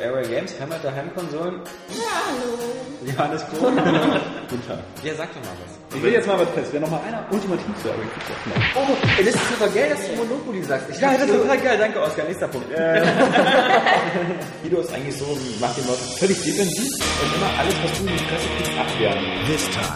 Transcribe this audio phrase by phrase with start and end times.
[0.00, 1.60] Airway Games, Hammer der Heimkonsolen.
[1.90, 2.58] Ja, hallo.
[3.04, 3.76] Johannes Kohn.
[4.50, 4.78] Guten Tag.
[5.04, 5.96] Ja, sag doch mal was.
[5.96, 6.72] Ich will jetzt mal was testen.
[6.72, 8.26] Wäre noch mal einer ultimativ zu Airway Games.
[8.74, 10.90] Oh, das ist total geil, dass du Monopoly sagst.
[10.90, 11.78] Ich ja, das ist total geil.
[11.78, 12.24] Danke, Oskar.
[12.26, 12.68] Nächster Punkt.
[14.62, 16.92] Guido ist eigentlich so, macht den Leuten völlig defensiv
[17.22, 19.24] und immer alles, was du in die Presse kriegst, abwehren.
[19.46, 19.94] This time.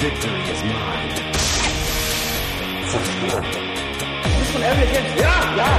[0.00, 1.28] Victory is mine.
[2.90, 3.67] Du bist
[4.58, 5.12] von Airway Games.
[5.20, 5.70] Ja, ja.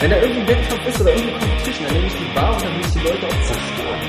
[0.00, 2.74] Wenn da irgendwie Wettkampf ist oder irgendwie Competition, dann nehme ich die Bar und dann
[2.74, 4.00] will ich die Leute auch zerstören.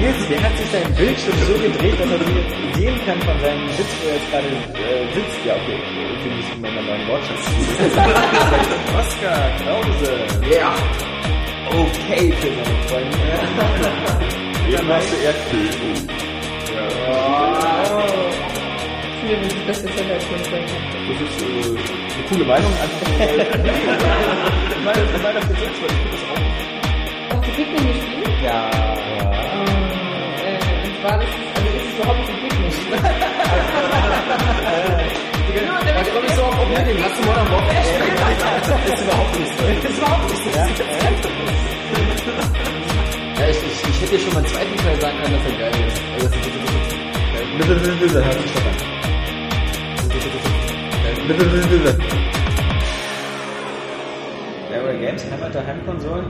[0.00, 3.68] Nils, der hat sich seinen Bildschirm so gedreht, dass er sie sehen kann von seinem
[3.76, 5.44] Sitz, wo er jetzt gerade äh, sitzt.
[5.44, 5.78] Ja, okay,
[6.14, 7.44] ich finde das in meiner neuen Wortschatz.
[9.00, 10.12] Oskar Krause.
[10.50, 10.74] Ja.
[11.68, 13.18] Okay für seine Freunde.
[14.66, 16.29] Hier machst du Erdbeben.
[20.20, 22.72] Das ist äh, eine coole Meinung.
[22.80, 26.40] Einfach Ich meine, ich meine, für selbst, weil ich finde das auch.
[27.30, 28.28] Hast du Pikmin gespielt?
[28.44, 28.70] Ja.
[30.44, 32.68] Äh, und zwar, das ist, also ist es überhaupt nicht Pikmin.
[35.52, 36.96] Ich so auf Problem.
[37.02, 38.20] Hast du Modern Warfare gespielt?
[38.20, 39.62] Das ist überhaupt nicht so.
[39.64, 40.50] Das ist überhaupt nicht so.
[43.40, 45.58] Ja, ich, ich, ich hätte dir schon mal einen zweiten Teil sagen können, dass er
[45.58, 46.00] geil ist.
[46.14, 47.10] Also, das ist wirklich, wirklich
[47.58, 48.70] Bitte, bitte, bitte, hör mich stoppen.
[48.70, 48.99] Bitte, bitte, bitte.
[54.70, 56.26] Airway Games, Hammer der Heimkonsolen,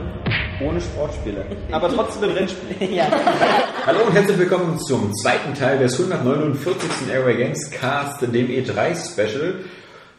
[0.65, 1.45] ohne Sportspiele.
[1.71, 2.93] Aber trotzdem ein Rennspiel.
[2.95, 3.07] ja.
[3.85, 7.11] Hallo und herzlich willkommen zum zweiten Teil des 149.
[7.11, 9.55] Airway Games Cast, dem E3 Special.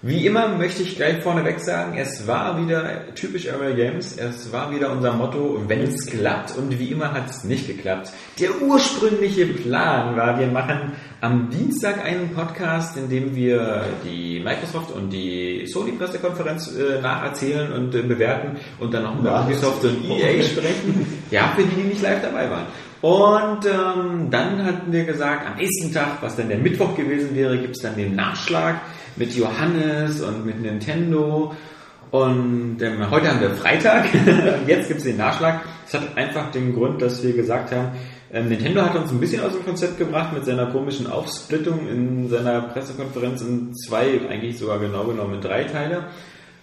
[0.04, 4.72] Wie immer möchte ich gleich vorneweg sagen, es war wieder typisch Airway Games, es war
[4.72, 8.10] wieder unser Motto, wenn es klappt und wie immer hat es nicht geklappt.
[8.40, 14.90] Der ursprüngliche Plan war, wir machen am Dienstag einen Podcast, in dem wir die Microsoft
[14.90, 20.04] und die Sony Pressekonferenz äh, nacherzählen und äh, bewerten und dann noch über Ubisoft und
[20.04, 21.22] EA sprechen.
[21.30, 22.66] Ja, für die, die nicht live dabei waren.
[23.02, 27.56] Und ähm, dann hatten wir gesagt, am nächsten Tag, was dann der Mittwoch gewesen wäre,
[27.58, 28.80] gibt es dann den Nachschlag
[29.16, 31.54] mit Johannes und mit Nintendo.
[32.10, 35.62] Und ähm, heute haben wir Freitag, und jetzt gibt es den Nachschlag.
[35.90, 37.92] Das hat einfach den Grund, dass wir gesagt haben,
[38.32, 42.28] ähm, Nintendo hat uns ein bisschen aus dem Konzept gebracht mit seiner komischen Aufsplittung in
[42.30, 46.04] seiner Pressekonferenz in zwei, eigentlich sogar genau genommen in drei Teile.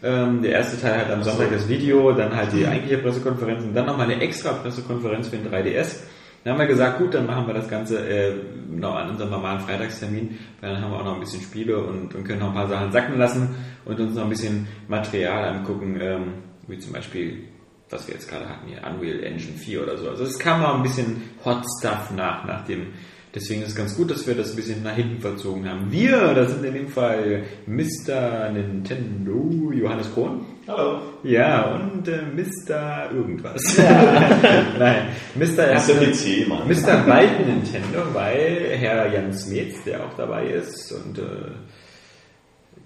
[0.02, 3.76] Ähm, der erste Teil hat am Sonntag das Video, dann halt die eigentliche Pressekonferenz und
[3.76, 5.98] dann nochmal eine extra Pressekonferenz für den 3DS.
[6.44, 8.33] Dann haben wir gesagt, gut, dann machen wir das Ganze äh,
[8.69, 12.16] noch an unserem normalen Freitagstermin, weil dann haben wir auch noch ein bisschen Spiele und,
[12.16, 13.55] und können noch ein paar Sachen sacken lassen
[13.85, 16.33] und uns noch ein bisschen Material angucken, ähm,
[16.67, 17.50] wie zum Beispiel,
[17.89, 20.09] was wir jetzt gerade hatten hier, Unreal Engine 4 oder so.
[20.09, 22.94] Also es kam noch ein bisschen Hot Stuff nach, nach dem
[23.34, 25.91] Deswegen ist es ganz gut, dass wir das ein bisschen nach hinten verzogen haben.
[25.91, 28.50] Wir, das sind in dem Fall Mr.
[28.51, 30.45] Nintendo, Johannes Krohn.
[30.67, 31.00] Hallo.
[31.23, 33.12] Ja, und äh, Mr.
[33.13, 33.62] irgendwas.
[34.79, 35.45] Nein, Mr.
[35.56, 36.68] Der PC, Mann.
[36.68, 37.03] Mr.
[37.06, 41.51] Bald Nintendo, weil Herr Jan Smets, der auch dabei ist und äh,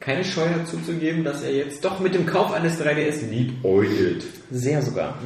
[0.01, 4.25] keine Scheu hat zuzugeben, dass er jetzt doch mit dem Kauf eines 3DS liebäugelt.
[4.51, 5.17] Sehr sogar.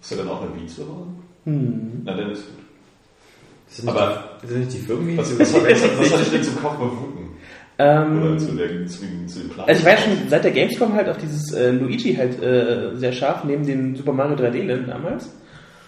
[0.00, 1.10] Ist er dann auch eine Wii zu Hause?
[1.44, 2.02] Hm.
[2.04, 2.61] Na, dann ist gut.
[3.74, 5.64] Das sind Aber- nicht, das sind nicht die Firmen, Was, was, was,
[5.98, 7.30] was soll ich denn zum Kauf befunden?
[7.78, 9.66] Oder Ähm, zu, der, zu, zu dem Plan?
[9.66, 12.94] also ich war ja schon seit der Gamescom halt auf dieses äh, Luigi halt äh,
[12.96, 15.30] sehr scharf, neben den Super Mario 3D-Land damals.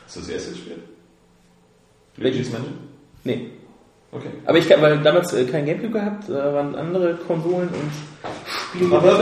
[0.06, 0.80] Hast du das erste gespielt?
[2.16, 2.74] Luigi's Mansion?
[3.24, 3.48] Nee.
[4.12, 4.28] Okay.
[4.46, 7.90] Aber ich habe damals äh, kein Gamecube gehabt, da waren andere Konsolen und
[8.46, 8.96] Spiele.
[8.96, 9.18] Aber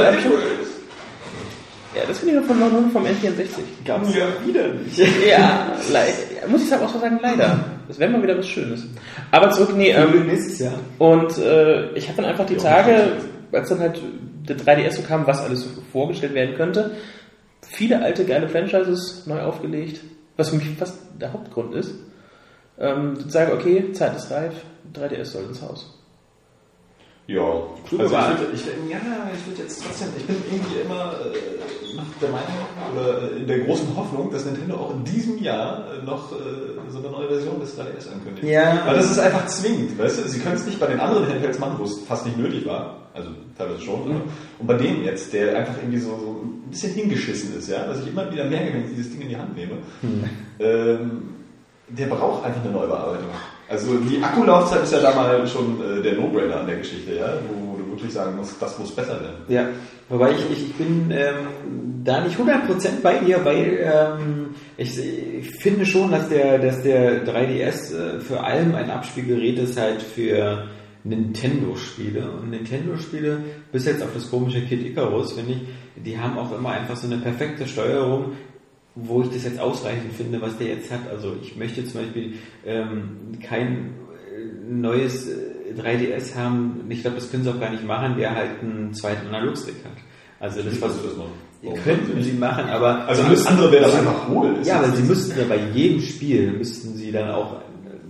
[1.95, 3.85] Ja, das finde ich noch von nur vom N64.
[3.85, 4.99] gab es ja wieder nicht.
[5.29, 6.49] Ja, leider.
[6.49, 7.65] Muss ich sagen, auch so sagen, leider.
[7.87, 8.87] Das wäre mal wieder was Schönes.
[9.31, 10.79] Aber zurück, nee, ähm, nächstes Jahr.
[10.99, 13.19] Und äh, ich habe dann einfach die Tage,
[13.53, 14.01] als dann halt
[14.49, 16.93] der 3DS so kam, was alles so vorgestellt werden könnte,
[17.61, 20.01] viele alte geile Franchises neu aufgelegt,
[20.37, 21.95] was für mich fast der Hauptgrund ist.
[22.79, 24.55] Ähm, zu sagen, okay, Zeit ist reif,
[24.95, 26.02] 3DS soll ins Haus.
[27.33, 28.99] Ja, Kluge also ich würde, ich, ja,
[29.33, 32.59] ich würde jetzt trotzdem, ich bin irgendwie immer äh, der Meinung
[32.95, 36.91] oder äh, in der großen Hoffnung, dass Nintendo auch in diesem Jahr äh, noch äh,
[36.91, 38.47] so eine neue Version des 3DS ankündigt.
[38.47, 38.83] Ja.
[38.85, 40.29] Weil das ist einfach zwingend, weißt du?
[40.29, 42.97] Sie können es nicht bei den anderen Handhelds machen, wo es fast nicht nötig war,
[43.15, 44.21] also teilweise schon, aber-
[44.59, 48.01] und bei dem jetzt, der einfach irgendwie so, so ein bisschen hingeschissen ist, ja, dass
[48.01, 49.79] ich immer wieder merke, wenn ich dieses Ding in die Hand nehme,
[50.61, 51.23] ähm,
[51.89, 53.29] der braucht einfach eine Neubearbeitung.
[53.73, 57.39] Also die Akkulaufzeit ist ja da mal schon äh, der No-Brainer an der Geschichte, ja,
[57.49, 59.37] wo, du wirklich sagen musst, das muss besser werden.
[59.49, 59.69] Ja,
[60.11, 65.51] wobei ich, ich, ich bin ähm, da nicht 100% bei dir, weil ähm, ich, ich
[65.57, 70.67] finde schon, dass der, dass der 3DS äh, für allem ein Abspielgerät ist halt für
[71.05, 72.31] Nintendo-Spiele.
[72.31, 73.39] Und Nintendo-Spiele,
[73.73, 77.07] bis jetzt auf das komische Kid Icarus, finde ich, die haben auch immer einfach so
[77.07, 78.33] eine perfekte Steuerung,
[78.95, 81.09] wo ich das jetzt ausreichend finde, was der jetzt hat.
[81.11, 82.35] Also ich möchte zum Beispiel
[82.67, 83.69] ähm, kein
[84.31, 88.35] äh, neues äh, 3DS haben, ich glaube, das können sie auch gar nicht machen, der
[88.35, 89.93] halt einen zweiten Analogstick hat.
[90.41, 91.33] Also das was das machen?
[91.63, 94.57] Warum könnten sie machen, aber Also alles müssen- andere wäre das einfach hohl.
[94.65, 97.61] ja, aber sie müssten ja bei jedem Spiel müssten sie dann auch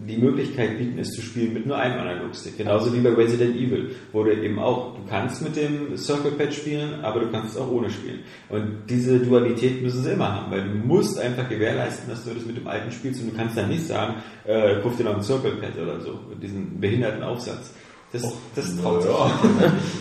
[0.07, 2.57] die Möglichkeit bieten, es zu spielen mit nur einem Analogstick.
[2.59, 6.53] Genauso wie bei Resident Evil, wo du eben auch, du kannst mit dem Circle Pad
[6.53, 8.21] spielen, aber du kannst es auch ohne spielen.
[8.49, 12.45] Und diese Dualität müssen sie immer haben, weil du musst einfach gewährleisten, dass du das
[12.45, 14.15] mit dem alten spielst und du kannst dann nicht sagen,
[14.45, 17.73] äh, kauf dir noch ein Circle Pad oder so, mit diesem behinderten Aufsatz.
[18.13, 18.23] Das,
[18.55, 19.27] das na traut sich ja.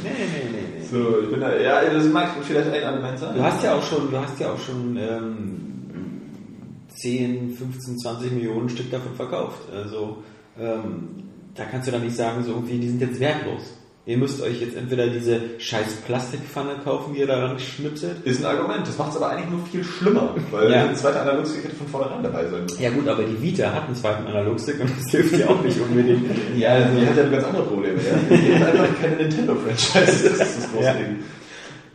[0.03, 0.83] Nee, nee, nee, nee.
[0.83, 3.35] So, ich bin da, ja, das mag vielleicht ein Argument sein.
[3.35, 5.80] Du hast ja auch schon, du hast ja auch schon ähm,
[7.01, 9.61] 10, 15, 20 Millionen Stück davon verkauft.
[9.73, 10.17] Also
[10.59, 11.23] ähm,
[11.55, 13.61] da kannst du dann nicht sagen, so irgendwie, die sind jetzt wertlos.
[14.03, 18.25] Ihr müsst euch jetzt entweder diese scheiß Plastikpfanne kaufen, die ihr daran schnipselt.
[18.25, 18.87] Ist ein Argument.
[18.87, 20.85] Das macht es aber eigentlich nur viel schlimmer, weil Ja.
[20.85, 22.81] eine zweite Analogstick hätte von vornherein dabei sein müssen.
[22.81, 25.79] Ja gut, aber die Vita hat einen zweiten Analogstick und das hilft dir auch nicht
[25.79, 26.25] unbedingt.
[26.57, 27.99] Ja, die hat ja ganz andere Probleme.
[28.01, 28.35] Ja?
[28.35, 30.29] Die hat einfach keine Nintendo-Franchise.
[30.29, 30.93] Das ist das große Ja.
[30.93, 31.17] Ding.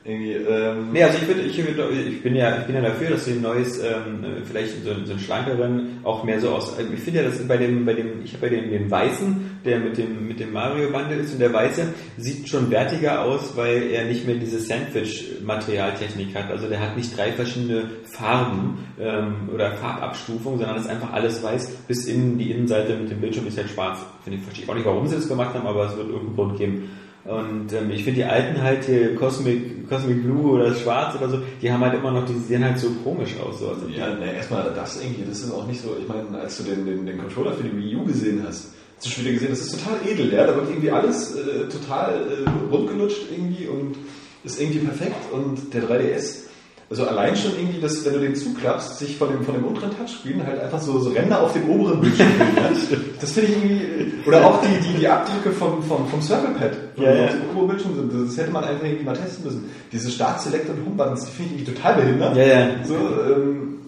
[0.07, 3.11] Irgendwie, ähm, Nee, also ich, würde, ich, würde, ich, bin ja, ich bin ja dafür,
[3.11, 6.79] dass wir ein neues, ähm, vielleicht so, so einen schlankeren, auch mehr so aus.
[6.79, 9.81] Ich finde ja, dass bei dem, bei dem, ich habe bei dem, den Weißen, der
[9.81, 13.91] mit dem, mit dem Mario Bundle ist und der Weiße sieht schon wertiger aus, weil
[13.91, 16.53] er nicht mehr diese Sandwich-Materialtechnik hat.
[16.53, 21.69] Also der hat nicht drei verschiedene Farben ähm, oder Farbabstufungen, sondern ist einfach alles weiß,
[21.89, 23.99] bis in die Innenseite mit dem Bildschirm ist halt schwarz.
[24.23, 26.37] Finde ich, verstehe ich auch nicht, warum sie das gemacht haben, aber es wird irgendeinen
[26.37, 26.91] Grund geben.
[27.27, 31.39] Und ähm, ich finde die alten halt hier Cosmic, Cosmic Blue oder Schwarz oder so,
[31.61, 33.59] die haben halt immer noch, die sehen halt so komisch aus.
[33.59, 33.71] So.
[33.71, 36.63] Also Ja, ne, erstmal das irgendwie, das ist auch nicht so, ich meine, als du
[36.63, 39.51] den, den, den Controller für die Wii U gesehen hast, hast du schon wieder gesehen,
[39.51, 43.97] das ist total edel, ja, da wird irgendwie alles äh, total äh, rundgelutscht irgendwie und
[44.45, 46.46] ist irgendwie perfekt und der 3DS,
[46.89, 49.91] also allein schon irgendwie, dass wenn du den zuklappst, sich von dem, von dem unteren
[49.97, 52.99] Touchscreen halt einfach so, so Ränder auf dem oberen Bildschirm bilden, ja?
[53.21, 56.73] Das finde ich irgendwie, oder auch die, die, die Abdrücke vom, vom, vom Circle Pad,
[56.97, 57.25] Ja, ja.
[57.25, 59.71] auf dem oberen Bildschirm sind, das hätte man einfach irgendwie mal testen müssen.
[59.91, 62.37] Diese Start, Select und Home Buttons, die finde ich irgendwie total behindert.
[62.37, 62.69] Ja, ja.
[62.85, 63.79] So, ähm,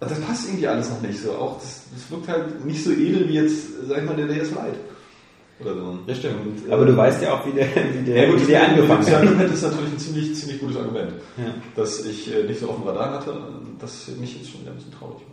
[0.00, 1.32] das passt irgendwie alles noch nicht so.
[1.32, 4.50] Auch das, das wirkt halt nicht so edel wie jetzt, sag ich mal, der DS
[4.50, 4.78] Lite.
[5.64, 5.98] Oder so.
[6.06, 6.34] Das stimmt.
[6.44, 8.68] Und, äh, Aber du weißt ja auch, wie der, wie der, ja, gut, wie der
[8.68, 9.22] angefangen das hat.
[9.22, 11.12] Argument ist natürlich ein ziemlich, ziemlich gutes Argument.
[11.38, 11.54] Ja.
[11.76, 13.34] Dass ich äh, nicht so auf dem Radar hatte,
[13.80, 15.26] das mich jetzt schon wieder ein bisschen traurig macht.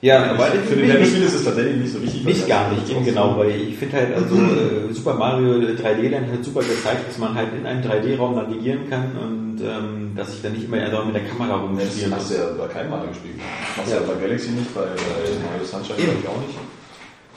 [0.00, 2.24] Ja, aber für den Nintendo-Spiel ist es tatsächlich nicht so wichtig.
[2.24, 4.34] mich das gar nicht, eben genau, weil ich finde halt, also
[4.90, 8.90] äh, Super Mario 3D Land hat super gezeigt, dass man halt in einem 3D-Raum navigieren
[8.90, 12.14] kann und ähm, dass ich dann nicht immer einfach mit der Kamera Ja, das rumspielen
[12.16, 12.36] hast muss.
[12.36, 13.34] du ja bei keinem Mario gespielt.
[13.76, 14.00] Das du Ja.
[14.00, 16.58] ja bei Galaxy nicht, bei, bei Mario Sunshine ich auch nicht.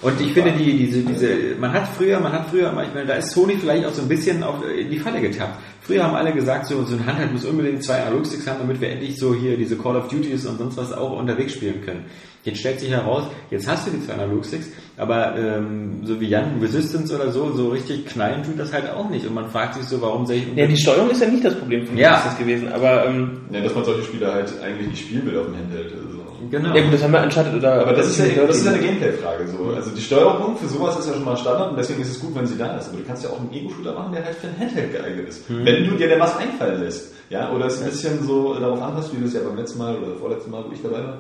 [0.01, 3.13] Und ich finde die, diese, diese, man hat früher, man hat früher, ich meine, da
[3.15, 5.57] ist Sony vielleicht auch so ein bisschen auf, in die Falle getappt.
[5.81, 8.89] Früher haben alle gesagt, so, so ein Handheld muss unbedingt zwei Analogsticks haben, damit wir
[8.89, 12.05] endlich so hier diese Call of Duties und sonst was auch unterwegs spielen können.
[12.43, 16.59] Jetzt stellt sich heraus, jetzt hast du die zwei Analogsticks, aber ähm, so wie Jan
[16.61, 19.25] Resistance oder so, so richtig knallen tut das halt auch nicht.
[19.25, 20.45] Und man fragt sich so, warum soll ich...
[20.55, 22.17] Ja, die Steuerung ist ja nicht das Problem von Ja.
[22.17, 25.39] ist das gewesen, aber ähm, Ja, dass man solche Spiele halt eigentlich nicht spielen will
[25.39, 25.93] auf dem Handheld.
[25.93, 26.04] Also.
[26.49, 26.75] Genau.
[26.75, 28.81] ja gut, das haben wir Uncharted oder Aber das ist ja, das ist ja eine.
[28.81, 29.47] Gameplay-Frage.
[29.47, 29.73] So.
[29.75, 32.35] Also die Steuerung für sowas ist ja schon mal Standard und deswegen ist es gut,
[32.35, 32.89] wenn sie da ist.
[32.89, 35.43] Aber du kannst ja auch einen Ego-Shooter machen, der halt für ein Handheld geeignet ist.
[35.47, 37.13] Wenn du dir denn was einfallen lässt.
[37.29, 39.95] Ja, oder es ein bisschen so darauf anpasst, wie du es ja beim letzten Mal
[39.95, 41.17] oder vorletzten Mal, wo ich dabei war,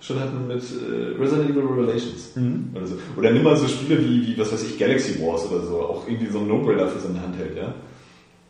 [0.00, 2.30] schon hatten mit äh, Resident Evil Revelations.
[2.74, 2.96] Oder, so.
[3.16, 5.80] oder nimm mal so Spiele wie, wie, was weiß ich, Galaxy Wars oder so.
[5.80, 7.74] Auch irgendwie so ein No-Brainer für so ein Handheld, ja.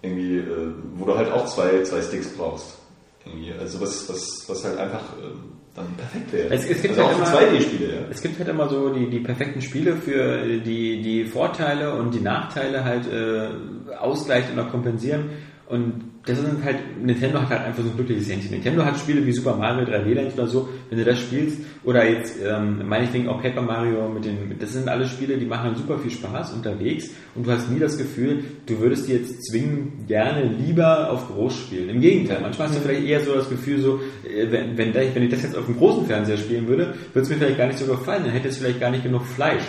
[0.02, 2.78] Irgendwie, äh, wo du halt auch zwei, zwei Sticks brauchst.
[3.24, 3.52] Irgendwie.
[3.58, 6.54] Also was, was, was halt einfach ähm, dann perfekt wäre.
[6.54, 8.00] Es- es gibt also halt auch immer- 2D-Spiele, ja.
[8.10, 12.20] Es gibt halt immer so die, die perfekten Spiele für die, die Vorteile und die
[12.20, 13.48] Nachteile halt äh,
[13.96, 15.30] ausgleichen oder kompensieren.
[15.68, 18.52] Und das sind halt, Nintendo hat halt einfach so ein glückliches Händchen.
[18.52, 22.08] Nintendo hat Spiele wie Super Mario 3D Land oder so, wenn du das spielst, oder
[22.08, 25.98] jetzt, ähm, meinetwegen auch Paper Mario mit den, das sind alles Spiele, die machen super
[25.98, 30.44] viel Spaß unterwegs und du hast nie das Gefühl, du würdest die jetzt zwingen, gerne
[30.44, 31.90] lieber auf groß spielen.
[31.90, 35.22] Im Gegenteil, manchmal hast du vielleicht eher so das Gefühl so, äh, wenn, wenn, wenn
[35.22, 37.78] ich das jetzt auf dem großen Fernseher spielen würde, würde es mir vielleicht gar nicht
[37.78, 39.64] so gefallen, dann hätte es vielleicht gar nicht genug Fleisch.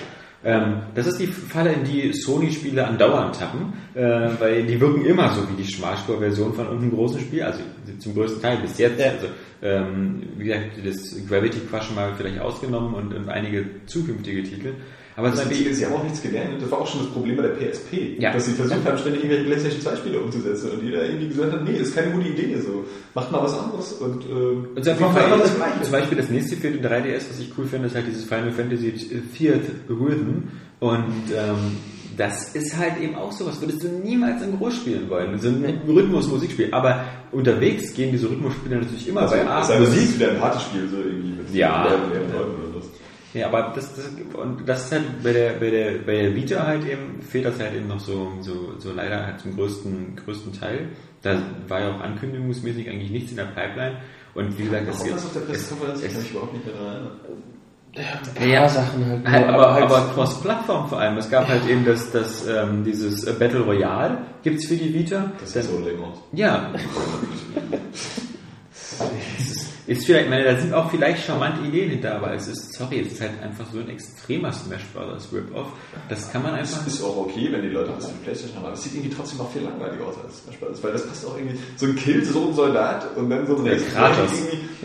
[0.46, 5.34] Ähm, das ist die Falle, in die Sony-Spiele andauernd tappen, äh, weil die wirken immer
[5.34, 7.62] so wie die Schmalspur-Version von irgendeinem großen Spiel, also
[7.98, 9.02] zum größten Teil bis jetzt.
[9.02, 9.28] Also,
[9.64, 14.74] ähm, wie gesagt, das Gravity Crush mal vielleicht ausgenommen und, und einige zukünftige Titel.
[15.18, 16.62] Aber Das zum Witzige Beispiel, ist, sie haben auch nichts gelernt.
[16.62, 18.18] Das war auch schon das Problem bei der PSP.
[18.20, 18.34] Ja.
[18.34, 20.72] Dass sie versucht haben, ständig irgendwelche PlayStation 2 Spiele umzusetzen.
[20.72, 22.58] Und jeder irgendwie gesagt hat, nee, ist keine gute Idee.
[22.60, 25.82] So, macht mal was anderes und, ähm, und zum macht einfach das Beispiel, Gleiche.
[25.84, 28.52] zum Beispiel das nächste für den 3DS, was ich cool finde, ist halt dieses Final
[28.52, 28.92] Fantasy
[29.38, 30.50] Fourth Rhythm.
[30.82, 31.78] Und ähm,
[32.18, 35.38] das ist halt eben auch sowas, würdest du niemals in groß spielen wollen.
[35.40, 36.70] So ein Rhythmus-Musikspiel.
[36.72, 39.62] Aber unterwegs gehen diese Rhythmusspiele natürlich immer Also, bei A.
[39.62, 41.84] es ist wieder ein Partyspiel, so irgendwie mit Ja.
[41.86, 42.65] Leuten, mehreren
[43.36, 46.66] Ja, aber das, das, und das ist halt bei der, bei der, bei der Vita
[46.66, 50.54] halt eben, fehlt das halt eben noch so, so, so leider halt zum größten, größten
[50.54, 50.90] Teil.
[51.22, 53.98] Da war ja auch ankündigungsmäßig eigentlich nichts in der Pipeline.
[54.36, 56.00] Und wie gesagt, Was es, war das auf der es, Pressekonferenz?
[56.00, 57.12] Ich es, kann mich überhaupt nicht daran erinnern.
[57.98, 59.24] Ein paar Sachen halt.
[59.24, 61.18] nur, Halt, aber, halt- aber Cross-Plattform vor allem.
[61.18, 65.32] Es gab halt eben das, das, ähm, dieses äh, Battle Royale gibt's für die Vita.
[65.40, 66.18] Das Dann- sieht so lame aus.
[66.34, 66.74] Ja.
[69.38, 72.48] Es ist- ist vielleicht, ich meine, da sind auch vielleicht charmante Ideen hinter, aber es
[72.48, 75.68] ist, sorry, es ist halt einfach so ein extremer Smash Brothers Rip-Off.
[76.10, 76.84] Das kann man einfach.
[76.84, 78.96] Das ist auch okay, wenn die Leute das für die Playstation haben, aber es sieht
[78.96, 80.84] irgendwie trotzdem noch viel langweiliger aus als Smash Bros.
[80.84, 83.68] Weil das passt auch irgendwie, so ein Kill, so ein Soldat und dann so ein
[83.68, 84.32] Race Kratos.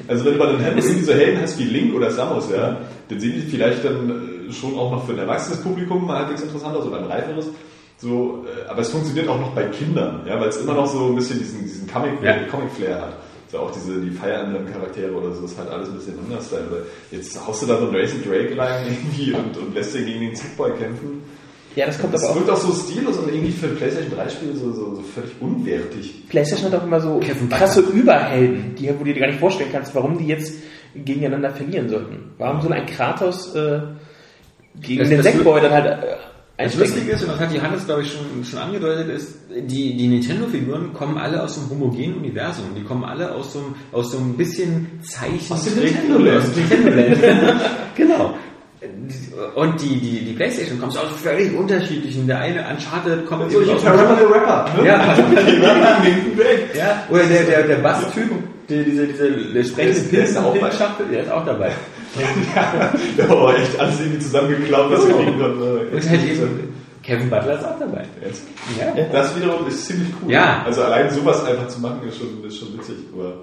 [0.06, 2.76] also wenn du bei den Helden irgendwie so Helden hast wie Link oder Samus, ja,
[3.08, 6.76] dann sehen die vielleicht dann äh, schon auch noch für ein erwachsenes Publikum halbwegs interessant
[6.76, 7.46] aus oder ein reiferes.
[7.96, 11.06] So, äh, aber es funktioniert auch noch bei Kindern, ja, weil es immer noch so
[11.06, 12.34] ein bisschen diesen, diesen Comic, Ja.
[12.50, 13.14] Comic Flair hat.
[13.50, 16.46] So auch diese, die Fire Emblem Charaktere oder so, ist halt alles ein bisschen anders.
[16.46, 16.62] Style.
[16.68, 16.78] Aber
[17.10, 20.20] jetzt haust du da so einen Racing Drake rein irgendwie und, und lässt den gegen
[20.20, 21.22] den Zackboy kämpfen.
[21.74, 22.36] ja, das kommt Das aber auch.
[22.36, 25.32] wirkt auch so stillos und irgendwie für ein PlayStation 3 Spiel so, so, so völlig
[25.40, 26.28] unwertig.
[26.28, 29.70] PlayStation hat auch immer so Kevin krasse Überhelden, die, wo du dir gar nicht vorstellen
[29.72, 30.52] kannst, warum die jetzt
[30.94, 32.30] gegeneinander verlieren sollten.
[32.38, 33.80] Warum soll ein Kratos äh,
[34.80, 36.06] gegen Das- den Sackboy dann halt äh,
[36.64, 36.76] Das?
[36.76, 40.92] Lustige ist, und das hat Johannes, glaube ich, schon, schon angedeutet, ist, die, die Nintendo-Figuren
[40.92, 42.66] kommen alle aus einem homogenen Universum.
[42.76, 45.52] Die kommen alle aus so einem, aus so einem bisschen Zeichen.
[45.52, 46.38] Aus dem Nintendo-Land.
[46.38, 47.60] Aus dem Nintendo-Land.
[47.96, 48.34] genau.
[49.54, 52.26] Und die, die, die Playstation kommt aus völlig unterschiedlichen.
[52.26, 54.86] Der eine Uncharted kommt So, eben aus the Rapper, ne?
[54.86, 55.16] Ja,
[56.74, 58.30] ja, oder der, der, der Bass-Typ,
[58.70, 60.34] der, dieser, dieser, der sprechende Der ist-
[61.10, 61.72] der ist auch dabei.
[63.16, 66.00] Der war aber echt alles irgendwie zusammengeklaut, was wir kriegen konnten.
[66.08, 66.28] Halt
[67.02, 68.04] Kevin Butler ist auch dabei.
[68.78, 69.04] Ja.
[69.12, 70.32] Das wiederum ist ziemlich cool.
[70.32, 70.62] Ja.
[70.64, 72.96] Also allein sowas einfach zu machen, ist schon, ist schon witzig.
[73.14, 73.34] Aber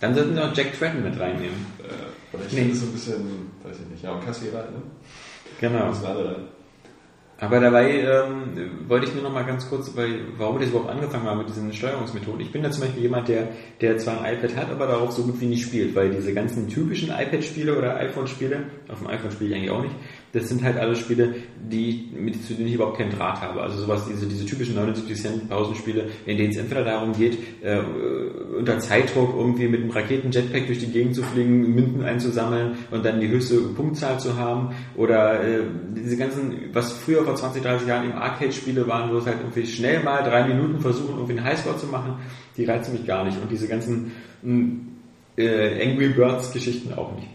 [0.00, 1.66] Dann sollten wir auch Jack Tretton mit reinnehmen.
[1.80, 2.58] äh, ich Nee.
[2.60, 3.14] finde es so ein bisschen,
[3.62, 4.82] weiß ich nicht, ja, und Kassierer, ne?
[5.60, 5.86] Genau.
[5.88, 6.34] Müssen alle rein.
[7.38, 10.90] Aber dabei ähm, wollte ich nur noch mal ganz kurz, weil, warum ich das überhaupt
[10.90, 12.40] angefangen habe mit diesen Steuerungsmethoden.
[12.40, 13.48] Ich bin da zum Beispiel jemand, der,
[13.80, 16.68] der zwar ein iPad hat, aber darauf so gut wie nicht spielt, weil diese ganzen
[16.68, 19.94] typischen iPad-Spiele oder iPhone-Spiele, auf dem iPhone spiele ich eigentlich auch nicht,
[20.34, 21.36] das sind halt alle Spiele,
[21.70, 23.62] die, mit, zu denen ich überhaupt keinen Draht habe.
[23.62, 27.78] Also sowas, diese, diese typischen 79 Cent Pausenspiele, in denen es entweder darum geht, äh,
[28.58, 33.20] unter Zeitdruck irgendwie mit einem Raketen-Jetpack durch die Gegend zu fliegen, Münzen einzusammeln und dann
[33.20, 35.60] die höchste Punktzahl zu haben oder äh,
[35.96, 39.66] diese ganzen, was früher vor 20, 30 Jahren eben Arcade-Spiele waren, wo es halt irgendwie
[39.66, 42.16] schnell mal drei Minuten versuchen, irgendwie einen Highscore zu machen,
[42.56, 43.40] die reizen mich gar nicht.
[43.40, 44.10] Und diese ganzen
[44.42, 44.74] mh,
[45.36, 47.28] äh, Angry Birds-Geschichten auch nicht.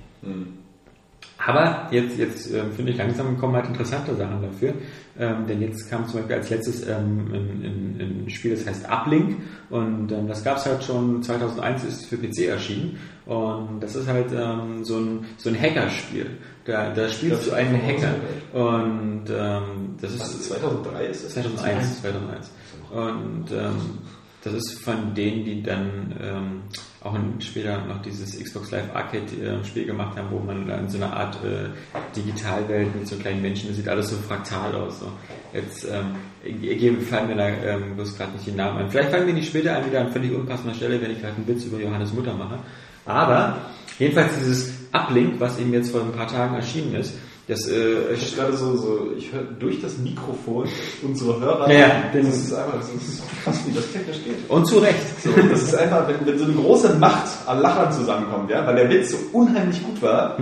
[1.45, 4.73] Aber jetzt, jetzt ähm, finde ich langsam kommen halt interessante Sachen dafür.
[5.17, 8.89] Ähm, denn jetzt kam zum Beispiel als letztes ähm, ein, ein, ein Spiel, das heißt
[8.89, 9.37] Uplink.
[9.69, 12.97] Und ähm, das gab es halt schon 2001, ist für PC erschienen.
[13.25, 16.25] Und das ist halt ähm, so ein, so ein Hackerspiel.
[16.65, 18.15] Da, da spielst du einen Hacker.
[18.53, 21.33] Und ähm, das ist Was, 2003 ist das?
[21.33, 22.51] 2001, 2001.
[22.91, 23.99] Und ähm,
[24.43, 26.61] das ist von denen, die dann ähm,
[27.03, 30.97] auch später noch dieses Xbox Live Arcade äh, Spiel gemacht haben, wo man dann so
[30.97, 31.69] eine Art äh,
[32.15, 34.99] Digitalwelt mit so kleinen Menschen, das sieht alles so fraktal aus.
[34.99, 35.11] So.
[35.53, 38.89] Jetzt ähm, fallen mir da ähm, bloß gerade nicht die Namen ein.
[38.89, 41.47] Vielleicht fallen mir die später ein, wieder an völlig unpassender Stelle, wenn ich gerade einen
[41.47, 42.59] Witz über Johannes Mutter mache.
[43.05, 43.57] Aber
[43.97, 47.13] jedenfalls dieses Uplink, was eben jetzt vor ein paar Tagen erschienen ist,
[47.49, 50.67] das äh, Ich gerade so, so, ich höre durch das Mikrofon
[51.01, 51.69] unsere Hörer.
[51.71, 52.03] Ja, ja.
[52.13, 54.35] das ist einfach, das ist krass, wie das technisch geht.
[54.47, 55.21] und zu Recht.
[55.21, 58.75] So, das ist einfach, wenn, wenn so eine große Macht an Lachern zusammenkommt, ja, weil
[58.75, 60.37] der Witz so unheimlich gut war,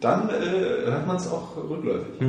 [0.00, 2.20] dann äh, hört man es auch rückläufig.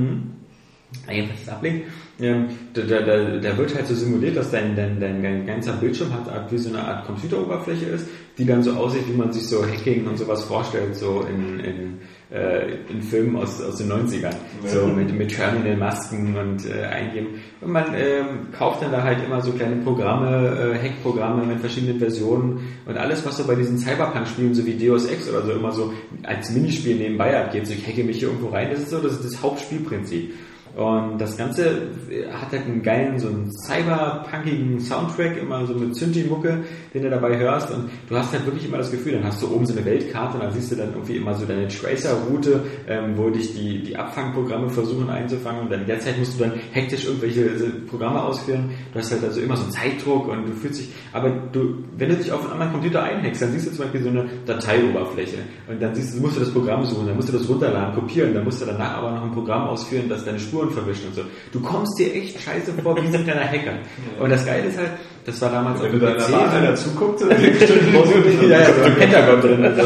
[1.09, 1.85] Jedenfalls das Uplink,
[2.19, 5.73] ähm, da, da, da, da wird halt so simuliert, dass dein, dein, dein, dein ganzer
[5.73, 9.47] Bildschirm hat wie so eine Art Computeroberfläche ist, die dann so aussieht, wie man sich
[9.47, 11.99] so Hacking und sowas vorstellt, so in, in,
[12.31, 14.33] äh, in Filmen aus, aus den 90ern.
[14.65, 17.41] So mit, mit Terminal-Masken und äh, eingeben.
[17.59, 21.99] Und man ähm, kauft dann da halt immer so kleine Programme, äh, Hackprogramme mit verschiedenen
[21.99, 25.71] Versionen und alles, was so bei diesen Cyberpunk-Spielen, so wie Deus Ex oder so, immer
[25.71, 28.99] so als Minispiel nebenbei abgeht, so ich hacke mich hier irgendwo rein, das ist so,
[28.99, 30.33] das ist das Hauptspielprinzip.
[30.75, 31.89] Und das Ganze
[32.31, 36.63] hat halt einen geilen, so einen cyberpunkigen Soundtrack, immer so mit Synthi-Mucke,
[36.93, 37.71] den du dabei hörst.
[37.71, 40.35] Und du hast halt wirklich immer das Gefühl, dann hast du oben so eine Weltkarte
[40.35, 43.97] und dann siehst du dann irgendwie immer so deine Tracer-Route, ähm, wo dich die, die
[43.97, 45.63] Abfangprogramme versuchen einzufangen.
[45.63, 48.71] Und dann derzeit musst du dann hektisch irgendwelche äh, Programme ausführen.
[48.93, 52.09] Du hast halt also immer so einen Zeitdruck und du fühlst dich, aber du, wenn
[52.09, 55.37] du dich auf einen anderen Computer einhackst, dann siehst du zum Beispiel so eine Dateioberfläche.
[55.67, 58.33] Und dann siehst du, musst du das Programm suchen, dann musst du das runterladen, kopieren,
[58.33, 61.15] dann musst du danach aber noch ein Programm ausführen, das deine Spur Tastaturen verwischen und
[61.15, 61.21] so.
[61.51, 63.73] Du kommst dir echt scheiße vor wie so ein kleiner Hacker.
[64.19, 64.91] Und das Geile ist halt,
[65.25, 66.29] das war damals Wenn auf du dem PC.
[66.29, 67.93] mal einer zuguckt, dann bestimmt
[68.43, 69.65] ja, ja, so ein Pentagon drin.
[69.65, 69.83] Also.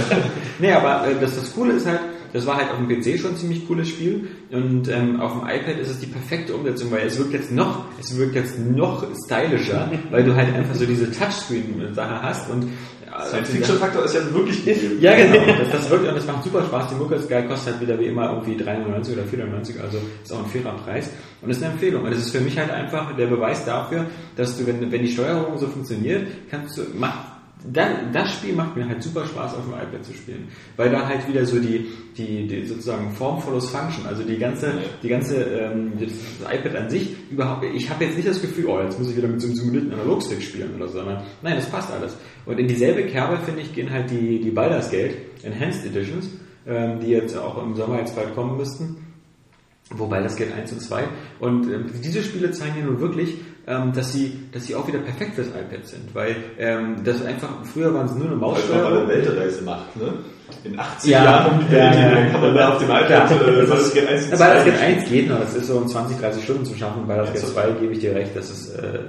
[0.59, 1.99] nee, aber äh, das, das Coole ist halt,
[2.33, 5.41] das war halt auf dem PC schon ein ziemlich cooles Spiel und ähm, auf dem
[5.47, 9.05] iPad ist es die perfekte Umsetzung, weil es wirkt jetzt noch, es wirkt jetzt noch
[9.25, 12.67] stylischer, weil du halt einfach so diese Touchscreen-Sache hast und
[13.19, 14.97] äh, Science-Fiction-Faktor ist ja wirklich gegeben.
[15.01, 15.45] ja, genau.
[15.59, 16.89] Das, das wirkt und das macht super Spaß.
[16.89, 20.33] Die Mucke ist geil, kostet halt wieder wie immer irgendwie 3,99 oder 4,99, also ist
[20.33, 21.11] auch ein fairer Preis.
[21.41, 22.03] Und ist eine Empfehlung.
[22.03, 24.05] Und das ist für mich halt einfach der Beweis dafür,
[24.35, 27.34] dass du, wenn, wenn die Steuerung so funktioniert, kannst du, macht, dann,
[27.71, 31.27] das Spiel macht mir halt super Spaß auf dem iPad zu spielen, weil da halt
[31.27, 35.93] wieder so die, die, die sozusagen Form follows Function, also die ganze, die ganze, ähm,
[35.99, 36.11] das,
[36.53, 39.27] iPad an sich überhaupt, ich habe jetzt nicht das Gefühl, oh, jetzt muss ich wieder
[39.27, 42.15] mit so einem simulierten Analogstick spielen oder so, sondern nein, das passt alles.
[42.45, 46.29] Und in dieselbe Kerbe, finde ich, gehen halt die, die Baldur's Gate Enhanced Editions,
[46.67, 48.97] ähm, die jetzt auch im Sommer jetzt bald kommen müssten.
[49.91, 51.03] Wobei das geht 1 und 2.
[51.39, 53.35] Und ähm, diese Spiele zeigen ja nun wirklich,
[53.67, 57.49] ähm, dass sie, dass sie auch wieder perfekt fürs iPad sind, weil ähm, das einfach,
[57.65, 59.07] früher waren es nur eine Weil man eine Maussteuerung.
[59.07, 60.13] Weltreise macht, ne?
[60.63, 62.25] In 80 Ja, Jahren um die Welt, ja, ja.
[62.29, 63.25] kann man da auf dem iPad, Ja.
[63.47, 66.19] äh, das geht eins Aber das geht 1 geht noch, das ist so in 20,
[66.19, 67.47] 30 Stunden zu schaffen, bei das so.
[67.47, 68.99] 2 gebe ich dir recht, das ist, äh,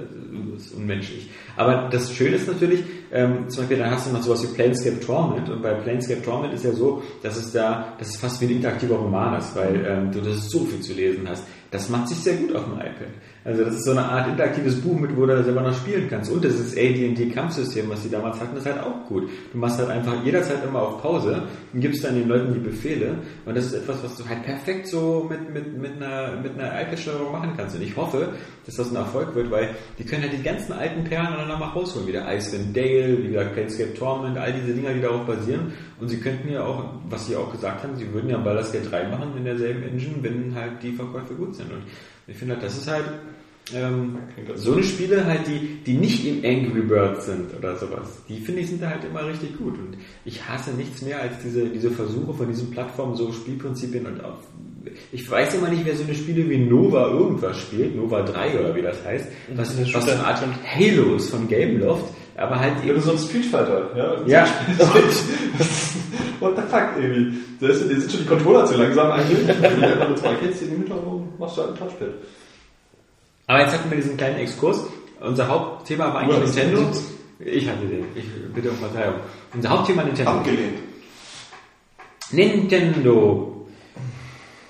[0.55, 1.29] das ist unmenschlich.
[1.55, 4.99] Aber das Schöne ist natürlich, ähm, zum Beispiel, dann hast du noch sowas wie Planescape
[4.99, 8.45] Torment und bei Planescape Torment ist ja so, dass es da, dass es fast wie
[8.45, 11.43] ein interaktiver Roman ist, weil ähm, du das so viel zu lesen hast.
[11.71, 13.07] Das macht sich sehr gut auf dem iPad.
[13.47, 16.29] Also das ist so eine Art interaktives Buch, mit wo du selber noch spielen kannst.
[16.29, 19.29] Und das ist AD&D Kampfsystem, was die damals hatten, ist halt auch gut.
[19.53, 23.19] Du machst halt einfach jederzeit immer auf Pause und gibst dann den Leuten die Befehle.
[23.45, 26.81] Und das ist etwas, was du halt perfekt so mit, mit, mit einer, mit einer
[26.81, 27.77] iPad-Steuerung machen kannst.
[27.77, 28.33] Und ich hoffe,
[28.65, 31.69] dass das ein Erfolg wird, weil die können halt die ganzen alten Perlen dann nochmal
[31.69, 32.05] rausholen.
[32.05, 35.71] Wie der Icewind Dale, wie gesagt Planescape Torment, all diese Dinger, die darauf basieren.
[36.01, 38.91] Und sie könnten ja auch, was sie auch gesagt haben, sie würden ja Baldur's Gate
[38.91, 41.71] 3 machen in derselben Engine, wenn halt die Verkäufe gut sind.
[41.71, 41.83] Und
[42.27, 43.05] ich finde halt, das ist halt
[43.73, 44.17] ähm,
[44.55, 48.61] so eine Spiele halt, die, die nicht in Angry Birds sind oder sowas, die finde
[48.61, 49.73] ich sind da halt immer richtig gut.
[49.77, 54.23] Und ich hasse nichts mehr als diese, diese Versuche von diesen Plattformen, so Spielprinzipien und
[54.23, 54.37] auch,
[55.11, 58.75] ich weiß immer nicht, wer so eine Spiele wie Nova irgendwas spielt, Nova 3 oder
[58.75, 62.05] wie das heißt, was, Das ist was so eine Art Halo ist von Gameloft,
[62.37, 64.25] aber halt eben so ein Street Fighter, ja?
[64.25, 64.47] Ja.
[66.39, 67.37] What the fuck, irgendwie.
[67.59, 69.39] Da da sind schon die Controller zu langsam eigentlich.
[69.57, 70.35] Du einfach nur zwei
[71.37, 72.09] Machst du halt ein Touchpad.
[73.47, 74.83] Aber jetzt hatten wir diesen kleinen Exkurs.
[75.19, 76.91] Unser Hauptthema war eigentlich Ja, Nintendo.
[77.39, 78.05] Ich hatte den.
[78.15, 79.15] Ich bitte um Verzeihung.
[79.53, 80.31] Unser Hauptthema Nintendo.
[80.31, 80.79] Abgelehnt.
[82.31, 83.67] Nintendo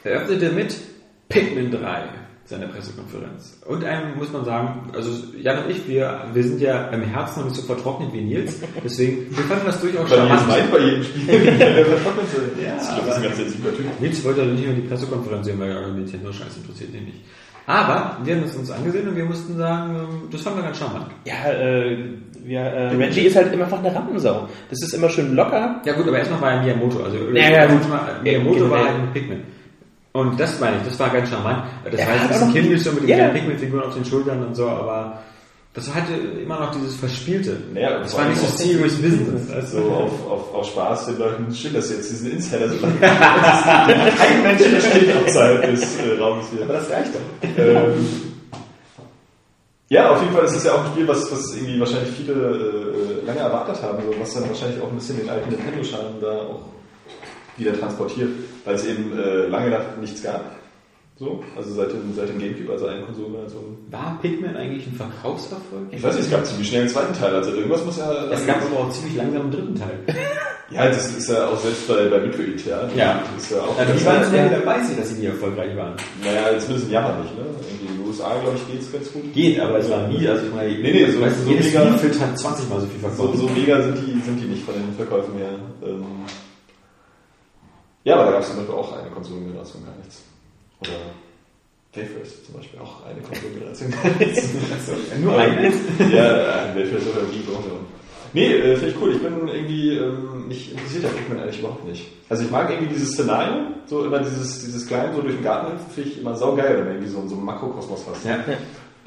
[0.03, 0.75] eröffnete mit
[1.27, 2.09] Pikmin 3
[2.47, 3.59] seine Pressekonferenz.
[3.65, 7.39] Und einem muss man sagen, also Jan und ich, wir, wir sind ja im Herzen
[7.41, 8.59] noch nicht so vertrocknet wie Nils.
[8.83, 10.71] Deswegen, wir fanden das durchaus charmant.
[10.71, 11.25] bei jedem Spiel.
[11.59, 12.61] Der vertrocknet so.
[12.61, 13.85] Ja, das ist ein ganz sensibler Typ.
[13.99, 17.21] Nils wollte also nicht nur die Pressekonferenz sehen, weil ja Nintendo Scheiß interessiert nicht.
[17.69, 20.79] Aber wir haben es uns angesehen und wir mussten sagen, ähm, das fanden wir ganz
[20.79, 21.07] charmant.
[21.25, 21.97] Ja, äh,
[22.45, 24.47] ja äh, Reggie ist halt immer einfach eine Rampensau.
[24.69, 25.81] Das ist immer schön locker.
[25.83, 27.03] Ja gut, aber erstmal war ja Miyamoto.
[27.03, 27.81] Also Ja, ja, gut.
[28.23, 28.85] Miyamoto war Generell.
[28.85, 29.56] halt ein Pikmin.
[30.17, 31.63] Und das meine ich, das war ganz charmant.
[31.85, 33.15] Das Er war jetzt ein kindisch so mit den Ja.
[33.17, 35.19] kleinen Pikmin-Figuren auf den Schultern und so, aber
[35.75, 37.57] das hatte immer noch dieses Verspielte.
[37.71, 39.51] Naja, das war nicht so serious business.
[39.53, 44.41] Also auf, auf, auf Spaß den Leuten schön, dass sie jetzt diesen Insider so Kein
[44.43, 46.63] Mensch versteht außerhalb des äh, Raumes hier.
[46.63, 47.49] Aber das reicht doch.
[47.63, 47.93] ähm,
[49.89, 52.33] ja, auf jeden Fall ist es ja auch ein Spiel, was, was irgendwie wahrscheinlich viele
[52.33, 56.31] äh, lange erwartet haben, so, was dann wahrscheinlich auch ein bisschen den alten Nintendo-Charme da
[56.39, 56.61] auch
[57.57, 58.29] wieder transportiert,
[58.65, 60.43] weil es eben äh, lange nach nichts gab.
[61.19, 63.55] So, also seit dem, seit dem Gamecube, also eine Konsole, also
[63.89, 65.87] War Pikmin eigentlich ein Verkaufserfolg?
[65.89, 68.25] ich weiß nicht, es gab ziemlich schnell einen zweiten Teil, also irgendwas muss ja.
[68.31, 69.99] Es gab aber auch ziemlich langsam einen dritten Teil.
[70.69, 72.89] Ja, das ist ja auch selbst bei, bei Metroid, ja.
[72.93, 73.23] Ja.
[73.37, 73.79] Ist ja auch.
[73.79, 75.93] Also das die waren heißt, schnell wieder sich, dass sie nie erfolgreich waren.
[76.21, 77.45] naja, zumindest in Japan nicht, ne?
[77.79, 79.33] In den USA, glaube ich, geht's ganz gut.
[79.33, 82.19] Geht, aber es war nie, also ich meine, Nee, nee, so- weißt so mega- Spielfeld
[82.19, 83.37] hat 20 mal so viel So, verkauft.
[83.39, 85.51] so mega sind die, sind die nicht von den Verkäufen her.
[85.85, 86.03] Ähm
[88.07, 90.21] ja, aber da gab es zum Beispiel auch eine Konsolengeneration gar nichts.
[90.79, 90.91] Oder
[91.93, 94.49] Dayfirst zum Beispiel auch eine Konsolengeneration gar nichts.
[95.21, 95.75] Nur eines?
[96.13, 97.79] ja, Dayfirst oder auch so.
[98.31, 99.11] Nee, äh, finde ich cool.
[99.13, 102.07] Ich bin irgendwie ähm, nicht interessiert an Pikmin eigentlich überhaupt nicht.
[102.29, 105.77] Also ich mag irgendwie dieses Szenario, so immer dieses, dieses kleine so durch den Garten
[105.93, 108.25] finde ich immer saugeil, wenn man irgendwie so, so einen Makrokosmos hast.
[108.25, 108.39] Ja.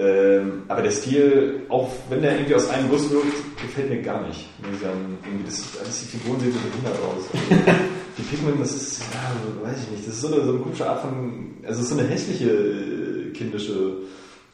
[0.00, 4.26] Ähm, aber der Stil, auch wenn der irgendwie aus einem Guss wirkt, gefällt mir gar
[4.26, 4.48] nicht.
[4.62, 7.24] Irgendwie, das, alles die Figuren sehen so behindert aus.
[7.34, 7.80] Also,
[8.16, 10.88] die Pikmin, das ist, ja, weiß ich nicht, das ist so eine, so eine komische
[10.88, 13.98] Art von, also so eine hässliche äh, kindische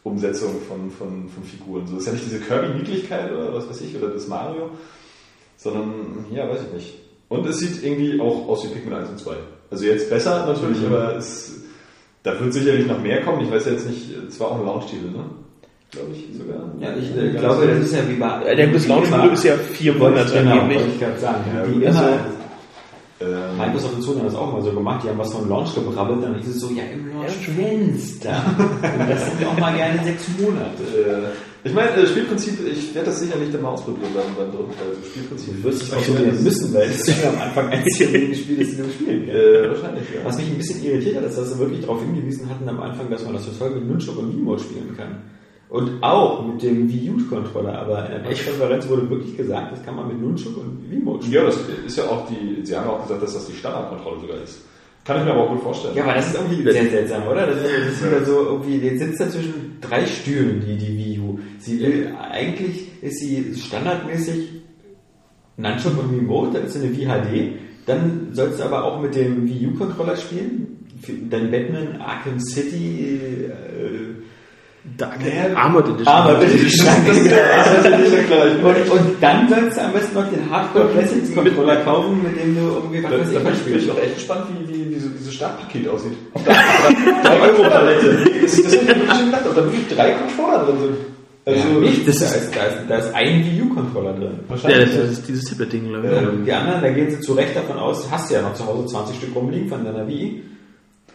[0.03, 1.87] Umsetzung von, von, von Figuren.
[1.87, 4.71] So das ist ja nicht diese Kirby-Niedlichkeit oder was weiß ich, oder das Mario,
[5.59, 6.95] sondern, ja, weiß ich nicht.
[7.29, 9.37] Und es sieht irgendwie auch aus wie Pikmin 1 und 2.
[9.71, 11.66] Also jetzt besser natürlich, aber es
[12.27, 13.45] Da wird sicherlich noch mehr kommen.
[13.45, 15.27] Ich weiß ja jetzt nicht, es war auch ein Launch-Titel, ne?
[15.93, 16.73] Glaube ich sogar.
[16.81, 18.43] Ja, ich äh, glaube, das ist ja wie bei.
[18.43, 20.79] Äh, Der das Launch ist ja vier Monate genau, angeblich.
[20.81, 21.45] wollte ich gerade sagen.
[21.55, 22.19] Ja, die gut, immer,
[23.21, 25.73] Ähm, Microsoft und Sony haben das auch mal so gemacht, die haben was vom Launch
[25.75, 28.43] gebrabbelt, dann ist es so, ja, im Launch-Fenster.
[28.59, 31.33] Und das sind auch mal gerne sechs Monate.
[31.67, 34.89] Ich meine, äh, Spielprinzip, ich werde das sicherlich dann mal ausprobieren beim, beim dritten Teil.
[34.89, 35.57] Also Spielprinzip.
[35.57, 38.77] Du wirst es ausprobieren müssen, weil das ist am Anfang eines der wenigen Spiele, das
[38.77, 39.29] du spielen.
[39.29, 40.25] Äh, wahrscheinlich, ja.
[40.25, 43.11] Was mich ein bisschen irritiert hat, ist, dass sie wirklich darauf hingewiesen hatten am Anfang,
[43.11, 45.23] dass man das total mit Nunchuk und Wiimote spielen kann.
[45.69, 49.97] Und auch mit dem Wii U-Controller, aber in der Pressekonferenz wurde wirklich gesagt, das kann
[49.97, 51.43] man mit Nunchuk und Wiimote spielen.
[51.43, 54.37] Ja, das ist ja auch die, sie haben auch gesagt, dass das die Standardkontrolle sogar
[54.43, 54.61] ist.
[55.07, 55.95] Kann ich mir aber auch gut vorstellen.
[55.95, 57.47] Ja, aber das ist irgendwie sehr seltsam, oder?
[57.47, 60.97] Das ist, das ist wieder so irgendwie, jetzt sitzt da zwischen drei Stühlen, die, die.
[61.59, 64.63] Sie will, eigentlich ist sie standardmäßig
[65.57, 67.87] Nunchuk und Wiimote, dann ist sie eine Wii HD.
[67.87, 70.85] Dann sollst du aber auch mit dem Wii U-Controller spielen.
[71.31, 74.17] Dein Batman Arkham City, äh,
[74.97, 76.15] Dark Ja, Armored Edition.
[76.15, 76.87] Armored Edition.
[77.07, 82.23] Das ist Und, und dann sollst du am besten noch den Hardcore Classics Controller kaufen,
[82.23, 83.31] mit dem du irgendwie was weiß
[83.67, 86.13] ich ich, bin auch echt gespannt, wie, wie diese, dieses Startpaket aussieht.
[86.35, 88.31] Ob da 3-Euro-Palette.
[88.43, 91.16] Das, das hätte ich mir wirklich gedacht, ob da wirklich drei Controller drin sind.
[91.47, 94.33] Also, Ja, nicht, das, da, ist, da, ist, da ist ein Wii U-Controller drin.
[94.33, 94.97] Ja, wahrscheinlich.
[94.97, 96.13] das ist dieses Tablet-Ding, glaube ich.
[96.13, 96.29] Ja.
[96.29, 98.67] Und die anderen, da gehen sie zu Recht davon aus, hast du ja noch zu
[98.67, 100.43] Hause 20 Stück rumliegen von deiner Wii.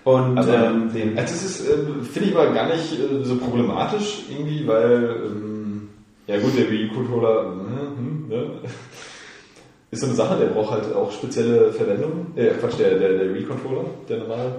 [0.06, 3.36] Und Also, ähm, den, also das ist, ähm, finde ich aber gar nicht äh, so
[3.36, 5.89] problematisch irgendwie, weil, ähm,
[6.28, 8.52] ja gut, der Wii U-Controller, hm, hm, ne?
[9.91, 12.28] ist so eine Sache, der braucht halt auch spezielle Verwendung.
[12.38, 14.56] Äh, Quatsch, der, der, der Wii-Controller, der normale.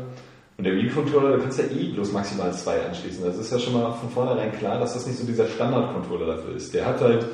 [0.62, 3.25] Und der Wii-Controller, da kannst du ja eh bloß maximal zwei anschließen.
[3.25, 6.55] Das ist ja schon mal von vornherein klar, dass das nicht so dieser Standard-Controller dafür
[6.55, 6.72] ist.
[6.72, 7.27] Der hat halt,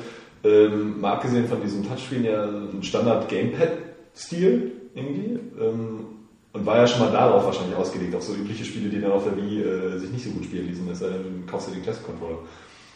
[0.43, 5.39] ähm, mal abgesehen von diesem Touchscreen, ja einen Standard-Gamepad-Stil irgendwie.
[5.61, 6.05] Ähm,
[6.53, 9.25] und war ja schon mal darauf wahrscheinlich ausgelegt, auf so übliche Spiele, die dann auf
[9.25, 10.89] der Wii äh, sich nicht so gut spielen ließen.
[10.91, 12.39] Es sei denn, du kaufst dir den Classic-Controller.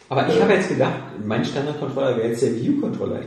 [0.10, 2.54] aber ich habe jetzt gedacht, mein Standard-Controller wäre jetzt der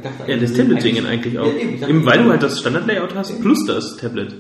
[0.02, 1.46] dachte Ja, das Tablet-Ding eigentlich auch.
[1.46, 4.34] Ja, eben, dachte, Eben, weil du halt das Standard-Layout hast, plus das Tablet.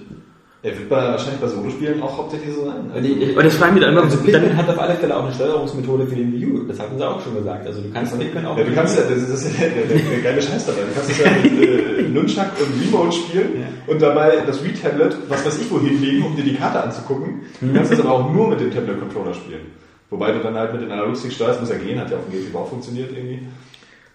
[0.66, 2.90] Er wird bei, wahrscheinlich bei Solo-Spielen auch hauptsächlich so sein.
[2.92, 5.16] Und ich- Aber das fragen wir dann immer, Also Pikmin dann- hat auf alle Fälle
[5.16, 6.64] auch eine Steuerungsmethode für den Wii U.
[6.64, 7.66] Das hatten sie auch schon gesagt.
[7.68, 8.58] Also du kannst Pikmin auch...
[8.58, 10.80] Ja, du kannst ja, das ist, das ist ja der, der, der geile Scheiß dabei.
[10.88, 13.92] Du kannst es ja mit äh, Nunchuck und Remote spielen Ja.
[13.92, 17.42] und dabei das Wii-Tablet, was weiß ich wo hinlegen, um dir die Karte anzugucken.
[17.60, 19.66] Du kannst es aber auch nur mit dem Tablet-Controller spielen.
[20.10, 22.32] Wobei du dann halt mit den Analogstick steuerst, muss ja gehen, hat ja auf dem
[22.32, 23.40] Gamecube auch funktioniert irgendwie.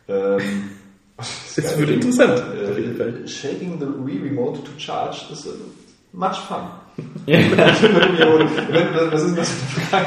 [0.10, 0.70] Ähm,
[1.56, 3.28] Das wird interessant, Äh.
[3.28, 5.52] Shaking the Wii Remote to charge is uh,
[6.14, 6.64] much fun.
[7.26, 10.06] Was ist denn das für eine Frage?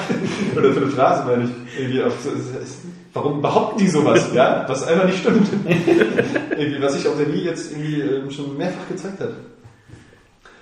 [0.57, 1.81] Oder für eine Phrase, meine ich.
[1.81, 2.12] Irgendwie auf,
[3.12, 4.64] warum behaupten die sowas, ja?
[4.69, 5.49] Was einfach nicht stimmt.
[6.57, 9.31] irgendwie, was sich auf der Wii jetzt irgendwie ähm, schon mehrfach gezeigt hat.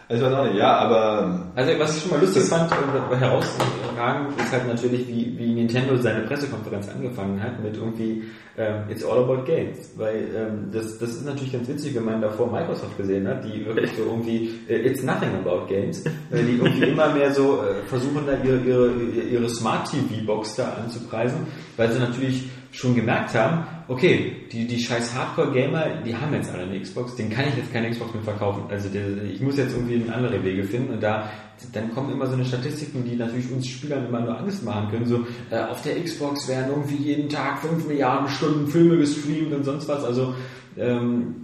[0.08, 3.18] Also ich weiß auch nicht, ja, aber Also was ich schon mal lustig fand, um
[3.18, 8.24] herauszutragen, ist halt natürlich, wie, wie Nintendo seine Pressekonferenz angefangen hat mit irgendwie
[8.56, 9.90] ähm, It's all about games.
[9.96, 13.64] Weil ähm, das, das ist natürlich ganz witzig, wenn man davor Microsoft gesehen hat, die
[13.64, 17.86] wirklich so irgendwie äh, It's nothing about games, weil die irgendwie immer mehr so äh,
[17.86, 23.34] versuchen da ihre, ihre, ihre Smart TV Box da anzupreisen, weil sie natürlich schon gemerkt
[23.34, 27.56] haben, okay, die, die scheiß Hardcore-Gamer, die haben jetzt alle eine Xbox, denen kann ich
[27.56, 28.62] jetzt keine Xbox mehr verkaufen.
[28.70, 31.28] Also der, ich muss jetzt irgendwie andere Wege finden und da
[31.72, 35.06] dann kommen immer so eine Statistiken, die natürlich uns Spielern immer nur Angst machen können.
[35.06, 39.64] So, äh, auf der Xbox werden irgendwie jeden Tag 5 Milliarden Stunden Filme gestreamt und
[39.64, 40.04] sonst was.
[40.04, 40.34] Also
[40.76, 41.34] ähm,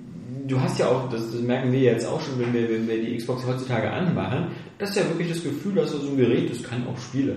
[0.47, 3.01] du hast ja auch, das, das merken wir jetzt auch schon, wenn wir, wenn wir
[3.01, 6.51] die Xbox heutzutage anmachen, das ist ja wirklich das Gefühl, dass du so ein Gerät,
[6.51, 7.37] das kann auch Spiele.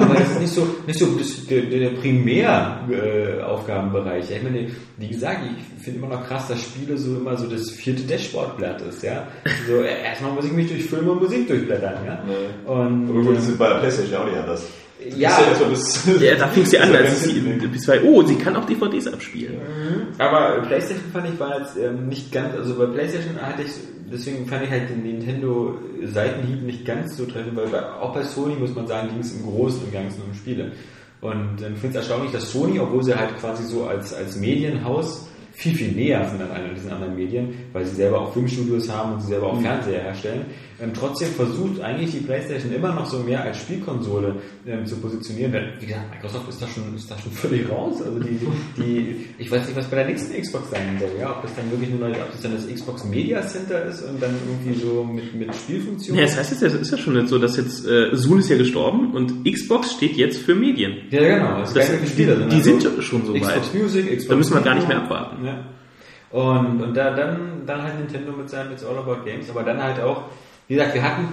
[0.00, 4.30] Aber das ist nicht so, nicht so das, der, der Primäraufgabenbereich.
[4.30, 4.66] Äh, ich meine,
[4.98, 5.52] wie gesagt, ich
[5.82, 9.28] finde immer noch krass, dass Spiele so immer so das vierte Dashboardblatt ist, ja.
[9.66, 12.22] So, äh, erstmal muss ich mich durch Filme und Musik durchblättern, ja.
[12.26, 12.34] Nee.
[12.70, 14.66] Und, aber gut, das äh, ist bei der Playstation auch nicht anders.
[15.16, 15.30] Ja.
[16.20, 17.72] Ja, da fing sie an, als sie weg.
[17.72, 19.54] bis zwei, oh, sie kann auch DVDs abspielen.
[20.18, 23.70] Aber PlayStation fand ich war jetzt ähm, nicht ganz, also bei PlayStation hatte ich,
[24.12, 28.22] deswegen fand ich halt den Nintendo Seitenhieb nicht ganz so treffend, weil bei, auch bei
[28.22, 30.72] Sony muss man sagen, ging es im Großen und Ganzen um Spiele.
[31.20, 34.36] Und ähm, ich finde es erstaunlich, dass Sony, obwohl sie halt quasi so als, als
[34.36, 38.90] Medienhaus viel, viel näher sind an einer diesen anderen Medien, weil sie selber auch Filmstudios
[38.90, 40.46] haben und sie selber auch Fernseher herstellen,
[40.82, 44.34] ähm, trotzdem versucht eigentlich die PlayStation immer noch so mehr als Spielkonsole
[44.66, 45.52] ähm, zu positionieren.
[45.52, 48.02] Weil, wie gesagt, Microsoft ist da schon, ist da schon völlig raus.
[48.04, 48.38] Also die,
[48.76, 51.70] die, ich weiß nicht, was bei der nächsten Xbox sein soll, ja, ob das dann
[51.70, 55.34] wirklich nur, ob das dann das Xbox Media Center ist und dann irgendwie so mit,
[55.34, 56.18] mit Spielfunktionen.
[56.20, 58.48] Ja, das heißt jetzt, es ist ja schon jetzt so, dass jetzt äh, Zoom ist
[58.50, 60.96] ja gestorben und Xbox steht jetzt für Medien.
[61.10, 61.60] Ja, genau.
[61.60, 63.74] Das, Das- keine Spiele, die- die sind schon so Xbox weit.
[63.82, 65.44] Music, Xbox Da müssen wir gar nicht mehr abwarten.
[65.44, 65.64] Ja.
[66.30, 69.82] Und, und da, dann, dann halt Nintendo mit seinem It's All About Games, aber dann
[69.82, 70.24] halt auch,
[70.72, 71.28] wie gesagt, wir hatten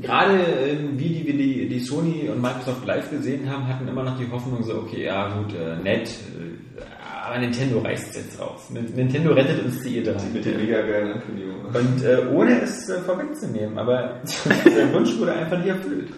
[0.00, 4.02] gerade äh, wie die, wie die, die Sony und Microsoft live gesehen haben, hatten immer
[4.02, 6.82] noch die Hoffnung so, okay, ja gut, äh, nett, äh,
[7.24, 8.68] aber Nintendo reißt jetzt raus.
[8.72, 10.16] Nin- Nintendo rettet uns die E3.
[10.34, 11.66] Mit den mega geilen Ankündigungen.
[11.66, 14.20] Und äh, ohne es äh, vorwegzunehmen, aber
[14.66, 16.08] der Wunsch wurde einfach nicht erfüllt.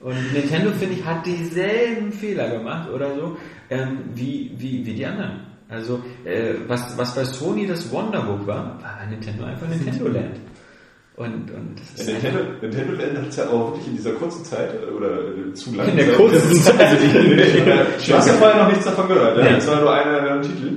[0.00, 3.36] Und Nintendo, finde ich, hat dieselben Fehler gemacht oder so,
[3.70, 5.46] ähm, wie, wie, wie die anderen.
[5.68, 10.40] Also, äh, was, was bei Sony das Wonderbook war, war Nintendo einfach Nintendo Land.
[11.20, 14.42] Und, und das Ja, Nintendo, Nintendo Land hat es ja auch wirklich in dieser kurzen
[14.42, 16.98] Zeit äh, oder äh, zu lange In der Zeit- kurzen Zeit.
[17.02, 17.36] Nee,
[18.06, 19.36] Du hast ja vorher noch nichts davon gehört.
[19.36, 19.44] Ja?
[19.44, 19.50] Nee.
[19.56, 20.68] Das war nur einer der Titel.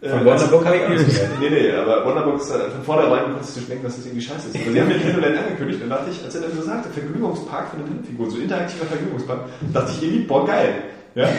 [0.00, 1.30] Äh, Von Wonderbook habe ich nichts gehört.
[1.40, 4.48] Nee, nee, aber Wonderbook ist äh, von vornherein konntest du schmecken, dass das irgendwie scheiße
[4.50, 4.56] ist.
[4.62, 7.70] Aber sie haben Nintendo Land angekündigt und dachte ich, als er dann so sagte, Vergnügungspark
[7.70, 9.40] für Nintendo-Figuren, so interaktiver Vergnügungspark,
[9.74, 10.74] dachte ich irgendwie, boah, geil.
[11.14, 11.28] Ja?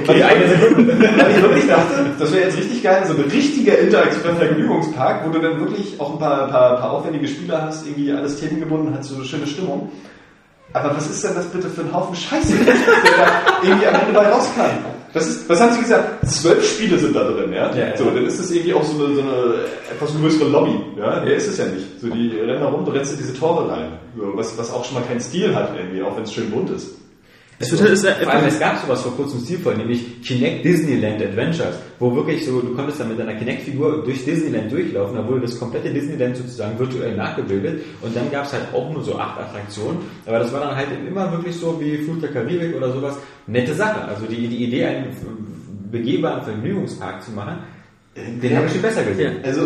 [0.00, 0.22] Okay.
[0.22, 5.30] Weil ich wirklich dachte, das wäre jetzt richtig geil, so ein richtiger interaktiver Vergnügungspark, wo
[5.30, 9.04] du dann wirklich auch ein paar, paar, paar aufwendige Spieler hast, irgendwie alles themengebunden, hat
[9.04, 9.90] so eine schöne Stimmung.
[10.72, 14.12] Aber was ist denn das bitte für ein Haufen Scheiße, der da irgendwie am Ende
[14.12, 14.70] bei rauskam?
[15.12, 16.24] Das ist, was haben Sie gesagt?
[16.28, 17.74] Zwölf Spiele sind da drin, ja?
[17.74, 17.96] Ja, ja.
[17.96, 19.54] So, dann ist das irgendwie auch so eine, so eine
[19.92, 21.20] etwas größere Lobby, ja?
[21.20, 22.00] Der ist es ja nicht.
[22.00, 23.98] So, die rennen da rum, du rennst in diese Tore rein.
[24.16, 26.70] So, was, was auch schon mal keinen Stil hat irgendwie, auch wenn es schön bunt
[26.70, 26.99] ist.
[27.62, 31.78] Es wird, ist, Vor allem, es gab sowas vor kurzem stilvoll, nämlich Kinect Disneyland Adventures,
[31.98, 35.58] wo wirklich so, du konntest dann mit deiner Kinect-Figur durch Disneyland durchlaufen, da wurde das
[35.58, 39.98] komplette Disneyland sozusagen virtuell nachgebildet und dann gab es halt auch nur so acht Attraktionen,
[40.24, 43.74] aber das war dann halt immer wirklich so wie Fluch der Karibik oder sowas, nette
[43.74, 44.08] Sache.
[44.08, 45.14] Also die, die Idee, einen
[45.90, 47.58] begehbaren Vergnügungspark zu machen,
[48.16, 49.36] den habe ich viel besser gesehen.
[49.44, 49.62] Also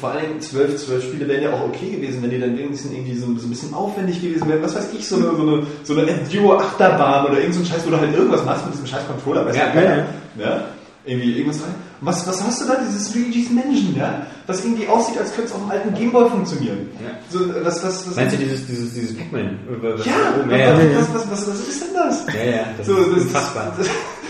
[0.00, 3.14] vor allem zwölf, zwölf Spiele wären ja auch okay gewesen, wenn die dann wenigstens irgendwie
[3.16, 4.62] so, so ein bisschen aufwendig gewesen wären.
[4.62, 7.86] Was weiß ich, so eine, so eine, so eine Enduro-Achterbahn oder irgend so ein Scheiß,
[7.86, 9.46] wo du halt irgendwas machst mit diesem scheiß Controller.
[9.46, 10.06] Weißt Ja, du, ja, ja,
[10.38, 10.64] ja.
[11.08, 11.74] Irgendwie irgendwas rein.
[12.00, 12.74] Was, was hast du da?
[12.86, 14.26] Dieses Luigi's Mansion, ja?
[14.48, 16.88] Was irgendwie aussieht, als könnte es auf einem alten Gameboy funktionieren.
[17.02, 17.12] Ja.
[17.30, 19.58] So, was, was, was, Meinst du dieses, dieses, dieses Pac-Man?
[19.80, 20.12] Was- ja,
[20.50, 20.74] ja, ja.
[20.98, 22.26] was, was, was, was ist denn das?
[22.34, 23.72] Ja, ja, das So, ist das, unfassbar.
[23.78, 23.88] Das,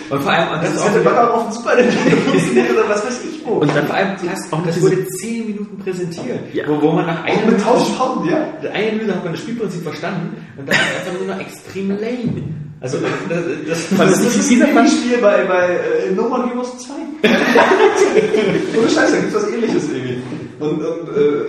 [0.09, 2.89] Und vor allem, und das, das, ist auch locker auf dem Super Nintendo funktioniert oder
[2.89, 3.53] was weiß ich wo.
[3.55, 6.65] Und dann vor allem, das, Auch das wurde 10 Minuten präsentiert, Ja.
[6.69, 8.71] wo, wo man nach einer Minute, 1000 Pound, ja.
[8.71, 11.91] eine Minute hat man das Spielprinzip verstanden und dann ist es einfach nur noch extrem
[11.91, 12.43] lame.
[12.81, 14.67] Also das, das, das, Das, ist dieser?
[14.67, 15.67] Spiel bei, bei
[16.09, 16.93] äh, No More Heroes 2.
[18.79, 20.23] Ohne Scheiß, da gibt's was ähnliches irgendwie.
[20.61, 21.47] Und, und äh,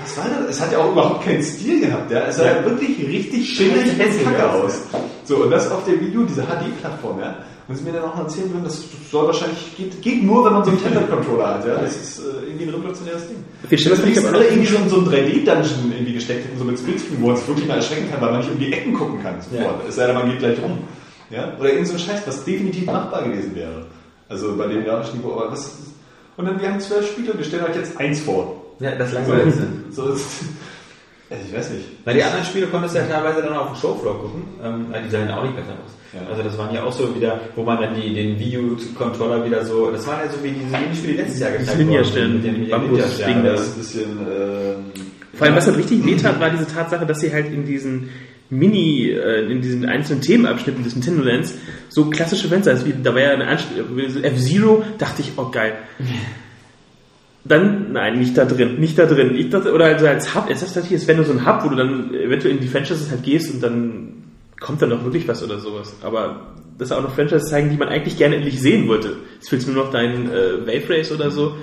[0.00, 0.56] was war das?
[0.56, 2.26] Es hat ja auch überhaupt keinen Stil gehabt, ja.
[2.28, 5.00] Es sah ja wirklich richtig schimmelig und hässlich kacke aus, aus.
[5.24, 7.36] So, und das auf der Video, diese HD-Plattform, ja.
[7.66, 10.52] Und sie mir dann auch noch erzählen würden, das soll wahrscheinlich, geht, geht nur, wenn
[10.52, 11.76] man so einen Tablet-Controller hat, ja.
[11.76, 13.36] Das ist äh, irgendwie ein revolutionäres Ding.
[13.68, 17.22] Viel schlimmer ist alle irgendwie in so einen 3D-Dungeon irgendwie gesteckt hätten, so mit Splitscreen,
[17.22, 19.40] wo man sich wirklich mal erschrecken kann, weil man nicht um die Ecken gucken kann
[19.40, 19.88] sofort.
[19.88, 20.78] Es sei denn, man geht gleich rum.
[21.30, 21.56] Ja?
[21.58, 23.86] Oder irgend so ein Scheiß, was definitiv machbar gewesen wäre.
[24.28, 25.32] Also bei dem grafischen Niveau.
[25.32, 25.78] Aber was,
[26.36, 28.62] und dann, wir haben zwölf Spiele und wir stellen euch jetzt eins vor.
[28.80, 29.66] ja, das langweiligste.
[29.90, 30.20] So, das,
[31.34, 31.84] also ich weiß nicht.
[32.04, 34.42] Na, die anderen Spiele konntest du ja teilweise dann auf dem Showfloor gucken.
[34.62, 35.92] Ähm, die sahen auch nicht besser aus.
[36.14, 36.20] Ja.
[36.30, 39.90] Also das waren ja auch so wieder, wo man dann die, den Wii-U-Controller wieder so,
[39.90, 42.70] das waren ja so wie diese Minispiele letztes Jahr gezeigt worden mit den- mit den
[42.70, 43.34] Bambus- Ninja-Sternen.
[43.34, 43.50] Ding da.
[43.52, 44.10] Das ein bisschen.
[44.20, 44.76] Ähm,
[45.34, 48.10] Vor allem, was halt richtig wehtat, war diese Tatsache, dass sie halt in diesen
[48.50, 51.54] Mini, äh, in diesen einzelnen Themenabschnitten des Nintendo Lands
[51.88, 55.72] so klassische Fenster, also wie, da war ja eine Anspielung, F-Zero, dachte ich, oh geil.
[57.46, 59.34] Dann, nein, nicht da drin, nicht da drin.
[59.36, 61.46] Ich dachte, oder also als Hub, jetzt das dachte ich, es wäre nur so ein
[61.46, 64.24] Hub, wo du dann eventuell in die Franchises halt gehst und dann
[64.58, 65.94] kommt dann noch wirklich was oder sowas.
[66.02, 69.16] Aber das auch noch Franchises zeigen, die man eigentlich gerne endlich sehen wollte.
[69.34, 71.54] Jetzt willst du nur noch dein äh, Wave Race oder so.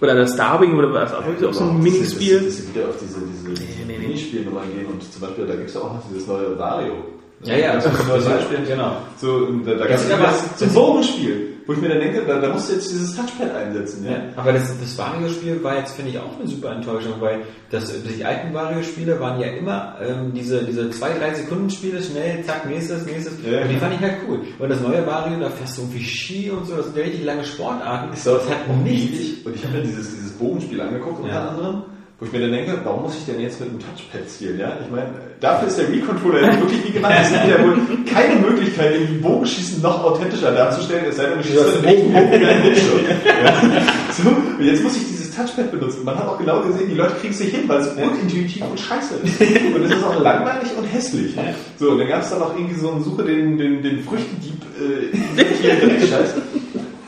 [0.00, 2.40] Oder das Starwing oder was auch, auch so ein Minispiel.
[2.40, 3.98] Dass sie wieder auf diese, diese, nee, nee.
[3.98, 6.94] Minispielnummern gehen und zum Beispiel, da gibt es ja auch noch dieses neue Vario.
[7.42, 8.58] Ja, ja, das ist Beispiel.
[8.68, 8.96] Genau.
[9.16, 12.38] So, da, da Das ist aber- was zum Bogenspiel, wo ich mir dann denke, da,
[12.38, 14.04] da musst du jetzt dieses Touchpad einsetzen.
[14.04, 14.10] Ja?
[14.12, 17.92] Ja, aber das, das Wario-Spiel war jetzt, finde ich, auch eine super Enttäuschung, weil das,
[18.02, 22.66] die alten Wario-Spiele waren ja immer ähm, diese, diese zwei, drei Sekunden Spiele, schnell, zack,
[22.68, 23.34] nächstes, nächstes.
[23.50, 23.62] Ja.
[23.62, 24.40] Und die fand ich halt cool.
[24.58, 27.24] Und das neue Wario, da fährst du irgendwie Ski und so, das sind ja richtig
[27.24, 28.10] lange Sportarten.
[28.24, 29.18] Doch das hat nichts.
[29.18, 29.46] nichts.
[29.46, 31.82] Und ich habe mir dieses, dieses Bogenspiel angeguckt unter anderem,
[32.20, 34.60] wo ich mir dann denke, warum muss ich denn jetzt mit einem Touchpad zielen?
[34.60, 34.76] Ja?
[34.84, 35.08] Ich meine,
[35.40, 37.14] dafür ist der Wii-Controller wirklich wie gemacht.
[37.22, 41.44] Es gibt ja wohl keine Möglichkeit, irgendwie Bogenschießen noch authentischer darzustellen, es sei denn, du
[41.44, 43.00] schießt einen Bogen in Bildschirm.
[43.42, 43.82] Ja?
[44.12, 46.04] So, und jetzt muss ich dieses Touchpad benutzen.
[46.04, 48.78] Man hat auch genau gesehen, die Leute kriegen es nicht hin, weil es unintuitiv und
[48.78, 49.40] scheiße ist.
[49.74, 51.34] Und es ist auch langweilig und hässlich.
[51.78, 54.60] So, und dann gab es dann auch irgendwie so einen Suche den, den, den Früchtendieb
[54.78, 55.16] äh,
[55.62, 56.34] hier Dreckscheiß.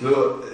[0.00, 0.51] So, äh, so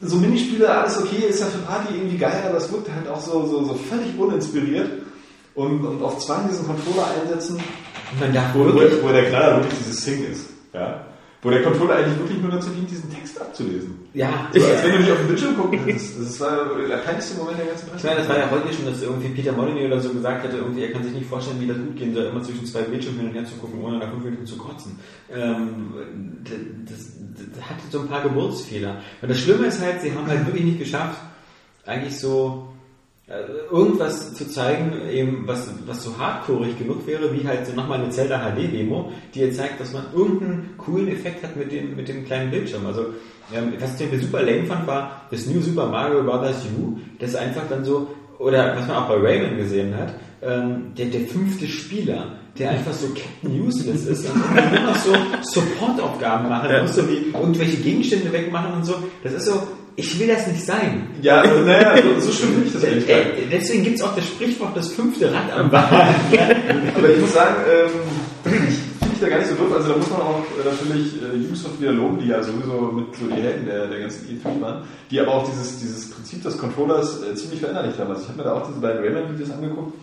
[0.00, 3.46] Minispiele, alles okay, ist ja für Party irgendwie geil, aber es wirkt halt auch so,
[3.46, 4.88] so, so völlig uninspiriert.
[5.54, 9.56] Und, und auf Zwang diesen Controller einsetzen, Und man darf wo, wo, wo der Knaller
[9.56, 10.46] wirklich dieses Sing ist.
[10.72, 11.04] Ja?
[11.42, 13.94] wo der Controller eigentlich wirklich nur dazu dient, diesen Text abzulesen.
[14.12, 16.20] Ja, So, als wenn du nicht auf den Bildschirm gucken kannst.
[16.20, 19.00] Das war der peinlichste Moment der ganzen Ich meine, das war ja heute schon, dass
[19.00, 21.78] irgendwie Peter Molyneux oder so gesagt hatte, irgendwie, er kann sich nicht vorstellen, wie das
[21.78, 24.24] gut gehen soll, immer zwischen zwei Bildschirmen hin und her zu gucken, ohne nach fünf
[24.24, 24.98] Minuten zu kotzen.
[25.32, 25.94] Ähm,
[26.44, 26.52] das,
[26.84, 27.19] das, das
[27.60, 28.96] hatte so ein paar Geburtsfehler.
[29.20, 31.20] Und das Schlimme ist halt, sie haben halt wirklich nicht geschafft,
[31.86, 32.68] eigentlich so
[33.30, 38.00] äh, irgendwas zu zeigen, eben was, was so hardcoreig genug wäre, wie halt so nochmal
[38.00, 42.08] eine Zelda HD-Demo, die jetzt zeigt, dass man irgendeinen coolen Effekt hat mit dem, mit
[42.08, 42.86] dem kleinen Bildschirm.
[42.86, 43.06] Also,
[43.54, 46.56] ähm, was ich super lame fand, war das New Super Mario Bros.
[46.76, 51.06] U, das einfach dann so, oder was man auch bei Rayman gesehen hat, ähm, der,
[51.06, 56.70] der fünfte Spieler, der einfach so Captain Useless ist und nur noch so Supportaufgaben machen
[56.82, 58.96] muss, so wie irgendwelche Gegenstände wegmachen und so.
[59.22, 59.62] Das ist so,
[59.96, 61.08] ich will das nicht sein.
[61.22, 63.26] Ja, also, naja, so, so schlimm ich das ehrlich gesagt.
[63.26, 66.14] Äh, Deswegen gibt es auch das Sprichwort, das fünfte Rad am Wagen.
[66.96, 67.90] Aber ich muss sagen, ähm,
[68.44, 69.72] finde ich da gar nicht so doof.
[69.76, 73.14] Also da muss man auch äh, natürlich äh, Ubisoft wieder loben, die ja sowieso mit
[73.14, 76.56] so die Helden der, der ganzen E3 waren, die aber auch dieses, dieses Prinzip des
[76.58, 78.10] Controllers äh, ziemlich verinnerlicht haben.
[78.10, 79.94] Also ich habe mir da auch diese beiden Rayman-Videos angeguckt.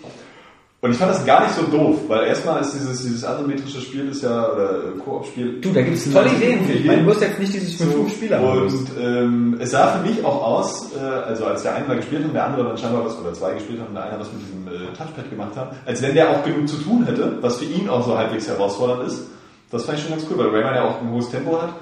[0.80, 4.10] Und ich fand das gar nicht so doof, weil erstmal ist dieses, dieses asymmetrische Spiel
[4.10, 5.60] ist ja, oder äh, Koop-Spiel.
[5.60, 6.74] Du, da gibt es tolle Ideen für.
[6.74, 8.62] Ich meine, du musst jetzt nicht dieses mit fünf Spieler haben.
[8.62, 12.22] Und ähm, es sah für mich auch aus, äh, also als der eine da gespielt
[12.22, 14.28] hat und der andere dann scheinbar was, oder zwei gespielt haben und der eine was
[14.32, 17.58] mit diesem äh, Touchpad gemacht hat, als wenn der auch genug zu tun hätte, was
[17.58, 19.24] für ihn auch so halbwegs herausfordernd ist.
[19.72, 21.74] Das fand ich schon ganz cool, weil Rayman ja auch ein hohes Tempo hat.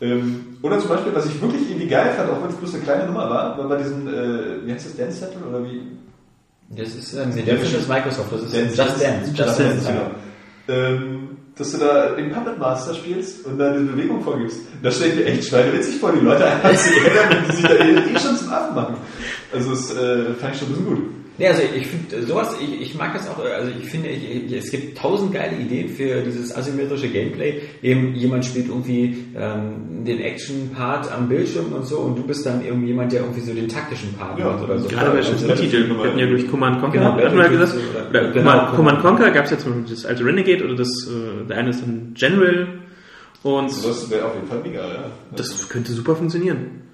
[0.00, 2.84] Ähm, oder zum Beispiel, was ich wirklich irgendwie geil fand, auch wenn es bloß eine
[2.84, 5.82] kleine Nummer war, war bei diesem, äh, wie heißt das, Dance Settle oder wie?
[6.70, 9.32] Das ist, ähm, nee, das ist Microsoft, das ist Just Dance.
[9.34, 10.10] Just Dance, genau.
[10.68, 14.60] Ähm, dass du da den Puppet Master spielst und da eine Bewegung vorgibst.
[14.82, 17.74] Das stelle ich mir echt schweinewitzig vor, die Leute einfach zu ärgern, die sich da
[17.74, 18.96] eh, eh schon zum Affen machen.
[19.52, 21.17] Also das äh, fand ich schon ein bisschen gut.
[21.38, 24.52] Nee, also ich finde sowas, ich, ich mag das auch, also ich finde, ich, ich,
[24.52, 27.60] es gibt tausend geile Ideen für dieses asymmetrische Gameplay.
[27.80, 32.64] Eben jemand spielt irgendwie ähm, den Action-Part am Bildschirm und so und du bist dann
[32.64, 34.88] irgendwie jemand, der irgendwie so den taktischen Part Ja, macht oder so.
[34.88, 35.96] Gerade bei Also Titeln.
[35.96, 37.74] Wir hatten ja durch Command Conquer, Genau, hatten wir ja gesagt.
[38.10, 40.74] Oder oder- Command, genau, Command Conquer gab es ja zum Beispiel das alte Renegade oder
[40.74, 42.66] das, äh, der eine ist ein General
[43.44, 45.10] und Das wäre auf jeden Fall mega, ja.
[45.36, 46.87] das könnte super funktionieren.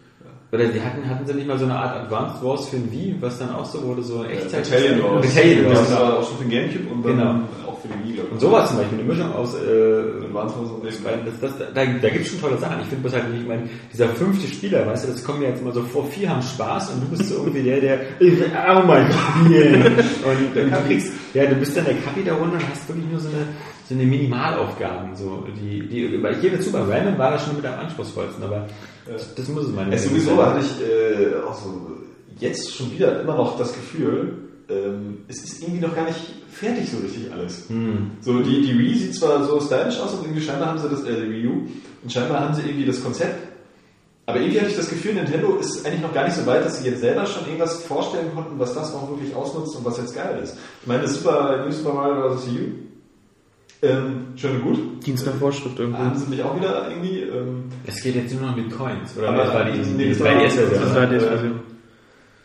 [0.55, 3.17] Oder die hatten, hatten sie nicht mal so eine Art Advanced Wars für ein Wii,
[3.21, 4.71] was dann auch so wurde, so Echtzeit.
[4.71, 5.27] Battalion Wars.
[5.27, 5.93] Battalion Das Wars.
[6.01, 7.31] war auch schon für den Gamecube und dann Genau.
[7.67, 8.33] auch für den Wii, glaube ich.
[8.35, 11.85] Und sowas zum Beispiel, eine Mischung aus, äh, Advanced Wars und meine, das, das, da,
[11.85, 12.81] da gibt es schon tolle Sachen.
[12.81, 15.49] Ich finde bloß halt nicht, ich meine, dieser fünfte Spieler, weißt du, das kommt mir
[15.49, 18.51] jetzt immer so vor, vier haben Spaß und du bist so irgendwie der, der, will
[18.67, 19.83] auch mal spielen.
[20.25, 23.07] Und, und du kriegst, ja, du bist dann der Kapi da runter und hast wirklich
[23.11, 23.47] nur so eine,
[23.89, 27.57] so eine Minimalaufgaben, so, die, die, weil ich gebe zu, bei Rayman war das schon
[27.57, 28.67] mit am anspruchsvollsten, aber
[29.07, 31.93] das, das muss es mal Es sowieso hatte ich äh, auch so
[32.39, 34.39] jetzt schon wieder immer noch das Gefühl,
[34.71, 36.19] ähm, es ist irgendwie noch gar nicht
[36.51, 37.69] fertig so richtig alles.
[38.23, 41.05] So die, die Wii sieht zwar so stylisch aus und irgendwie scheinbar haben sie das,
[41.05, 41.53] äh, die Wii U,
[42.03, 43.55] und scheinbar haben sie irgendwie das Konzept,
[44.27, 46.83] aber irgendwie hatte ich das Gefühl, Nintendo ist eigentlich noch gar nicht so weit, dass
[46.83, 50.15] sie jetzt selber schon irgendwas vorstellen konnten, was das auch wirklich ausnutzt und was jetzt
[50.15, 50.57] geil ist.
[50.81, 52.47] Ich meine, das Super, New Super Mario Bros.
[52.47, 52.94] U,
[53.85, 55.07] ähm, schön und gut.
[55.07, 55.99] Dienst nach Vorschrift irgendwo.
[55.99, 59.29] Haben sie mich auch wieder irgendwie, ähm, Es geht jetzt nur noch mit Coins, oder?
[59.29, 60.81] Aber das war die, nee, die das war- 3DS-Version.
[60.83, 61.61] Das war die Version.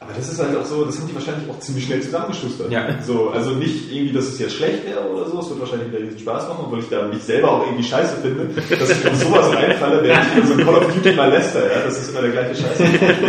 [0.02, 2.72] Aber das ist halt auch so, das haben die wahrscheinlich auch ziemlich schnell zusammengeschustert.
[2.72, 2.88] Ja.
[3.06, 6.00] So, also nicht irgendwie, dass es jetzt schlecht wäre oder so, es wird wahrscheinlich wieder
[6.02, 8.48] riesen Spaß machen, obwohl ich da mich selber auch irgendwie scheiße finde,
[8.80, 11.62] dass ich auf sowas reinfalle, während ich in so ein Call of Duty mal läster,
[11.64, 12.80] ja, das ist immer der gleiche Scheiß.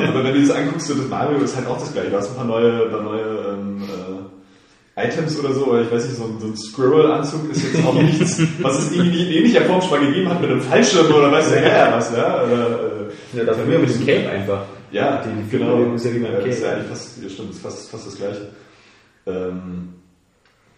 [0.08, 2.10] Aber wenn du das anguckst, so das Mario ist halt auch das gleiche.
[2.10, 3.29] Du hast ein paar neue, paar neue
[4.96, 7.94] Items oder so, oder ich weiß nicht, so ein, so ein Squirrel-Anzug ist jetzt auch
[7.94, 11.30] nichts, was es irgendwie in ähnlicher Form schon mal gegeben hat mit einem Fallschirm oder
[11.32, 12.42] weiß der Herr was, ja.
[12.44, 12.68] Oder,
[13.32, 14.62] äh, Ja, dafür mit dem Cape einfach.
[14.90, 15.76] ja, Die- die genau.
[15.76, 17.90] Figuren ist ja wie beim ja, das ist ja eigentlich fast, ja, stimmt, ist fast,
[17.90, 18.48] fast das Gleiche.
[19.26, 19.88] Ähm,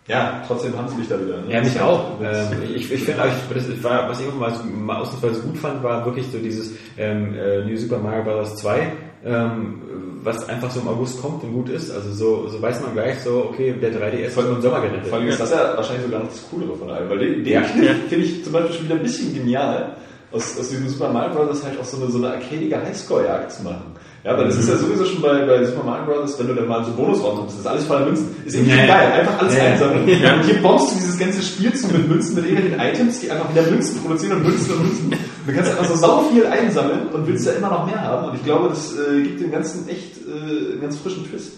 [0.08, 1.38] ja, trotzdem haben sie mich da wieder.
[1.38, 1.44] Ne?
[1.52, 2.20] Ja, mich auch.
[2.20, 6.26] das- Ähm, ich ich finde, was ich mal, so- mal ausnahmsweise gut fand, war wirklich
[6.30, 8.56] so dieses ähm, äh, New Super Mario Bros.
[8.56, 8.92] 2,
[9.24, 9.82] ähm,
[10.22, 11.90] was einfach so im August kommt und gut ist.
[11.90, 15.06] Also so, so weiß man gleich so, okay, der 3DS wird nur im Sommer gerettet.
[15.08, 17.52] Vor allem ist das ja wahrscheinlich sogar noch das Coolere von allem, weil den, den
[17.52, 17.62] Ja.
[17.62, 19.96] finde ich zum Beispiel schon wieder ein bisschen genial,
[20.32, 21.62] aus, aus diesem Super Mario Bros.
[21.64, 23.94] halt auch so eine, so eine arcadige Highscore-Jagd zu machen.
[24.24, 26.68] Ja, weil das ist ja sowieso schon bei, bei Super Mario Bros., wenn du dann
[26.68, 28.28] mal so Bonusraum kommst, das ist alles voller Münzen.
[28.44, 28.86] Ist irgendwie Ja, ja.
[28.86, 29.70] geil, einfach alles Ja, ja.
[29.72, 30.02] einsammeln.
[30.04, 33.50] Und hier bombst du dieses ganze Spiel zu mit Münzen, mit irgendwelchen Items, die einfach
[33.50, 35.14] wieder Münzen produzieren und Münzen und Münzen.
[35.44, 38.28] Du kannst einfach so sau viel einsammeln und willst ja immer noch mehr haben.
[38.28, 41.54] Und ich glaube, das äh, gibt dem Ganzen echt äh, einen ganz frischen Twist.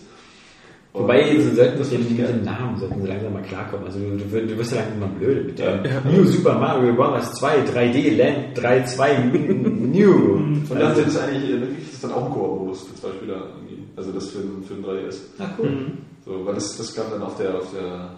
[0.94, 3.84] Wobei, sie sollten das mit dem Namen sollten sie langsam mal klarkommen.
[3.86, 5.82] Also du, du, du wirst ja langsam mal blöd mit dem
[6.14, 7.32] New Super Mario Bros.
[7.34, 9.18] 2 3D Land 3.2
[9.92, 10.12] New.
[10.36, 13.08] Und dann sind es eigentlich äh, wirklich, das ist dann auch ein Koop-Modus für zwei
[13.10, 13.82] Spieler irgendwie.
[13.96, 15.16] Also das für, den- für den 3DS.
[15.38, 15.68] Na cool.
[16.24, 18.10] So, weil das, das kam dann auf der, auf der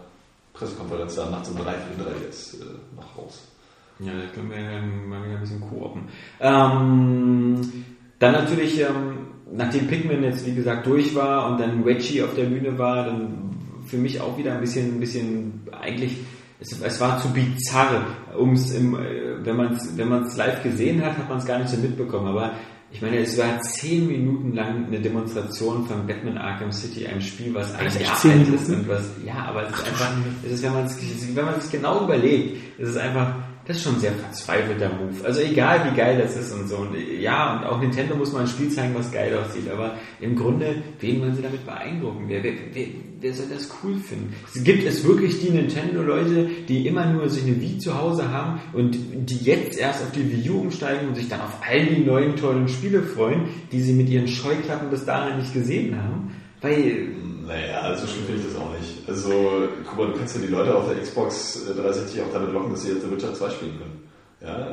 [0.53, 2.64] Pressekonferenz da nachts um drei für den 3DS äh,
[2.95, 3.43] noch raus.
[4.01, 6.03] Ja, da können wir ja mal wieder ein bisschen koopen.
[6.41, 7.61] Ähm,
[8.18, 12.44] dann natürlich, ähm, nachdem Pikmin jetzt wie gesagt durch war und dann Wedgie auf der
[12.44, 13.51] Bühne war, dann
[13.86, 16.18] für mich auch wieder ein bisschen, ein bisschen eigentlich,
[16.61, 18.05] es, es war zu bizarr,
[18.36, 21.59] um's im, äh, wenn man es wenn man's live gesehen hat, hat man es gar
[21.59, 22.53] nicht so mitbekommen, aber
[22.90, 27.53] ich meine, es war zehn Minuten lang eine Demonstration von Batman Arkham City, einem Spiel,
[27.53, 28.55] was ein echt Jahr zehn Minuten?
[28.55, 30.12] ist und was, ja, aber es ist einfach,
[30.44, 33.34] es ist, wenn man es, wenn man es genau überlegt, es ist einfach,
[33.67, 35.25] das ist schon sehr verzweifelter Move.
[35.25, 36.77] Also egal wie geil das ist und so.
[36.77, 39.69] Und ja, und auch Nintendo muss mal ein Spiel zeigen, was geil aussieht.
[39.69, 42.27] Aber im Grunde, wen wollen sie damit beeindrucken?
[42.29, 42.87] Wer, wer, wer,
[43.21, 44.33] wer soll das cool finden?
[44.62, 48.97] Gibt es wirklich die Nintendo-Leute, die immer nur sich eine Wii zu Hause haben und
[49.14, 52.37] die jetzt erst auf die Wii U umsteigen und sich dann auf all die neuen
[52.37, 56.37] tollen Spiele freuen, die sie mit ihren Scheuklappen bis dahin nicht gesehen haben?
[56.61, 57.09] Weil
[57.47, 59.09] Naja, also schlimm finde ich das auch nicht.
[59.09, 62.53] Also, guck mal, du kannst ja die Leute auf der Xbox äh, 360 auch damit
[62.53, 64.09] locken, dass sie jetzt The Witcher 2 spielen können.
[64.42, 64.66] Ja.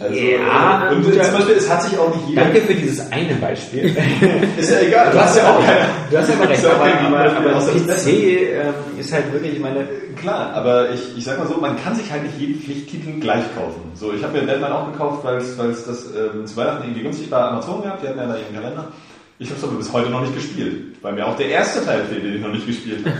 [0.00, 2.42] Also, Ja, und guter- zum Beispiel, es hat sich auch nicht jeder.
[2.42, 3.84] Danke für dieses eine Beispiel.
[4.58, 5.12] Ist ja egal.
[5.12, 5.62] Du hast ja auch,
[6.10, 9.12] du hast ja aber recht, aber, kein aber, Beispiel, aber das das PC ähm, ist
[9.12, 9.86] halt wirklich, ich meine,
[10.20, 13.44] Klar, aber ich, ich sag mal so, man kann sich halt nicht jeden Pflichttitel gleich
[13.54, 13.80] kaufen.
[13.94, 16.84] So, ich habe mir Deadman auch gekauft, weil es weil es das ähm, zu Weihnachten
[16.84, 18.88] irgendwie günstig bei Amazon gehabt, die hatten ja da ihren Kalender.
[19.38, 22.04] Ich habe es aber bis heute noch nicht gespielt, weil mir auch der erste Teil
[22.06, 23.18] fehlt, den ich noch nicht gespielt habe.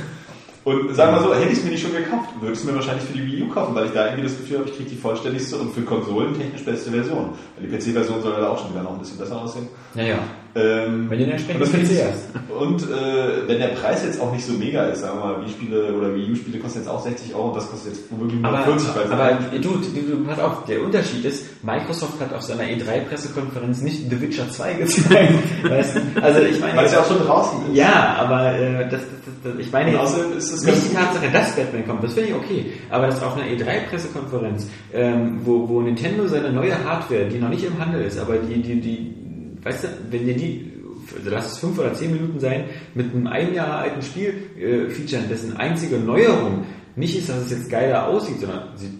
[0.64, 2.74] Und sagen wir so, hätte ich es mir nicht schon gekauft, würde ich es mir
[2.74, 4.90] wahrscheinlich für die Wii U kaufen, weil ich da irgendwie das Gefühl habe, ich kriege
[4.90, 7.30] die vollständigste und für Konsolen technisch beste Version.
[7.56, 9.68] Weil die PC-Version soll ja auch schon wieder noch ein bisschen besser aussehen.
[9.94, 10.18] naja,
[10.58, 12.50] Ähm, wenn du den entsprechenden und das PC hast.
[12.58, 15.94] Und äh, wenn der Preis jetzt auch nicht so mega ist, sagen wir mal, Wii-Spiele
[15.94, 18.64] oder Wii U-Spiele kosten jetzt auch 60 Euro und das kostet jetzt womöglich nur Aber,
[18.64, 22.42] 40, weil aber halt- du, du, du, pass auf, der Unterschied ist, Microsoft hat auf
[22.42, 25.32] seiner E3-Pressekonferenz nicht The Witcher 2 gezeigt.
[25.62, 26.00] weißt du?
[26.22, 27.76] Also ich meine, weil es ja auch schon draußen ist.
[27.76, 31.30] ja, aber äh, das, das, das, ich meine jetzt außerdem ist es nicht die Tatsache,
[31.32, 35.80] dass Batman kommt, das finde ich okay, aber dass auf einer E3-Pressekonferenz, ähm, wo, wo
[35.80, 39.14] Nintendo seine neue Hardware, die noch nicht im Handel ist, aber die, die, die,
[39.62, 40.72] weißt du, wenn dir die,
[41.16, 44.90] also lass es fünf oder zehn Minuten sein, mit einem ein Jahr alten Spiel äh,
[44.90, 46.64] featuren, dessen einzige Neuerung
[46.96, 48.90] nicht ist, dass es jetzt geiler aussieht, sondern sieht,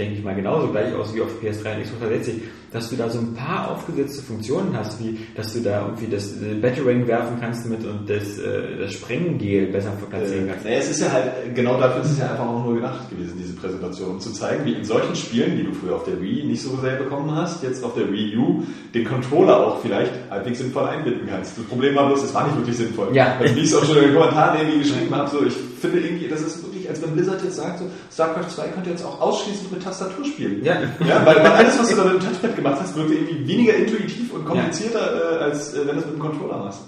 [0.00, 2.34] denke ich mal, genauso gleich aus wie auf PS3 und Xbox 360,
[2.72, 6.32] dass du da so ein paar aufgesetzte Funktionen hast, wie dass du da irgendwie das
[6.40, 10.64] äh, Batarang werfen kannst mit und das, äh, das Sprenggel besser platzieren Äh, kannst.
[10.64, 13.34] naja, es ist ja halt, genau dafür ist es ja einfach auch nur gedacht gewesen,
[13.38, 16.44] diese Präsentation, um zu zeigen, wie in solchen Spielen, die du früher auf der Wii
[16.44, 18.62] nicht so sehr bekommen hast, jetzt auf der Wii U,
[18.94, 21.58] den Controller auch vielleicht halbwegs sinnvoll einbinden kannst.
[21.58, 23.08] Das Problem war bloß, es war nicht wirklich sinnvoll.
[23.12, 23.36] Ja.
[23.38, 26.00] Also wie ich es auch schon in den Kommentaren irgendwie geschrieben habe, so, ich finde
[26.00, 29.20] irgendwie, das ist als wenn Blizzard jetzt sagt, so, StarCraft 2 könnt ihr jetzt auch
[29.20, 30.62] ausschließlich mit Tastatur spielen.
[30.64, 30.74] Ja.
[31.06, 33.74] Ja, weil, weil alles, was du da mit dem Touchpad gemacht hast, wirkte irgendwie weniger
[33.74, 36.80] intuitiv und komplizierter, äh, als äh, wenn du es mit dem Controller machst.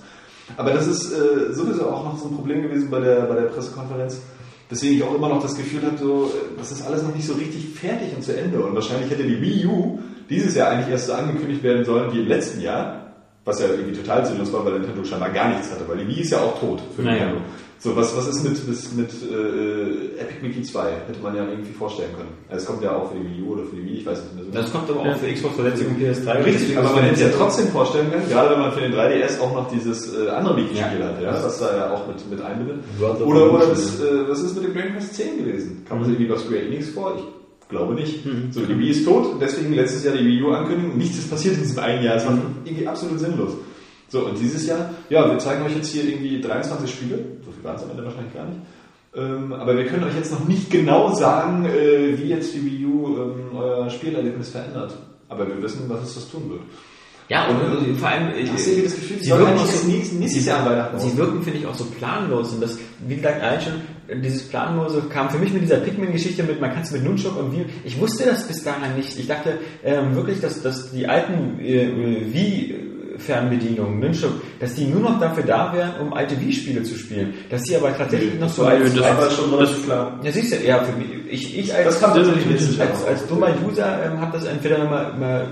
[0.56, 3.42] Aber das ist äh, sowieso auch noch so ein Problem gewesen bei der, bei der
[3.42, 4.20] Pressekonferenz.
[4.70, 7.26] Deswegen ich auch immer noch das Gefühl habe, so, äh, das ist alles noch nicht
[7.26, 8.60] so richtig fertig und zu Ende.
[8.60, 9.98] Und wahrscheinlich hätte die Wii U
[10.28, 12.98] dieses Jahr eigentlich erst so angekündigt werden sollen wie im letzten Jahr.
[13.44, 15.82] Was ja irgendwie total sinnlos war, weil Nintendo scheinbar gar nichts hatte.
[15.88, 17.24] Weil die Wii ist ja auch tot für Naja.
[17.24, 17.40] Nintendo.
[17.82, 20.84] So, was, was ist mit, mit, mit äh, Epic Mickey 2?
[21.08, 22.28] Hätte man ja irgendwie vorstellen können.
[22.48, 24.22] Also, es kommt ja auch für die Wii U oder für die Wii, ich weiß
[24.22, 24.50] nicht mehr so.
[24.52, 26.44] Das kommt aber auch für Xbox 360 und PS3.
[26.44, 29.40] Richtig, aber man hätte es ja trotzdem vorstellen können, gerade wenn man für den 3DS
[29.40, 31.06] auch noch dieses äh, andere Wiki-Spiel Ja.
[31.08, 32.84] hat, ja, was da ja auch mit, mit einbindet.
[33.00, 35.84] Oder, oder das, äh, was ist mit dem Dragon Quest 10 gewesen?
[35.88, 36.14] Kam das Mhm.
[36.14, 37.14] irgendwie bei Square Enix vor?
[37.18, 38.20] Ich glaube nicht.
[38.52, 40.96] So, die Wii ist tot, deswegen letztes Jahr die Wii U ankündigen.
[40.98, 42.14] Nichts ist passiert in diesem einen Jahr.
[42.16, 43.52] Es war irgendwie absolut sinnlos.
[44.12, 47.18] So, und dieses Jahr, ja, wir zeigen euch jetzt hier irgendwie 23 Spiele.
[47.42, 48.60] So viel waren es am Ende wahrscheinlich gar nicht.
[49.16, 52.84] Ähm, aber wir können euch jetzt noch nicht genau sagen, äh, wie jetzt die Wii
[52.84, 54.94] U ähm, euer Spielerlebnis verändert.
[55.30, 56.60] Aber wir wissen, was es das tun wird.
[57.30, 60.18] Ja, und, und vor allem, Ich habe irgendwie das Gefühl, sie wirken auch so, nächstes,
[60.18, 62.52] nächstes Jahr Weihnachten sie wirken, finde ich, auch so planlos.
[62.52, 63.72] Und das, wie gesagt, allein schon,
[64.08, 67.38] äh, dieses Planlose kam für mich mit dieser Pikmin-Geschichte mit, man kann es mit Nunchuk
[67.38, 69.18] und wie, ich wusste das bis dahin nicht.
[69.18, 72.34] Ich dachte ähm, wirklich, dass, dass die alten äh, äh,
[73.22, 77.34] Wii-Fernbedienungen, Nunchuk, dass die nur noch dafür da wären, um alte Wii-Spiele zu spielen.
[77.50, 80.18] Dass sie aber tatsächlich noch so als, das- als schon relativ klar.
[80.22, 84.20] ja, siehst du, ja, für mich, ich, ich als, als, als, als dummer User ähm,
[84.20, 85.46] habe das entweder immer, immer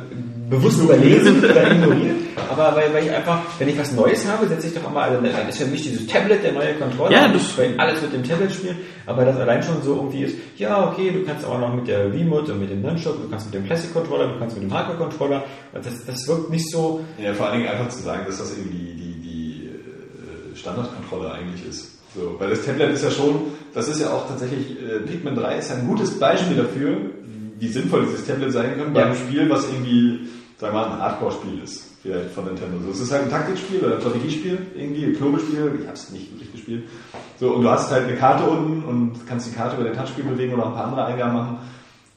[0.50, 2.16] bewusst überlesen oder ignoriert,
[2.50, 5.20] aber weil, weil ich einfach, wenn ich was Neues habe, setze ich doch immer, also
[5.22, 8.12] dann ist für mich dieses Tablet der neue Controller, Ja, das- ich will alles mit
[8.12, 8.76] dem Tablet spielen,
[9.06, 12.12] aber das allein schon so irgendwie ist, ja, okay, du kannst auch noch mit der
[12.12, 14.74] Wiimote und mit dem Nunchuk, du kannst mit dem Classic Controller, du kannst mit dem
[14.74, 18.38] Hardcore Controller, das, das wirkt nicht so, Ja, vor allen Dingen einfach zu sagen, dass
[18.38, 21.98] das irgendwie die, die, die äh, Standardkontrolle eigentlich ist.
[22.14, 23.36] So, weil das Tablet ist ja schon,
[23.72, 26.96] das ist ja auch tatsächlich, äh, Pikmin 3 ist ja ein gutes Beispiel dafür,
[27.60, 29.06] wie sinnvoll dieses Tablet sein kann bei Ja.
[29.06, 30.20] einem Spiel, was irgendwie,
[30.60, 32.78] sagen wir mal, ein Hardcore-Spiel ist, vielleicht von Nintendo.
[32.84, 36.10] So, es ist halt ein Taktikspiel oder ein Strategiespiel, irgendwie, ein Klobespiel, ich habe es
[36.10, 36.84] nicht wirklich gespielt.
[37.38, 40.28] So, und du hast halt eine Karte unten und kannst die Karte über den Touchscreen
[40.28, 41.58] bewegen oder ein paar andere Eingaben machen.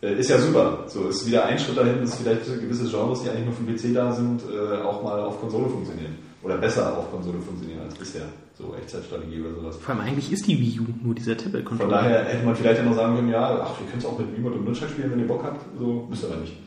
[0.01, 0.83] Äh, ist ja super.
[0.87, 3.75] So ist wieder ein Schritt dahin, dass vielleicht gewisse Genres, die eigentlich nur für den
[3.77, 6.15] PC da sind, äh, auch mal auf Konsole funktionieren.
[6.43, 8.23] Oder besser auf Konsole funktionieren als bisher.
[8.57, 9.77] So Echtzeitstrategie oder sowas.
[9.77, 11.89] Vor allem eigentlich ist die Wii U nur dieser Von Tablet-Controller.
[11.89, 14.27] daher hätte man vielleicht ja noch sagen können, ja, ach, ihr könnt es auch mit
[14.35, 15.61] Remote und Nunchuck spielen, wenn ihr Bock habt.
[15.79, 16.57] So, müsst ihr aber nicht.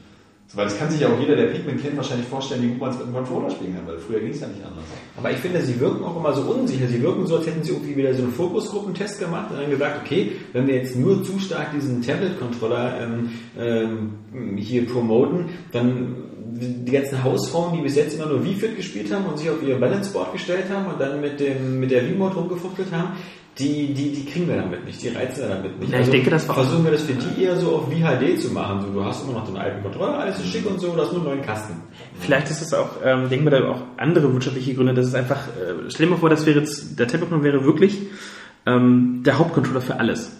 [0.57, 2.91] Weil das kann sich ja auch jeder, der Pikmin kennt, wahrscheinlich vorstellen, wie gut man
[2.91, 4.85] es mit einem Controller spielen kann, weil früher ging es ja nicht anders.
[5.15, 6.89] Aber ich finde, sie wirken auch immer so unsicher.
[6.89, 10.01] Sie wirken so, als hätten sie irgendwie wieder so einen Fokusgruppentest gemacht und dann gesagt,
[10.03, 16.17] okay, wenn wir jetzt nur zu stark diesen Tablet-Controller ähm, ähm, hier promoten, dann
[16.59, 19.79] die ganzen Hausfrauen, die bis jetzt immer nur Wii-Fit gespielt haben und sich auf ihr
[19.79, 23.11] Balance-Board gestellt haben und dann mit dem mit der Wii-Mode rumgefuchtelt haben,
[23.59, 25.93] die, die, die kriegen wir damit nicht, die reizen wir damit nicht.
[25.93, 28.39] Also Ja, ich denke, das war- versuchen wir das für die eher so auf VHD
[28.41, 28.83] zu machen.
[28.83, 31.13] So, du hast immer noch den alten Controller, alles ist schick und so, du hast
[31.13, 31.75] nur einen neuen Kasten.
[32.21, 35.49] Vielleicht ist es auch, ähm, denken wir da auch andere wirtschaftliche Gründe, dass es einfach,
[35.49, 37.99] äh, stell dir mal vor, das wäre jetzt, der Tablet-Controller wäre wirklich
[38.67, 40.36] ähm, der Hauptcontroller für alles.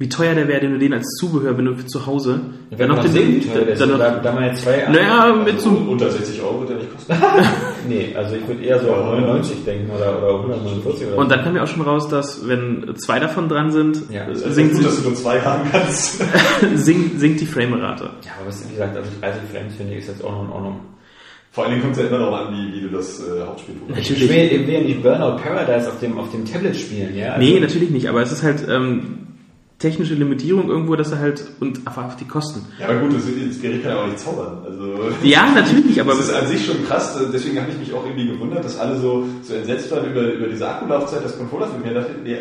[0.00, 2.38] Wie teuer der wäre, wenn du den als Zubehör, wenn du für zu Hause,
[2.70, 5.34] Wenn dann noch noch den, sehen, wie teuer dann noch, da, da mal zwei naja,
[5.44, 7.14] mit so, Also, unter 60 Euro wird der nicht kosten.
[7.88, 11.42] Nee, also ich würde eher so auf 99 denken oder, oder 149 oder und dann
[11.42, 14.74] kam ja auch schon raus, dass wenn zwei davon dran sind, Ja, das Also sinkt,
[14.76, 16.22] gut, dass du nur zwei haben kannst.
[16.74, 18.04] sinkt, sinkt die Framerate.
[18.24, 20.50] Ja, aber was, wie gesagt, also 30 Frames finde ich ist jetzt auch noch in
[20.50, 20.80] Ordnung.
[21.50, 23.74] Vor allen Dingen kommt es ja immer darauf an, wie, wie du das äh, Hauptspiel
[23.74, 24.10] programmierst.
[24.12, 27.32] Ich will, ich will ja nicht Burnout Paradise auf dem, auf dem Tablet spielen, ja?
[27.32, 29.27] Also, Nee, natürlich nicht, aber es ist halt ähm,
[29.78, 32.62] technische Limitierung irgendwo, dass er halt, und einfach auf die Kosten.
[32.80, 34.58] Ja, aber gut, das, das Gerät kann ja auch nicht zaubern.
[34.64, 37.92] Also, Ja, natürlich nicht, aber das ist an sich schon krass, deswegen habe ich mich
[37.94, 41.70] auch irgendwie gewundert, dass alle so, so entsetzt waren über, über diese Akkulaufzeit des Controllers.
[41.70, 42.36] Und mir dachte, nee,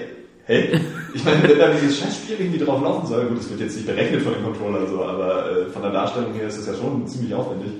[0.46, 0.80] hä?
[1.14, 3.86] Ich meine, wenn da dieses Scheißspiel irgendwie drauf laufen soll, gut, das wird jetzt nicht
[3.88, 7.06] berechnet von dem Controller, so, aber äh, von der Darstellung her ist das ja schon
[7.08, 7.72] ziemlich aufwendig.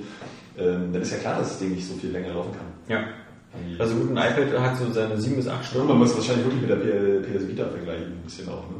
[0.56, 2.66] Ähm, dann ist ja klar, dass das Ding nicht so viel länger laufen kann.
[2.96, 3.04] Ja.
[3.78, 5.88] Also gut, ein iPad hat so seine 7 bis 8 Und Stunden.
[5.88, 8.76] man muss wahrscheinlich wirklich mit der PS Vita vergleichen, ein bisschen auch, ne?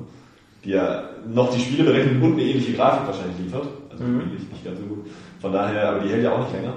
[0.65, 3.69] Die ja noch die Spiele berechnet und eine ähnliche Grafik wahrscheinlich liefert.
[3.91, 5.07] Also nicht, nicht ganz so gut.
[5.41, 6.75] Von daher, aber die hält ja auch nicht länger.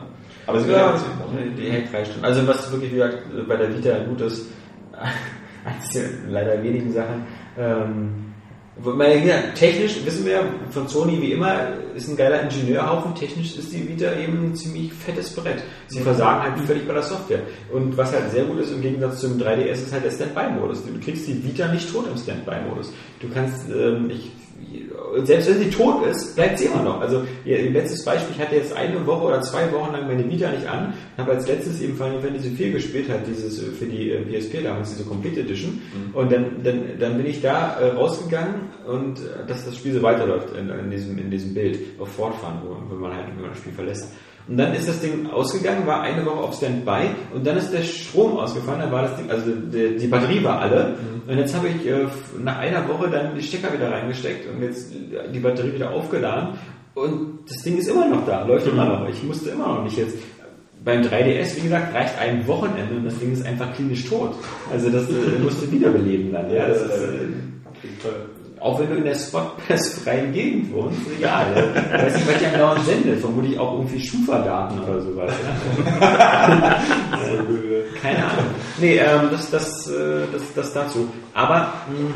[0.48, 1.56] Aber sie Ja, sich noch.
[1.58, 2.26] die hält drei Stunden.
[2.26, 3.18] Also was wirklich, wie gesagt,
[3.48, 4.52] bei der Vita gut ist,
[5.66, 7.24] eines der leider wenigen Sachen,
[7.58, 8.31] ähm,
[8.78, 13.14] Ja, technisch wissen wir ja von Sony wie immer, ist ein geiler Ingenieurhaufen.
[13.14, 15.62] Technisch ist die Vita eben ein ziemlich fettes Brett.
[15.88, 17.42] Sie versagen halt völlig bei der Software.
[17.72, 20.84] Und was halt sehr gut ist im Gegensatz zum 3DS ist halt der Standby-Modus.
[20.86, 22.94] Du kriegst die Vita nicht tot im Standby-Modus.
[23.20, 24.32] Du kannst, ähm, ich,
[25.24, 27.01] selbst wenn sie tot ist, bleibt sie immer noch.
[27.01, 30.49] Also ihr letztes Beispiel, ich hatte jetzt eine Woche oder zwei Wochen lang meine Vita
[30.51, 34.12] nicht an, habe als letztes eben Final Fantasy 4 gespielt, halt dieses äh, für die
[34.12, 35.82] äh, PSP damals diese Complete Edition.
[36.14, 40.55] Und dann, dann, dann bin ich da äh, rausgegangen und dass das Spiel so weiterläuft
[40.55, 43.59] in, in, diesem, in diesem Bild auf Fortfahren, wo, wenn man halt wenn man das
[43.59, 44.12] Spiel verlässt.
[44.52, 47.84] Und dann ist das Ding ausgegangen, war eine Woche auf Standby und dann ist der
[47.84, 50.95] Strom ausgefallen, dann war das Ding, also die, die Batterie war alle.
[51.26, 52.06] Und jetzt habe ich äh,
[52.43, 54.91] nach einer Woche dann die Stecker wieder reingesteckt und jetzt
[55.34, 56.49] die Batterie wieder aufgeladen
[56.95, 59.08] und das Ding ist immer noch da, läuft immer noch.
[59.08, 60.18] Ich musste immer noch nicht jetzt.
[60.84, 64.34] Beim 3DS, wie gesagt, reicht ein Wochenende und das Ding ist einfach klinisch tot.
[64.70, 66.52] Also das äh, musst du wiederbeleben dann.
[66.52, 68.10] Ja, das ist, äh,
[68.62, 71.47] auch wenn du in der Spotpass-freien Gegend wohnst, egal.
[71.55, 71.97] Ja.
[71.97, 73.20] Ich weiß nicht, was die andauernd sendet.
[73.20, 75.34] Vermutlich auch irgendwie Schufa-Daten oder sowas.
[75.99, 76.80] Ja.
[78.01, 78.45] Keine Ahnung.
[78.80, 81.09] Nee, ähm, das, das, äh, das, das dazu.
[81.34, 82.14] Aber mh,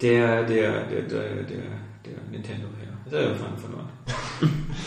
[0.00, 1.62] der, der, der, der, der,
[2.04, 2.94] der Nintendo, ja.
[3.06, 3.88] Ist ja verloren.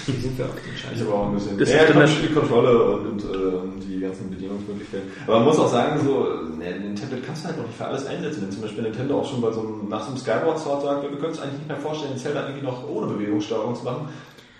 [0.05, 0.99] Wie sind wir auf den Ich Scheiß?
[1.01, 1.57] habe auch ein bisschen.
[1.57, 5.07] Das ja, ich dann- die Controller und, und äh, die ganzen Bedienungsmöglichkeiten.
[5.25, 6.27] Aber man muss auch sagen, so,
[6.57, 8.41] ne, ein Tablet kannst du halt noch nicht für alles einsetzen.
[8.43, 11.01] Wenn zum Beispiel Nintendo auch schon bei so einem, nach so einem Skyward Sword sagt,
[11.03, 14.09] wir können es eigentlich nicht mehr vorstellen, Zelda irgendwie noch ohne Bewegungssteuerung zu machen.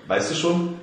[0.07, 0.73] Weißt du schon,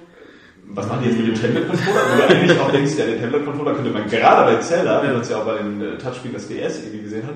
[0.69, 2.01] was machen die jetzt mit dem Tablet-Controller?
[2.13, 5.21] Wo du eigentlich auch denkst, ja, den Tablet-Controller könnte man gerade bei Zelda, wie man
[5.21, 7.35] es ja auch bei den äh, Touchspielen des DS irgendwie gesehen hat,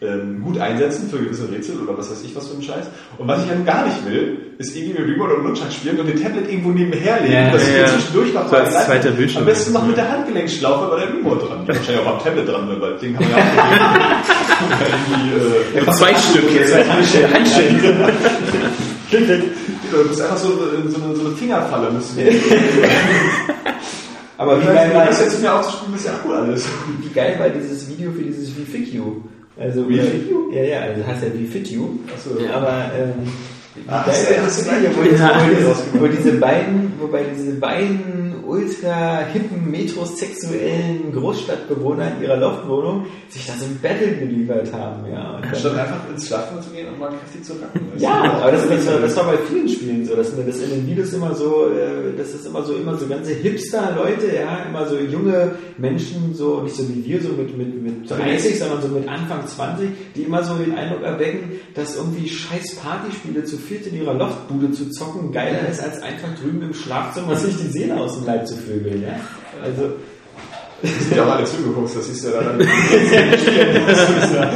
[0.00, 2.86] ähm, gut einsetzen für gewisse Rätsel oder was weiß ich was für ein Scheiß.
[3.18, 5.98] Und was ich ja nun gar nicht will, ist irgendwie mit Remote und Nunchuck spielen
[6.00, 7.88] und den Tablet irgendwo nebenher legen, Ja, dass ich ja, mir ja.
[7.88, 9.40] zwischendurch noch So als zweiter Bildschirm.
[9.42, 11.64] Am besten noch mit der Handgelenkschlaufe bei der Remote dran.
[11.64, 13.44] Die wahrscheinlich auch am Tablet dran, weil das Ding kann man ja auch
[15.74, 16.66] irgendwie, äh, Zwei Stück.
[16.66, 17.34] Zwei Handschellen.
[17.34, 18.00] Handschellen.
[19.90, 20.48] Du bist einfach so,
[20.88, 21.90] so, eine, so eine Fingerfalle.
[21.90, 22.20] Musst du
[24.36, 26.66] Aber wie das geil, war, heißt, jetzt mir aufzuspielen, ist ja cool alles.
[27.00, 29.22] wie geil war dieses Video für dieses Wie Fit You?
[29.60, 30.52] Also, Wie Fit You?
[30.52, 31.98] Ja, ja, also heißt ja Wie Fit You.
[32.14, 32.30] Achso.
[32.54, 33.28] Aber, ähm,
[33.86, 36.00] Ah, hast du- war hast das Video, wo, Ja.
[36.00, 43.52] wo diese beiden, wobei diese beiden ultra hippen, metrosexuellen Großstadtbewohner in ihrer Loftwohnung sich da
[43.52, 45.40] so ein Battle geliefert haben, ja.
[45.54, 47.80] Statt einfach ins Schlafzimmer zu gehen und mal kräftig zu racken.
[47.98, 50.70] Ja, aber das, das, war, das war bei vielen Spielen so, dass mir das in
[50.70, 54.86] den Videos immer so, äh, das ist immer so, immer so ganze Hipster-Leute, ja, immer
[54.86, 58.88] so junge Menschen, so nicht so wie wir, so mit, mit, mit 30, sondern so
[58.88, 63.86] mit Anfang 20, die immer so den Eindruck erwecken, dass irgendwie scheiß Partyspiele zu viert
[63.86, 67.96] in ihrer Loftbude zu zocken geiler ist, als einfach drüben im Schlafzimmer sich die Seele
[67.96, 69.02] aus dem Leib zu vögeln.
[69.02, 69.14] Ja?
[69.62, 69.90] Also,
[70.82, 72.58] Die sind ja auch alle zugeguckt, das ist ja dann.
[73.86, 74.50] das ja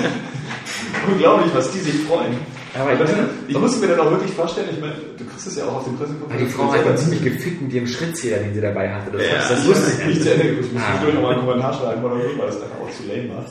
[1.10, 2.36] unglaublich, was die sich freuen.
[2.74, 3.10] Aber Aber ich-
[3.48, 5.84] ich muss mir dann auch wirklich vorstellen, ich meine, du kriegst es ja auch auf
[5.84, 6.48] den weil Pressekonferenzen.
[6.48, 9.10] die Frau hat ziemlich gefickt mit ihrem Schrittzähler, den sie dabei hatte.
[9.10, 10.48] Das, Ja, das, das wusste ich nicht zu Ende.
[10.48, 10.86] Ich muss Ah.
[10.92, 13.44] zwischendurch nochmal einen Kommentar schreiben, weil das einfach auch zu lame war.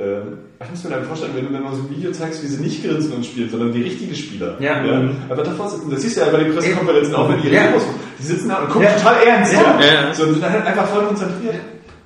[0.00, 2.46] Ähm, ich muss mir dann vorstellen, wenn du dann mal so ein Video zeigst, wie
[2.46, 4.56] sie nicht grinsen und spielen, sondern die richtigen Spieler.
[4.60, 4.80] Ja.
[5.28, 7.62] Aber davor sitzen, das siehst du ja bei den Pressekonferenzen auch, wenn die Ja.
[7.66, 7.80] reden,
[8.18, 8.92] die sitzen da und gucken Ja.
[8.94, 9.52] total ernst.
[9.52, 9.80] Ja.
[9.80, 10.14] Ja.
[10.14, 11.56] So, und sind halt einfach voll konzentriert.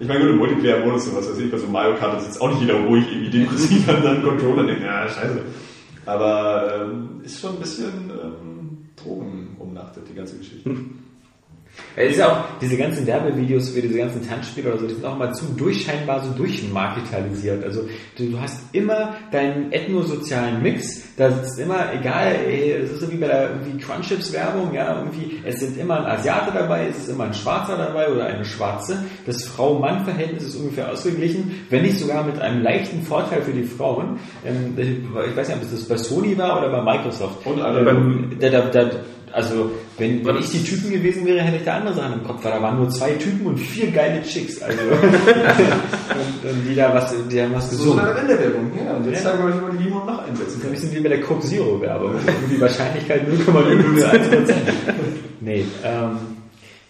[0.01, 2.40] Ich meine, gut, im Multiplayer-Modus und was weiß ich, bei so Mario Kart ist jetzt
[2.40, 5.40] auch nicht jeder ruhig irgendwie depressiv an seinem Controller denkt, ja, scheiße.
[6.07, 10.70] Aber ähm, ist schon ein bisschen ähm, Drogen umnachtet, die ganze Geschichte.
[11.97, 15.05] Es ist ja auch, diese ganzen Werbevideos für diese ganzen Tanzspiele oder so, die sind
[15.05, 17.64] auch mal zu durchscheinbar so durchmarketalisiert.
[17.64, 23.16] Also du, hast immer deinen ethnosozialen Mix, da ist immer, egal, es ist so wie
[23.16, 27.09] bei der irgendwie Crunchips Werbung, ja, irgendwie, es sind immer ein Asiate dabei, es ist
[27.09, 29.05] immer ein Schwarzer dabei oder eine Schwarze.
[29.27, 34.18] Das Frau-Mann-Verhältnis ist ungefähr ausgeglichen, wenn nicht sogar mit einem leichten Vorteil für die Frauen.
[34.45, 37.47] Ähm, ich weiß nicht, ob das bei Sony war oder bei Microsoft.
[37.47, 37.85] Und alle-
[38.41, 38.91] da, da, da,
[39.33, 42.45] also, wenn, wenn ich die Typen gewesen wäre, hätte ich da andere Sachen im Kopf,
[42.45, 46.93] weil da waren nur zwei Typen und vier geile Chicks, also, und, und die da
[46.95, 48.01] was, die haben was So gesungen.
[48.05, 48.93] eine Wendewerbung, ja.
[48.95, 49.30] Und jetzt Ja.
[49.30, 50.70] sagen wir, wie man die Limon noch einsetzen Ein kann.
[50.72, 52.14] bisschen wie bei der Coke Zero Werbung.
[52.51, 54.53] Die Wahrscheinlichkeit 0,001%.
[55.41, 56.16] nee, ähm,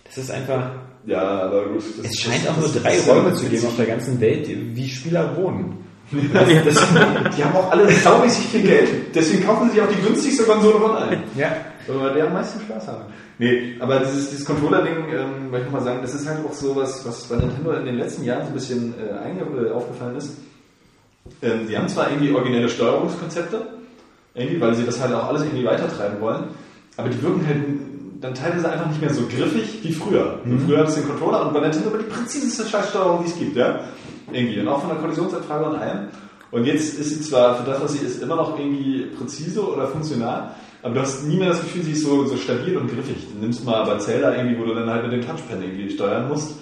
[0.05, 0.70] das ist einfach,
[1.07, 1.82] Ja, aber gut.
[2.03, 3.86] das- es scheint das- auch nur das- drei das- Räume das- zu geben auf der
[3.86, 5.78] ganzen Welt, wie Spieler wohnen.
[6.13, 6.75] Das,
[7.37, 9.15] die haben auch alle saumäßig viel Geld.
[9.15, 11.23] Deswegen kaufen sie sich auch die günstigste Konsole von allen.
[11.37, 11.49] Ja.
[11.89, 13.05] Aber der am meisten Spaß haben.
[13.39, 16.77] Nee, aber dieses, dieses Controller-Ding, ähm, möchte ich mal sagen, das ist halt auch so
[16.77, 20.37] was, was bei Nintendo in den letzten Jahren so ein bisschen äh, äh, aufgefallen ist.
[21.41, 23.67] Ähm, die haben zwar irgendwie originelle Steuerungskonzepte,
[24.35, 26.45] irgendwie, weil sie das halt auch alles irgendwie weitertreiben wollen,
[26.97, 27.59] aber die wirken halt
[28.21, 30.39] dann teilweise einfach nicht mehr so griffig wie früher.
[30.65, 33.57] Früher hattest du den Controller und bei Nintendo war die präziseste Scheißsteuerung, die es gibt,
[33.57, 33.81] ja.
[34.31, 34.61] Irgendwie.
[34.61, 36.09] Und auch von der Kollisionsabfrage und allem.
[36.51, 39.87] Und jetzt ist sie zwar für das, was sie ist, immer noch irgendwie präzise oder
[39.89, 43.16] funktional, aber du hast nie mehr das Gefühl, sie ist so, so stabil und griffig.
[43.33, 46.29] Du nimmst mal bei Zelda irgendwie, wo du dann halt mit dem Touchpad irgendwie steuern
[46.29, 46.55] musst.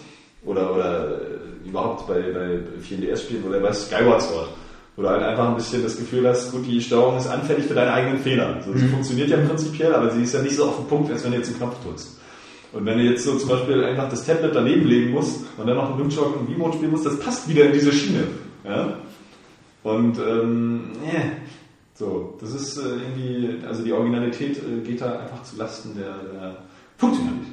[0.44, 4.48] Oder, oder äh, überhaupt bei, bei 4DS-Spielen oder bei Skyward Sword.
[4.96, 7.74] Wo du halt einfach ein bisschen das Gefühl hast, gut, die Steuerung ist anfällig für
[7.74, 8.60] deine eigenen Fehler.
[8.64, 11.24] So, sie funktioniert ja prinzipiell, aber sie ist ja nicht so auf den Punkt, als
[11.24, 12.19] wenn du jetzt einen Knopf drückst.
[12.72, 15.76] Und wenn du jetzt so zum Beispiel einfach das Tablet daneben legen musst und dann
[15.76, 18.24] noch einen Windschirm und V-Mode spielen musst, das passt wieder in diese Schiene.
[18.64, 18.96] Ja?
[19.82, 21.32] Und ähm, yeah.
[21.94, 26.14] so, das ist äh, irgendwie, also die Originalität äh, geht da einfach zu Lasten der,
[26.32, 26.56] der
[26.96, 27.49] Funktionalität.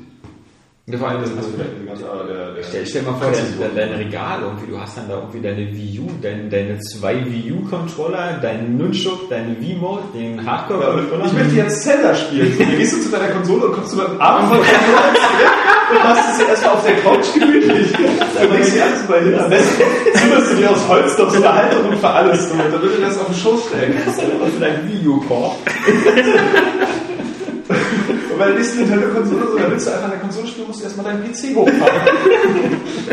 [0.90, 3.76] Ja, vor allem, das Also vielleicht ganze, aber der, Stell, stell dir mal vor, dein,
[3.76, 7.52] dein Regal irgendwie, du hast dann da irgendwie deine Wii U, dein, deine zwei Wii
[7.52, 11.26] U-Controller, deinen Nunchuk, deine Wii-Mode, den Ja, Hardcore-Controller.
[11.26, 12.56] ich möchte jetzt Zelda spielen.
[12.58, 15.12] Dann gehst du zu deiner Konsole und kommst du mit dem Arm von Controller
[15.92, 17.92] und machst es erstmal auf der Couch gemütlich.
[18.40, 19.40] Dann legst du alles mal hin.
[19.40, 19.84] Am besten
[20.14, 22.50] zimmerst du dir aus Holz noch so eine Halterung für alles.
[22.50, 23.94] Und dann würde du das auf den Schoß stellen.
[24.42, 25.52] Und dein Wii U-Core.
[28.08, 30.84] Und bei der nächsten Nintendo-Konsole, so, da willst du einfach eine Konsole spielen, musst du
[30.86, 32.02] erstmal deinen PC hochfahren.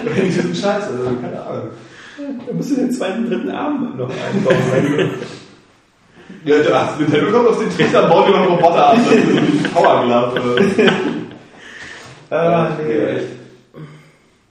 [0.15, 1.69] Wegen diesem Scheiß, also keine Ahnung.
[2.47, 5.11] Da musst du den zweiten, dritten Arm noch einbauen.
[6.45, 8.97] Ja, der Nintendo kommt auf den Trichter baut über einen Roboter ab.
[8.97, 10.61] Das ist so wie Power Glove.
[12.31, 13.27] ah, nee, echt.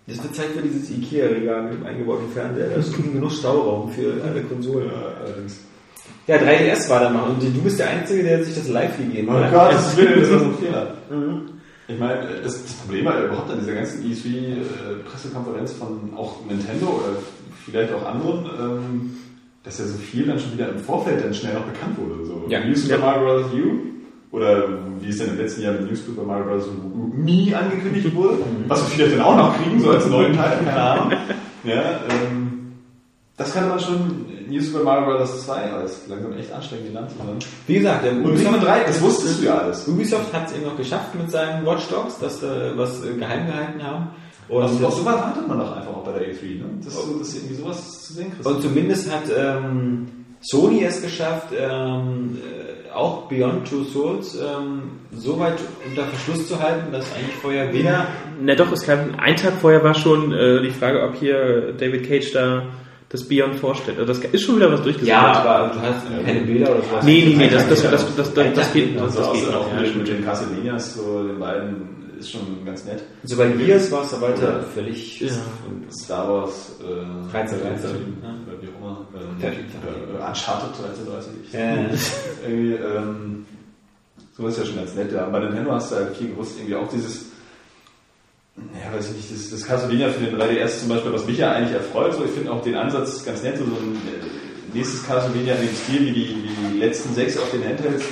[0.08, 2.70] Das wird Zeit für dieses Ikea-Regal mit dem eingebauten Fernseher.
[2.70, 4.88] Da ist genug Stauraum für alle Konsolen.
[4.88, 5.60] Ja, allerdings.
[6.28, 7.30] Ja, 3DS war da noch.
[7.30, 9.52] Und du bist der Einzige, der sich das live gegeben Oh hat.
[9.52, 10.94] Gott, das ist wieder das ist ein Fehler.
[11.88, 17.18] Ich meine, das, das Problem war überhaupt an dieser ganzen E3-Pressekonferenz von auch Nintendo oder
[17.66, 19.18] vielleicht auch anderen, ähm,
[19.64, 22.26] dass ja so viel dann schon wieder im Vorfeld dann schnell noch bekannt wurde.
[22.26, 22.64] So Ja.
[22.66, 23.52] New Super Mario Bros.
[23.54, 24.64] U oder
[25.00, 26.68] wie es dann im letzten Jahr mit New Super Mario Bros.
[27.16, 30.82] Me angekündigt wurde, was wir vielleicht dann auch noch kriegen, so als neuen Teil, keine
[30.82, 31.12] Ahnung.
[31.66, 32.74] Ja, ähm,
[33.38, 35.46] das kannte man schon New Super Mario Bros.
[35.46, 37.40] 2 als langsam echt anstrengend genannt zu hören.
[37.68, 39.88] Wie gesagt, der Und Pikmin 3, das wusstest du ja alles.
[39.88, 43.48] Ubisoft hat es eben noch geschafft mit seinen Watch Dogs, dass sie was äh, geheim
[43.48, 44.08] gehalten haben.
[44.50, 46.66] Und, Also, auch sowas wartet man doch einfach auch bei der E3, ne?
[46.84, 48.46] Dass, du, dass du irgendwie sowas zu sehen kriegst.
[48.46, 50.08] und zumindest hat ähm,
[50.42, 55.56] Sony es geschafft, ähm, äh, auch Beyond Two Souls ähm, so weit
[55.90, 58.08] unter Verschluss zu halten, dass eigentlich vorher weder
[58.42, 62.08] Na doch, es kam, ein Tag vorher war schon äh, die Frage, ob hier David
[62.08, 62.64] Cage da
[63.14, 64.00] das Beyond vorstellt.
[64.00, 65.08] Also das ist schon wieder was durchgesetzt.
[65.08, 67.06] Ja, aber du hast keine Bilder oder sowas.
[67.06, 69.54] Nee, nee, nee, das, das, das, das, das, das geht, das, also das auch, geht
[69.54, 69.96] auch nicht.
[69.96, 73.04] Mit, den Castlevanias, so den beiden, ist schon ganz nett.
[73.24, 75.30] So bei Gears war es weiter völlig Ja.
[75.92, 78.30] Star Wars, äh, 13, 13, ja.
[78.30, 78.36] ja.
[78.48, 79.08] oder wie auch immer.
[79.16, 81.54] Ähm, 13, äh, Uncharted 1330.
[81.54, 82.50] Ja.
[82.50, 83.46] Irgendwie, ähm,
[84.36, 85.12] Sowas ist ja schon ganz nett.
[85.12, 85.30] Ja.
[85.30, 87.26] Bei Nintendo hast du halt viel gewusst, irgendwie auch dieses,
[88.56, 91.52] ja, weiß ich nicht, das, das Castlevania für den 3DS zum Beispiel, was mich ja
[91.52, 95.56] eigentlich erfreut, so ich finde auch den Ansatz ganz nett, so ein äh, nächstes Castlevania
[95.56, 98.04] in dem Stil wie die, wie die letzten sechs auf den Handhelds.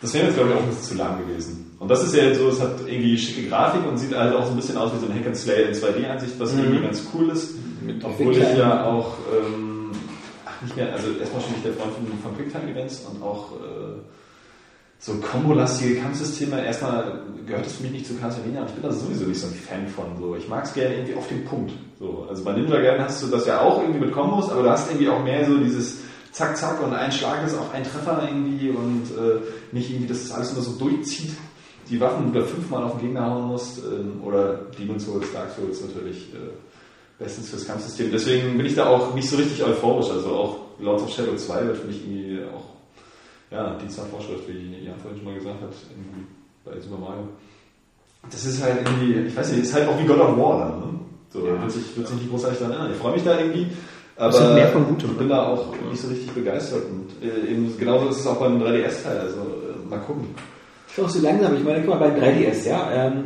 [0.00, 1.76] Das wäre jetzt, glaube ich, auch ein bisschen zu lang gewesen.
[1.78, 4.44] Und das ist ja jetzt so, es hat irgendwie schicke Grafik und sieht halt auch
[4.44, 7.06] so ein bisschen aus wie so ein Hack and Slay in 2D-Ansicht, was irgendwie ganz
[7.12, 7.54] cool ist.
[8.02, 9.90] Obwohl ich ja auch, ähm,
[10.46, 13.93] ach, nicht mehr, also erstmal schon nicht der Freund von, von Quicktime-Events und auch äh,
[15.04, 16.64] so kombolastige Kampfsysteme.
[16.64, 19.48] Erstmal gehört es für mich nicht zu Castlevania und ich bin da sowieso nicht so
[19.48, 20.16] ein Fan von.
[20.18, 20.34] So.
[20.34, 21.72] Ich mag es gerne irgendwie auf den Punkt.
[21.98, 22.26] So.
[22.26, 24.90] Also bei Ninja Gaiden hast du das ja auch irgendwie mit Kombos, aber du hast
[24.90, 25.98] irgendwie auch mehr so dieses
[26.32, 29.40] Zack, Zack und ein Schlag ist auch ein Treffer irgendwie und äh,
[29.72, 31.32] nicht irgendwie, dass das alles immer so durchzieht.
[31.90, 35.82] Die Waffen wieder fünfmal auf den Gegner hauen musst ähm, oder Demon's Souls, Dark Souls
[35.82, 36.38] natürlich äh,
[37.18, 38.10] bestens fürs Kampfsystem.
[38.10, 40.08] Deswegen bin ich da auch nicht so richtig euphorisch.
[40.10, 42.73] Also auch Lords of Shadow 2 wird für mich irgendwie auch
[43.54, 45.72] ja, die Vorschrift, wie Jan vorhin schon mal gesagt hat,
[46.64, 47.28] bei Super Mario.
[48.30, 50.80] Das ist halt irgendwie, ich weiß nicht, ist halt auch wie God of War dann,
[50.80, 50.98] ne?
[51.30, 51.60] So, Ja.
[51.60, 52.92] wird, sich, wird sich nicht großartig daran ändern.
[52.92, 53.66] Ich freue mich da irgendwie,
[54.16, 55.10] aber mehr von Gutem.
[55.10, 56.82] ich bin da auch nicht so richtig begeistert.
[56.84, 60.28] Und äh, eben genauso ist es auch beim 3DS-Teil, also äh, mal gucken.
[60.88, 61.54] Ich auch so langsam.
[61.56, 62.88] Ich meine, guck mal, beim 3DS, ja.
[62.92, 63.24] Ähm,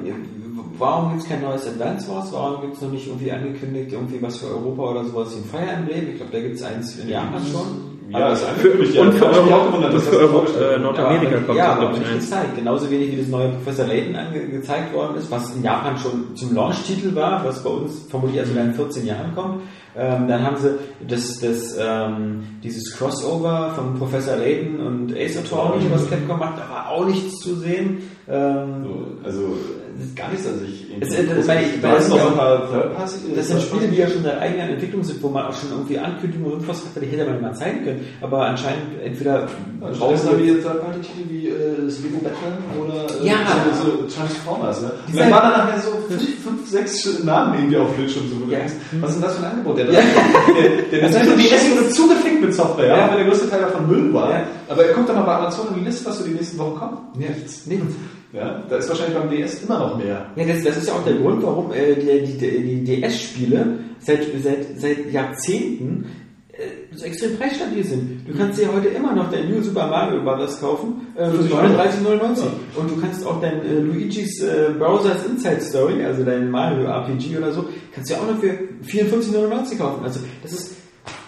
[0.78, 2.32] warum gibt es kein neues Advance Wars?
[2.32, 5.44] Warum gibt es noch nicht irgendwie angekündigt, irgendwie was für Europa oder sowas wie ein
[5.44, 6.08] Fire Emblem?
[6.10, 7.97] Ich glaube, da gibt es eins in Japan schon.
[8.10, 9.02] Ja, das ist Für, angekündigt, ja.
[9.02, 10.78] und für, Das Euro, auch gewundert, und dass für das Euro, äh.
[10.78, 12.24] Nordamerika aber, kommt ja, das, aber glaube nicht ich, eins.
[12.24, 12.56] gezeigt.
[12.56, 14.16] Genauso wenig wie das neue Professor Layton
[14.50, 18.52] gezeigt worden ist, was in Japan schon zum Launch-Titel war, was bei uns vermutlich erst
[18.52, 19.62] wieder in 14 Jahren kommt.
[19.96, 20.70] Ähm, dann haben sie
[21.06, 26.68] das, das, ähm, dieses Crossover von Professor Layton und Ace Attorney, was Capcom macht, da
[26.72, 27.98] war auch nichts zu sehen.
[28.28, 28.86] Ähm,
[29.26, 29.56] So,
[29.98, 30.86] also gar nichts an sich.
[31.00, 33.14] Es- das- weil ich- weil sind es ja ein paar Third-Party.
[33.36, 35.98] Das sind Spiele, die ja schon seit eigener Entwicklung sind, wo man auch schon irgendwie
[35.98, 38.06] Ankündigungen und was hat, die hätte man mal zeigen können.
[38.20, 39.48] Aber anscheinend entweder
[39.80, 43.34] brauchen haben wir Third-Party-Titel wie äh, das Lego Batman oder äh, Ja.
[43.74, 44.82] so, so Transformers.
[44.82, 44.90] Ne?
[45.08, 48.24] Und dann waren da nachher so fünf, fünf, sechs Namen irgendwie auf Bildschirm.
[48.28, 48.58] So, Ja.
[48.58, 49.78] denkst, Was ist denn das für ein Angebot?
[49.78, 50.00] Der, Ja.
[50.00, 53.08] der, der Das Nintendo ist DS wurde zugefickt mit Software, ja, Ja.
[53.10, 54.30] weil der größte Teil davon Müll war.
[54.30, 54.42] Ja.
[54.68, 57.16] Aber guck doch mal bei Amazon in die Liste, was so die nächsten Wochen kommt.
[57.18, 57.66] Nichts.
[57.66, 57.94] Nichts.
[58.32, 60.26] Ja, da ist wahrscheinlich beim DS immer noch mehr.
[60.36, 64.20] Ja, das, das ist ja auch der Grund, warum äh, die, die, die DS-Spiele seit,
[64.42, 66.04] seit, seit Jahrzehnten
[66.52, 68.28] äh, so extrem preisstabil sind.
[68.28, 70.60] Du kannst dir heute immer noch dein New Super Mario Bros.
[70.60, 72.42] kaufen äh, für 39,99
[72.76, 77.38] und du kannst auch dein äh, Luigi's äh, Browser's Inside Story, also dein Mario RPG
[77.38, 77.64] oder so,
[77.94, 78.50] kannst du ja auch noch für
[78.86, 80.04] 54,99 kaufen.
[80.04, 80.74] Also das ist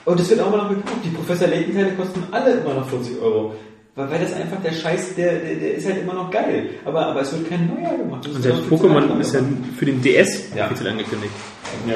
[0.04, 0.98] und das wird auch immer noch gekauft.
[1.04, 3.54] Die Professor Layton Teile kosten alle immer noch 40 Euro.
[3.96, 6.70] Weil, weil das einfach der Scheiß, der, der, der ist halt immer noch geil.
[6.84, 8.24] Aber, aber es wird kein neuer gemacht.
[8.24, 9.40] Das Und selbst Pokémon ist ja
[9.78, 10.66] für den DS Ja.
[10.66, 11.32] offiziell angekündigt.
[11.88, 11.94] Ja,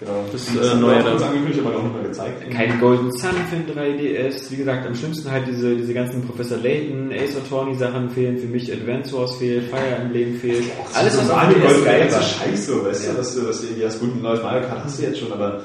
[0.00, 0.24] genau.
[0.32, 1.28] Das, Und äh, hat neue auch kurz dann.
[1.30, 2.50] angekündigt, aber noch nicht mal gezeigt.
[2.50, 4.50] Kein Golden Sun für den 3DS.
[4.50, 8.46] Wie gesagt, am schlimmsten halt diese, diese ganzen Professor Layton, Ace Attorney Sachen fehlen für
[8.46, 10.64] mich, Advance Wars fehlt, Fire Emblem fehlt.
[10.94, 12.22] Alles, was auf Mario dem Golf DS geil ganze war.
[12.22, 13.10] Scheiße, weißt Ja.
[13.12, 15.18] du, dass du, dass du irgendwie hast, gut, ein neues Mario Kart hast du jetzt
[15.20, 15.60] schon, aber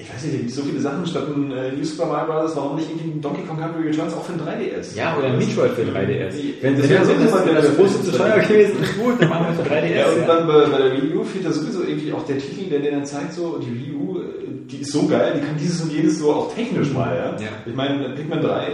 [0.00, 2.88] ich weiß nicht, so viele Sachen statt ein äh, New Super Mario Bros., warum nicht
[2.88, 4.96] irgendwie ein Donkey Kong Country Returns auch für ein 3DS?
[4.96, 6.34] Ja, oder ein Metroid für 3DS.
[6.60, 9.96] Wenn, Das wäre so das, große zu teuer gewesen gut, dann machen wir für 3DS.
[9.96, 12.70] Ja, und dann bei, bei der Wii U fehlt da sowieso irgendwie auch der Titel,
[12.70, 14.22] der dir dann zeigt, so, die Wii U, äh,
[14.70, 17.44] die ist so geil, die kann dieses und jedes so auch technisch mal, ja.
[17.44, 17.48] Ja.
[17.66, 18.70] Ich meine, Pikmin 3 äh,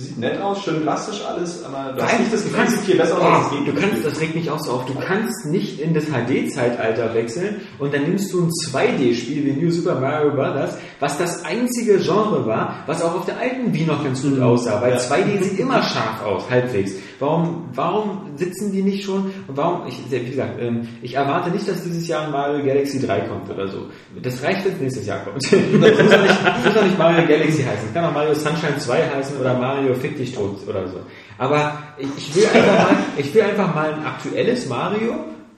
[0.00, 2.96] sieht nett aus, schön plastisch alles, aber du hast nicht das Gefühl, es sieht viel
[2.96, 3.74] besser aus, als es Oh, geht.
[3.76, 7.60] du kannst, das regt mich auch so auf, du kannst nicht in das HD-Zeitalter wechseln
[7.78, 10.70] und dann nimmst du ein 2D-Spiel wie New Super Mario Bros.,
[11.00, 14.80] was das einzige Genre war, was auch auf der alten Wii noch ganz gut aussah,
[14.80, 14.98] weil Ja.
[14.98, 16.92] 2D sieht immer scharf aus, halbwegs.
[17.20, 21.68] Warum, warum sitzen die nicht schon und warum, ich, wie gesagt, ähm, ich erwarte nicht,
[21.68, 23.88] dass dieses Jahr ein Mario Galaxy 3 kommt oder so.
[24.22, 25.36] Das reicht, wenn es nächstes Jahr kommt.
[25.44, 27.88] das muss doch nicht, nicht Mario Galaxy heißen.
[27.88, 31.00] Es kann auch Mario Sunshine 2 heißen oder Mario Fick dich tot oder so.
[31.36, 35.12] Aber ich will einfach mal, ich will einfach mal ein aktuelles Mario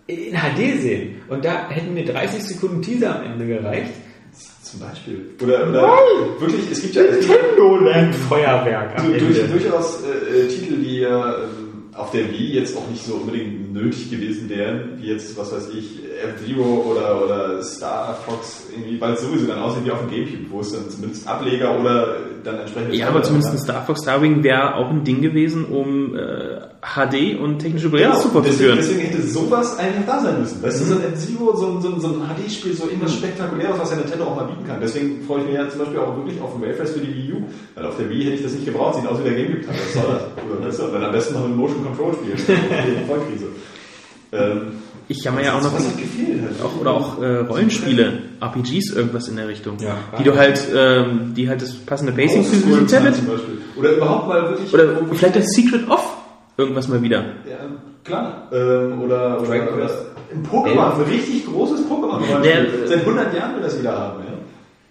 [0.09, 1.23] in HD sehen.
[1.29, 3.93] Und da hätten mir 30 Sekunden Teaser am Ende gereicht.
[4.73, 5.31] Zum Beispiel.
[5.43, 5.99] Oder, oder
[6.41, 9.53] wirklich, es gibt ja, es gibt Nintendo Land Feuerwerk am Du- durch, Ende.
[9.59, 13.71] durchaus äh, äh, Titel, die ja ähm, auf der Wii jetzt auch nicht so unbedingt
[13.75, 19.13] nötig gewesen wären, wie jetzt, was weiß ich, F-Zero oder, oder Star Fox, irgendwie, weil
[19.13, 22.59] es sowieso dann aussieht wie auf dem Gamecube, wo es dann zumindest Ableger oder dann
[22.61, 22.95] entsprechend.
[22.95, 27.39] Ja, aber zumindest ein Star Fox Starwing wäre auch ein Ding gewesen, um äh, HD
[27.41, 28.77] und technische Brillen Genau, zu deswegen, führen.
[28.79, 30.63] deswegen hätte sowas einfach da sein müssen.
[30.63, 33.79] Weißt du, so ein F-Zero, so ein, so ein, so ein HD-Spiel, so irgendwas Spektakuläres,
[33.79, 34.79] was ja Nintendo auch mal bieten kann.
[34.81, 37.33] Deswegen freue ich mich ja zum Beispiel auch wirklich auf den Wayface für die Wii
[37.35, 37.37] U,
[37.75, 39.75] weil auf der Wii hätte ich das nicht gebraucht, sieht aus wie der Gamecube-Teil.
[39.75, 40.23] Was soll das?
[40.59, 42.39] Oder, weißt du, dann am besten noch mit Motion Control spielen.
[43.07, 43.47] Vollkrise.
[44.33, 44.73] Ähm,
[45.09, 49.77] Ich jammer ja auch noch auch, oder auch äh, Rollenspiele, RPGs, irgendwas in der Richtung.
[49.81, 49.97] Ja.
[50.19, 53.59] die du halt, ähm, die halt das passende Pacing für dieses Tablet zum Beispiel.
[53.77, 54.73] Oder überhaupt mal wirklich.
[54.73, 56.17] oder vielleicht das Secret of
[56.57, 57.19] irgendwas mal wieder.
[57.49, 57.59] Ja,
[58.05, 58.49] klar.
[58.53, 59.99] Ähm, oder, oder, Dragon oder Quest.
[60.33, 62.41] ein Pokémon, ein richtig großes Pokémon.
[62.43, 64.32] Der- Seit 100 Jahren will das wieder haben, ja.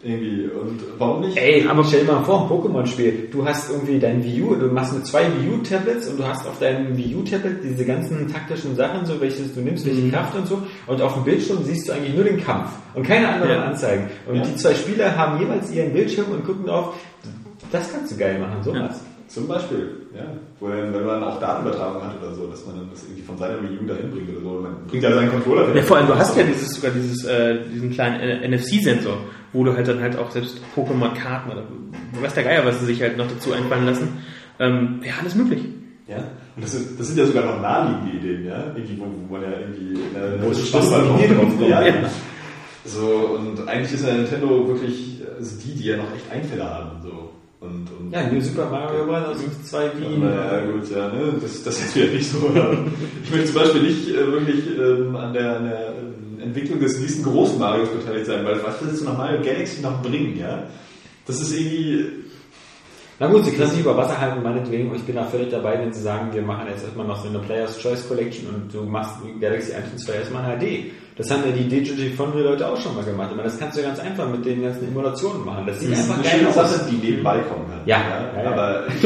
[0.04, 0.45] Irgendwie.
[0.49, 1.38] Und warum nicht?
[1.38, 3.30] Ey, aber stell dir mal vor, ein Pokémon-Spiel.
[3.32, 6.47] Du hast irgendwie dein Wii U, du machst mit zwei Wii U-Tablets und du hast
[6.47, 10.47] auf deinem Wii U-Tablet diese ganzen taktischen Sachen, so welches du nimmst, welche Kraft und
[10.47, 10.62] so.
[10.88, 13.64] Und auf dem Bildschirm siehst du eigentlich nur den Kampf und keine anderen Ja.
[13.66, 14.08] Anzeigen.
[14.28, 14.41] Und Ja.
[14.43, 16.95] die zwei Spieler haben jeweils ihren Bildschirm und gucken drauf.
[17.72, 19.02] Das kannst du geil machen, sowas.
[19.28, 20.24] Zum Beispiel, ja.
[20.60, 23.38] Wo er, wenn man auch Datenübertragung hat oder so, dass man dann das irgendwie von
[23.38, 24.60] seiner Wii U dahin bringt oder so.
[24.62, 27.60] Man bringt ja seinen Controller Ja, vor allem, du hast ja dieses, sogar dieses, äh,
[27.74, 29.18] diesen kleinen äh, NFC-Sensor,
[29.54, 31.64] wo du halt dann halt auch selbst Pokémon-Karten oder
[32.22, 34.20] weiß der Geier, was sie sich halt noch dazu einfallen lassen.
[34.60, 35.66] Ähm, Wäre alles möglich.
[36.08, 36.18] Ja.
[36.56, 38.66] Und das, ist, das sind ja sogar noch naheliegende Ideen, ja.
[38.76, 41.70] Irgendwie, wo, wo man ja irgendwie eine Wo kommt.
[41.70, 41.86] Ja.
[41.86, 41.93] Ja.
[42.84, 47.02] So, und eigentlich ist ja Nintendo wirklich, also die, die ja noch echt Einfälle haben,
[47.02, 47.32] so.
[47.60, 49.38] Und, und Ja, New Super Mario Bros.
[49.38, 50.18] und zwei Wii.
[50.18, 51.34] Naja, gut, ja, ne?
[51.39, 52.38] das, das ist wieder nicht so.
[53.24, 57.00] ich möchte zum Beispiel nicht äh, wirklich ähm, an der, an der ähm, Entwicklung des
[57.00, 60.64] nächsten großen Marios beteiligt sein, weil was willst du noch Mario Galaxy noch bringen, ja?
[61.26, 62.22] Das ist irgendwie,
[63.22, 64.89] Na gut, sie können sich über Wasser halten, meinetwegen.
[64.89, 67.30] Und ich bin da völlig dabei, wenn sie sagen, wir machen jetzt erstmal noch so
[67.30, 70.92] eine Player's Choice Collection und du machst Galaxy 1 und 2 erstmal in HD.
[71.18, 73.30] Das haben ja die Digital Foundry Leute auch schon mal gemacht.
[73.32, 75.66] Aber das kannst du ganz einfach mit den ganzen Emulationen machen.
[75.68, 76.55] Das sieht das einfach geil aus.
[76.55, 77.82] Sache, die nebenbei kommen kann.
[77.86, 78.51] Ja, ja, ja.
[78.51, 79.03] aber ich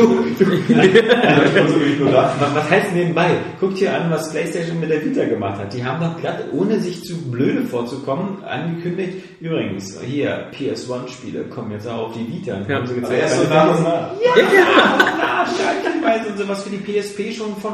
[2.12, 2.36] da.
[2.54, 3.38] Was, heißt nebenbei?
[3.60, 5.74] Guckt dir an, was PlayStation mit der Vita gemacht hat.
[5.74, 11.88] Die haben doch glatt, ohne sich zu blöde vorzukommen, angekündigt, übrigens, hier, PS1-Spiele kommen jetzt
[11.88, 12.56] auch auf die Vita.
[12.56, 12.76] Und Ja.
[12.78, 14.12] haben sie gezeigt, erst so nach und nach.
[14.24, 17.74] Ja, Schalthinweise und sowas für die PSP schon von,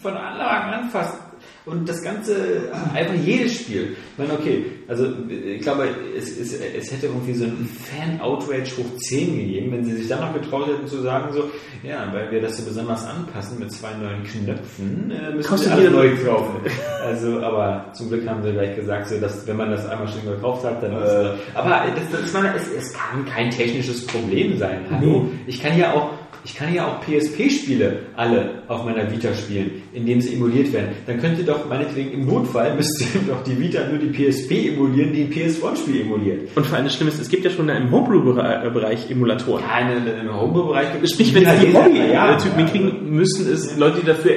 [0.00, 1.25] von Anfang an fast.
[1.66, 3.96] Und das Ganze, einfach jedes Spiel.
[4.12, 8.96] Ich meine, okay, also ich glaube, es, es, es hätte irgendwie so einen Fan-Outrage hoch
[8.98, 11.50] 10 gegeben, wenn sie sich dann noch getraut hätten zu sagen, so,
[11.82, 15.78] ja, weil wir das so besonders anpassen mit zwei neuen Knöpfen, äh, müssen Kostet wir
[15.78, 16.60] alle neu kaufen.
[17.04, 20.24] Also, aber zum Glück haben sie gleich gesagt, so, dass wenn man das einmal schon
[20.24, 21.30] gekauft hat, dann ist Äh.
[21.54, 24.84] Aber das, das, meine, es, es kann kein technisches Problem sein.
[24.88, 25.28] Hallo?
[25.48, 26.10] Ich kann ja auch
[26.46, 30.90] ich kann ja auch PSP-Spiele alle auf meiner Vita spielen, indem sie emuliert werden.
[31.06, 35.22] Dann könnte doch meinetwegen im Notfall müsste doch die Vita nur die PSP emulieren, die
[35.24, 36.48] ein PS1-Spiel emuliert.
[36.56, 39.64] Und vor allem das Schlimme ist, es gibt ja schon im Homebrew-Bereich Emulatoren.
[39.68, 43.76] Ja, in- in- im Homebrew-Bereich gibt es Sprich, wenn die Hobby-Typen ja, hinkriegen, müssen es
[43.76, 44.32] Leute, die dafür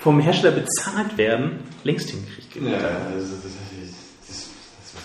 [0.00, 1.52] vom Hersteller bezahlt werden,
[1.82, 2.70] längst hinkriegen.
[2.72, 2.78] Ja,
[3.16, 3.52] das, das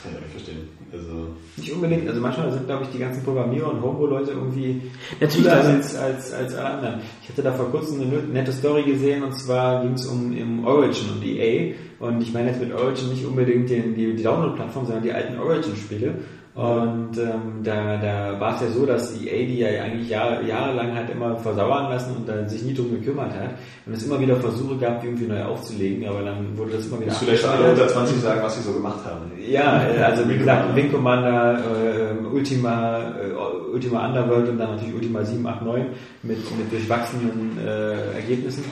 [0.04, 0.68] kann ich auch nicht verstehen.
[0.92, 1.28] Also,
[1.58, 4.82] Nicht unbedingt, also manchmal sind, glaube ich, die ganzen Programmierer und Homebrew-Leute irgendwie
[5.20, 6.96] Natürlich, cooler also- als, als, als alle anderen.
[7.24, 10.66] Ich hatte da vor kurzem eine nette Story gesehen und zwar ging es um im
[10.66, 14.86] Origin und EA und ich meine jetzt mit Origin nicht unbedingt den, die, die Download-Plattform,
[14.86, 16.16] sondern die alten Origin-Spiele.
[16.56, 20.96] Und ähm, da, da war es ja so, dass EA die ja eigentlich Jahre, jahrelang
[20.96, 23.52] hat immer versauern lassen und dann sich nie drum gekümmert hat
[23.86, 26.98] und es immer wieder Versuche gab, die irgendwie neu aufzulegen, aber dann wurde das immer
[26.98, 29.32] wieder musst vielleicht alle unter 20 sagen, was sie so gemacht haben.
[29.48, 30.76] Ja, äh, also wie gesagt, Commander.
[30.76, 35.86] Wing Commander, äh, Ultima, äh, Ultima Underworld und dann natürlich Ultima 7, 8, 9
[36.24, 38.64] mit, mit durchwachsenen äh, Ergebnissen.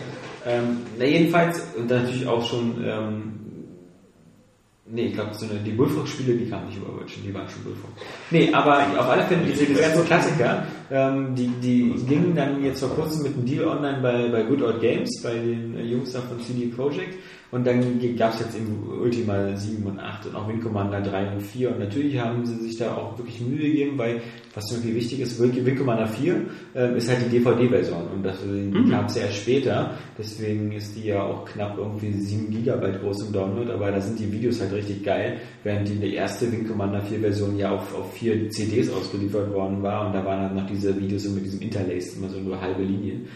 [0.45, 3.36] Ähm, na jedenfalls, und dann natürlich auch schon, ähm,
[4.89, 7.91] nee, ich glaube, so die Bullfrog-Spiele, die kamen nicht über Virgin, die waren schon Bullfrog.
[8.31, 12.79] Nee, aber auf alle Fälle, diese, diese ganzen Klassiker, ähm, die, die gingen dann jetzt
[12.79, 16.11] vor kurzem mit einem Deal online bei, bei Good Old Games, bei den äh, Jungs
[16.13, 17.15] da von CD Projekt.
[17.49, 17.79] Und dann
[18.17, 21.71] gab es jetzt eben Ultima 7 und 8 und auch Wing Commander 3 und 4.
[21.71, 24.21] Und natürlich haben sie sich da auch wirklich Mühe gegeben, weil
[24.53, 26.41] was irgendwie wichtig ist, Wing Commander 4
[26.75, 29.91] ähm, ist halt die DVD-Version und das die gab es ja erst später.
[30.17, 34.19] Deswegen ist die ja auch knapp irgendwie 7 Gigabyte groß im Download, aber da sind
[34.19, 37.95] die Videos halt richtig geil, während die die erste Wing Commander 4 Version ja auf,
[37.95, 41.45] auf vier CDs ausgeliefert worden war und da waren dann noch diese Videos so mit
[41.45, 43.27] diesem Interlace, immer so nur halbe Linien.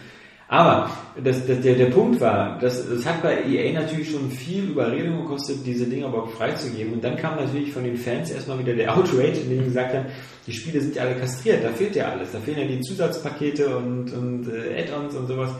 [0.52, 4.64] Aber das, das, der, der Punkt war, das, das hat bei EA natürlich schon viel
[4.64, 6.92] Überredung gekostet, diese Dinge überhaupt freizugeben.
[6.92, 9.94] Und dann kam natürlich von den Fans erstmal wieder der Outrage, in dem die gesagt
[9.94, 10.04] haben,
[10.46, 12.32] die Spiele sind ja alle kastriert, da fehlt ja alles.
[12.32, 15.52] Da fehlen ja die Zusatzpakete und, und äh, Add-ons und sowas.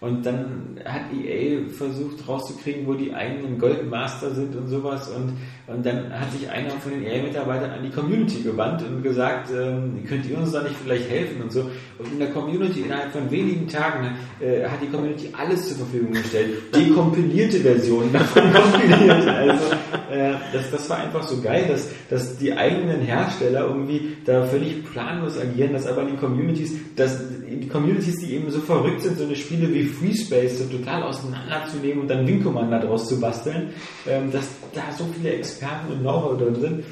[0.00, 5.08] Und dann hat EA versucht rauszukriegen, wo die eigenen Goldmaster sind und sowas.
[5.08, 5.32] Und,
[5.66, 10.04] und dann hat sich einer von den EA-Mitarbeitern an die Community gewandt und gesagt, ähm,
[10.06, 11.70] könnt ihr uns da nicht vielleicht helfen und so.
[11.98, 16.12] Und in der Community innerhalb von wenigen Tagen äh, hat die Community alles zur Verfügung
[16.12, 16.74] gestellt.
[16.74, 19.26] Dekompilierte Versionen davon kompiliert.
[19.26, 19.64] Also
[20.10, 24.84] äh, das, das war einfach so geil, dass, dass die eigenen Hersteller irgendwie da völlig
[24.84, 27.20] planlos agieren, dass aber die Communities, dass
[27.60, 31.02] die Communities, die eben so verrückt sind, so eine Spiele wie Free Space so total
[31.02, 33.70] auseinanderzunehmen und dann Wing Commander daraus zu basteln,
[34.08, 36.84] ähm, dass da so viele Experten und Know-how drin sind.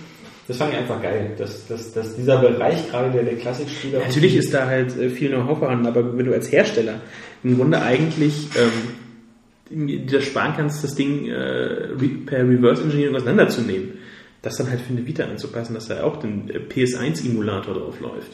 [0.49, 4.01] Das fand ich einfach geil, dass, dass, dass dieser Bereich gerade der, der Klassikspieler.
[4.01, 7.01] Natürlich ist da halt äh, viel Know-how vorhanden, aber wenn du als Hersteller
[7.45, 11.89] im Grunde eigentlich ähm, dir das sparen kannst, das Ding äh,
[12.27, 13.99] per Reverse Engineering auseinanderzunehmen.
[14.43, 18.33] Das dann halt für eine Vita anzupassen, dass da auch den äh, PS1-Emulator drauf läuft.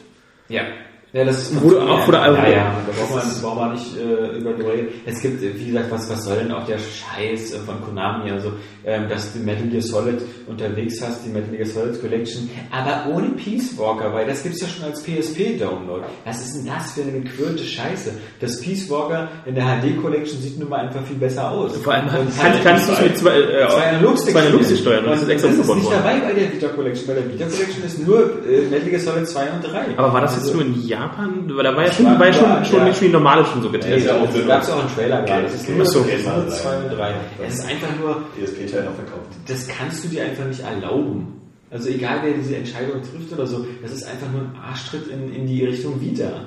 [0.49, 0.63] Ja.
[1.11, 4.37] Ja, das ist du auch- auch- ja, ja, da braucht man, braucht man nicht äh,
[4.37, 4.89] über reden.
[5.07, 8.29] Es gibt, äh, wie gesagt, was, was soll denn auch der Scheiß äh, von Konami,
[8.29, 8.51] also,
[8.85, 13.29] ähm, dass du Metal Gear Solid unterwegs hast, die Metal Gear Solid Collection, aber ohne
[13.29, 16.03] Peace Walker, weil das gibt's ja schon als PSP-Download.
[16.25, 18.11] Was ist denn das für eine gequirlte Scheiße?
[18.39, 21.75] Das Peace Walker in der HD Collection sieht nun mal einfach viel besser aus.
[21.77, 25.05] Vor allem kannst, hat- kannst du es mit zwei, äh, zwei Analogsticks zwei Analogsticks steuern
[25.05, 25.95] und das ist extra das ist nicht worden.
[26.03, 27.07] dabei bei der Vita Collection.
[27.07, 29.97] Bei der Vita Collection ist nur äh, Metal Gear Solid 2 und 3.
[29.97, 31.43] Aber war das jetzt Also- nur in Japan?
[31.55, 32.93] Weil da war ja schon, War- war ja schon, schon, ja.
[32.93, 34.05] schon die normale schon so getestet.
[34.05, 34.47] ja auch es Sinn.
[34.47, 35.43] gab auch einen Trailer gerade.
[35.43, 36.03] Das ist nur so.
[36.03, 37.13] 2 und 3.
[37.47, 39.31] Es ist einfach nur, PSP-Teil noch verkauft.
[39.47, 41.35] das kannst du dir einfach nicht erlauben.
[41.71, 45.33] Also egal wer diese Entscheidung trifft oder so, das ist einfach nur ein Arschtritt in,
[45.33, 46.45] in die Richtung wieder.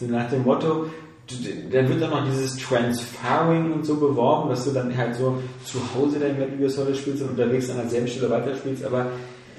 [0.00, 0.86] So nach dem Motto,
[1.70, 5.78] dann wird dann noch dieses Transferring und so beworben, dass du dann halt so zu
[5.94, 9.06] Hause dein Metal Gear Solid spielst und unterwegs an derselben Stelle weiterspielst, aber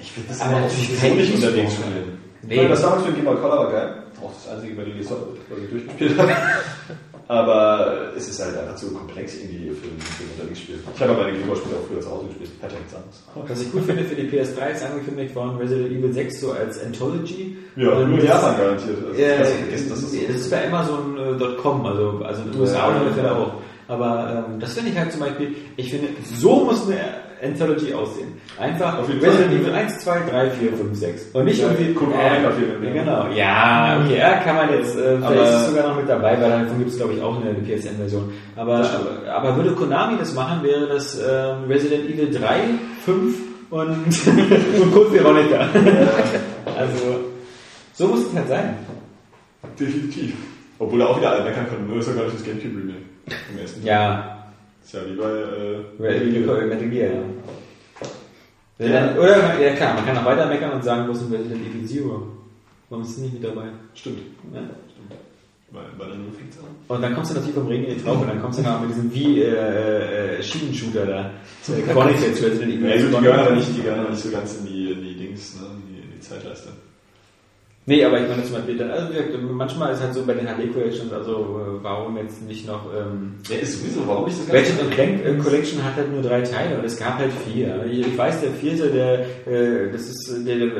[0.02, 2.20] Ich finde das Aber natürlich nicht unterwegs spielen.
[2.42, 2.54] Nee.
[2.56, 4.03] Ich meine, das damals für Game Boy Color war geil.
[4.24, 6.32] Auch das einzige bei Lily Solid, was ich durchgespielt habe.
[7.30, 10.76] Aber es ist halt einfach zu komplex irgendwie für ein, für ein Unterwegsspiel.
[10.94, 12.52] Ich habe aber meine Game Boy-Spiele auch früher zu Hause gespielt.
[12.62, 13.24] Hat ja nichts anderes.
[13.48, 16.84] Was ich gut finde für die PS3 ist angekündigt worden Resident Evil 6 so als
[16.84, 17.58] Anthology.
[17.78, 18.98] Ja, Und nur Japan garantiert.
[19.08, 22.52] Also, Äh, kannst du vergessen, dass das so das ist bei Amazon.com, also, also in
[22.52, 22.78] den USA
[23.18, 23.36] Ja, ja.
[23.36, 23.54] auch.
[23.88, 27.00] Aber ähm, das finde ich halt zum Beispiel, ich finde, so muss eine
[27.44, 28.30] Anthology aussehen.
[28.60, 29.54] Einfach Auf jeden Resident.
[29.54, 31.22] Evil 1, 2, 3, 4, 5, 6.
[31.34, 31.94] Und nicht Ja, irgendwie.
[31.94, 32.94] guck mal, äh, auf jeden Fall.
[32.94, 36.08] genau, ja, okay, ja, kann man jetzt, äh, vielleicht Aber- ist es sogar noch mit
[36.10, 38.32] dabei, weil davon gibt es glaube ich auch eine, eine PSN-Version.
[38.56, 38.90] Aber,
[39.34, 42.60] aber, würde Konami das machen, wäre das ähm, Resident Evil 3,
[43.06, 43.36] 5
[43.72, 43.90] und,
[44.82, 45.68] und Code Veronica.
[46.78, 47.20] also,
[47.94, 48.76] so muss es halt sein.
[49.80, 50.34] Definitiv.
[50.80, 53.00] Obwohl er auch wieder alle meckern kann, nur ist er gar nicht das Gamecube Remake.
[53.54, 54.33] Im ersten Ja,
[54.84, 57.22] Ist ja wie bei, äh, Metal Gear, Metal Gear, ja.
[58.78, 61.32] Wenn dann- Oder, ja klar, man kann auch weiter meckern und sagen, wo ist denn
[61.32, 62.28] Resident Evil Zero?
[62.90, 63.68] Warum ist es nicht mit dabei?
[63.94, 64.20] Stimmt.
[64.54, 64.60] Ja.
[64.60, 65.20] Stimmt.
[65.72, 66.54] Weil, weil er nur fliegt.
[66.88, 68.90] Und dann kommst du natürlich vom Regen in die Traube, dann kommst du noch mit
[68.90, 71.32] diesem wie äh, äh, Schienenshooter da.
[71.74, 72.86] Äh, Chronicles Resident Evil.
[72.88, 75.02] Ja, also die gehören aber nicht, die gehören aber nicht so ganz in die, in
[75.04, 76.70] die Dings, ne, in die, in die Zeitleiste.
[77.86, 79.12] Nee, aber ich meine zum Beispiel, dann, also
[79.52, 83.34] manchmal ist halt so bei den HD Collections, also äh, warum jetzt nicht noch ähm,
[83.50, 84.70] Ja, ist sowieso, warum nicht so ganz.
[84.70, 87.84] Ratchet Clank äh, Collection hat halt nur drei Teile und es gab halt vier.
[87.92, 89.20] Ich, weiß, der vierte, der,
[89.54, 90.72] äh, das ist, äh, der, der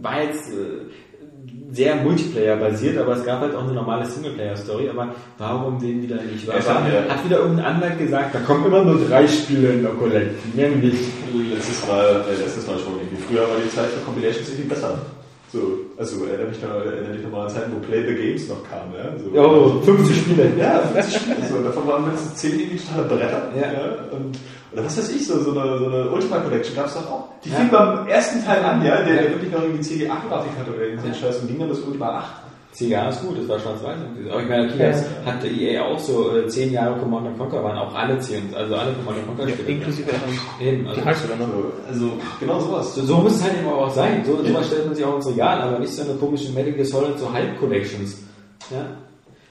[0.00, 4.88] war jetzt äh, sehr Multiplayer-basiert, aber es gab halt auch eine normale Singleplayer-Story.
[4.88, 6.46] Aber warum den wieder nicht?
[6.46, 9.70] War, hat war, ja- hat wieder irgendein Anwalt gesagt, da kommen immer nur drei Spiele
[9.70, 11.02] in der Collection, mehr nicht.
[11.52, 13.20] Letztes Mal, äh, letztes Mal schon irgendwie.
[13.28, 14.96] Früher war die Zeit für Compilations irgendwie besser.
[15.52, 15.58] So,
[15.96, 18.62] also erinnere mich noch, erinnere dich noch mal an Zeiten, wo Play the Games noch
[18.68, 19.14] kam, ja.
[19.16, 20.50] So, Oh, 50 Spiele.
[20.58, 21.36] Ja, 50 Spiele.
[21.48, 23.42] So, davon waren mindestens 10 irgendwie totale Bretter.
[23.56, 24.16] Ja.
[24.16, 24.38] und,
[24.72, 27.28] oder was weiß ich, so, so eine, so eine Ultima Collection gab es doch auch.
[27.44, 27.56] Die Ja.
[27.56, 29.22] fing beim ersten Teil an, ja, der, Ja.
[29.22, 32.26] der wirklich noch irgendwie CG8-Grafik hatte oder irgendeinen Scheiß und ging dann bis Ultima 8.
[32.76, 33.96] CGA ist gut, das war schwarz-weiß.
[34.30, 37.78] Aber ich meine, okay, das hatte EA auch so äh, 10 Jahre Command Conquer, waren
[37.78, 39.68] auch alle 10, also alle Command Conquer Spiele.
[39.68, 40.10] Inklusive
[40.60, 41.00] Eben, also.
[41.00, 42.94] So, also, genau sowas.
[42.94, 44.22] So, so muss es halt eben auch sein.
[44.26, 46.84] So, sowas stellt man sich auch ins Regal, aber nicht so eine komische Metal Gear
[46.84, 48.18] Solid, so Hype-Collections.
[48.70, 48.86] Ja?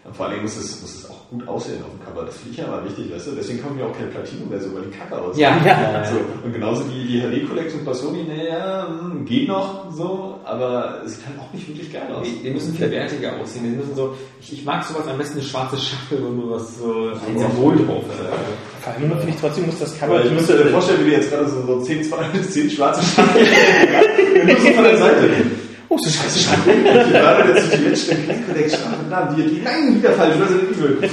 [0.03, 2.25] Und vor allem muss es, muss es auch gut aussehen auf dem Cover.
[2.25, 3.31] Das finde ich ja immer wichtig, weißt du?
[3.31, 5.41] Deswegen kommen ja auch keine Platinum-Version, weil die Kacke aussehen.
[5.41, 6.03] Ja, Ja.
[6.11, 11.01] So, und genauso die, die HD Collection bei Sony, naja, hm, geht noch so, aber
[11.03, 12.27] es sieht halt auch nicht wirklich geil aus.
[12.27, 13.63] Die, die müssen viel wertiger aussehen.
[13.63, 16.77] Die müssen so, ich, ich mag sowas am besten eine schwarze Schachtel, wo nur was
[16.77, 18.83] so ein Symbol drauf ist.
[18.83, 20.23] Vor allem finde ich trotzdem muss das Cover.
[20.23, 23.01] Ich müsste mir vorstellen, wie du jetzt gerade so, so 10, 20, 10 schwarze
[24.45, 25.29] nur so von der Seite.
[25.95, 30.35] Oh, so scheiße jetzt die letzte Clank Collection, ach verdammt, die, die, nein, wieder falsch,
[30.41, 31.09] Resident Evil.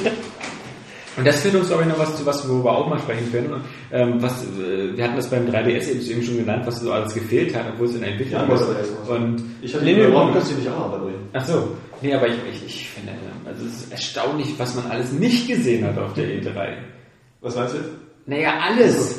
[1.16, 3.30] Und das führt uns, glaube ich, noch was zu was, worüber wir auch mal sprechen
[3.30, 3.52] können.
[3.52, 3.62] Und,
[3.92, 7.54] ähm, was, äh, wir hatten das beim 3DS eben schon genannt, was so alles gefehlt
[7.54, 9.16] hat, obwohl es in der Entwicklung Ja, mal.
[9.16, 11.14] Und Ich hatte Nee, die nee, Warum kannst du nicht auch drin?
[11.34, 11.76] Ach so.
[12.00, 13.12] Nee, aber ich, ich, ich finde,
[13.44, 16.76] also es ist erstaunlich, was man alles nicht gesehen hat auf der E3.
[17.42, 17.90] Was meinst du jetzt?
[18.26, 19.18] Naja, alles.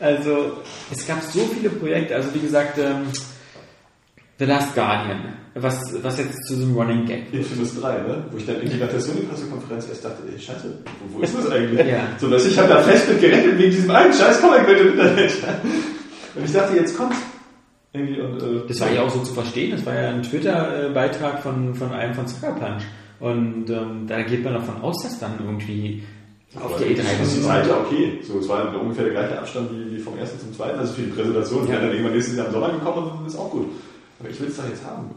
[0.00, 0.54] Also,
[0.90, 3.06] es gab so viele Projekte, also wie gesagt, ähm,
[4.38, 7.44] The Last Guardian, was, was jetzt zu so einem Running Gag wird.
[7.44, 8.24] Infamous 3, ne?
[8.30, 11.50] Wo ich dann irgendwie nach der Sony-Pressekonferenz erst dachte, ey, scheiße, wo, wo ist das
[11.50, 11.86] eigentlich?
[11.86, 12.08] Ja.
[12.18, 15.32] So, dass ich habe da fest mit gerechnet wegen diesem einen scheiß Comic-Bild im Internet.
[16.34, 17.14] Und ich dachte, jetzt kommt.
[17.92, 21.40] Irgendwie und, äh, Das war ja auch so zu verstehen, das war ja ein Twitter-Beitrag
[21.40, 22.82] von, von einem von Sucker Punch.
[23.20, 26.02] Und ähm, da geht man davon aus, dass dann irgendwie
[26.60, 28.18] auf der E3 Das ist die Zeit ja okay.
[28.22, 30.78] So, es war ungefähr der gleiche Abstand wie, wie vom ersten zum zweiten.
[30.78, 31.68] Also für die Präsentation.
[31.68, 31.74] Ja.
[31.74, 31.80] Ja.
[31.80, 33.68] dann irgendwann nächstes Jahr im Sommer gekommen und ist auch gut.
[34.24, 35.10] Aber ich will es doch jetzt haben.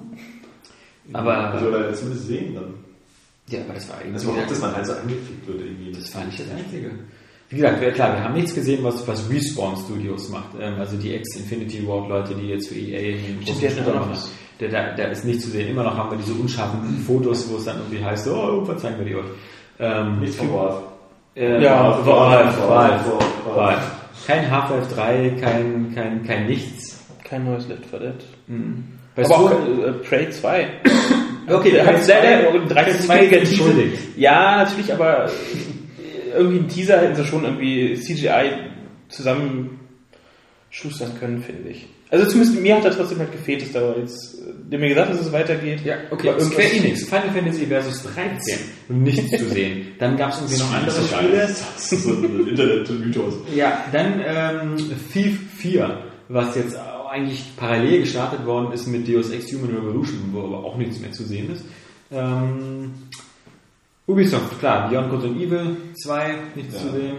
[1.13, 2.73] Aber- Also, oder zumindest sehen dann.
[3.49, 4.15] Ja, aber das war irgendwie.
[4.15, 5.91] Also überhaupt, dass man halt so angeklickt wird irgendwie.
[5.93, 6.91] das war nicht das Einzige.
[7.49, 10.49] Wie gesagt, klar, wir haben nichts gesehen, was, was Respawn Studios macht.
[10.59, 14.09] Ähm, also die Ex-Infinity Ward Leute, die jetzt für EA in den Stimmt, machen.
[14.11, 14.29] was.
[14.59, 15.69] Da, da, da ist nichts zu sehen.
[15.69, 18.97] Immer noch haben wir diese unscharfen Fotos, wo es dann irgendwie heißt, oh, irgendwann zeigen
[18.99, 19.27] wir die euch.
[19.79, 20.81] Ähm, Nichts von Valve.
[21.37, 23.19] äh, Ja, Valve, Valve,
[23.55, 23.81] Valve.
[24.25, 26.99] Kein Half-Life 3, kein, kein, kein nichts.
[27.23, 28.15] Kein neues Left 4 Dead.
[29.17, 30.67] Bei Aber auch äh, Prey 2.
[31.49, 33.39] Okay, Der Prey hat 2, leider Prey 30 2 ist negative.
[33.39, 33.97] entschuldigt.
[34.17, 35.29] Ja, natürlich, aber
[36.35, 38.51] irgendwie ein Teaser hätten sie schon irgendwie CGI
[39.07, 39.79] zusammenschustern
[41.19, 41.87] können, finde ich.
[42.09, 45.09] Also zumindest mir hat er trotzdem halt gefehlt, dass da jetzt, äh, der mir gesagt
[45.09, 45.81] hat, dass es weitergeht.
[45.83, 48.59] Ja, okay, Aber Square irgendwas- Enix, Final Fantasy Versus 13.
[48.89, 49.87] Nichts zu sehen.
[49.99, 51.37] Dann gab es irgendwie noch andere Spiele.
[51.41, 53.33] Das ist so ein Internet-Mythos.
[53.53, 54.75] Ja, dann ähm,
[55.11, 55.97] Thief 4,
[56.29, 56.77] was jetzt
[57.17, 61.11] eigentlich parallel gestartet worden ist mit Deus Ex Human Revolution, wo aber auch nichts mehr
[61.11, 61.65] zu sehen ist.
[62.11, 62.93] Ähm,
[64.05, 66.79] Ubisoft, klar, Beyond Good and Evil 2, nichts Ja.
[66.81, 67.15] zu sehen.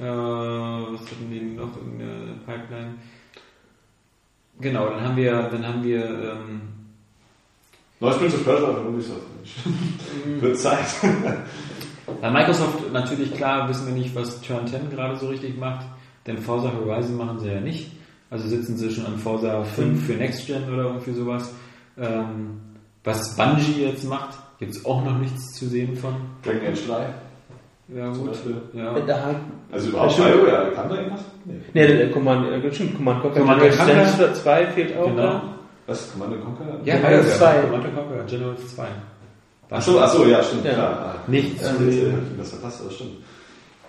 [0.00, 2.94] Äh, was hatten die noch in der Pipeline?
[4.60, 6.60] Genau, dann haben wir, dann haben wir ähm,
[8.00, 9.20] Neues Prince of Persia von Ubisoft.
[10.40, 10.84] Wird Zeit.
[12.20, 15.86] Bei Microsoft natürlich klar wissen wir nicht, was Turn 10 gerade so richtig macht,
[16.26, 17.92] denn Forza Horizon machen sie ja nicht.
[18.34, 21.52] Also sitzen sie schon an Forza 5 für Next Gen oder irgendwie sowas.
[21.96, 22.58] Ähm,
[23.04, 26.14] was Bungie jetzt macht, gibt es auch noch nichts zu sehen von.
[26.42, 27.06] Dragon Age 3
[27.96, 28.30] Ja zum gut.
[28.32, 28.56] Beispiel.
[28.72, 28.98] Ja.
[28.98, 29.34] Da,
[29.70, 30.24] Also überhaupt Ja.
[30.24, 31.20] BioWare, kann da irgendwas?
[31.44, 31.60] Nee.
[31.74, 33.40] ne, der Command, äh, stimmt, Command Conquer.
[33.40, 33.86] Command Conquer.
[33.86, 35.22] General 2 fehlt auch Genau.
[35.22, 35.42] da.
[35.86, 36.10] Was?
[36.12, 36.64] Command Conquer?
[36.84, 37.38] Ja, General BioWare.
[37.38, 37.54] 2.
[37.60, 38.86] Command Conquer, General 2.
[39.70, 40.72] Achso, achso, ja, stimmt, Ja.
[40.72, 41.14] klar.
[41.28, 42.14] Nichts Ja, zu sehen.
[42.36, 43.10] das verpasst, das stimmt.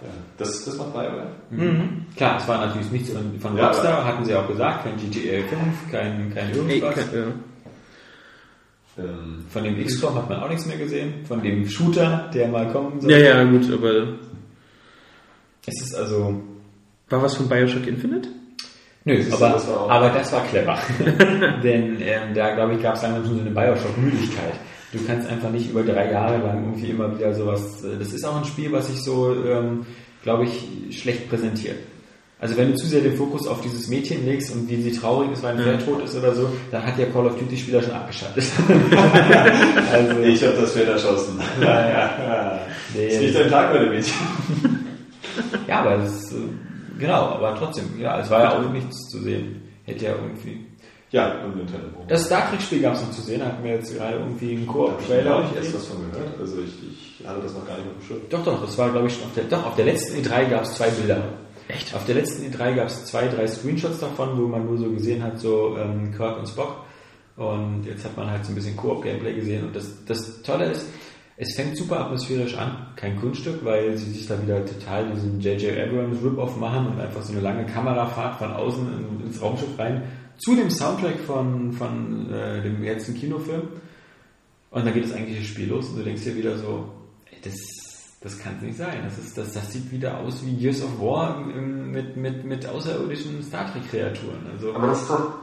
[0.02, 0.08] Ja.
[0.38, 1.28] Das, das macht BioWare.
[1.52, 2.06] Mhm.
[2.16, 5.92] Klar, es war natürlich nichts von, Ja, Rockstar, hatten sie auch gesagt, kein GTA 5,
[5.92, 6.96] kein, kein Ey, irgendwas.
[6.96, 7.24] kann- ja.
[8.98, 11.26] Ähm, Von dem XCOM hat man auch nichts mehr gesehen.
[11.28, 13.12] Von dem Shooter, der mal kommen soll.
[13.12, 14.08] ja, ja, gut, aber
[15.66, 16.42] Es ist also.
[17.10, 18.30] war was von Bioshock Infinite?
[19.04, 20.78] Nö, aber, das aber das war clever.
[21.64, 24.54] Denn ähm, da, glaube ich, gab es langsam schon so eine Bioshock-Müdigkeit.
[24.96, 27.84] Du kannst einfach nicht über drei Jahre lang irgendwie immer wieder sowas.
[27.84, 29.86] äh, Das ist auch ein Spiel, was sich so, ähm,
[30.24, 31.78] glaube ich, schlecht präsentiert.
[32.40, 35.32] Also wenn du zu sehr den Fokus auf dieses Mädchen legst und wie sie traurig
[35.32, 37.82] ist, weil ein Pferd tot ist oder so, dann hat ja Call of Duty Spieler
[37.82, 38.44] schon abgeschaltet.
[39.92, 41.40] also, ich habe das Pferd erschossen.
[41.62, 42.60] ja, ja.
[42.94, 44.14] Es Nee, liegt ein Tag bei dem Mädchen.
[45.68, 46.36] Ja, aber das ist, äh,
[47.00, 49.62] genau, aber trotzdem, ja, es war ja auch nichts zu sehen.
[49.86, 50.65] Hätte ja irgendwie.
[51.16, 51.88] Ja, und Nintendo.
[52.10, 54.74] Das Star Trek-Spiel gab es noch zu sehen, hatten wir jetzt gerade irgendwie einen Da
[54.74, 55.30] Koop-Trailer.
[55.30, 56.28] habe ich erst was von gehört.
[56.38, 58.20] Also ich, ich hatte das noch gar nicht Schirm.
[58.30, 60.64] Doch, doch, das war glaube ich schon auf der, doch, auf der letzten E3 gab
[60.64, 61.24] es zwei Bilder.
[61.70, 61.96] Echt?
[61.96, 65.24] Auf der letzten E3 gab es zwei, drei Screenshots davon, wo man nur so gesehen
[65.24, 66.84] hat, so ähm, Kirk und Spock.
[67.38, 69.68] Und jetzt hat man halt so ein bisschen Koop-Gameplay gesehen.
[69.68, 70.86] Und das, das Tolle ist,
[71.38, 72.88] es fängt super atmosphärisch an.
[72.98, 75.78] Kein Kunststück, weil sie sich da wieder total diesen J.J.
[75.78, 78.86] Abrams Rip-Off machen und einfach so eine lange Kamerafahrt von außen
[79.22, 80.04] in, ins Raumschiff rein
[80.38, 83.68] zu dem Soundtrack von, von äh, dem letzten Kinofilm.
[84.72, 86.90] Und dann geht das eigentliche Spiel los und du denkst dir wieder so,
[87.32, 87.56] ey, das,
[88.22, 89.00] das kann nicht sein.
[89.04, 93.42] Das, ist, das, das sieht wieder aus wie Gears of War mit, mit, mit außerirdischen
[93.42, 94.48] Star Trek-Kreaturen.
[94.52, 95.34] Also, Aber das ist doch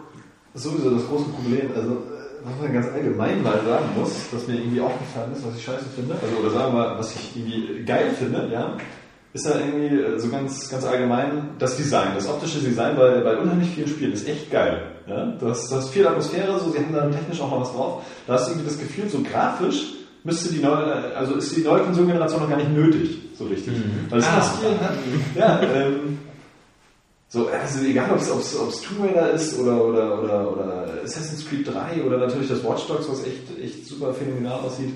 [0.55, 1.70] sowieso das große Problem.
[1.74, 1.97] Also,
[2.45, 5.84] was man ganz allgemein mal sagen muss, was mir irgendwie aufgefallen ist, was ich scheiße
[5.95, 8.76] finde, also, oder sagen wir mal, was ich irgendwie geil finde, ja,
[9.33, 12.09] ist ja irgendwie äh, so ganz, ganz allgemein das Design.
[12.14, 14.83] Das optische Design bei, bei unheimlich vielen Spielen ist echt geil.
[15.06, 15.27] Ja?
[15.40, 18.02] Du, hast, du hast viel Atmosphäre, so, sie haben da technisch auch noch was drauf.
[18.27, 19.94] Da hast du irgendwie das Gefühl, so grafisch
[20.24, 23.74] müsste die neue, also ist die neue Konsolengeneration noch gar nicht nötig, so richtig.
[24.09, 24.43] Weil es Ah.
[24.43, 24.94] Stil hat,
[25.35, 26.19] ja, ähm,
[27.28, 28.28] so, also egal, ob es
[28.82, 33.09] Tomb Raider ist oder, oder, oder, oder Assassin's Creed 3 oder natürlich das Watch Dogs,
[33.09, 34.93] was echt, echt super phänomenal aussieht.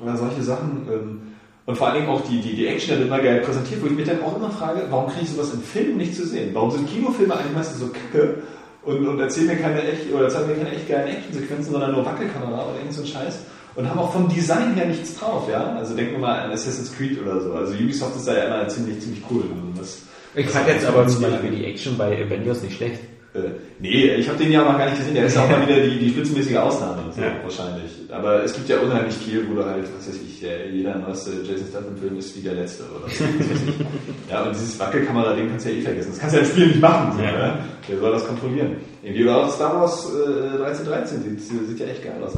[0.00, 0.86] Oder solche Sachen.
[0.92, 1.33] Ähm,
[1.66, 3.92] und vor allen Dingen auch die, die, die Action wird immer geil präsentiert, wo ich
[3.92, 6.50] mich dann auch immer frage, warum kriege ich sowas in Filmen nicht zu sehen?
[6.52, 8.42] Warum sind Kinofilme eigentlich meistens so kacke
[8.82, 12.04] und, und erzählen mir keine echt, oder zeigen mir keine echt geilen Actionsequenzen, sondern nur
[12.04, 13.38] Wackelkamera oder irgend so ein Scheiß?
[13.76, 15.74] Und haben auch vom Design her nichts drauf, ja?
[15.76, 17.54] Also denken wir mal an Assassin's Creed oder so.
[17.54, 19.42] Also Ubisoft ist da ja immer ziemlich, ziemlich cool.
[19.76, 19.98] Das,
[20.36, 23.00] ich fand jetzt aber zum Beispiel die Action bei Avengers nicht schlecht.
[23.34, 23.38] Äh,
[23.80, 25.14] nee, ich habe den ja noch gar nicht gesehen.
[25.14, 27.32] Der ist ja auch mal wieder die, die spitzenmäßige Ausnahme, so, Ja.
[27.42, 27.90] wahrscheinlich.
[28.14, 31.32] Aber es gibt ja unheimlich viel, wo du halt, was weiß ich, der, jeder neueste
[31.42, 33.24] Jason Statham-Film ist wie der letzte oder so.
[34.30, 36.10] ja, und dieses Wackelkamera-Ding kannst du ja eh vergessen.
[36.12, 37.16] Das kannst du ja im Spiel nicht machen.
[37.16, 37.32] So, Ja.
[37.32, 37.58] ne?
[37.88, 38.76] Wer soll das kontrollieren?
[39.02, 42.34] Irgendwie war auch Star Wars äh, 1313, sieht, sieht ja echt geil aus.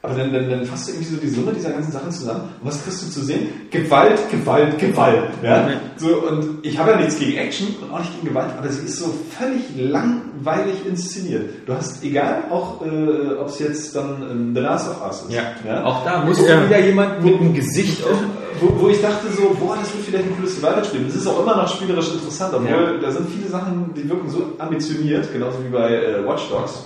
[0.00, 2.42] Aber dann, dann, dann fasst du irgendwie so die Summe dieser ganzen Sachen zusammen.
[2.60, 3.48] Und was kriegst du zu sehen?
[3.72, 5.24] Gewalt, Gewalt, Gewalt.
[5.42, 5.68] Ja?
[5.96, 8.86] So, und ich habe ja nichts gegen Action und auch nicht gegen Gewalt, aber sie
[8.86, 11.50] ist so völlig langweilig inszeniert.
[11.66, 15.36] Du hast, egal, auch äh, ob es jetzt dann ähm, The Last of Us ist.
[15.84, 16.64] Auch da muss Ja.
[16.64, 18.18] wieder jemand mit einem Gesicht auf,
[18.60, 21.04] wo, wo ich dachte so, boah, das wird vielleicht ein cooles Survival-Spiel.
[21.06, 22.92] Das ist auch immer noch spielerisch interessant, obwohl Ja.
[23.02, 26.84] da sind viele Sachen, die wirken so ambitioniert, genauso wie bei äh, Watch Dogs.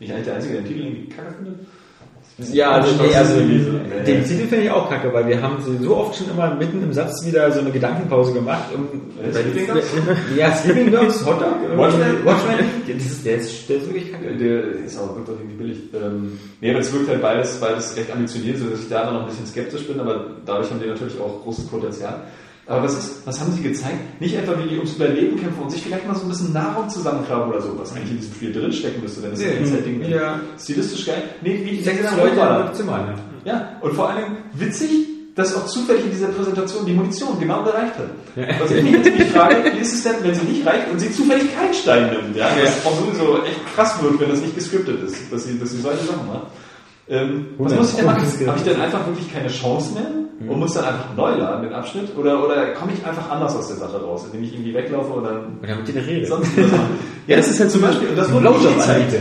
[0.00, 1.60] Bin ich eigentlich der Einzige, der den Titel irgendwie kacke findet?
[2.50, 3.44] Ja, also, nee, also so.
[4.06, 6.92] den Titel finde ich auch kacke, weil wir haben so oft schon immer mitten im
[6.92, 8.64] Satz wieder so eine Gedankenpause gemacht.
[8.74, 8.88] Und
[9.22, 9.86] Äh, Sleeping Dogs?
[10.36, 12.24] ja, Sleeping Dogs, Hot Dog, Watchmen?
[12.24, 14.34] Watchmen, ja, das ist, der, ist, der ist wirklich kacke.
[14.34, 15.78] Der ist auch, wirkt auch irgendwie billig.
[15.94, 19.12] Ähm, nee, aber es wirkt halt beides, beides recht ambitioniert, so dass ich da immer
[19.12, 22.22] noch ein bisschen skeptisch bin, aber dadurch haben die natürlich auch großes Potenzial.
[22.66, 24.20] Aber was ist, was haben sie gezeigt?
[24.20, 26.88] Nicht etwa, wie die ums Überleben kämpfen und sich vielleicht mal so ein bisschen Nahrung
[26.88, 30.08] zusammenklauen oder so, was eigentlich in diesem Spiel drinstecken müsste, denn es Nee, ein Setting
[30.08, 30.40] ja.
[30.58, 31.24] stilistisch geil.
[31.42, 33.14] Nee, wie ich sechs Leute im Zimmer, ne?
[33.44, 34.90] Ja, und vor allem witzig,
[35.34, 38.60] dass auch zufällig in dieser Präsentation die Munition genau gereicht hat.
[38.60, 41.10] Was ich mich nämlich frage, wie ist es denn, wenn sie nicht reicht und sie
[41.10, 42.36] zufällig keinen Stein nimmt?
[42.36, 42.48] Ja?
[42.62, 45.80] Was auch sowieso echt krass wird, wenn das nicht gescriptet ist, dass sie, dass sie
[45.80, 46.46] solche Sachen macht.
[47.08, 48.22] Ähm, was muss ich denn machen?
[48.46, 51.72] Habe ich dann einfach wirklich keine Chance mehr und muss dann einfach neu laden, den
[51.72, 52.16] Abschnitt?
[52.16, 55.24] Oder, oder komme ich einfach anders aus der Sache raus, indem ich irgendwie weglaufe und
[55.24, 56.26] dann Oder mit denen rede.
[56.26, 56.50] sonst?
[57.28, 58.46] Ja, das ist halt zum Beispiel, und das wurde.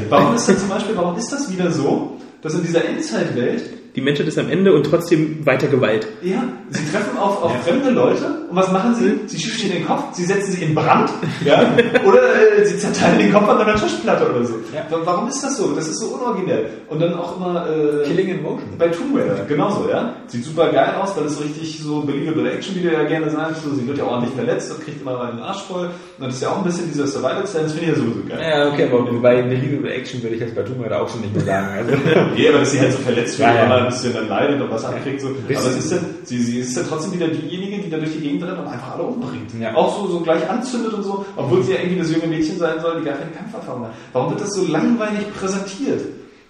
[0.09, 3.61] Warum ist das zum Beispiel, warum ist das wieder so, dass in dieser Endzeitwelt
[3.95, 6.07] Die Menschheit ist am Ende und trotzdem weiter Gewalt.
[6.21, 9.19] ja, sie treffen auf, auf fremde Leute und was machen sie?
[9.27, 11.09] Sie schießen ihnen den Kopf, sie setzen sie in Brand
[11.43, 11.69] ja?
[12.05, 12.21] oder
[12.57, 14.55] äh, sie zerteilen den Kopf an einer Tischplatte oder so.
[14.73, 14.85] Ja.
[14.89, 15.73] Wa- Warum ist das so?
[15.73, 16.67] Das ist so unoriginell.
[16.87, 18.69] Und dann auch immer äh, Killing in Motion.
[18.77, 20.13] bei Tomb Raider, genauso, ja.
[20.27, 23.63] Sieht super geil aus, weil es richtig so believable Action, wie du ja gerne sagst.
[23.63, 25.89] So, sie wird ja ordentlich verletzt und kriegt immer mal den Arsch voll.
[26.17, 28.39] Und das ist ja auch ein bisschen dieser Survival-Style, das finde ich ja sowieso geil.
[28.41, 31.35] Ja, okay, aber bei Believable Action würde ich jetzt bei Tomb Raider auch schon nicht
[31.35, 31.67] mehr sagen.
[31.77, 31.91] Also,
[32.35, 33.80] Nee, aber dass sie halt so verletzt wird, Ja, ja.
[33.83, 35.21] Ein bisschen dann leidet und was abkriegt.
[35.21, 35.27] So.
[35.29, 38.19] Aber es ist dann, sie, sie ist dann trotzdem wieder diejenige, die da durch die
[38.21, 39.51] Gegend rennt und einfach alle umbringt.
[39.59, 39.75] Ja.
[39.75, 42.79] Auch so, so gleich anzündet und so, obwohl sie ja irgendwie das junge Mädchen sein
[42.81, 43.91] soll, die gar keine Kampferfahrung hat.
[44.13, 46.01] Warum wird das so langweilig präsentiert?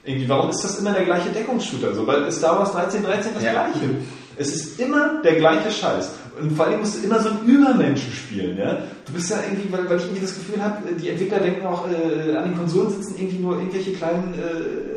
[0.03, 1.94] Irgendwie, warum ist das immer der gleiche Deckungsshooter?
[1.94, 3.52] So, weil Star Wars 13, 13 das Ja.
[3.52, 3.90] gleiche.
[4.38, 6.10] Es ist immer der gleiche Scheiß.
[6.41, 8.78] Und vor allem musst du immer so einen Übermenschen spielen, ja?
[9.06, 11.86] Du bist ja irgendwie, weil, weil ich irgendwie das Gefühl habe, die Entwickler denken auch,
[11.88, 14.90] äh, an den Konsolen sitzen irgendwie nur irgendwelche kleinen äh,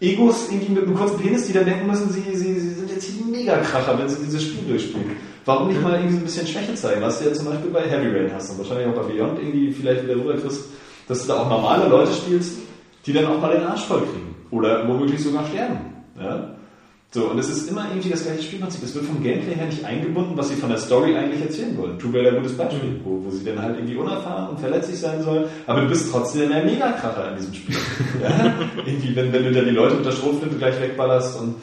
[0.00, 3.04] Egos irgendwie mit einem kurzen Penis, die dann denken müssen, sie, sie, sie sind jetzt
[3.04, 5.12] hier die Megakracher, wenn sie dieses Spiel durchspielen.
[5.44, 7.82] Warum nicht mal irgendwie so ein bisschen Schwäche zeigen, was du ja zum Beispiel bei
[7.82, 10.64] Heavy Rain hast und wahrscheinlich auch bei Beyond irgendwie vielleicht wieder rüberkriegst,
[11.08, 12.58] dass du da auch normale Leute spielst,
[13.06, 14.34] die dann auch mal den Arsch voll kriegen.
[14.50, 15.78] Oder womöglich sogar sterben.
[16.18, 16.55] Ja?
[17.16, 18.82] So, und es ist immer irgendwie das gleiche Spielprinzip.
[18.82, 21.98] Es wird vom Gameplay her nicht eingebunden, was sie von der Story eigentlich erzählen wollen.
[21.98, 25.22] Tomb Raider ein gutes Beispiel, wo, wo sie dann halt irgendwie unerfahren und verletzlich sein
[25.22, 27.76] soll, aber du bist trotzdem der Megakracher in diesem Spiel.
[28.22, 28.54] ja?
[28.84, 31.54] Irgendwie, wenn, wenn du da die Leute mit der Schrotflinte gleich wegballerst und,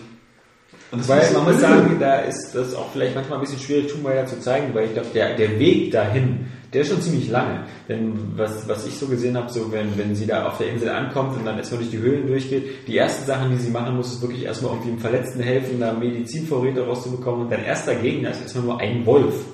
[0.91, 3.91] und das Weil man muss sagen, da ist das auch vielleicht manchmal ein bisschen schwierig,
[3.91, 7.29] Tomb Raider zu zeigen, weil ich glaube, der, der Weg dahin, der ist schon ziemlich
[7.29, 7.65] lange.
[7.87, 10.89] Denn was, was ich so gesehen habe, so wenn, wenn sie da auf der Insel
[10.89, 14.13] ankommt und dann erstmal durch die Höhlen durchgeht, die ersten Sachen, die sie machen muss,
[14.13, 18.41] ist wirklich erstmal irgendwie dem Verletzten helfen, da Medizinvorräte rauszubekommen und dein erster Gegner ist
[18.41, 19.45] erstmal nur ein Wolf.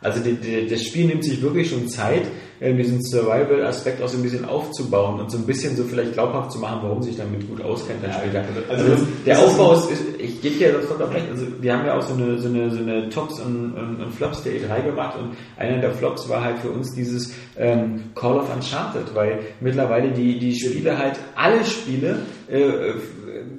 [0.00, 2.22] Also die, die, das Spiel nimmt sich wirklich schon Zeit,
[2.60, 6.52] äh, diesen Survival-Aspekt auch so ein bisschen aufzubauen und so ein bisschen so vielleicht glaubhaft
[6.52, 8.44] zu machen, warum sich damit gut auskennt dann später.
[8.68, 11.86] also Also, der Aufbau ist, ist ich gebe dir das vollkommen recht, also wir haben
[11.86, 14.84] ja auch so eine, so eine, so eine Tops und, und, und Flops der E3
[14.84, 19.40] gemacht und einer der Flops war halt für uns dieses ähm, Call of Uncharted, weil
[19.60, 22.92] mittlerweile die, die Spiele halt, alle Spiele äh,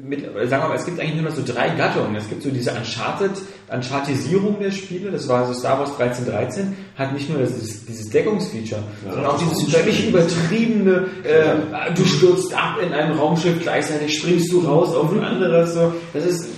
[0.03, 2.15] mit, sagen wir mal, es gibt eigentlich nur noch so drei Gattungen.
[2.15, 3.31] Es gibt so diese Uncharted,
[3.71, 7.53] Unchartisierung der Spiele, das war so Star Wars 1313, hat nicht nur das,
[7.85, 14.17] dieses, Deckungsfeature, sondern auch dieses völlig übertriebene, äh, du stürzt ab in einem Raumschiff, gleichzeitig
[14.17, 15.93] springst du raus auf ein anderes, so.
[16.13, 16.49] Das ist,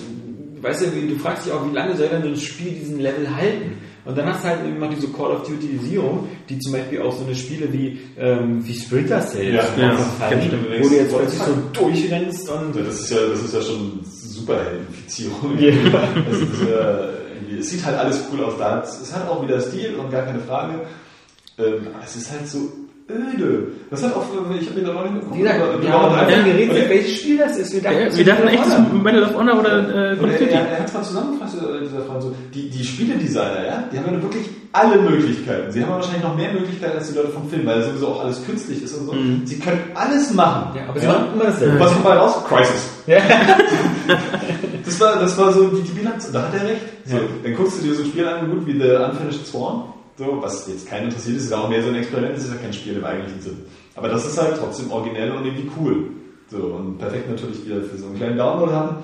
[0.61, 3.35] weißt du, du fragst dich auch, wie lange soll denn so ein Spiel diesen Level
[3.35, 3.77] halten?
[4.05, 7.17] Und dann hast du halt eben noch diese Call of Duty-Isierung, die zum Beispiel auch
[7.17, 9.97] so eine Spiele wie, ähm, wie Splinter Cell Ja, ja,
[10.81, 15.57] wo du jetzt plötzlich so durchrennst und das ist ja, das ist ja schon Superheldenfizierung.
[15.57, 15.71] Ja.
[16.30, 16.99] Das ist ja,
[17.34, 18.53] irgendwie- es sieht halt alles cool aus.
[18.57, 20.81] Da es ist halt auch wieder Stil und gar keine Frage.
[21.57, 22.57] Ähm, es ist halt so
[23.09, 23.67] öde.
[23.89, 24.23] Das hat auch,
[24.59, 25.35] ich habe mir da noch nicht geguckt.
[25.35, 26.41] Wie gesagt, wir haben ja.
[26.43, 27.73] geredet, welches Spiel das ist.
[27.73, 30.25] Wir dachten, Ja, wir ist dachten echt, das ist Medal of Honor oder äh, Call
[30.25, 30.51] of er, Duty.
[30.51, 34.13] er, er hat es mal zusammengefasst, äh, dieser so, die, die Spieledesigner, ja, die haben
[34.13, 35.71] ja wirklich alle Möglichkeiten.
[35.71, 38.23] Sie haben ja wahrscheinlich noch mehr Möglichkeiten als die Leute vom Film, weil sowieso auch
[38.23, 39.15] alles künstlich ist und so.
[39.45, 40.75] Sie können alles machen.
[40.75, 41.73] Ja, aber sie machen immer dasselbe.
[41.73, 42.43] Und was kommt bei raus?
[42.47, 42.89] Crisis.
[43.05, 43.17] Ja.
[44.85, 46.30] Das war, das war so die, die Bilanz.
[46.31, 46.81] Da hat er recht.
[47.05, 47.21] So, Ja.
[47.43, 49.84] Dann guckst du dir so ein Spiel an, gut wie The Unfinished Sworn,
[50.18, 52.60] so, was jetzt keinen interessiert ist, ist auch mehr so ein Experiment, das ist ja
[52.60, 53.57] kein Spiel im eigentlichen Sinn.
[53.95, 56.11] Aber das ist halt trotzdem originell und irgendwie cool.
[56.49, 58.98] So, und perfekt natürlich wieder für so einen kleinen Download haben.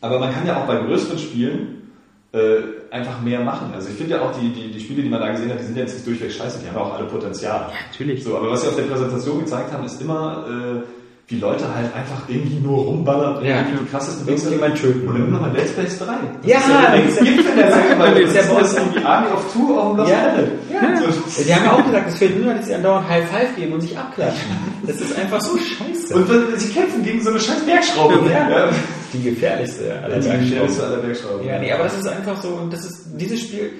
[0.00, 1.90] Aber man kann ja auch bei größeren Spielen
[2.32, 2.58] äh,
[2.90, 3.72] einfach mehr machen.
[3.74, 5.64] Also ich finde ja auch die, die, die Spiele, die man da gesehen hat, die
[5.64, 7.70] sind ja jetzt nicht durchweg scheiße, die haben ja auch alle Potenzial.
[7.90, 8.24] Natürlich.
[8.24, 10.99] So, aber was sie auf der Präsentation gezeigt haben, ist immer, äh,
[11.30, 13.58] wie Leute halt einfach irgendwie nur rumballern Ja.
[13.60, 15.06] irgendwie die krassesten Irgendjemand töten.
[15.08, 16.06] Und dann nimm nochmal Dead Space 3.
[16.42, 18.34] Ja, das ist ja das ist ja- Gift in der Sache, weil Das das ist
[18.48, 20.18] ja bei das uns- irgendwie Army of Two auf dem Lost Ja.
[20.18, 20.50] Planet.
[20.72, 21.12] Ja.
[21.12, 21.42] So.
[21.44, 23.72] Die haben ja auch gesagt, es fehlt nur noch, dass sie andauernd High Five geben
[23.74, 24.50] und sich abklatschen.
[24.86, 26.14] Das ist einfach so scheiße.
[26.16, 28.28] Und wenn- sie kämpfen gegen so eine scheiß Bergschraube.
[28.30, 28.68] Ja.
[29.12, 30.40] die gefährlichste aller Die Bergschrauben.
[30.50, 31.46] gefährlichste aller Bergschrauben.
[31.46, 33.70] Ja, nee, aber das ist einfach so, und das ist, dieses Spiel,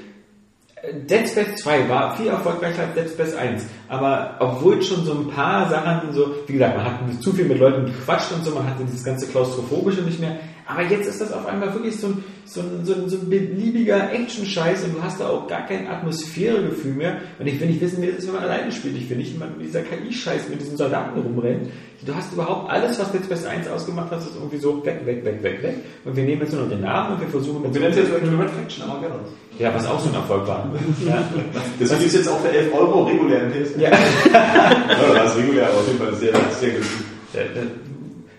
[1.07, 5.28] Dead Space 2 war viel erfolgreicher als Dead Space 1, aber obwohl schon so ein
[5.28, 8.66] paar Sachen so, wie gesagt, man hat zu viel mit Leuten gequatscht und so, man
[8.66, 10.36] hatte dieses ganze Klaustrophobische nicht mehr,
[10.71, 13.29] aber jetzt ist das auf einmal wirklich so ein, so ein, so ein, so ein
[13.29, 17.81] beliebiger Action-Scheiß und du hast da auch gar kein Atmosphäregefühl mehr und ich will nicht
[17.81, 20.49] wissen, wie das ist, wenn man alleine spielt, ich will nicht immer mit dieser KI-Scheiß
[20.49, 21.69] mit diesen Soldaten rumrennt,
[22.05, 25.25] du hast überhaupt alles, was Dead Space 1 ausgemacht hat, ist irgendwie so weg, weg,
[25.25, 25.75] weg, weg, weg
[26.05, 27.99] und wir nehmen jetzt nur noch den Namen und wir versuchen mit Wir nennen es
[27.99, 29.15] jetzt irgendwie Red Faction, aber gerne.
[29.59, 30.71] ja, was auch so ein Erfolg war.
[31.07, 31.25] Ja.
[31.81, 33.71] Deswegen ist jetzt auch für 11 Euro regulär im PS.
[33.79, 33.91] Ja.
[34.33, 37.07] Ja, das ist regulär, aber auf jeden Fall sehr, sehr günstig.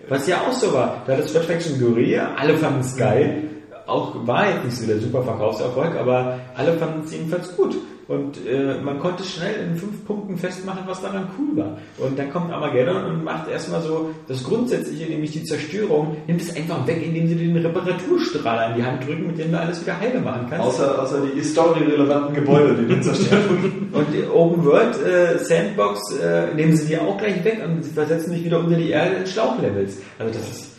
[0.08, 3.44] Was ja auch so war, da das Red Faction Guerilla, alle fanden es geil,
[3.86, 7.76] auch war jetzt nicht so der super Verkaufserfolg, aber alle fanden es jedenfalls gut.
[8.08, 11.78] Und äh, man konnte schnell in fünf Punkten festmachen, was daran cool war.
[11.98, 16.54] Und dann kommt Armageddon und macht erstmal so das Grundsätzliche, nämlich die Zerstörung, nimmt es
[16.56, 19.98] einfach weg, indem sie den Reparaturstrahler in die Hand drücken, mit dem du alles wieder
[20.00, 20.66] heile machen kannst.
[20.66, 23.88] Außer, außer die story-relevanten Gebäude, die du zerstört wurden.
[23.92, 27.90] Und die Open World äh, Sandbox äh, nehmen sie dir auch gleich weg und sie
[27.90, 29.98] versetzen dich wieder unter die Erde in Schlauchlevels.
[30.18, 30.70] Also das ist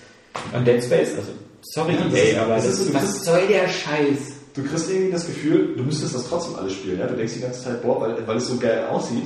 [0.55, 1.31] und Dead Space, also
[1.61, 4.32] sorry Ja, EA, aber das das ist- das was soll der Scheiß?
[4.55, 6.99] Du kriegst irgendwie das Gefühl, du müsstest das trotzdem alles spielen.
[6.99, 7.07] Ja?
[7.07, 9.23] Du denkst die ganze Zeit, boah, weil, weil es so geil aussieht.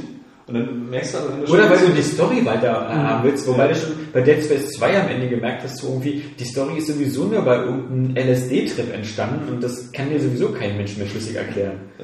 [0.48, 3.24] Und dann merkst du aber, wenn du Oder weil du die Story weiter äh, haben
[3.26, 3.74] willst, wobei Ja.
[3.74, 6.88] du schon bei Dead Space 2 am Ende gemerkt hast, so irgendwie, die Story ist
[6.88, 11.36] sowieso nur bei irgendeinem LSD-Trip entstanden und das kann dir sowieso kein Mensch mehr schlüssig
[11.36, 11.80] erklären.
[11.99, 12.04] Äh,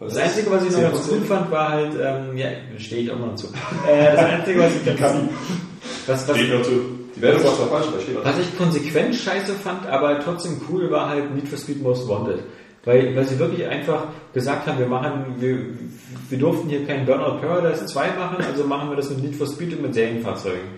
[0.00, 1.18] Das Einzige, was ich noch ganz gut.
[1.20, 2.48] cool fand, war halt, ähm, ja,
[2.78, 3.48] stehe ich auch noch zu.
[3.86, 5.14] Äh, das Einzige, was ich ganz,
[6.06, 6.36] was, was.
[7.16, 10.90] Die Wertung war zwar falsch, aber steht Was ich konsequent scheiße fand, aber trotzdem cool
[10.90, 12.40] war halt Need for Speed Most Wanted.
[12.84, 15.58] Weil, weil sie wirklich einfach gesagt haben, wir machen, wir,
[16.30, 19.46] wir durften hier kein Burnout Paradise 2 machen, also machen wir das mit Need for
[19.46, 20.68] Speed und mit Serienfahrzeugen.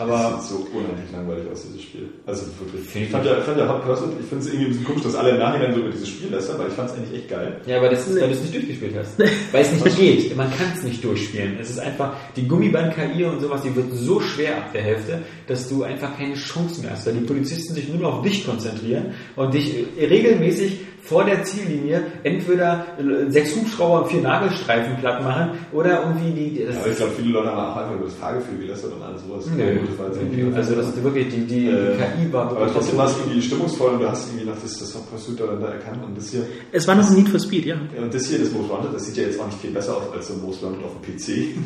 [0.00, 2.08] Aber das sieht so unheimlich langweilig aus, dieses Spiel.
[2.26, 3.04] Also wirklich.
[3.04, 5.02] Ich fand ja, ich fand ja Hot Pursuit, ich finde es irgendwie ein bisschen komisch,
[5.02, 7.28] dass alle im Nachhinein so über dieses Spiel lästern, weil ich fand es eigentlich echt
[7.28, 7.60] geil.
[7.66, 9.18] Ja, aber das ist, weil du es nicht durchgespielt hast.
[9.52, 10.36] Weil es nicht geht.
[10.36, 11.58] Man kann es nicht durchspielen.
[11.60, 15.68] Es ist einfach, die Gummiband-KI und sowas, die wird so schwer ab der Hälfte, dass
[15.68, 19.14] du einfach keine Chance mehr hast, weil die Polizisten sich nur noch auf dich konzentrieren
[19.36, 22.86] und dich regelmäßig vor der Ziellinie entweder
[23.28, 27.30] sechs Hubschrauber und vier Nagelstreifen platt machen oder irgendwie die, das Aber ich glaube, viele
[27.30, 29.46] Leute haben auch einfach über das Fahrgefühl gelästert und alles sowas.
[29.56, 29.78] Nö.
[29.78, 32.72] Gut, das war jetzt also das ist wirklich, die, die, Äh, die KI war Aber
[32.72, 35.46] trotzdem war es irgendwie stimmungsvoll und du hast irgendwie noch das, das Hot Pursuit da,
[35.46, 37.76] da erkannt und das hier, Es war noch ein Need for Speed, ja.
[37.96, 39.96] ja, und das hier, das Most Wanted, das sieht ja jetzt auch nicht viel besser
[39.96, 41.56] aus als so ein Most Wanted auf dem PC.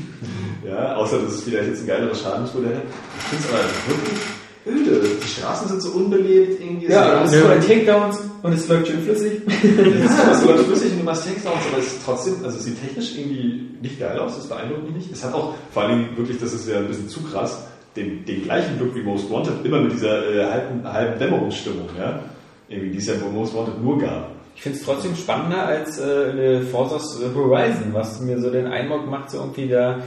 [0.66, 2.82] ja, außer dass es vielleicht jetzt ein geileres Schadensmodell hat.
[3.18, 5.00] Ich finde es aber wirklich öde.
[5.22, 6.86] Die Straßen sind so unbelebt, irgendwie.
[6.86, 9.42] ja, so, das ist voll Takedowns und es läuft schön flüssig.
[9.64, 12.80] Ja, das läuft flüssig und du machst Takedowns, aber es ist trotzdem, also es sieht
[12.80, 15.12] technisch irgendwie nicht geil aus, das beeindruckt mich nicht.
[15.12, 17.64] Es hat auch, vor allen Dingen wirklich, das ist ja ein bisschen zu krass,
[17.96, 22.20] den, den gleichen Look wie Most Wanted, immer mit dieser äh, halben, halben Dämmerungsstimmung, ja.
[22.68, 24.30] Irgendwie, die es ja bei Most Wanted nur gab.
[24.56, 26.98] Ich finde es trotzdem spannender als äh, eine Forza
[27.34, 30.00] Horizon, was mir so den Eindruck macht, so irgendwie da,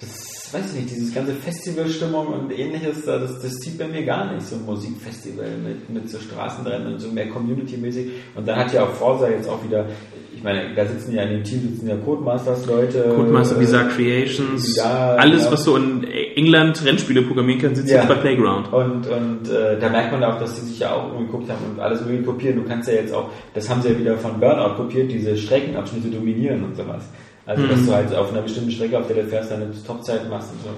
[0.00, 4.04] das weiß ich nicht, dieses ganze Festivalstimmung und ähnliches, da, das, das zieht bei mir
[4.04, 8.08] gar nicht, so ein Musikfestival mit, mit so Straßenrennen und so mehr Community-mäßig.
[8.34, 9.86] Und dann hat ja auch Forza jetzt auch wieder,
[10.34, 13.12] ich meine, da sitzen ja in dem Team sitzen ja Codemasters-Leute.
[13.16, 15.52] Codemaster, äh, Bizarre Creations, ja, alles, ja.
[15.52, 16.04] was so in
[16.36, 17.98] England Rennspiele programmieren kann, sitzt Ja.
[17.98, 18.72] jetzt bei Playground.
[18.72, 21.80] Und, und äh, da merkt man auch, dass sie sich ja auch umgeguckt haben und
[21.80, 22.56] alles irgendwie kopieren.
[22.56, 26.08] Du kannst ja jetzt auch, das haben sie ja wieder von Burnout kopiert, diese Streckenabschnitte
[26.08, 27.04] dominieren und sowas.
[27.48, 30.50] Also, dass du halt auf einer bestimmten Strecke, auf der du fährst, deine Topzeit machst
[30.52, 30.68] und so.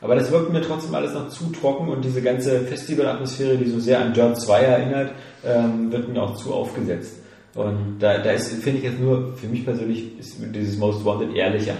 [0.00, 3.78] Aber das wirkt mir trotzdem alles noch zu trocken und diese ganze Festivalatmosphäre, die so
[3.78, 5.12] sehr an Dirt 2 erinnert,
[5.44, 7.20] ähm, wird mir auch zu aufgesetzt.
[7.54, 11.34] Und da, da ist, finde ich jetzt nur, für mich persönlich, ist dieses Most Wanted
[11.34, 11.74] ehrlicher.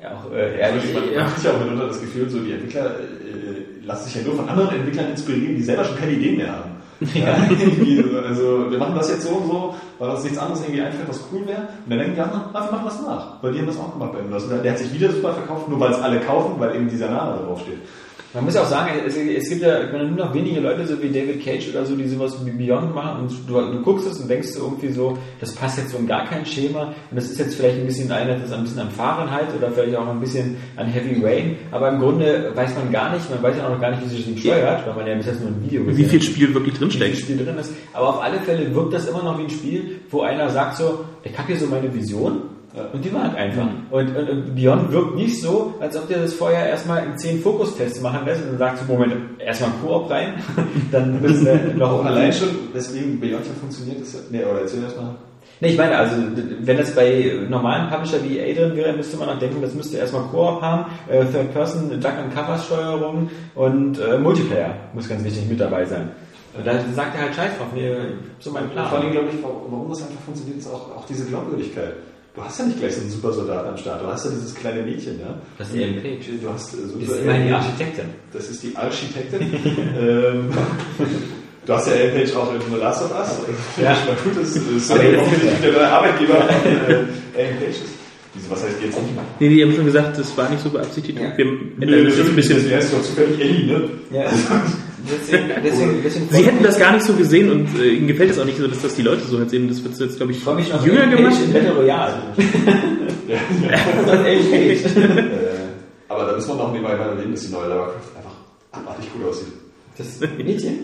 [0.00, 0.94] Ja, auch äh, ehrlich.
[0.94, 4.22] Man man hat ja auch mitunter das Gefühl, so die Entwickler äh, lassen sich ja
[4.22, 6.70] nur von anderen Entwicklern inspirieren, die selber schon keine Ideen mehr haben.
[7.14, 7.34] Ja.
[7.48, 11.08] so, also wir machen das jetzt so und so, weil uns nichts anderes irgendwie einfällt,
[11.08, 11.60] was cool wäre.
[11.84, 13.42] Und dann denken die anderen, ah, wir machen das nach.
[13.42, 14.44] Weil die haben das auch gemacht bei Endless.
[14.44, 17.10] Und Der hat sich wieder super verkauft, nur weil es alle kaufen, weil eben dieser
[17.10, 17.78] Name da drauf steht.
[18.32, 21.02] Man muss ja auch sagen, es, es gibt ja meine, nur noch wenige Leute, so
[21.02, 24.20] wie David Cage oder so, die sowas wie Beyond machen und du, du guckst es
[24.20, 27.24] und denkst so irgendwie so, das passt jetzt so in gar kein Schema und das
[27.24, 30.06] ist jetzt vielleicht ein bisschen einer, das ein bisschen am Fahren halt oder vielleicht auch
[30.06, 33.66] ein bisschen an Heavy Rain, aber im Grunde weiß man gar nicht, man weiß ja
[33.66, 35.64] auch noch gar nicht, wie sich das steuert, weil man ja bis jetzt nur ein
[35.64, 37.16] Video gesehen Wie viel Spiel wirklich wie viel drinsteckt.
[37.18, 37.72] Spiel drin ist.
[37.92, 41.04] Aber auf alle Fälle wirkt das immer noch wie ein Spiel, wo einer sagt so,
[41.24, 42.42] ich habe hier so meine Vision
[42.92, 43.66] Und die waren einfach.
[43.90, 47.42] Und, und, und Beyond wirkt nicht so, als ob der das vorher erstmal in 10
[47.42, 50.34] Fokustests machen lässt und dann sagt so, Moment, erstmal Koop rein,
[50.92, 54.84] dann müssen wir noch Auch allein schon, weswegen Beyond ja funktioniert, ja, nee, oder erzähl
[54.84, 55.16] erst mal.
[55.60, 56.16] Ne, ich meine, also
[56.60, 59.98] wenn das bei normalen Publisher wie EA drin wäre, müsste man auch denken, das müsste
[59.98, 65.24] erstmal Koop haben, äh, Third Person, Duck and Cover Steuerung und äh, Multiplayer muss ganz
[65.24, 66.10] wichtig mit dabei sein.
[66.56, 67.92] Und da sagt er halt Scheiß drauf, nee,
[68.38, 68.88] so mein Plan.
[68.88, 71.94] Vor allem glaube ich, warum, warum das einfach funktioniert, ist auch, auch diese Glaubwürdigkeit.
[72.34, 74.82] Du hast ja nicht gleich so einen Supersoldat am Start, du hast ja dieses kleine
[74.82, 75.34] Mädchen, ja.
[75.58, 76.26] Das ist die Page.
[76.40, 78.04] Du hast äh, so Die so ist Ellen- Architektin.
[78.32, 79.40] Das ist die Architektin.
[79.98, 80.50] ähm,
[81.66, 83.28] du hast ja Ellen Page auch in The Last of Us.
[83.82, 83.96] Ja.
[83.96, 86.48] Schon mal gut, das ist Aber äh, jetzt- offensichtlich der neue Arbeitgeber von
[87.36, 87.82] äh, ist.
[88.34, 89.08] Wieso, was heißt jetzt nicht?
[89.40, 91.18] Nee, die haben schon gesagt, das war nicht so beabsichtigt.
[91.18, 91.36] Ja.
[91.36, 91.46] Wir
[91.80, 92.70] ändern das jetzt ein bisschen.
[92.70, 93.90] Er ist doch zufällig Ellie, ne?
[94.12, 94.30] Ja.
[95.08, 98.38] deswegen, deswegen, deswegen Sie hätten das gar nicht so gesehen und äh, ihnen gefällt es
[98.38, 99.68] auch nicht so, dass das die Leute so halt sehen.
[99.68, 101.36] Das wird jetzt, glaube ich, Ich freue mich noch jünger gemacht.
[101.44, 102.14] In Battle Royale.
[103.30, 104.96] Das ist Ellen Page.
[104.96, 105.22] Äh,
[106.08, 108.32] aber da müssen wir noch nebenbei mal erwähnen, dass die neue Lara Croft einfach
[108.72, 109.52] abartig gut aussieht.
[109.96, 110.78] Das Mädchen?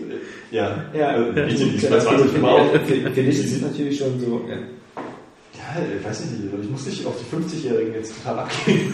[0.51, 1.15] Ja, Ja.
[1.17, 2.71] Äh, Mädchen, die ist bei 20 immer auch.
[2.85, 4.41] Finde ich, sind natürlich schon so.
[4.47, 4.55] Ja.
[4.55, 8.93] Ja, ich weiß nicht, aber ich muss nicht auf die 50-Jährigen jetzt total abgehen.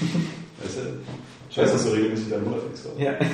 [0.62, 0.80] weißt du?
[1.50, 2.86] Scheiße, dass du regelmäßig deinen Monat fixst.
[2.98, 3.12] Ja.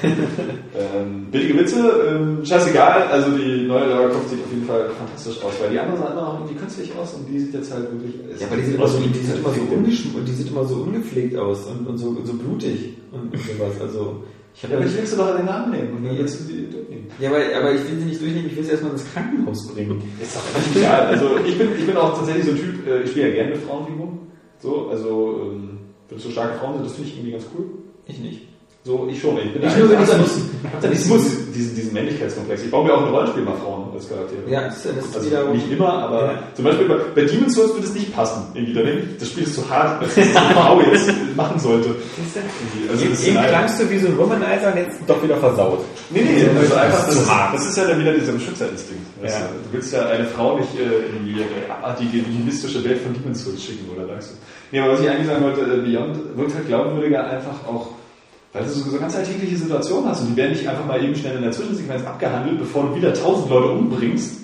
[0.77, 5.43] Ähm, billige Witze, ähm, scheißegal, also die neue Lara Croft sieht auf jeden Fall fantastisch
[5.43, 7.91] aus, weil die andere sah immer noch irgendwie künstlich aus und die sieht jetzt halt
[7.91, 8.15] wirklich.
[8.39, 10.65] Ja, aber die sieht immer so, die sieht immer so ungeschm und die sieht immer
[10.65, 13.81] so ungepflegt aus und, und so, so blutig und, und sowas.
[13.81, 14.23] Also
[14.55, 16.71] ich Ja, aber ich willst du doch den Namen nehmen und dann willst du die
[16.71, 17.07] durchnehmen.
[17.19, 20.03] ja, aber, aber ich will sie nicht durchnehmen, ich will sie erstmal ins Krankenhaus bringen.
[20.21, 21.07] Ist doch völlig egal.
[21.07, 23.51] Also ich bin, ich bin auch tatsächlich so ein Typ, äh, ich spiele ja gerne
[23.53, 24.19] mit Frauenfiguren.
[24.59, 25.79] So, also ähm,
[26.09, 27.67] wenn es so starke Frauen sind, das finde ich irgendwie ganz cool.
[28.07, 28.43] Ich nicht.
[28.85, 29.37] So, ich schon.
[29.39, 30.37] Ich bin Ich nur, wenn einfach- ich muss.
[30.81, 31.19] Ich nicht so
[31.53, 32.63] diesen, diesen Männlichkeitskomplex.
[32.63, 34.43] Ich baue mir auch ein Rollenspiel mal Frauen als Charaktere.
[34.49, 35.53] Ja, das ist, Also wiederum.
[35.57, 36.43] nicht immer, aber Ja.
[36.55, 38.43] zum Beispiel bei, bei Demon's Souls würde es nicht passen.
[38.55, 41.97] Irgendwie, ich, das Spiel ist zu hart, dass eine Frau jetzt machen sollte.
[42.89, 45.81] Also, Eben ein- klangst du wie so ein Womanizer und jetzt doch wieder versaut.
[46.11, 49.03] Nee, nee, Das also ist einfach, das, ist, das ist ja dann wieder dieser Beschützerinstinkt.
[49.25, 49.29] Ja.
[49.31, 49.73] du?
[49.73, 53.61] Willst ja eine Frau nicht äh, in die äh, abartige, nihilistische Welt von Demon's Souls
[53.65, 54.35] schicken, oder sagst du?
[54.71, 57.89] Nee, aber was ich eigentlich sagen wollte, äh, Beyond wirkt halt glaubwürdiger einfach auch,
[58.57, 61.37] weil du so, ganz alltägliche Situationen hast und die werden nicht einfach mal eben schnell
[61.37, 64.41] in der Zwischensequenz abgehandelt, bevor du wieder tausend Leute umbringst,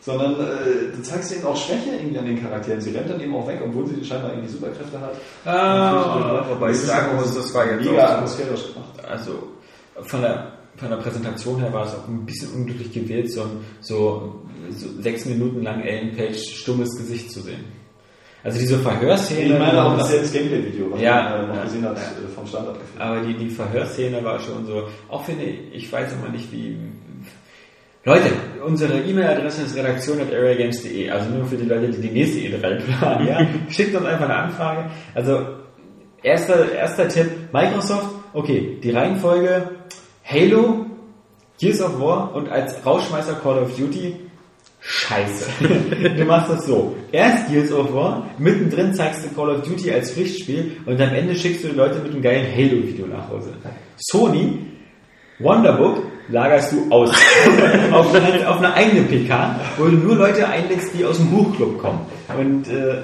[0.00, 2.80] sondern äh, du zeigst ihnen auch Schwäche irgendwie an den Charakteren.
[2.80, 5.12] Sie rennt dann eben auch weg, obwohl sie scheinbar irgendwie Superkräfte hat.
[5.44, 9.04] Ah, wobei ich sagen muss, das war jetzt mega atmosphärisch gemacht.
[9.08, 9.32] also
[10.02, 13.60] von der von der Präsentation her war es auch ein bisschen unglücklich gewählt, so, ein-
[13.82, 14.40] so,
[14.70, 17.62] so sechs Minuten lang Ellen Page stummes Gesicht zu sehen.
[18.44, 19.40] Also diese Verhörszene.
[19.54, 22.02] Ich meine auch das Gameplay-Video, was Ja, man äh, noch ja, gesehen hat, ja.
[22.02, 23.00] äh, vom Standard gefilmt.
[23.00, 26.76] aber die, die Verhörszene war schon so, auch finde ich, ich weiß immer nicht wie.
[28.04, 28.30] Leute,
[28.66, 33.46] unsere E-Mail-Adresse ist redaktion.areagames.de, also nur für die Leute, die die nächste E3 planen, ja.
[33.70, 34.90] Schickt uns einfach eine Anfrage.
[35.14, 35.46] Also,
[36.20, 39.70] erster, erster Tipp, Microsoft, okay, die Reihenfolge
[40.24, 40.86] Halo,
[41.60, 44.16] Gears of War und als Rauschmeißer Call of Duty,
[44.82, 45.46] scheiße.
[46.16, 46.96] du machst das so.
[47.12, 51.34] Erst Gears of War, mittendrin zeigst du Call of Duty als Pflichtspiel und am Ende
[51.34, 53.52] schickst du die Leute mit einem geilen Halo-Video nach Hause.
[53.96, 54.58] Sony,
[55.38, 57.10] Wonderbook, lagerst du aus.
[57.92, 61.78] auf, eine, auf eine eigene PK, wo du nur Leute einlädst, die aus dem Buchclub
[61.78, 62.00] kommen.
[62.36, 63.02] Und äh,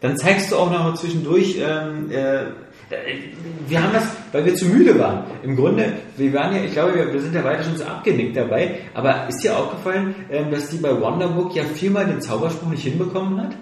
[0.00, 2.44] dann zeigst du auch noch zwischendurch, ähm, äh,
[3.66, 5.24] wir haben das, weil wir zu müde waren.
[5.42, 8.76] Im Grunde, wir waren ja, ich glaube, wir, sind ja weiter schon so abgenickt dabei,
[8.94, 13.40] aber ist dir aufgefallen, ähm, dass die bei Wonderbook ja viermal den Zauberspruch nicht hinbekommen
[13.40, 13.56] hat?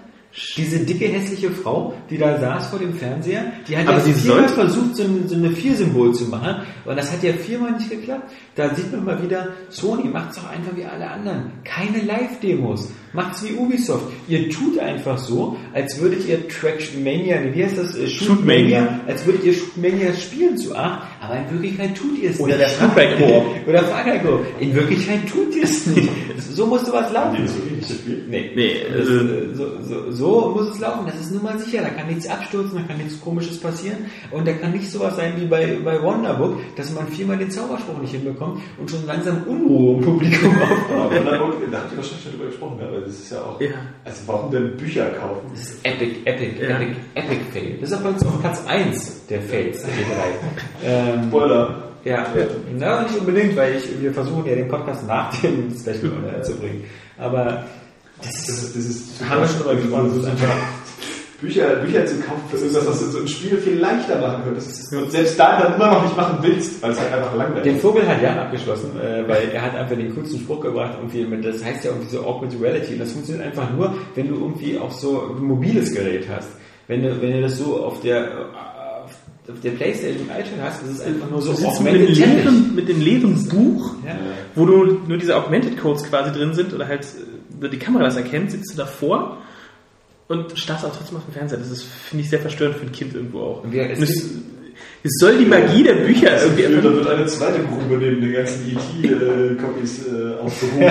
[0.55, 4.47] Diese dicke, hässliche Frau, die da saß vor dem Fernseher, die hat Aber ja viermal
[4.47, 8.31] versucht, so ein, so eine Vier-Symbol zu machen, und das hat ja viermal nicht geklappt.
[8.55, 11.51] Da sieht man mal wieder, Sony macht's doch einfach wie alle anderen.
[11.65, 12.89] Keine Live-Demos.
[13.13, 14.05] Macht's wie Ubisoft.
[14.29, 17.97] Ihr tut einfach so, als würdet ihr Trackmania, wie heißt das?
[17.97, 19.01] Äh, Shootmania.
[19.07, 22.61] als würdet ihr Shootmania spielen zu acht, aber in Wirklichkeit tut ihr es Oder nicht.
[22.61, 23.67] der Far Cry Koop.
[23.67, 24.45] Oder Far Cry Koop.
[24.61, 26.09] In Wirklichkeit tut ihr es nicht.
[26.53, 27.47] So muss sowas laufen.
[27.95, 28.23] Spiel.
[28.29, 29.19] Nee, Nee, also-
[29.53, 31.05] so, so, so muss es laufen.
[31.05, 31.81] Das ist nun mal sicher.
[31.81, 33.97] Da kann nichts abstürzen, da kann nichts Komisches passieren.
[34.31, 37.99] Und da kann nicht sowas sein wie bei, bei Wonderbook, dass man viermal den Zauberspruch
[38.01, 41.11] nicht hinbekommt und schon langsam Unruhe im Publikum aufbaut.
[41.11, 43.59] Aber Wonderbook, da habt ihr wahrscheinlich schon drüber gesprochen, ja, weil das ist ja auch.
[43.61, 43.67] Ja.
[44.05, 45.41] Also warum denn Bücher kaufen?
[45.51, 46.77] Das ist Epic, Epic, Ja.
[46.79, 47.77] Epic, Epic Fail.
[47.81, 49.93] Das ist uns auf Platz 1 der Fails der E3.
[50.83, 51.83] Ähm, Spoiler.
[52.03, 52.25] Ja,
[52.79, 56.55] na, nicht unbedingt, weil ich, wir versuchen ja den Podcast nach dem Special äh, zu
[56.55, 56.83] bringen.
[57.19, 57.65] Aber
[58.23, 60.55] das Das ist, ist, das ist haben wir schon drüber gesprochen, das ist einfach,
[61.41, 64.93] Bücher, Bücher zu kaufen für irgendwas, was du so ein Spiel viel leichter machen könntest.
[64.93, 67.75] Und selbst da dann immer noch nicht machen willst, weil es halt einfach langweilig Den
[67.77, 67.81] ist.
[67.81, 71.43] Vogel hat Jan abgeschlossen, äh, weil er hat einfach den coolsten Spruch gebracht, irgendwie mit,
[71.43, 72.93] das heißt ja irgendwie so Augmented Reality.
[72.93, 76.49] Und das funktioniert einfach nur, wenn du irgendwie auch so ein mobiles Gerät hast.
[76.87, 78.27] Wenn du, wenn du das so auf der,
[79.51, 82.75] auf der Playstation im iTunes hast, ist es einfach nur so sitzt mit dem, leeren,
[82.75, 84.13] mit dem leeren Buch, Ja.
[84.53, 87.03] wo du nur diese Augmented Codes quasi drin sind oder halt
[87.69, 89.37] die Kamera das erkennt, sitzt du davor
[90.27, 91.59] und starrst auch trotzdem auf den Fernseher.
[91.59, 93.63] Das ist, finde ich, sehr verstörend für ein Kind irgendwo auch.
[93.69, 94.29] Wir- es es,
[95.03, 98.67] es soll die Magie der Bücher irgendwie Da wird eine zweite Grube neben den ganzen
[98.69, 100.81] E.T.-Copies äh, aufgehoben.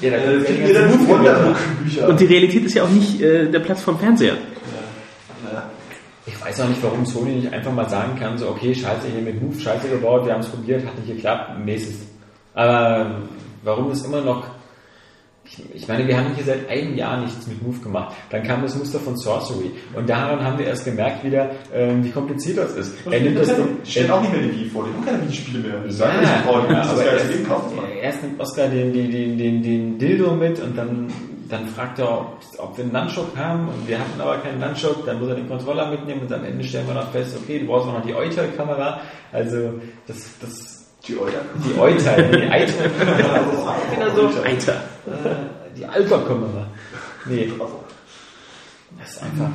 [0.00, 1.08] Ja, da äh, ja wir ganze dann.
[1.08, 2.08] Wonderbook-Bücher.
[2.08, 4.34] Und die Realität ist ja auch nicht äh, der Platz vom Fernseher.
[6.24, 9.20] Ich weiß auch nicht, warum Sony nicht einfach mal sagen kann, so, okay, scheiße, hier
[9.22, 11.96] mit Move, scheiße gebaut, wir haben es probiert, hat nicht geklappt, nächstes.
[12.54, 13.22] Aber
[13.62, 14.44] warum ist immer noch,
[15.44, 18.14] ich, ich meine, wir haben hier seit einem Jahr nichts mit Move gemacht.
[18.30, 19.72] Dann kam das Muster von Sorcery.
[19.94, 22.94] Und daran haben wir erst gemerkt wieder, ähm, wie kompliziert das ist.
[23.10, 23.52] Er nimmt das,
[23.84, 25.80] Stellen auch nicht mehr die Wii vor, die haben keine Wii-Spiele mehr.
[25.80, 29.10] Die sagen, Ja, brauchen die, ja, aber erst, Ding kaufen erst nimmt Oscar den, den,
[29.10, 31.08] den, den, den Dildo mit und dann,
[31.48, 35.04] dann fragt er, ob, ob wir einen Nunchuk haben und wir hatten aber keinen Nunchuk,
[35.04, 37.66] dann muss er den Controller mitnehmen und am Ende stellen wir noch fest, okay, du
[37.66, 39.00] brauchst auch noch die Euter-Kamera,
[39.32, 39.74] also
[40.06, 40.71] das, das,
[41.06, 41.40] Die Euter.
[41.64, 42.84] die Euter, die Eiter,
[43.90, 44.72] genau so, Alter.
[45.06, 46.66] äh, die Alpha-Kamera.
[47.26, 47.52] Nee,
[48.98, 49.50] das ist einfach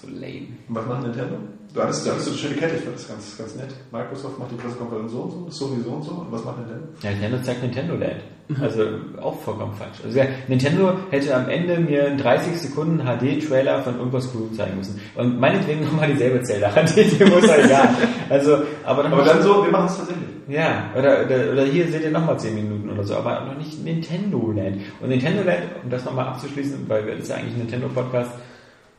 [0.00, 0.48] so lame.
[0.68, 1.36] Was macht Nintendo?
[1.74, 3.74] Du hattest, du hattest so eine schöne Kette, ich fand das ganz, ganz nett.
[3.90, 6.12] Microsoft macht die Pressekonferenz so und so, Sony so und so.
[6.12, 6.86] Und was macht Nintendo?
[7.02, 8.22] Ja, Nintendo zeigt Nintendo Land.
[8.60, 8.82] Also
[9.20, 9.96] auch vollkommen falsch.
[10.04, 14.76] Also ja, Nintendo hätte am Ende mir einen 30 Sekunden HD-Trailer von irgendwas cool zeigen
[14.76, 15.00] müssen.
[15.16, 16.68] Und meinetwegen nochmal dieselbe Zelda.
[16.68, 17.88] Die muss ja egal.
[18.30, 20.28] Also, aber dann, Aber dann so, wir machen es tatsächlich.
[20.46, 23.82] ja, oder, oder, oder hier seht ihr nochmal 10 Minuten oder so, aber noch nicht
[23.82, 24.76] Nintendo Land.
[25.00, 28.30] Und Nintendo Land, um das nochmal abzuschließen, weil das ist ja eigentlich ein Nintendo Podcast,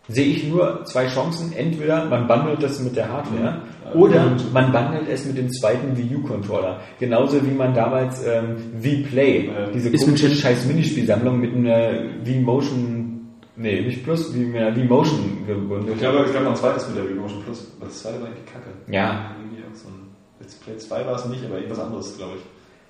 [0.07, 1.51] sehe ich nur zwei Chancen.
[1.53, 3.61] Entweder man bundelt das mit der Hardware
[3.93, 6.79] oder man bundelt es mit dem zweiten Wii U-Controller.
[6.99, 9.67] Genauso wie man damals ähm, Wii Play, Ja.
[9.73, 11.91] diese komische scheiß Minispielsammlung mit einer
[12.23, 15.93] Wii Motion, nee, nicht Plus, wie mit einer Wii Motion gebundelt.
[15.95, 17.71] Ich glaube, gab noch ein zweites mit der Wii Motion Plus.
[17.79, 18.69] Das zweite war eigentlich kacke.
[18.91, 19.31] Ja.
[19.39, 20.05] Irgendwie auch so ein
[20.39, 22.41] Let's Play 2 war es nicht, aber irgendwas anderes, glaube ich.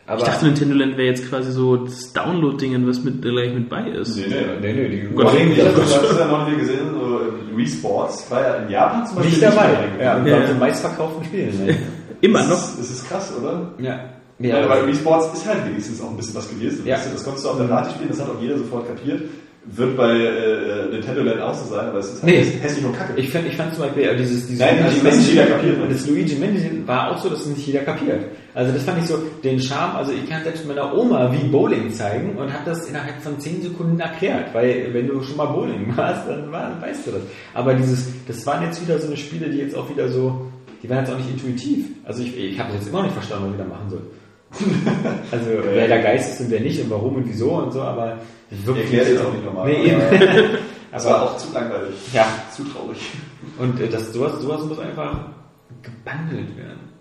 [0.07, 3.69] Aber Ich dachte, Nintendo Land wäre jetzt quasi so das Download-Ding, was mit gleich mit
[3.69, 4.15] bei ist.
[4.17, 4.25] Nee,
[4.61, 6.19] nee, nee, die Gott, ich überlegen habe das.
[6.19, 7.21] ja noch nie gesehen, so
[7.57, 9.69] Wii Sports war ja in Japan zum Beispiel Nicht dabei.
[9.99, 10.39] Ja, und Ja.
[10.41, 11.65] den meistverkauften Spielen.
[11.65, 11.75] Ne?
[12.21, 12.55] Immer Das noch.
[12.57, 13.71] ist, das ist krass, oder?
[13.79, 13.99] Ja.
[14.37, 16.85] Ja, Ja, weil Wii Sports ist halt wenigstens auch ein bisschen was gewesen.
[16.85, 16.97] Ja.
[16.97, 19.21] Das konntest du auf der Party spielen, das hat auch jeder sofort kapiert.
[19.67, 22.41] Wird bei äh, Nintendo Land auch so sein, aber es ist halt Nee.
[22.43, 23.13] häss- hässlich und kacke.
[23.19, 25.81] Ich fand, ich fand zum Beispiel äh, dieses, dieses Nein, also nicht jeder kapiert.
[25.81, 28.25] und das Luigi Mansion war auch so, dass nicht jeder kapiert.
[28.55, 29.97] Also das fand ich so den Charme.
[29.97, 33.61] Also ich kann selbst meiner Oma wie Bowling zeigen und habe das innerhalb von 10
[33.61, 37.21] Sekunden erklärt, weil wenn du schon mal Bowling warst, dann war, weißt du das.
[37.53, 40.47] Aber dieses, das waren jetzt wieder so eine Spiele, die jetzt auch wieder so,
[40.81, 41.87] die waren jetzt auch nicht intuitiv.
[42.05, 44.01] Also ich, ich habe jetzt immer noch nicht verstanden, was ich da machen soll.
[45.31, 48.19] Also wer der Geist ist und wer nicht und warum und wieso und so, aber
[48.49, 49.67] wirklich Erklärt jetzt auch nicht nochmal.
[49.67, 50.01] Nee, eben.
[50.91, 51.93] Das war auch zu langweilig.
[52.13, 52.25] Ja.
[52.55, 52.97] Zu traurig.
[53.59, 55.25] Und äh, das, sowas, sowas muss einfach
[55.81, 56.94] gebundelt werden.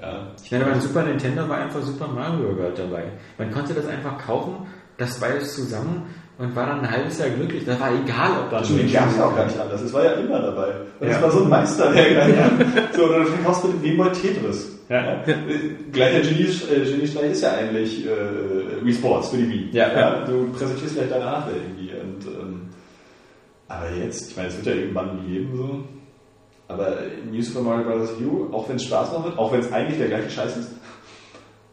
[0.00, 0.28] Ja.
[0.42, 3.04] Ich meine, beim Super Nintendo war einfach Super Mario World dabei.
[3.36, 4.66] Man konnte das einfach kaufen,
[4.96, 6.02] das beides zusammen
[6.38, 7.64] und war dann ein halbes Jahr glücklich.
[7.64, 9.80] Das war egal, ob da Die gab es ja auch gar nicht anders.
[9.82, 10.68] Es war ja immer dabei.
[11.00, 11.16] Und Ja.
[11.16, 12.50] es war so ein Meisterwerk.
[12.94, 14.78] So, oder du kaufst mit dem Game Boy Tetris.
[14.88, 15.22] Ja.
[15.26, 15.34] Äh,
[15.92, 19.68] Gleicher Genie, äh, Geniestreich ist ja eigentlich äh, Wii Sports für die Wii.
[19.72, 20.24] Ja.
[20.24, 21.90] Du präsentierst vielleicht deine Hardware irgendwie.
[21.90, 22.60] Und, ähm,
[23.68, 25.84] aber jetzt, ich meine, es wird ja irgendwann geben so.
[26.68, 26.98] Aber
[27.30, 28.10] New Super Mario Bros.
[28.20, 30.70] U, auch wenn es Spaß machen wird, auch wenn es eigentlich der gleiche Scheiß ist,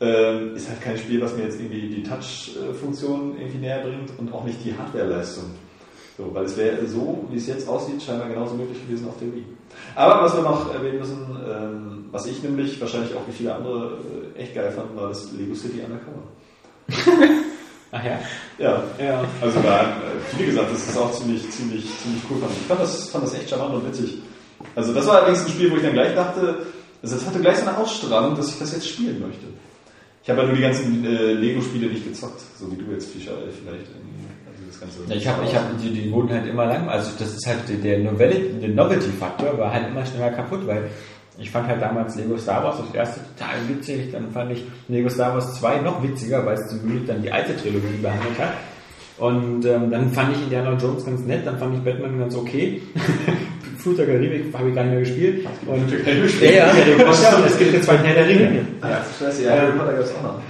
[0.01, 4.33] ähm, ist halt kein Spiel, was mir jetzt irgendwie die Touch-Funktion irgendwie näher bringt und
[4.33, 5.45] auch nicht die Hardware-Leistung.
[6.17, 9.33] So, weil es wäre so, wie es jetzt aussieht, scheinbar genauso möglich gewesen auf der
[9.33, 9.43] Wii.
[9.95, 13.97] Aber was wir noch erwähnen müssen, ähm, was ich nämlich wahrscheinlich auch wie viele andere
[14.35, 16.23] äh, echt geil fand, war das Lego City Undercover.
[17.91, 18.19] Ach ja.
[18.57, 19.23] Ja, Ja.
[19.41, 19.85] also da äh,
[20.31, 22.37] viele gesagt, das ist auch ziemlich, ziemlich, ziemlich cool.
[22.39, 24.21] Fand ich Ich fand das, fand das echt charmant und witzig.
[24.75, 26.65] Also das war allerdings ein Spiel, wo ich dann gleich dachte,
[27.01, 29.45] also das hatte gleich so eine Ausstrahlung, dass ich das jetzt spielen möchte.
[30.23, 33.33] Ich habe ja nur die ganzen äh, Lego-Spiele nicht gezockt, so wie du jetzt Fischer,
[33.33, 33.85] äh, vielleicht.
[33.89, 34.25] irgendwie.
[34.47, 36.89] Also das ganze Ja, Ich habe, habe, die, die wurden halt immer lang.
[36.89, 40.89] Also das ist halt der Novelty-Faktor war halt immer schneller kaputt, weil
[41.37, 45.09] ich fand halt damals Lego Star Wars das erste total witzig, dann fand ich Lego
[45.09, 48.53] Star Wars 2 noch witziger, weil es zum Glück dann die alte Trilogie behandelt hat.
[49.17, 52.81] Und ähm, dann fand ich Indiana Jones ganz nett, dann fand ich Batman ganz okay.
[53.77, 55.47] Flut der Karibik habe ich gar nicht mehr gespielt.
[55.65, 55.91] Und,
[56.41, 56.71] ja, ja,
[57.45, 58.65] es gibt jetzt zwei Herr der Ringe.
[58.81, 60.41] Ja, scheiße, ja, Harry Potter gab es auch noch.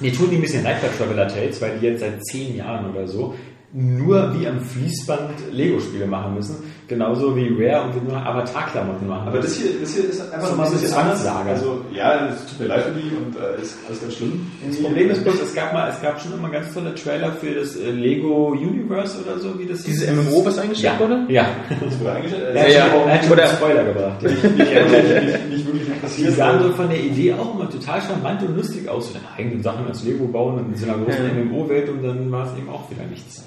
[0.00, 2.90] Mir tun die ein bisschen leid bei Traveler Tales, weil die jetzt seit zehn Jahren
[2.90, 3.34] oder so
[3.74, 6.56] nur wie am Fließband Lego-Spiele machen müssen.
[6.88, 10.46] Genauso wie Rare und wie nur Avatar-Klamotten machen Aber das hier, das hier ist einfach
[10.48, 11.22] So ein diese bisschen anders.
[11.22, 11.50] Zwangslage.
[11.50, 14.46] Also, ja, es tut mir leid für die und äh, ist alles ganz schlimm.
[14.68, 17.54] Das Problem ist bloß, es gab mal, es gab schon immer ganz tolle Trailer für
[17.54, 20.28] das äh, Lego Universe oder so, wie das Dieses hieß.
[20.28, 21.00] MMO, was eingestellt ja.
[21.00, 21.24] wurde?
[21.32, 21.46] Ja.
[21.80, 24.22] Das wurde eigentlich äh, Ja, ja, er hat schon Spoiler gebracht.
[24.22, 24.28] Ja.
[24.28, 26.34] nicht, nicht, nicht, nicht, nicht wirklich Die interessiert.
[26.36, 29.62] sahen so von der Idee auch immer total charmant und lustig aus, so deine eigenen
[29.62, 31.42] Sachen als Lego bauen und in so einer großen Ja.
[31.44, 33.42] MMO-Welt und dann war es eben auch wieder nichts.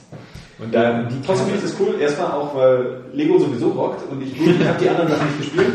[0.57, 1.99] Und da, die Trotzdem finde ich das cool.
[1.99, 5.73] Erstmal auch, weil Lego sowieso rockt und ich, ich habe die anderen Sachen nicht gespielt.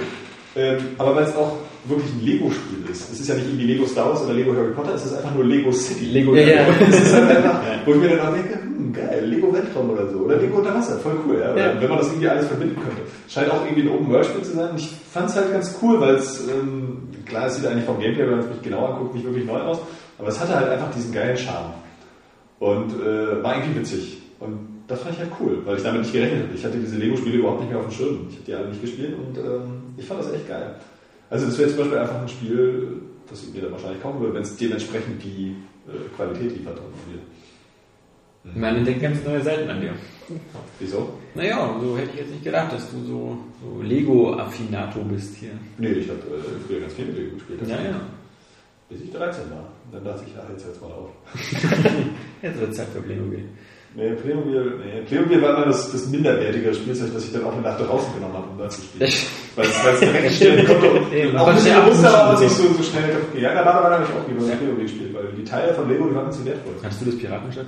[0.56, 3.12] Ähm, aber weil es auch wirklich ein Lego-Spiel ist.
[3.12, 5.34] Es ist ja nicht irgendwie Lego Star Wars oder Lego Harry Potter, es ist einfach
[5.34, 6.06] nur Lego City.
[6.06, 6.66] Lego Ja, ja.
[6.78, 10.08] Das ist halt einfach, wo ich mir dann auch denke, hm, geil, Lego Weltraum oder
[10.08, 10.18] so.
[10.18, 11.38] Oder Lego unter Wasser, voll cool.
[11.40, 11.56] Ja?
[11.56, 11.80] Ja.
[11.80, 13.02] Wenn man das irgendwie alles verbinden könnte.
[13.28, 14.70] Scheint auch irgendwie ein Open-World-Spiel zu sein.
[14.70, 17.98] Und ich fand es halt ganz cool, weil es, ähm, klar, es sieht eigentlich vom
[18.00, 19.78] Gameplay, wenn man es sich genau anguckt, nicht wirklich neu aus.
[20.18, 21.72] Aber es hatte halt einfach diesen geilen Charme.
[22.58, 24.18] Und äh, war irgendwie witzig.
[24.40, 26.54] Und das fand ich halt cool, weil ich damit nicht gerechnet habe.
[26.54, 28.26] Ich hatte diese Lego-Spiele überhaupt nicht mehr auf dem Schirm.
[28.28, 30.74] Ich habe die alle nicht gespielt und ähm, ich fand das echt geil.
[31.30, 32.88] Also das wäre zum Beispiel einfach ein Spiel,
[33.28, 35.54] das ich mir dann wahrscheinlich kaufen würde, wenn es dementsprechend die
[35.86, 36.76] äh, Qualität liefert.
[36.76, 38.60] Dann wieder.
[38.60, 39.92] Man entdeckt ganz neue Seiten an dir.
[40.80, 41.10] Wieso?
[41.36, 45.50] Naja, so hätte ich jetzt nicht gedacht, dass du so, so Lego-Affinato bist hier.
[45.78, 47.60] Nee, ich habe äh, früher ganz viel mit Lego gespielt.
[47.66, 48.00] Ja, ja.
[48.88, 49.68] Bis ich 13 war.
[49.92, 51.10] Dann dachte ich, ja, jetzt hört's mal auf.
[52.42, 53.44] Jetzt wird Zeit für Playmobil.
[53.94, 57.62] Nee, Playmobil, nee, Playmobil war immer das, das minderwertigere Spielzeug, das ich dann auch eine
[57.62, 59.10] Nacht draußen genommen habe, um da zu spielen.
[59.56, 60.90] Weil es, direkt stehen konnte.
[61.28, 63.56] Und auch konnte runter, ja aber auch nicht so, so schnell kaputt gegangen.
[63.56, 66.30] Ja, da habe ich auch lieber Playmobil gespielt, weil die Teile von Lego, die waren
[66.30, 66.74] zu wertvoll.
[66.84, 67.66] Hast du das Piratenschiff?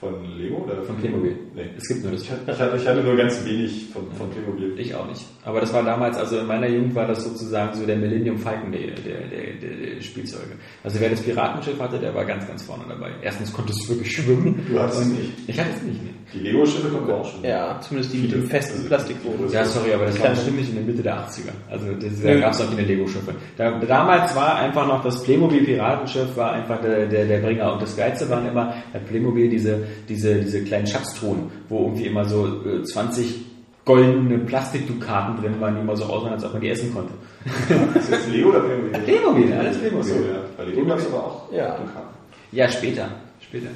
[0.00, 1.36] Von Lego oder Von Playmobil.
[1.54, 1.68] Nee.
[1.76, 2.22] Es gibt nur das.
[2.22, 4.80] Ich hatte, ich hatte, nur ganz wenig von, von Playmobil.
[4.80, 5.26] Ich auch nicht.
[5.44, 8.72] Aber das war damals, also in meiner Jugend war das sozusagen so der Millennium Falcon
[8.72, 10.52] der, der, der, der, Spielzeuge.
[10.82, 13.10] Also wer das Piratenschiff hatte, der war ganz, ganz vorne dabei.
[13.20, 14.64] Erstens konnte es wirklich schwimmen.
[14.66, 15.32] Du hattest es nicht.
[15.46, 16.14] Ich hatte es nicht, nee.
[16.32, 17.42] Die Lego-Schiffe kommen auch schon.
[17.44, 19.50] Ja, zumindest die mit dem festen Plastikboden.
[19.50, 21.50] Ja, sorry, aber das war Kleine- bestimmt nicht in der Mitte der 80er.
[21.70, 23.34] Also das, da gab es noch keine Lego-Schiffe.
[23.56, 27.72] Da, damals war einfach noch das Playmobil-Piratenschiff war einfach der, der, der Bringer.
[27.72, 29.78] Und das Geilste waren immer bei Playmobil diese,
[30.08, 33.46] diese, diese kleinen Schatztruhen, wo irgendwie immer so äh, 20
[33.84, 37.12] goldene Plastikdukaten drin waren, die immer so aussahen, als ob man die essen konnte.
[37.98, 39.00] Ist das jetzt Lego oder Playmobil?
[39.00, 40.12] Playmobil, alles Playmobil.
[40.12, 40.40] Achso, ja.
[40.56, 41.70] Bei Lego gab es aber auch Ja.
[41.76, 42.08] Dukaten.
[42.52, 43.08] Ja, später.
[43.50, 43.70] Später.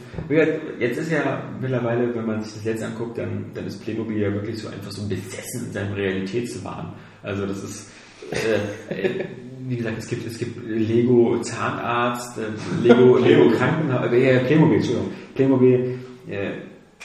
[0.78, 4.32] Jetzt ist ja mittlerweile, wenn man sich das jetzt anguckt, dann, dann ist Playmobil ja
[4.32, 6.92] wirklich so einfach so besessen in seinem Realitätswahn.
[7.24, 7.90] Also das ist,
[8.30, 9.24] äh,
[9.66, 15.10] wie gesagt, es gibt, es gibt Lego Zahnarzt, äh, Lego, Lego Krankenhaus, äh, Playmobil, Entschuldigung,
[15.34, 15.98] Playmobil,
[16.28, 16.50] äh,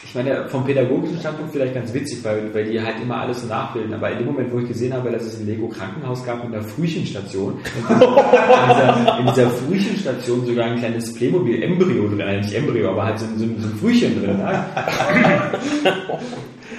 [0.03, 3.47] ich meine, vom pädagogischen Standpunkt vielleicht ganz witzig, weil, weil die halt immer alles so
[3.47, 3.93] nachbilden.
[3.93, 6.53] Aber in dem Moment, wo ich gesehen habe, dass es ein Lego Krankenhaus gab mit
[6.53, 7.53] einer Frühchenstation,
[7.89, 13.05] in, dieser, in dieser Frühchenstation sogar ein kleines Playmobil Embryo drin, äh, nicht Embryo, aber
[13.05, 14.38] halt so, ein- so, ein- so ein Frühchen drin.
[14.38, 14.65] Ne?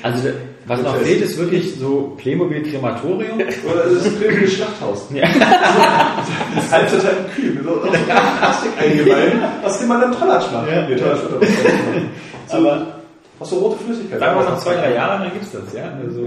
[0.03, 0.29] Also
[0.65, 3.35] was noch fehlt, ist wirklich so Playmobil Krematorium.
[3.71, 5.07] Oder ist das Playmobil Schlachthaus?
[5.13, 5.29] Ja.
[6.55, 9.33] Das halb total kühl, mit so so Plastik eingeweiht,
[9.63, 10.69] aus dem man dann Tollatsch macht.
[10.71, 10.89] Ja.
[10.89, 11.03] Wird
[12.49, 13.00] aber
[13.41, 14.21] So, Aus so rote Flüssigkeit.
[14.21, 15.93] sagen wir noch zwei, drei Jahre, dann gibt's das, ja.
[15.93, 16.27] Also,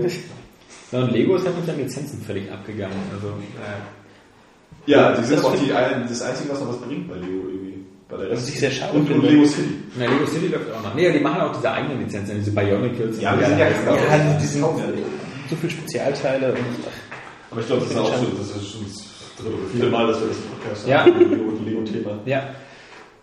[0.91, 2.97] ja, und Lego ist halt mit seinen Lizenzen völlig abgegangen.
[3.13, 7.07] Also, äh, Ja, die sind Das auch die, ein- das Einzige, was noch was bringt
[7.07, 7.85] bei Lego irgendwie.
[8.09, 8.49] Bei der Was Rest.
[8.49, 9.21] ich sehr schade und, und.
[9.23, 9.75] Lego City.
[9.97, 10.93] na, Lego City läuft auch noch.
[10.95, 13.21] Nee, die machen auch diese eigenen Lizenzen, diese Bionicles.
[13.21, 13.67] Ja, so sind ja.
[13.69, 13.73] Ja,
[14.11, 16.57] also die sind so viele Spezialteile und
[17.51, 19.03] Aber ich glaube, das ist auch schon, das ist schon das
[19.37, 20.99] dritte oder vierte Mal, dass wir das im Podcast Ja.
[21.05, 21.29] haben.
[21.29, 22.19] Lego und Lego-Thema.
[22.25, 22.43] Ja.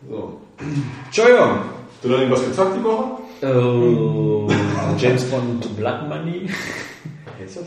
[0.09, 0.41] So.
[1.07, 1.41] Entschuldigung.
[1.51, 3.05] Hast du noch irgendwas gezockt die Woche?
[3.43, 4.49] Oh,
[4.99, 6.49] James Bond Blood Money.
[7.39, 7.65] Jetzt das?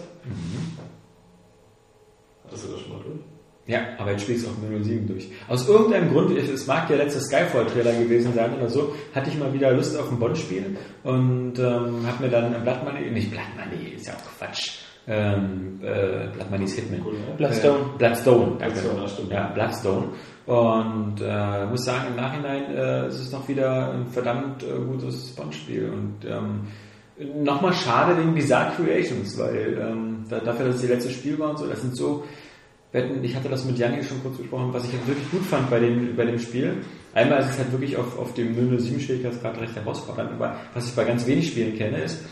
[2.46, 3.20] Hattest du das schon mal durch?
[3.66, 5.30] Ja, aber jetzt spielst du auf 007 durch.
[5.48, 9.54] Aus irgendeinem Grund, es mag der letzte Skyfall-Trailer gewesen sein oder so, hatte ich mal
[9.54, 13.94] wieder Lust auf ein Bond-Spiel und ähm, habe mir dann Blood Money, nicht Blood Money,
[13.96, 14.80] ist ja auch Quatsch.
[15.08, 17.02] Ähm, äh, Blood Money ist Hitman.
[17.06, 17.36] Cool, ne?
[17.38, 17.80] Bloodstone.
[17.80, 18.80] Äh, Bloodstone, danke.
[18.80, 19.34] Bloodstone.
[19.34, 20.08] Ja, Bloodstone.
[20.46, 25.34] Und äh, muss sagen, im Nachhinein äh, ist es noch wieder ein verdammt äh, gutes
[25.36, 25.90] Bond-Spiel.
[25.90, 26.68] Und ähm,
[27.44, 31.52] nochmal schade wegen Bizarre Creations, weil ähm, da, dafür, dass es die letzte Spiel war
[31.52, 32.24] und so, das sind so
[32.92, 35.70] Wetten, ich hatte das mit Janni schon kurz besprochen, was ich halt wirklich gut fand
[35.70, 36.78] bei dem, bei dem Spiel.
[37.14, 40.96] Einmal ist es halt wirklich auf, auf dem 007 Schwierigkeitsgrad recht herausfordernd, aber was ich
[40.96, 42.24] bei ganz wenig Spielen kenne, ist,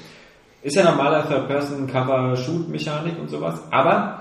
[0.61, 4.20] ist ja normaler Third-Person-Cover-Shoot-Mechanik und sowas, aber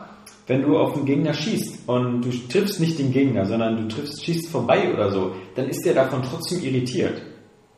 [0.50, 4.24] wenn du auf den Gegner schießt und du triffst nicht den Gegner, sondern du triffst,
[4.24, 7.22] schießt vorbei oder so, dann ist der davon trotzdem irritiert.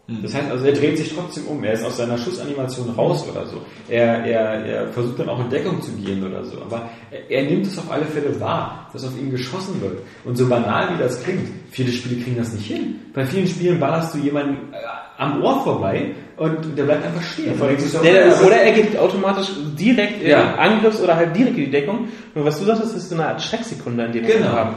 [0.08, 1.62] Das heißt also, er dreht sich trotzdem um.
[1.62, 3.58] Er ist aus seiner Schussanimation raus oder so.
[3.88, 6.60] Er, er, er versucht dann auch in Deckung zu gehen oder so.
[6.60, 9.98] Aber er, er nimmt es auf alle Fälle wahr, dass auf ihn geschossen wird.
[10.24, 12.96] Und so banal wie das klingt, viele Spiele kriegen das nicht hin.
[13.14, 14.76] Bei vielen Spielen ballerst du jemanden äh,
[15.18, 17.54] am Ohr vorbei und der bleibt einfach stehen.
[18.02, 20.56] Der, oder er geht automatisch direkt in Ja.
[20.56, 22.08] Angriffs- oder halt direkt in die Deckung.
[22.34, 24.48] Nur was du sagtest, ist so eine Art Schrecksekunde, in der wir Genau.
[24.48, 24.74] haben.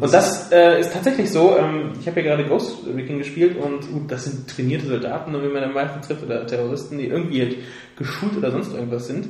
[0.00, 1.56] Und das äh, ist tatsächlich so.
[1.58, 5.42] Ähm, ich habe ja gerade Ghost Recon gespielt und gut, das sind trainierte Soldaten, und
[5.42, 7.56] wie man dann meistens trifft, oder Terroristen, die irgendwie halt
[7.96, 9.26] geschult oder sonst irgendwas sind.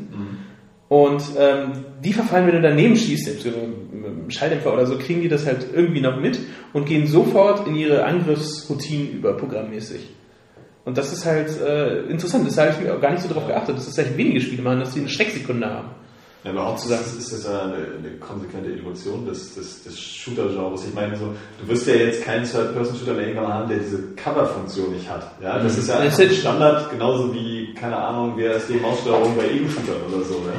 [0.88, 1.72] Und ähm,
[2.04, 5.46] die verfallen, wenn du daneben schießt, selbst mit einem Schalldämpfer oder so, kriegen die das
[5.46, 6.38] halt irgendwie noch mit
[6.74, 10.10] und gehen sofort in ihre Angriffsroutinen über programmmäßig.
[10.84, 13.46] Und das ist halt äh, interessant, das habe ich mir auch gar nicht so drauf
[13.46, 15.88] geachtet, dass es echt wenige Spiele machen, dass sie eine Schrecksekunde haben.
[16.44, 20.84] Ja, aber auch ist, ist das ja eine, eine konsequente Evolution des, des, des Shooter-Genres.
[20.88, 21.26] Ich meine, so,
[21.60, 25.30] du wirst ja jetzt keinen Third-Person-Shooter mehr irgendwann haben, der diese Cover-Funktion nicht hat.
[25.40, 28.74] Ja, das ist ja Das einfach ist- Standard, genauso wie, keine Ahnung, wer ist die
[28.74, 30.34] Maussteuerung bei Ego-Shootern oder so.
[30.34, 30.58] Ja?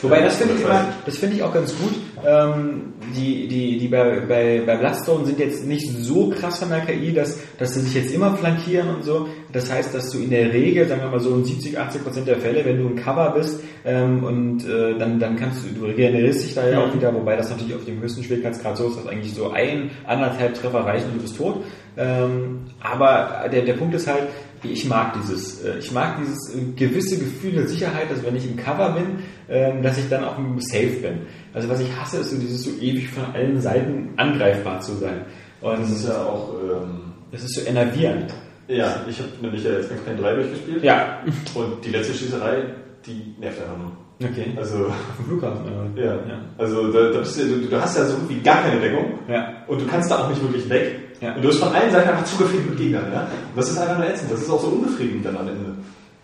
[0.00, 1.92] Wobei, das finde ich immer, das finde ich auch ganz gut.
[2.24, 6.80] Ähm, die, die, die bei, bei, bei Bloodstone sind jetzt nicht so krass von der
[6.80, 9.28] KI, dass, dass sie sich jetzt immer flankieren und so.
[9.52, 12.28] Das heißt, dass du in der Regel, sagen wir mal so in 70, 80 Prozent
[12.28, 15.86] der Fälle, wenn du ein Cover bist, ähm, und äh, dann, dann kannst du, du
[15.86, 18.98] regenerierst dich da ja auch wieder, wobei das natürlich auf dem höchsten Schwierigkeitsgrad so ist,
[18.98, 21.64] dass eigentlich so ein, anderthalb Treffer reichen und du bist tot.
[21.98, 24.28] Ähm, aber der, der Punkt ist halt,
[24.62, 28.48] ich mag dieses, äh, ich mag dieses äh, gewisse Gefühl der Sicherheit, dass wenn ich
[28.48, 29.18] im Cover bin,
[29.48, 31.20] ähm, dass ich dann auch safe bin.
[31.52, 35.24] Also was ich hasse, ist so dieses so ewig von allen Seiten angreifbar zu sein.
[35.60, 38.32] Und Das ist ja auch, ähm, das ist so enervierend.
[38.68, 40.82] ja, ich habe nämlich ja jetzt Payne 3 durchgespielt.
[40.82, 41.20] Ja.
[41.54, 42.64] Und die letzte Schießerei,
[43.06, 43.92] die nervt einfach nur.
[44.22, 44.46] Okay.
[44.56, 44.90] Also,
[45.26, 45.66] Flughafen.
[45.96, 46.04] ja.
[46.04, 46.40] Ja.
[46.56, 49.18] Also, da, da bist du, du, hast ja so irgendwie gar keine Deckung.
[49.28, 49.62] Ja.
[49.66, 51.00] Und du kannst da auch nicht wirklich weg.
[51.20, 51.34] Ja.
[51.34, 53.12] Und du bist von allen Seiten einfach zugefegt mit Gegnern.
[53.12, 53.20] Ja?
[53.22, 54.32] Und das ist einfach nur ätzend.
[54.32, 55.74] Das ist auch so unbefriedigend dann am Ende.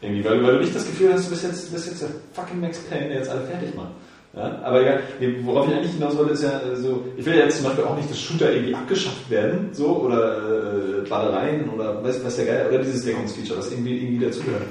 [0.00, 2.60] Irgendwie, weil, weil du nicht das Gefühl hast, du bist jetzt, bist jetzt der fucking
[2.60, 3.92] Max Payne, der jetzt alle fertig macht.
[4.34, 4.60] Ja?
[4.64, 7.56] Aber nee, worauf ich eigentlich hinaus wollte, ist ja äh, so, ich will ja jetzt
[7.58, 12.24] zum Beispiel auch nicht, dass Shooter irgendwie abgeschafft werden, so, oder äh, Ballereien oder weiß,
[12.24, 14.62] weiß der Geil, oder dieses Deckungsfeature, das irgendwie, irgendwie dazugehört.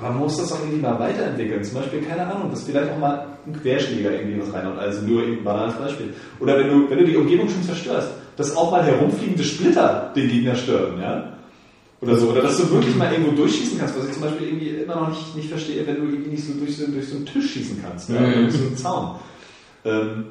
[0.00, 1.62] Aber man muss das auch irgendwie mal weiterentwickeln.
[1.64, 4.78] Zum Beispiel, keine Ahnung, dass vielleicht auch mal ein Querschläger irgendwie was reinhaut.
[4.78, 6.14] Also nur ein banales Beispiel.
[6.38, 10.28] Oder wenn du, wenn du die Umgebung schon zerstörst, dass auch mal herumfliegende Splitter den
[10.28, 11.32] Gegner stören, ja?
[12.00, 12.28] Oder so.
[12.28, 15.08] Oder dass du wirklich mal irgendwo durchschießen kannst, was ich zum Beispiel irgendwie immer noch
[15.08, 17.82] nicht, nicht verstehe, wenn du irgendwie nicht so durch so, durch so einen Tisch schießen
[17.82, 18.20] kannst, ja?
[18.20, 19.16] oder durch so einen Zaun.
[19.84, 20.24] Ähm,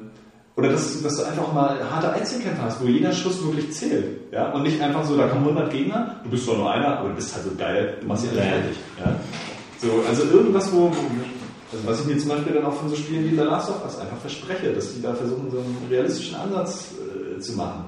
[0.56, 4.32] oder dass, dass du einfach mal harte Einzelkämpfe hast, wo jeder Schuss wirklich zählt.
[4.32, 4.52] Ja?
[4.52, 7.14] Und nicht einfach so, da kommen 100 Gegner, du bist zwar nur einer, aber du
[7.14, 8.76] bist halt so geil, du machst sie alle fertig.
[8.98, 9.14] Ja?
[9.80, 10.96] So, also irgendwas, wo, wo
[11.70, 13.84] also was ich mir zum Beispiel dann auch von so Spielen wie The Last of
[13.84, 16.92] Us einfach verspreche, dass die da versuchen, so einen realistischen Ansatz
[17.38, 17.84] äh, zu machen.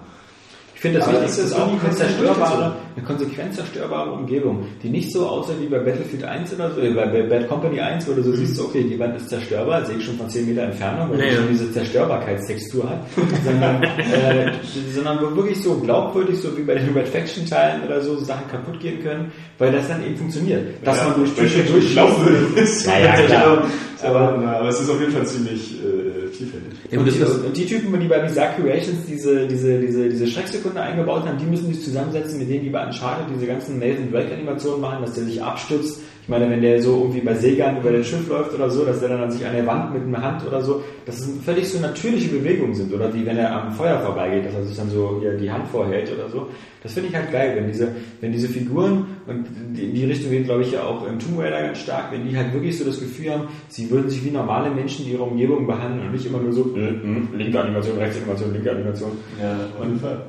[0.74, 4.88] Ich finde, das Aber Wichtigste ist auch eine konsequent zerstörbare, eine konsequent zerstörbare Umgebung, die
[4.88, 8.14] nicht so aussieht wie bei Battlefield 1 oder so, äh, bei Bad Company 1, wo
[8.14, 11.10] du so siehst, okay, die Wand ist zerstörbar, sehe ich schon von 10 Meter Entfernung,
[11.10, 13.00] weil Ja, die schon diese Zerstörbarkeitstextur hat,
[13.44, 14.52] sondern, äh,
[14.94, 18.48] sondern wo wirklich so glaubwürdig, so wie bei den Red Faction Teilen oder so, Sachen
[18.50, 20.66] kaputt gehen können, weil das dann eben funktioniert.
[20.82, 22.86] Dass Ja, man durch durch glaubwürdig ist.
[22.86, 23.64] Ja, ja, klar.
[24.02, 26.72] aber, aber es ist auf jeden Fall ziemlich äh, tiefhändig.
[26.90, 31.26] und, die, und die Typen, die bei Bizarre Creations diese, diese, diese, diese Schrecksekunde eingebaut
[31.26, 34.80] haben, die müssen sich zusammensetzen mit denen, die bei Uncharted diese ganzen Nathan Drake Animationen
[34.80, 36.00] machen, dass der sich abstützt.
[36.22, 39.00] Ich meine, wenn der so irgendwie bei Seegang über den Schiff läuft oder so, dass
[39.00, 41.68] der dann an sich an der Wand mit einer Hand oder so, dass es völlig
[41.68, 42.92] so natürliche Bewegungen sind.
[42.92, 45.66] Oder wie wenn er am Feuer vorbeigeht, dass er sich dann so hier die Hand
[45.68, 46.48] vorhält oder so.
[46.82, 47.88] Das finde ich halt geil, wenn diese,
[48.20, 51.62] wenn diese Figuren, und in die Richtung geht glaube ich ja auch im Tomb Raider
[51.62, 54.70] ganz stark, wenn die halt wirklich so das Gefühl haben, sie würden sich wie normale
[54.70, 56.90] Menschen in ihrer Umgebung behandeln und nicht immer nur so, äh,
[57.36, 59.12] linke Animation, rechte Animation, linke Animation.
[59.40, 60.22] Ja, auf jeden Fall.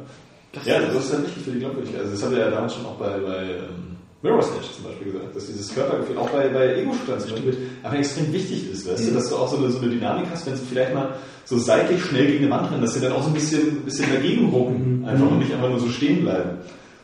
[0.65, 2.01] ja, das ist ja wichtig für die Glaubwürdigkeit.
[2.01, 3.91] Also das haben wir ja damals schon auch bei, bei ähm,
[4.21, 7.97] Mirror's Edge zum Beispiel gesagt, dass dieses Körpergefühl auch bei, bei Ego-Shootern zum Beispiel einfach
[7.97, 10.55] extrem wichtig ist, weißt du, dass du auch so eine, so eine Dynamik hast, wenn
[10.55, 11.15] sie vielleicht mal
[11.45, 14.13] so seitlich schnell gegen eine Wand rennen, dass sie dann auch so ein bisschen, bisschen
[14.13, 16.59] dagegen rucken, einfach und nicht einfach nur so stehen bleiben.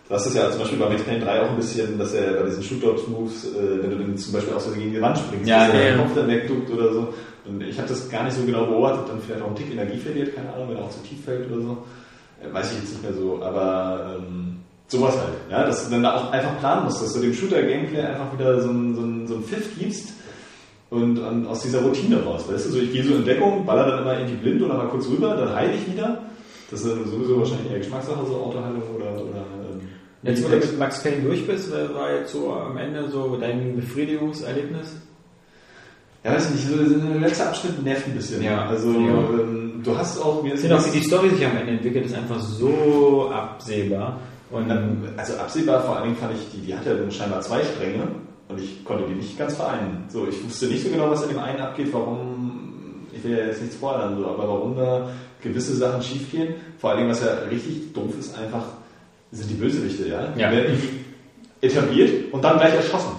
[0.10, 2.64] Das ist ja zum Beispiel bei Payne 3 auch ein bisschen, dass er bei diesen
[2.64, 5.74] Shootout-Moves, äh, wenn du dann zum Beispiel auch so gegen die Wand springst, Ja, dass
[5.76, 6.04] er ja, den ja.
[6.04, 7.14] Kopf dann wegduckt oder so.
[7.46, 9.98] Und ich habe das gar nicht so genau beobachtet, dann vielleicht auch ein Tick Energie
[9.98, 11.78] verliert, keine Ahnung, wenn er auch zu tief fällt oder so.
[12.42, 14.58] Äh, Weiß ich jetzt nicht mehr so, aber ähm,
[14.88, 15.34] sowas halt.
[15.52, 18.62] Ja, dass du dann da auch einfach planen musst, dass du dem Shooter-Gameplay einfach wieder
[18.62, 20.14] so einen so einen- so einen Pfiff gibst
[20.90, 22.46] und, und aus dieser Routine raus.
[22.50, 24.76] Weißt du, so ich gehe so in Deckung, baller dann immer in die Blind oder
[24.76, 26.20] mal kurz rüber, dann heile ich wieder.
[26.72, 29.44] Das ist sowieso wahrscheinlich eher Geschmackssache, so Autoheilung oder, oder
[30.28, 33.76] Jetzt, wo du mit Max Payne durch bist, war jetzt so am Ende so dein
[33.78, 34.88] Befriedigungserlebnis?
[36.24, 38.42] Ja, weiß nicht, so der letzte Abschnitt nervt ein bisschen.
[38.44, 38.66] Ja.
[38.66, 38.98] Also Ja.
[38.98, 42.16] ähm, du hast auch mir finde auch, wie die Story sich am Ende entwickelt, ist
[42.16, 44.20] einfach so absehbar.
[44.50, 44.72] Und
[45.18, 48.04] Also absehbar vor allen Dingen fand ich, die, die hat ja dann scheinbar zwei Stränge
[48.50, 50.06] und ich konnte die nicht ganz vereinen.
[50.10, 53.46] So, ich wusste nicht so genau, was in dem einen abgeht, warum, ich will ja
[53.46, 55.10] jetzt nichts spoilern, so, aber warum da
[55.42, 56.56] gewisse Sachen schiefgehen.
[56.80, 58.64] Vor allen Dingen, was ja richtig dumpf ist, einfach
[59.32, 60.28] sind die Bösewichte, ja.
[60.36, 60.52] Die Ja.
[60.52, 60.90] werden irgendwie
[61.62, 63.12] etabliert und dann gleich erschossen.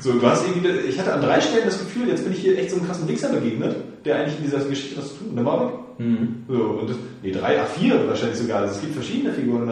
[0.00, 2.58] So, du hast irgendwie, ich hatte an drei Stellen das Gefühl, jetzt bin ich hier
[2.58, 5.44] echt so einem krassen Wichser begegnet, der eigentlich in dieser Geschichte was zu tun, der
[5.44, 5.74] war weg.
[5.98, 6.44] Mhm.
[6.48, 8.62] So, und das, nee, drei, ach vier wahrscheinlich sogar.
[8.62, 9.70] Also es gibt verschiedene Figuren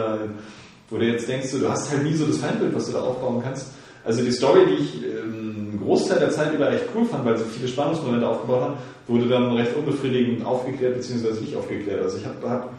[0.88, 3.00] wo du jetzt denkst, so, du hast halt nie so das Feindbild, was du da
[3.00, 3.72] aufbauen kannst.
[4.04, 7.36] Also die Story, die ich ähm, einen Großteil der Zeit über echt cool fand, weil
[7.36, 8.74] sie viele Spannungsmomente aufgebaut haben,
[9.08, 12.02] wurde dann recht unbefriedigend aufgeklärt, beziehungsweise nicht aufgeklärt.
[12.02, 12.72] Also ich habe hab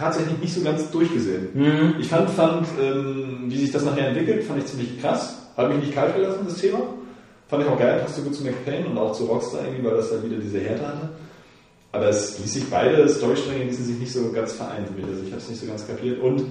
[0.00, 1.48] tatsächlich nicht so ganz durchgesehen.
[1.54, 1.94] Mhm.
[2.00, 5.36] Ich fand, fand ähm, wie sich das nachher entwickelt, fand ich ziemlich krass.
[5.56, 6.80] Hat mich nicht kalt gelassen, das Thema.
[7.48, 10.10] Fand ich auch geil, passte gut zu McPain und auch zu Rockstar irgendwie, weil das
[10.10, 11.08] halt wieder diese Härte hatte.
[11.92, 15.04] Aber es ließ sich beide Storystränge ließen sich nicht so ganz mich.
[15.04, 16.20] Also ich habe es nicht so ganz kapiert.
[16.20, 16.44] Und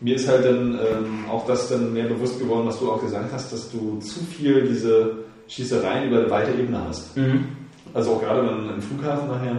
[0.00, 3.30] mir ist halt dann ähm, auch das dann mehr bewusst geworden, was du auch gesagt
[3.32, 5.18] hast, dass du zu viel diese
[5.48, 7.16] Schießereien über eine weite Ebene hast.
[7.16, 7.48] Mhm.
[7.92, 9.58] Also auch gerade dann im Flughafen nachher.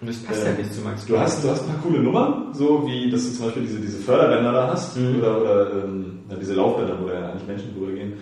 [0.00, 1.06] Und das passt Äh, ja nicht zu Max.
[1.06, 3.78] Du hast, du hast ein paar coole Nummern, so wie, dass du zum Beispiel diese,
[3.78, 5.18] diese Förderbänder da hast, Mhm.
[5.18, 8.14] oder, oder ähm, diese Laufbänder, wo da ja eigentlich Menschen drüber gehen,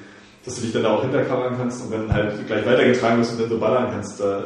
[0.44, 3.40] dass du dich dann da auch hintercovern kannst und dann halt gleich weitergetragen wirst und
[3.42, 4.20] dann so ballern kannst.
[4.20, 4.44] Da,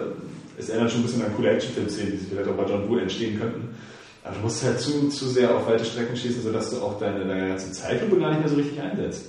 [0.56, 2.96] es erinnert schon ein bisschen an coole Actionfilm-Szenen, die sich vielleicht auch bei John Woo
[2.96, 3.68] entstehen könnten.
[4.24, 7.24] Aber du musst halt zu, zu sehr auf weite Strecken schießen, sodass du auch deine,
[7.26, 9.26] deine ganze Zeitlupe gar nicht mehr so richtig einsetzt.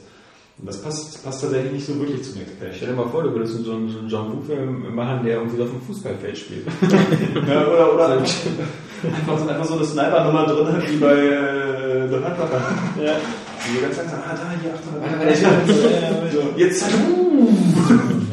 [0.59, 2.73] Und das passt, passt tatsächlich nicht so wirklich zu Max Payne.
[2.75, 5.61] Stell dir mal vor, du würdest so einen, so einen John Woo-Film machen, der irgendwie
[5.61, 6.67] auf dem Fußballfeld spielt.
[7.47, 8.35] Ja, oder, oder einfach,
[9.03, 12.61] einfach, so, einfach so eine Sniper-Nummer drin, wie bei äh, The Hardlocker.
[13.01, 13.15] Ja.
[13.71, 16.85] Die ganz langsam, ah, da, hier, 800 so, Jetzt,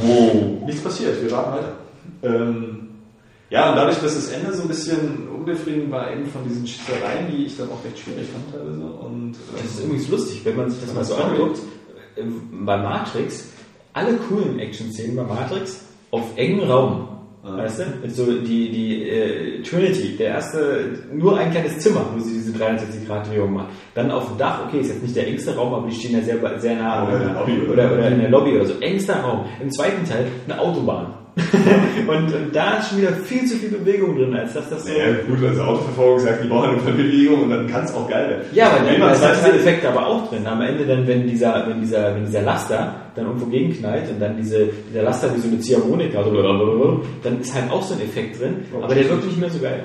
[0.01, 0.67] wow.
[0.67, 1.73] Nichts passiert, wir warten weiter.
[2.23, 2.89] Ähm,
[3.51, 7.31] ja, und dadurch, dass das Ende so ein bisschen unbefriedigend war, eben von diesen Schießereien,
[7.31, 8.85] die ich dann auch recht schwierig fand teilweise.
[8.85, 11.61] Und, Das ist ähm, übrigens lustig, wenn man sich das mal so anguckt.
[12.17, 12.23] Äh,
[12.65, 13.53] Bei Matrix,
[13.93, 17.09] alle coolen Action-Szenen bei Matrix auf engem Raum.
[17.43, 17.59] Ah.
[17.59, 18.11] Weißt du?
[18.11, 23.53] So die, die äh, Trinity, der erste, nur ein kleines Zimmer, wo sie diese 360-Grad-Drehung
[23.53, 23.69] macht.
[23.95, 26.23] Dann auf dem Dach, okay, ist jetzt nicht der engste Raum, aber die stehen ja
[26.23, 27.07] sehr, sehr nah.
[27.07, 27.73] Oder in der Lobby, oder?
[27.73, 28.75] oder, oder in der Lobby oder so.
[28.81, 29.47] Engster Raum.
[29.61, 31.15] Im zweiten Teil eine Autobahn.
[32.09, 34.91] und, und da ist schon wieder viel zu viel Bewegung drin, als dass das so.
[34.91, 38.31] naja, gut, also Autoverfolgung sagt, die brauchen eine Bewegung und dann kann es auch geil
[38.31, 38.45] werden.
[38.53, 40.47] Ja, aber dann man da sind sagt, diese Effekte aber auch drin.
[40.47, 44.39] Am Ende dann, wenn dieser, wenn dieser, wenn dieser Laster dann irgendwo gegenknallt und dann
[44.39, 48.41] diese, dieser Laster wie so eine Ziehharmonika, so dann ist halt auch so ein Effekt
[48.41, 49.85] drin, aber der wirkt nicht mehr so geil.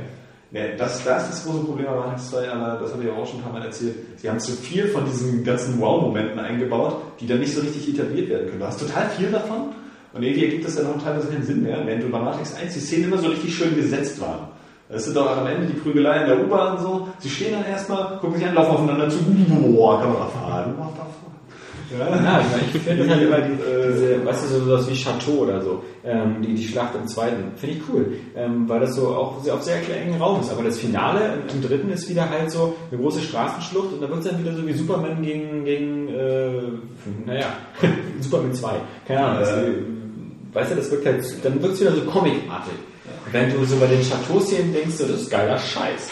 [0.53, 3.25] Ja, das, das ist das große Problem bei Matrix 2, aber das habe ich auch
[3.25, 3.95] schon ein paar Mal erzählt.
[4.17, 8.29] Sie haben zu viel von diesen ganzen Wow-Momenten eingebaut, die dann nicht so richtig etabliert
[8.29, 8.59] werden können.
[8.59, 9.73] Du hast total viel davon
[10.13, 12.73] und irgendwie ergibt das dann auch teilweise keinen Sinn mehr, wenn du bei Matrix 1
[12.73, 14.47] die Szenen immer so richtig schön gesetzt waren.
[14.91, 17.07] Das sind doch am Ende die Prügelei in der U-Bahn und so.
[17.19, 21.31] Sie stehen dann erstmal, gucken sich an, laufen aufeinander zu, boah, Kamerafahren, what the fuck.
[21.97, 22.41] Ja, Ja,
[22.73, 26.41] ich, finde halt immer die, diese, weißt du, so sowas wie Chateau oder so, ähm,
[26.41, 29.61] die, die Schlacht im zweiten, finde ich cool, ähm, weil das so auch sehr, auf
[29.61, 30.51] sehr engen Raum ist.
[30.51, 34.09] Aber das Finale im, im dritten ist wieder halt so eine große Straßenschlucht und da
[34.09, 36.51] wird es dann wieder so wie Superman gegen, gegen äh,
[37.25, 37.47] naja,
[38.19, 38.71] Superman 2.
[39.07, 39.43] Keine Ahnung.
[39.43, 40.00] Äh.
[40.53, 42.73] Weißt du, das wirkt halt, dann wird es wieder so comicartig.
[43.31, 46.09] Wenn du so bei den Chateau-Szenen denkst, so, das ist geiler Scheiß.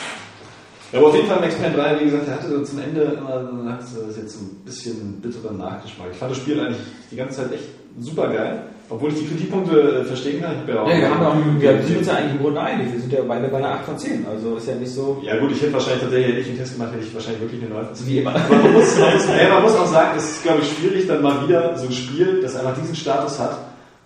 [0.92, 3.02] Ja, aber auf jeden Fall Max Payne 3, wie gesagt, der hatte so zum Ende
[3.02, 6.08] immer so, hat das jetzt so ein bisschen bitteren Nachgeschmack.
[6.12, 6.80] Ich fand das Spiel eigentlich
[7.12, 7.66] die ganze Zeit echt
[8.00, 10.56] super geil, obwohl ich die Kritikpunkte äh, verstehen kann.
[10.66, 12.92] Ich ja auch Ja, wir, haben auch, wir sind uns ja eigentlich im Grunde einig.
[12.92, 14.26] Wir sind ja beide bei einer 8 von 10.
[14.26, 15.22] Also ist ja nicht so.
[15.24, 17.70] Ja gut, ich hätte wahrscheinlich tatsächlich, ich einen Test gemacht, hätte ich wahrscheinlich wirklich eine
[17.72, 18.36] 9 Wie immer.
[18.36, 21.08] Aber man muss, man, muss, ja, man muss auch sagen, es ist, glaube ich, schwierig,
[21.08, 23.58] dann mal wieder so ein Spiel, das einfach diesen Status hat,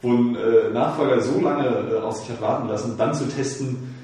[0.04, 3.96] wo ein äh, Nachfolger so lange äh, auf sich hat warten lassen, dann zu testen,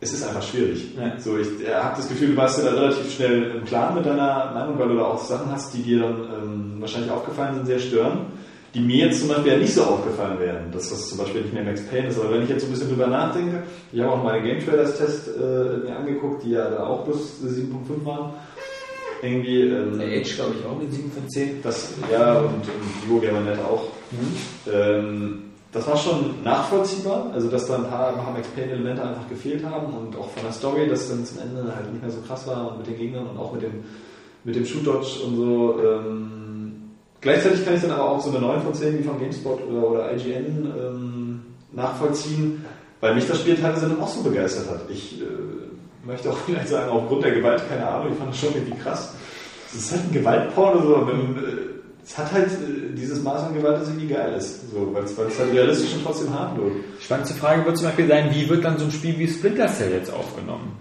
[0.00, 0.94] es ist einfach schwierig.
[0.98, 1.18] Ja.
[1.18, 4.04] So, ich äh, habe das Gefühl, du warst ja da relativ schnell im Klaren mit
[4.04, 7.66] deiner Meinung, weil du da auch Sachen hast, die dir dann ähm, wahrscheinlich aufgefallen sind,
[7.66, 8.26] sehr stören,
[8.74, 11.54] die mir jetzt zum Beispiel ja nicht so aufgefallen wären, dass das zum Beispiel nicht
[11.54, 12.18] mehr Max Payne ist.
[12.18, 13.62] Aber wenn ich jetzt so ein bisschen drüber nachdenke,
[13.92, 17.40] ich habe auch meine Game Trailers Test äh, mir angeguckt, die ja da auch plus
[17.44, 18.34] 7.5 waren.
[19.22, 21.62] Irgendwie, ähm, Der Edge, glaube ich, auch mit 7 von 10.
[21.62, 23.84] das, ja, und, und Eurogamer.net auch.
[24.72, 29.92] Ähm, das war schon nachvollziehbar, also dass da ein paar, Max Payne-Elemente einfach gefehlt haben
[29.92, 32.70] und auch von der Story, dass dann zum Ende halt nicht mehr so krass war
[32.70, 33.82] und mit den Gegnern und auch mit dem,
[34.44, 35.80] mit dem Shoot-Dodge und so.
[35.82, 36.72] Ähm,
[37.20, 39.90] gleichzeitig kann ich dann aber auch so eine 9 von 10 wie von GameSpot oder,
[39.90, 41.42] oder IGN ähm,
[41.72, 42.64] nachvollziehen,
[43.00, 44.82] weil mich das Spiel teilweise dann auch so begeistert hat.
[44.88, 45.24] Ich äh,
[46.06, 49.12] möchte auch vielleicht sagen, aufgrund der Gewalt, keine Ahnung, ich fand das schon irgendwie krass.
[49.66, 51.73] Es ist halt ein Gewaltporno, so, wenn, äh,
[52.04, 55.16] es hat halt äh, dieses Maß an Gewalt, das irgendwie geil ist, so, weil es
[55.16, 56.72] weil es halt realistisch und trotzdem harmlos.
[57.00, 59.92] Spannendste Frage wird zum Beispiel sein, wie wird dann so ein Spiel wie Splinter Cell
[59.92, 60.76] jetzt aufgenommen?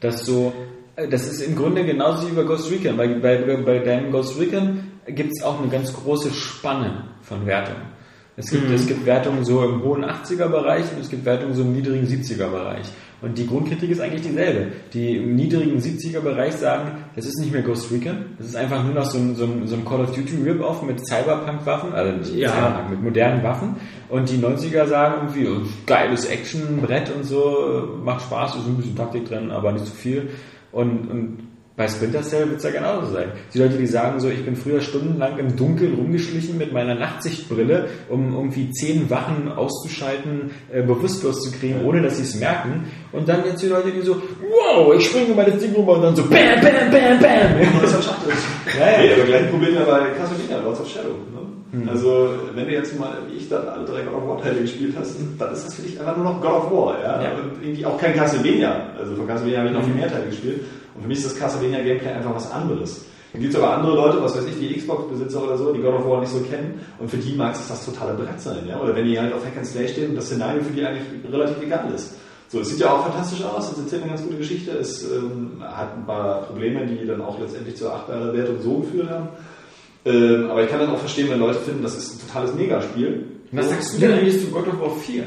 [0.00, 0.52] Dass so,
[0.96, 2.96] Äh, Das ist im Grunde genauso wie bei Ghost Recon.
[2.96, 7.82] Bei, bei, bei deinem Ghost Recon gibt es auch eine ganz große Spanne von Wertungen.
[8.36, 11.72] Es gibt, es gibt Wertungen so im hohen 80er-Bereich und es gibt Wertungen so im
[11.74, 12.86] niedrigen 70er-Bereich.
[13.22, 14.72] Und die Grundkritik ist eigentlich dieselbe.
[14.92, 18.94] Die im niedrigen 70er-Bereich sagen, das ist nicht mehr Ghost Recon, das ist einfach nur
[18.94, 22.34] noch so ein, so ein, so ein Call of Duty Rip-Off mit Cyberpunk-Waffen, also nicht
[22.34, 22.50] Ja.
[22.50, 23.76] Cyberpunk, mit modernen Waffen.
[24.08, 28.96] Und die 90er sagen irgendwie, oh, geiles Action-Brett und so, macht Spaß, ist ein bisschen
[28.96, 30.30] Taktik drin, aber nicht zu viel.
[30.72, 31.38] Und, und
[31.74, 33.28] bei Splinter Cell wird es ja genauso sein.
[33.54, 37.88] Die Leute, die sagen so, ich bin früher stundenlang im Dunkeln rumgeschlichen mit meiner Nachtsichtbrille,
[38.10, 42.84] um irgendwie zehn Wachen auszuschalten, äh, bewusstlos zu kriegen, ohne dass sie es merken.
[43.12, 46.02] Und dann jetzt die Leute, die so, wow, ich springe über das Ding rüber und
[46.02, 47.80] dann so, bam, bam, bam, bam.
[47.80, 48.10] Das ist.
[48.78, 48.98] Ja, ja.
[48.98, 51.08] Nee, aber gleich Problem ja bei Castlevania, Lords of Shadow.
[51.08, 51.88] Ne?
[51.88, 54.94] Also, wenn du jetzt mal, wie ich dann alle drei God of War Teile gespielt
[54.98, 57.00] hast, dann ist das für dich einfach nur noch God of War.
[57.00, 57.22] Ja?
[57.22, 57.30] Ja.
[57.30, 58.90] Und irgendwie auch kein Castlevania.
[58.98, 60.60] Also von Castlevania habe ich noch viel mehr Teile gespielt.
[60.94, 63.04] Und für mich ist das Castlevania Gameplay einfach was anderes.
[63.32, 65.94] Dann gibt es aber andere Leute, was weiß ich, die Xbox-Besitzer oder so, die God
[65.94, 66.80] of War nicht so kennen.
[66.98, 68.66] Und für die mag es das totale Brett sein.
[68.68, 68.78] Ja?
[68.80, 71.04] Oder wenn die halt auf Hack and Slay stehen und das Szenario für die eigentlich
[71.32, 72.14] relativ egal ist.
[72.48, 75.62] So, es sieht ja auch fantastisch aus, es erzählt eine ganz gute Geschichte, es ähm,
[75.62, 79.28] hat ein paar Probleme, die dann auch letztendlich zur achtbaren Wertung so geführt haben.
[80.04, 83.24] Ähm, aber ich kann dann auch verstehen, wenn Leute finden, das ist ein totales Megaspiel.
[83.52, 85.24] Was sagst du denn eigentlich zu God of War 4?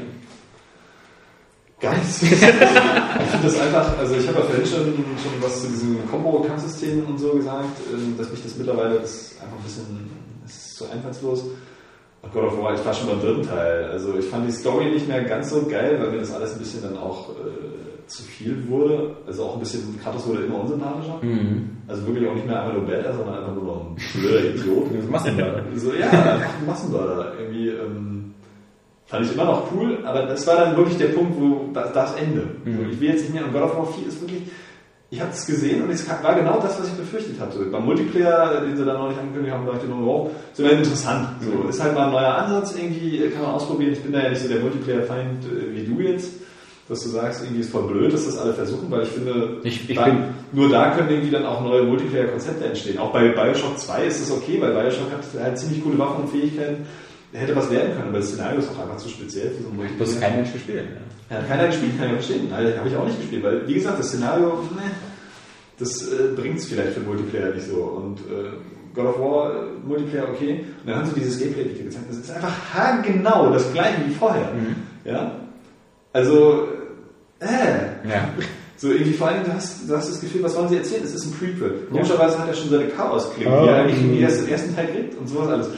[1.78, 2.22] Geist.
[2.22, 7.04] ich finde das einfach, also ich habe ja vorhin schon, schon was zu diesem Combo-Kampfsystem
[7.06, 10.10] und so gesagt, ähm, dass mich das mittlerweile das einfach ein bisschen,
[10.46, 11.44] ist so einfallslos.
[12.22, 13.90] Und God of War, ich war schon beim dritten Teil.
[13.90, 16.58] Also ich fand die Story nicht mehr ganz so geil, weil mir das alles ein
[16.60, 19.16] bisschen dann auch äh, zu viel wurde.
[19.26, 21.20] Also auch ein bisschen, Kratos wurde immer unsympathischer.
[21.88, 24.86] Also wirklich auch nicht mehr einfach nur Badass, sondern einfach nur noch ein blöder Idiot.
[24.96, 25.62] Das Massenmörder.
[25.74, 27.34] So, ja, einfach ein Massenmörder.
[27.38, 28.15] Irgendwie, ähm,
[29.06, 32.14] fand ich immer noch cool, aber das war dann wirklich der Punkt, wo das, das
[32.16, 32.42] Ende.
[32.64, 32.90] Mhm.
[32.90, 34.42] Ich will jetzt nicht mehr, und God of War 4 ist wirklich,
[35.10, 37.60] ich habe es gesehen und es war genau das, was ich befürchtet hatte.
[37.66, 40.74] Beim Multiplayer, den sie dann noch nicht angekündigt haben, dachte ich nur, wow, so wäre
[40.74, 41.28] interessant.
[41.40, 41.68] So, Mhm.
[41.68, 43.92] ist halt mal ein neuer Ansatz, irgendwie kann man ausprobieren.
[43.92, 46.32] Ich bin da ja nicht so der Multiplayer-Feind äh, wie du jetzt,
[46.88, 49.88] dass du sagst, irgendwie ist voll blöd, dass das alle versuchen, weil ich finde, Ich-
[49.88, 52.98] ich da, bin- nur da können irgendwie dann auch neue Multiplayer-Konzepte entstehen.
[52.98, 56.30] Auch bei Bioshock 2 ist es okay, weil Bioshock hat halt ziemlich coole Waffen und
[56.30, 56.86] Fähigkeiten.
[57.36, 59.98] Hätte was werden können, aber das Szenario ist auch einfach zu speziell für so ein
[59.98, 60.84] Das kein Mensch gespielt.
[61.28, 61.36] Ja.
[61.36, 62.48] Hat keiner gespielt, kann ich verstehen.
[62.50, 64.90] Nein, habe ich auch nicht gespielt, weil, wie gesagt, das Szenario, ne,
[65.78, 67.76] das äh, bringt es vielleicht für Multiplayer nicht so.
[67.76, 68.52] Und äh,
[68.94, 70.64] God of War, äh, Multiplayer, okay.
[70.82, 72.06] Und dann haben sie dieses Gameplay-Video gezeigt.
[72.08, 74.50] Das ist einfach haargenau das gleiche wie vorher.
[75.04, 75.32] Ja?
[76.12, 76.68] Also,
[77.40, 78.28] äh, Ja.
[78.76, 81.02] So irgendwie vor allem, du hast, du hast das Gefühl, was wollen sie erzählen?
[81.04, 81.86] Es ist ein Prequel.
[81.90, 83.62] Komischerweise hat er schon seine Chaos-Klinge, Oh.
[83.62, 85.68] die er eigentlich im ersten, Teil kriegt und sowas alles.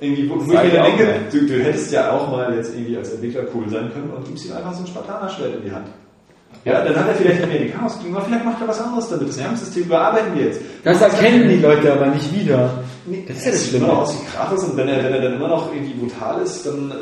[0.00, 3.12] Irgendwie, wo, wo ich mir denke, du, du hättest ja auch mal jetzt irgendwie als
[3.12, 5.88] Entwickler cool sein können und gibst ihm einfach so ein Spartanerschwert in die Hand.
[6.64, 9.28] Ja, dann hat er vielleicht mehr die Chaos-Klinge, aber vielleicht macht er was anderes damit.
[9.28, 10.60] Das Kampfsystem überarbeiten wir jetzt.
[10.84, 12.70] Das erkennen die Leute aber nicht wieder.
[13.06, 13.84] Nee, Das ist ja das Schlimme.
[13.84, 16.42] immer noch aus wie Kratos und wenn er, wenn er dann immer noch irgendwie brutal
[16.42, 16.90] ist, dann.
[16.90, 16.94] Äh,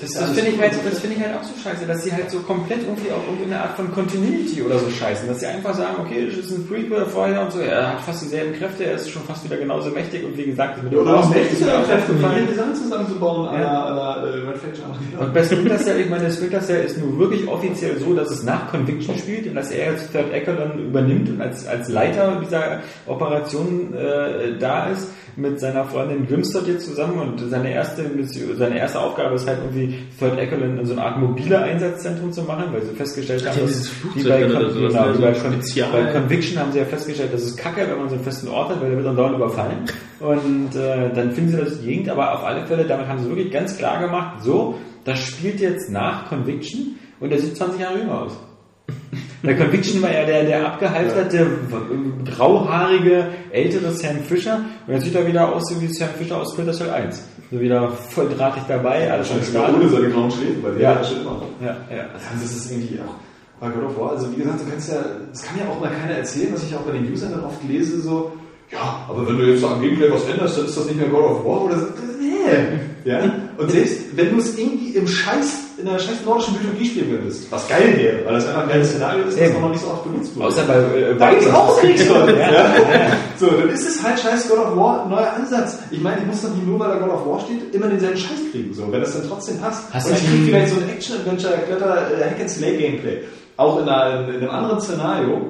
[0.00, 2.12] Das, ist das finde ich, halt, das finde ich halt auch so scheiße, dass sie
[2.12, 5.28] halt so komplett irgendwie auf irgendeine Art von Continuity oder so scheißen.
[5.28, 8.22] Dass sie einfach sagen, okay, das ist ein Prequel vorher und so, er hat fast
[8.22, 11.30] dieselben Kräfte, er ist schon fast wieder genauso mächtig und wie gesagt, mit oder auch
[11.30, 14.16] Mächtig auch Kräfte, die Sachen zusammenzubauen, Ja.
[14.24, 14.84] äh, Red Faction.
[15.18, 18.42] Und bei Splinter Cell, ich meine, Splinter Cell ist nur wirklich offiziell so, dass es
[18.42, 22.40] nach Conviction spielt und dass er jetzt Third Ecker dann übernimmt und als, als Leiter
[22.44, 28.10] dieser Operation äh, da ist mit seiner Freundin Grimstad jetzt zusammen und seine erste
[28.56, 32.42] seine erste Aufgabe ist halt irgendwie Third Eckland in so eine Art mobile Einsatzzentrum zu
[32.42, 36.58] machen, weil sie festgestellt haben, dass Flugzeug bei, Con genau, so bei, Con bei Conviction
[36.58, 38.88] haben sie ja festgestellt, dass es kacke, wenn man so einen festen Ort hat, weil
[38.88, 39.84] der wird dann dauernd überfallen
[40.20, 43.50] und äh, dann finden sie das Gegend, aber auf alle Fälle, damit haben sie wirklich
[43.50, 48.22] ganz klar gemacht, so, das spielt jetzt nach Conviction und er sieht 20 Jahre jünger
[48.22, 48.38] aus.
[49.42, 55.14] Bei Conviction war er der, der abgehalterte, w- grauhaarige, ältere Sam Fisher und jetzt sieht
[55.14, 57.22] er wieder aus wie Sam Fisher aus Splinter Cell 1.
[57.50, 59.74] So wieder voll drahtig dabei, alles schon Start.
[59.74, 60.92] ohne seine grauen Schläfen, weil der Ja.
[60.96, 61.42] ja schon immer.
[61.60, 62.02] Ja, ja.
[62.12, 63.14] Also das ist irgendwie auch
[63.60, 64.96] bei God of War, also wie gesagt, du kannst ja,
[65.30, 67.62] das kann ja auch mal keiner erzählen, was ich auch bei den Usern dann oft
[67.68, 68.32] lese, so,
[68.72, 71.22] ja, aber wenn du jetzt am Gameplay was änderst, dann ist das nicht mehr God
[71.24, 71.86] of War oder so.
[72.20, 73.10] Nee.
[73.10, 73.20] Ja?
[73.58, 77.50] Und selbst wenn du es irgendwie im Scheiß, in einer scheiß nordischen Mythologie spielen würdest,
[77.50, 79.88] was geil wäre, weil das einfach ein geiles Szenario ist, das auch noch nicht so
[79.88, 80.46] oft benutzt wurde.
[80.48, 82.28] Außer bei äh, Da ist auch Kriegsgott.
[82.38, 82.74] Ja.
[83.38, 85.78] So, dann ist es halt scheiß God of War, ein neuer Ansatz.
[85.90, 88.16] Ich meine, ich muss doch nicht nur, weil da God of War steht, immer denselben
[88.16, 89.84] Scheiß kriegen, so, wenn das dann trotzdem passt.
[89.92, 93.22] Hast Und ich krieg die- vielleicht so ein Action-Adventure, Kletter, äh.
[93.58, 95.46] Auch in, einer, in einem anderen Szenario.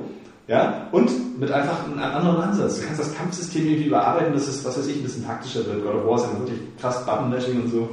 [0.49, 2.79] Ja, und mit einfach einem anderen Ansatz.
[2.79, 5.83] Du kannst das Kampfsystem irgendwie überarbeiten, dass es, was weiß ich, ein bisschen taktischer wird.
[5.83, 7.89] God of War ist ja wirklich krass Button-Mashing und so.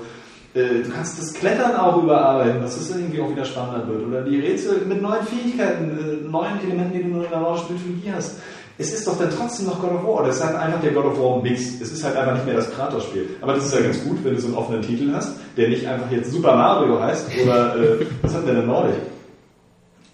[0.53, 4.07] Äh, du kannst das Klettern auch überarbeiten, dass es irgendwie auch wieder spannender wird.
[4.07, 8.11] Oder die Rätsel mit neuen Fähigkeiten, äh, neuen Elementen, die du in der normalen Mythologie
[8.15, 8.37] hast.
[8.77, 10.23] Es ist doch dann trotzdem noch God of War.
[10.25, 11.81] Das ist halt einfach der God of War Mix.
[11.81, 13.29] Es ist halt einfach nicht mehr das Kratos-Spiel.
[13.41, 15.87] Aber das ist ja ganz gut, wenn du so einen offenen Titel hast, der nicht
[15.87, 18.95] einfach jetzt Super Mario heißt oder äh, was hat denn der Nordic?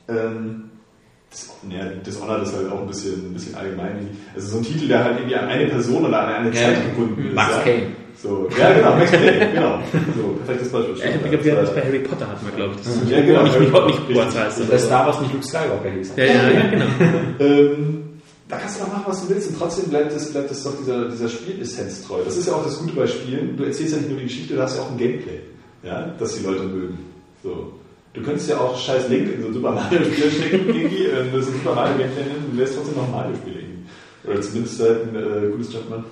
[0.07, 0.68] Ähm,
[1.69, 4.09] ja, Dishonored ist halt auch ein bisschen, ein bisschen allgemein.
[4.33, 7.27] Also so ein Titel, der halt irgendwie an eine Person oder an eine Zeit gebunden
[7.27, 7.35] ist.
[7.35, 7.61] Max ja?
[7.61, 7.87] Payne.
[8.21, 9.79] So, ja, genau, Max Payne, genau.
[10.15, 10.97] So, perfektes Beispiel.
[10.97, 12.81] Ja, ich glaube, wir das bei Harry Potter hatten wir, glaube ich.
[12.81, 13.43] Das Ja, genau.
[13.43, 14.09] Nicht, nicht, nicht Richtig.
[14.09, 14.85] Hogwarts heißt Das das.
[14.85, 16.11] Star Wars nicht Luke Skywalker hieß.
[16.15, 16.85] Ja, ja, ja, genau.
[17.39, 18.03] Ähm,
[18.49, 20.75] da kannst du doch machen, was du willst und trotzdem bleibt es, bleibt es doch
[20.75, 22.21] dieser, dieser Spielessenz treu.
[22.25, 23.55] Das ist ja auch das Gute bei Spielen.
[23.55, 25.41] Du erzählst ja nicht nur die Geschichte, du hast ja auch ein Gameplay,
[25.83, 26.97] ja, das die Leute mögen.
[27.43, 27.73] So.
[28.13, 31.25] Du könntest ja auch scheiß Link in so ein Super Mario Spiel stecken, irgendwie, äh,
[31.31, 33.79] das ist ein Super Mario Gameplay nennen, du lässt trotzdem noch ein Mario Spiel irgendwie.
[34.27, 36.03] Oder zumindest halt ein äh, gutes Jumpman.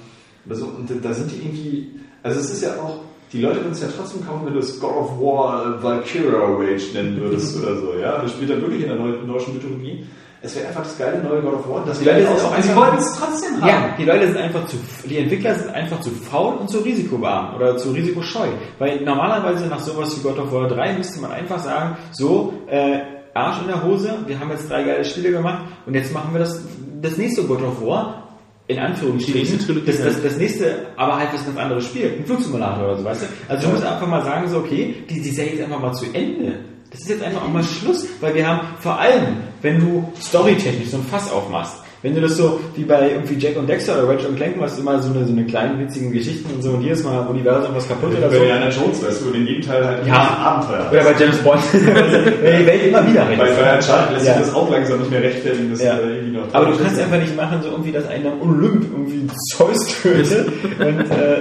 [0.49, 1.87] Also, und da sind die irgendwie,
[2.23, 2.99] also es ist ja auch,
[3.33, 6.93] die Leute würden es ja trotzdem kaufen, wenn du es God of War Valkyria Rage
[6.93, 8.21] nennen würdest oder so, ja.
[8.21, 10.05] Das spielt dann wirklich in der neu- nordischen Mythologie.
[10.41, 11.83] Es wäre einfach das geile neue God of War.
[11.85, 13.67] Das Die Leute sind auch sie einfach- wollten es trotzdem haben.
[13.67, 17.55] Ja, die Leute sind einfach zu, die Entwickler sind einfach zu faul und zu risikoarm
[17.55, 18.47] oder zu risikoscheu.
[18.77, 22.99] Weil normalerweise nach sowas wie God of War 3 müsste man einfach sagen, so, äh,
[23.33, 26.39] Arsch in der Hose, wir haben jetzt drei geile Spiele gemacht und jetzt machen wir
[26.39, 26.61] das,
[27.01, 28.23] das nächste God of War,
[28.67, 30.23] in Anführungsstrichen, das, das, ja.
[30.23, 33.25] das nächste, aber halt was ganz anderes Spiel, ein Flugsimulator oder so, weißt du?
[33.47, 36.05] Also du musst einfach mal sagen, so, okay, die, die Serie ist einfach mal zu
[36.13, 36.59] Ende.
[36.91, 40.89] Das ist jetzt einfach auch mal Schluss, weil wir haben vor allem, wenn du storytechnisch
[40.89, 44.07] so ein Fass aufmachst, wenn du das so wie bei irgendwie Jack und Dexter oder
[44.13, 46.81] Ratchet und Clank machst, immer so eine, so eine kleinen witzigen Geschichten und so und
[46.81, 48.41] jedes Mal Universum was kaputt oder Bei so.
[48.43, 50.13] Indiana Jones, weißt du, in jedem Teil halt Ja.
[50.13, 50.91] ein Abenteuer.
[50.91, 51.59] Oder bei James Bond.
[51.73, 53.57] Wenn die Welt immer wieder Bei rennt.
[53.59, 54.33] bei Uncharted lässt Ja.
[54.37, 55.97] sich das auch langsam nicht mehr rechtfertigen, dass Ja.
[55.99, 56.43] irgendwie noch...
[56.53, 60.47] Aber du kannst einfach nicht machen, so irgendwie, dass einer Olymp irgendwie Zeus tötet.
[60.79, 61.37] und äh,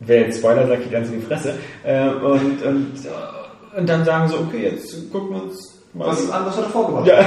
[0.00, 1.54] wer jetzt Spoiler sagt, die Fresse.
[1.84, 2.92] Äh, und, und,
[3.76, 7.06] und dann sagen so, okay, jetzt gucken wir uns mal Was, was hat er vorgemacht?
[7.06, 7.18] Ja.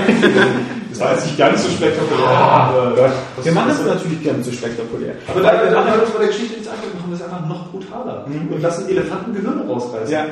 [0.90, 2.28] Das war jetzt nicht ganz so spektakulär.
[2.28, 3.11] Ah, aber Gott.
[3.36, 5.14] das- Wir machen das- es natürlich ganz so spektakulär.
[5.28, 7.68] Aber da, machen wir uns bei der Geschichte nichts anderes, machen wir es einfach noch
[7.72, 8.26] brutaler.
[8.26, 10.11] Und lassen Elefanten Gehirne rausreißen.
[10.11, 10.26] Ja.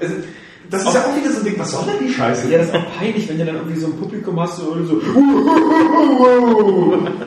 [0.00, 0.14] Also,
[0.70, 2.48] das ist ja auch wieder so ein Ding, was soll denn die Scheiße?
[2.50, 5.00] Ja, das ist auch peinlich, wenn du dann irgendwie so ein Publikum hast, so, so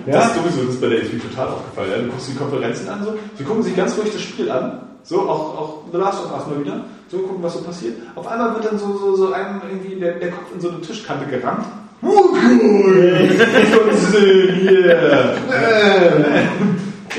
[0.05, 0.21] Das ja?
[0.21, 1.91] ist sowieso, das ist bei der HP total aufgefallen.
[1.91, 1.97] Ja?
[1.99, 5.21] Du guckst die Konferenzen an, so, sie gucken sich ganz ruhig das Spiel an, so,
[5.21, 7.95] auch, auch The Last of Us mal wieder, so gucken, was so passiert.
[8.15, 10.81] Auf einmal wird dann so, so, so einem irgendwie der, der Kopf in so eine
[10.81, 11.65] Tischkante gerammt.
[12.01, 12.09] So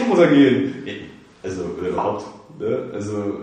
[0.08, 0.74] muss er gehen.
[1.42, 2.24] Also, oder überhaupt,
[2.58, 2.90] ne?
[2.92, 3.34] Also,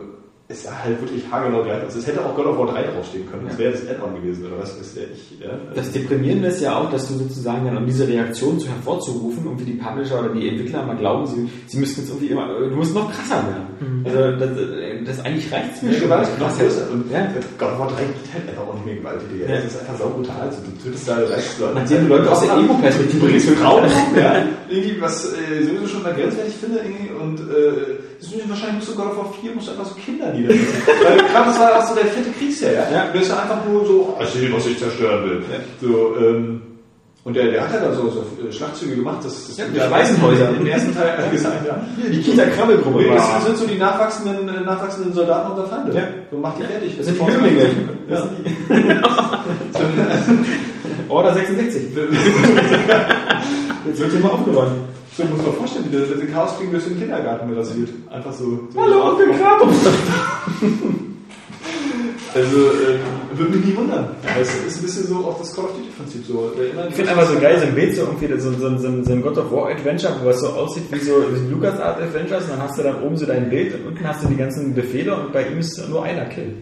[0.48, 1.96] es sah halt wirklich haargenau gleich aus.
[1.96, 3.48] Es hätte auch God of War 3 draufstehen können.
[3.48, 5.40] Das wäre das Add-on gewesen, oder was weiß der ich.
[5.40, 5.52] Ja?
[5.74, 9.66] Das Deprimierende ist ja auch, dass du sozusagen dann, um diese Reaktion zu hervorzurufen, irgendwie
[9.66, 12.94] die Publisher oder die Entwickler mal glauben, sie, sie müssten jetzt irgendwie immer, du musst
[12.94, 14.04] noch krasser werden.
[14.04, 14.50] Also, das,
[15.06, 16.10] das eigentlich reicht's mir Ja, schon.
[16.10, 16.92] Gewalt noch Krass, größer.
[16.92, 17.28] Und ja.
[17.58, 19.46] God of War 3 geht halt einfach auch nicht mehr gewalttätiger.
[19.50, 19.56] Ja.
[19.56, 20.42] Das ist einfach saubrutal.
[20.42, 21.76] Also, du tötest da reichst Leute.
[21.76, 24.08] Nachdem du Leute aus der Ego-Perspektive bringst getötet Frauen hast.
[24.12, 24.46] um, ja.
[24.70, 27.10] Irgendwie, was äh, sowieso schon mal grenzwertig finde, irgendwie.
[27.14, 29.96] Und äh, das ist wahrscheinlich musst du God of War 4 musst du einfach so
[29.96, 30.82] Kinder niedersetzen.
[31.04, 32.86] Weil gerade das war auch so der fette Kriegsherr, ja.
[32.92, 33.06] Ja.
[33.06, 35.44] Und der ist ja einfach nur so, ich sehe, was ich zerstören will.
[35.82, 36.62] So, ähm,
[37.24, 39.92] und der, der hat ja dann so, so äh, Schlagzüge gemacht, das, das Ja, die
[39.92, 40.50] Waisenhäuser.
[40.60, 41.80] im ersten Teil gesagt, ja.
[42.12, 42.98] Die Kita-Krabbelgruppe.
[42.98, 45.94] Nee, das sind so die nachwachsenden, äh, nachwachsenden Soldaten unserer Feinde.
[45.96, 46.02] Ja.
[46.32, 46.98] So macht die fertig.
[46.98, 47.70] Das sind die Jünglinge.
[48.10, 48.28] Ja.
[51.10, 51.84] Order 66.
[53.86, 54.72] Jetzt wird hier mal aufgeräumt.
[55.16, 57.90] So muss man vorstellen, wie der, der Chaos kriegen durch den Kindergarten rasiert.
[58.10, 58.62] Einfach so.
[58.74, 59.76] so Hallo, Onkel Kratos.
[62.34, 64.10] Also, äh, würde mich nie wundern.
[64.38, 66.52] Das ist ein bisschen so auch das Call of Duty-Prinzip so.
[66.90, 69.22] Ich finde aber so geil, so ein Bild, so irgendwie so, so, so, so ein
[69.22, 72.62] God of War Adventure, wo es so aussieht wie so Lucas Art Adventures und dann
[72.64, 75.34] hast du dann oben so dein Bild und unten hast du die ganzen Befehle und
[75.34, 76.54] bei ihm ist nur einer Kill.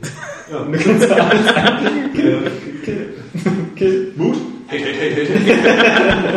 [0.52, 0.60] Ja.
[0.62, 2.42] Und du kannst alles ein- Kill,
[2.84, 3.10] Kill,
[3.76, 4.14] Kill.
[4.16, 4.36] Mut?
[4.68, 5.56] Hey, hey, hey, hey,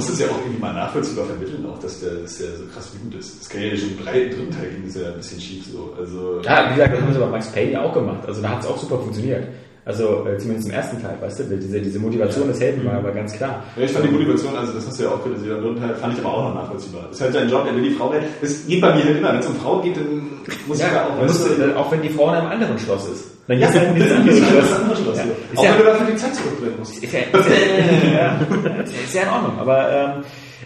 [0.00, 2.56] also, du musst es ja auch irgendwie mal nachvollziehbar vermitteln, auch, dass der, dass der
[2.56, 3.40] so krass wütend ist.
[3.40, 5.94] Das kann ja schon im dritten Teil ging das ja ein bisschen schief so.
[5.98, 8.26] Also, Ja, wie gesagt, das haben sie bei Max Payne ja auch gemacht.
[8.26, 9.46] Also da hat es auch super funktioniert.
[9.84, 13.12] Also äh, zumindest im ersten Teil, weißt du, diese, diese Motivation des Helden war aber
[13.12, 13.64] ganz klar.
[13.76, 15.94] Ja, ich fand die Motivation, also das hast du ja auch kritisiert, am dritten Teil
[15.94, 17.06] fand ich aber auch noch nachvollziehbar.
[17.08, 18.26] Das ist halt sein Job, er will die Frau retten.
[18.40, 20.30] Das geht bei mir halt immer, wenn es um Frauen geht, dann
[20.68, 22.78] muss ich ja auch, man weißt musste, du, auch wenn die Frau in einem anderen
[22.78, 23.24] Schloss ist.
[23.50, 24.72] Dann ja, in dieses das ist Schloss.
[24.80, 25.16] andere Schloss.
[25.18, 25.24] Ja.
[25.24, 25.30] ja.
[25.52, 27.02] Ist Auch ja- wenn du dafür die Zeit zurückbringen musst.
[27.02, 27.18] Ist ja,
[28.14, 28.40] ja,
[29.04, 30.24] ist ja in Ordnung, aber ähm,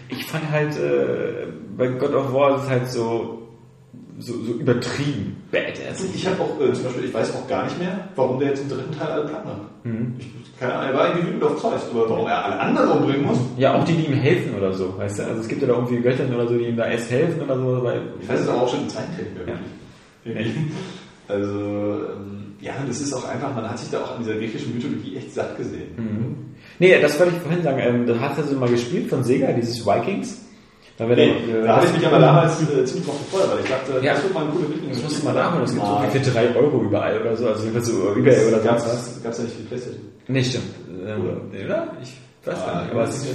[0.09, 3.41] ich fand halt, äh, bei God of War ist es halt so,
[4.19, 6.05] so, so übertrieben badass.
[6.13, 8.61] Ich habe auch, äh, zum Beispiel, ich weiß auch gar nicht mehr, warum der jetzt
[8.61, 9.57] im dritten Teil alle platt macht.
[9.83, 10.13] Mhm.
[10.19, 13.25] Ich, keine Ahnung, er war irgendwie wütend auf Zeus, aber warum er alle anderen umbringen
[13.25, 15.23] muss, Ja, auch die, die ihm helfen oder so, weißt du?
[15.23, 17.55] Also es gibt ja da irgendwie Göttinnen oder so, die ihm da erst helfen oder
[17.57, 17.83] so.
[17.83, 19.39] Weil, ich weiß es aber auch schon im zweiten Teil Ja.
[19.47, 20.45] wirklich.
[20.55, 20.71] Irgendwie.
[21.27, 24.73] Also, ähm, ja, das ist auch einfach, man hat sich da auch an dieser griechischen
[24.75, 25.89] Mythologie echt satt gesehen.
[25.97, 26.35] Mhm.
[26.79, 27.79] Nee, das wollte ich vorhin sagen.
[27.79, 30.41] Ähm, da hast du mal gespielt von Sega, dieses Vikings.
[30.97, 33.69] Da, Nee, da, da habe ich mich aber damals äh, ziemlich drauf gefreut, weil ich
[33.69, 34.13] dachte, Ja.
[34.13, 34.89] das wird mal eine coole Widmung.
[34.91, 35.73] Das musst du mal nachholen, das
[36.13, 39.23] gibt für 3 Euro überall oder so, also so Ebay oder sonst was.
[39.23, 40.01] Gab es ja nicht für die Playstation.
[40.29, 40.63] Nee, stimmt.
[41.05, 41.21] Ähm,
[41.65, 41.87] oder?
[42.01, 42.13] Ich
[42.45, 42.91] weiß gar Ah, nicht.
[42.93, 43.27] Aber, es ist.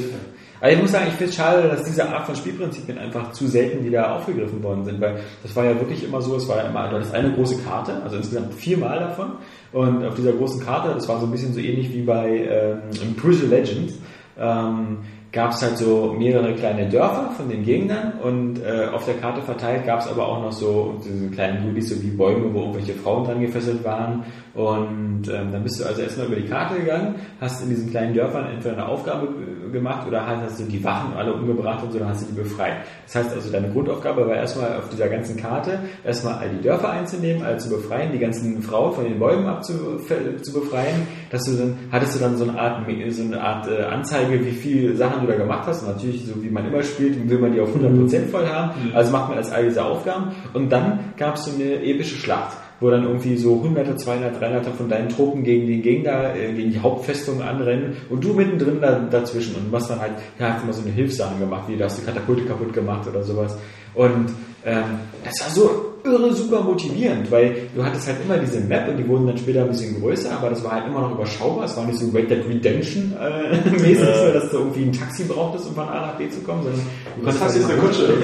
[0.61, 3.47] Aber ich muss sagen, ich finde es schade, dass diese Art von Spielprinzipien einfach zu
[3.47, 6.65] selten wieder aufgegriffen worden sind, weil das war ja wirklich immer so, es war ja
[6.65, 9.33] immer, du hattest eine große Karte, also insgesamt viermal davon.
[9.73, 13.17] Und auf dieser großen Karte, das war so ein bisschen so ähnlich wie bei ähm,
[13.17, 13.95] Crucial Legends,
[14.39, 14.99] ähm,
[15.33, 19.41] gab es halt so mehrere kleine Dörfer von den Gegnern und äh, auf der Karte
[19.43, 22.95] verteilt gab es aber auch noch so diese kleinen Goodies, so wie Bäume, wo irgendwelche
[22.95, 24.25] Frauen dran gefesselt waren
[24.55, 28.15] und ähm, dann bist du also erstmal über die Karte gegangen, hast in diesen kleinen
[28.15, 31.93] Dörfern entweder eine Aufgabe äh, gemacht oder halt hast du die Wachen alle umgebracht und
[31.93, 32.79] so, dann hast du die befreit.
[33.07, 36.91] Das heißt also, deine Grundaufgabe war erstmal auf dieser ganzen Karte erstmal all die Dörfer
[36.91, 39.99] einzunehmen, all zu befreien, die ganzen Frauen von den Bäumen abzu-
[40.43, 43.83] zu befreien, dass du dann, hattest du dann so eine Art, so eine Art äh,
[43.85, 45.83] Anzeige, wie viel Sachen du da gemacht hast.
[45.83, 48.73] Und natürlich, so wie man immer spielt, will man die auf 100% voll haben.
[48.95, 50.33] Also macht man erst all diese Aufgaben.
[50.55, 54.67] Und dann gab es so eine epische Schlacht wo dann irgendwie so hunderte, 200, 300
[54.75, 58.99] von deinen Truppen gegen den Gegner, äh, gegen die Hauptfestung anrennen und du mittendrin da,
[58.99, 61.85] dazwischen und du hast dann halt, ja, hast immer so eine Hilfssachen gemacht, wie du
[61.85, 63.57] hast die Katapulte kaputt gemacht oder sowas.
[63.95, 64.31] Und
[64.65, 64.85] ähm,
[65.25, 69.07] das war so irre super motivierend, weil du hattest halt immer diese Map und die
[69.07, 71.65] wurden dann später ein bisschen größer, aber das war halt immer noch überschaubar.
[71.65, 75.25] Es war nicht so Red Dead Redemption äh, mäßig, so, dass du irgendwie ein Taxi
[75.25, 76.81] brauchtest, um von A nach B zu kommen, sondern
[77.19, 78.15] du Das konntest hast halt eine Kutsche,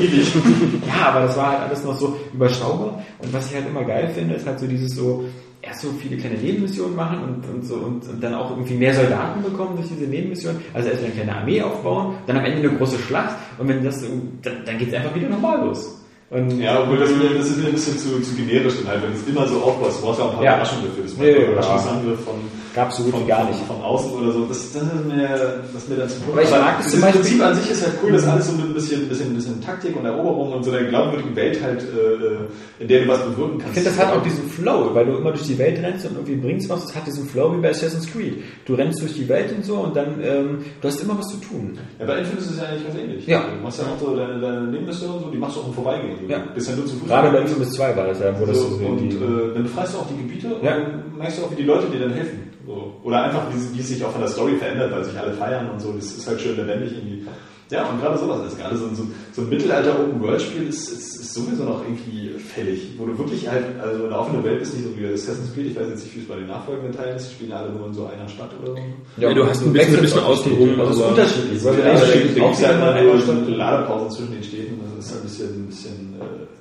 [0.00, 0.32] ewig.
[0.86, 3.02] ja, aber das war halt alles noch so überschaubar.
[3.18, 5.24] Und was ich halt immer geil finde, ist halt so dieses so,
[5.62, 8.94] erst so viele kleine Nebenmissionen machen und, und so und, und dann auch irgendwie mehr
[8.94, 10.60] Soldaten bekommen durch diese Nebenmissionen.
[10.72, 14.00] Also erst eine kleine Armee aufbauen, dann am Ende eine große Schlacht und wenn das
[14.00, 16.05] dann, dann geht's einfach wieder normal los.
[16.28, 19.12] Und Ja, obwohl das, das ist mir ein bisschen zu, zu generisch dann halt, wenn
[19.12, 20.54] es immer so aufbaust, du brauchst ja auch ein paar Ja.
[20.54, 21.04] Überraschungen dafür.
[21.04, 21.46] Das Ja, ja.
[21.52, 22.34] Überraschungsangriff von,
[22.74, 23.58] gab's so gut von, wie gar nicht.
[23.60, 24.44] Von, von außen oder so.
[24.46, 25.28] Das, das ist mir,
[25.72, 27.82] das ist mir dann zu Aber ich mag das zum Beispiel- Prinzip an sich ist
[27.86, 30.72] halt cool, dass alles so mit ein bisschen, bisschen, bisschen Taktik und Eroberung und so
[30.72, 33.76] einer glaubwürdigen Welt halt, äh, in der du was bewirken kannst.
[33.78, 36.16] Ich finde, das hat auch diesen Flow, weil du immer durch die Welt rennst und
[36.16, 36.82] irgendwie bringst was.
[36.86, 38.42] Das hat diesen Flow wie bei Assassin's Creed.
[38.66, 41.36] Du rennst durch die Welt und so und dann, ähm, du hast immer was zu
[41.36, 41.78] tun.
[42.00, 43.26] Ja, bei Infinite ist es ja eigentlich ganz ähnlich.
[43.28, 43.44] Ja.
[43.56, 45.72] Du machst ja auch so deine, deine Nebenmission und so, die machst du auch im
[45.74, 46.15] Vorbeigehen.
[46.20, 46.38] Du Ja.
[46.54, 47.08] bist ja nur zu Fuß.
[47.08, 49.94] Gerade bei Infamous 2 war das ja, wo das so, so und äh, dann befreist
[49.94, 50.76] du auch die Gebiete Ja.
[50.76, 52.50] und dann merkst du auch, wie die Leute dir dann helfen.
[52.66, 52.94] So.
[53.04, 55.70] Oder einfach, wie, wie es sich auch von der Story verändert, weil sich alle feiern
[55.70, 55.92] und so.
[55.92, 57.24] Das ist halt schön lebendig irgendwie.
[57.70, 59.02] Ja, und gerade sowas, also gerade so, ein- so,
[59.32, 64.04] so ein Mittelalter-Open-World-Spiel ist, ist, ist sowieso noch irgendwie fällig, wo du wirklich halt, also
[64.06, 66.28] eine offene Welt bist, nicht so wie Assassin's Creed, ich weiß jetzt nicht, wie es
[66.28, 68.78] bei den nachfolgenden Teilen ist, die spielen alle nur in so einer Stadt oder so.
[69.20, 71.66] Ja, du hast ein bisschen- ein bisschen außenrum, Das ist aber- unterschiedlich.
[71.66, 73.50] Aber reden gibt auch es mal eine Stunde.
[73.56, 76.14] Ladepausen zwischen den Städten, das ist halt ein bisschen, ein bisschen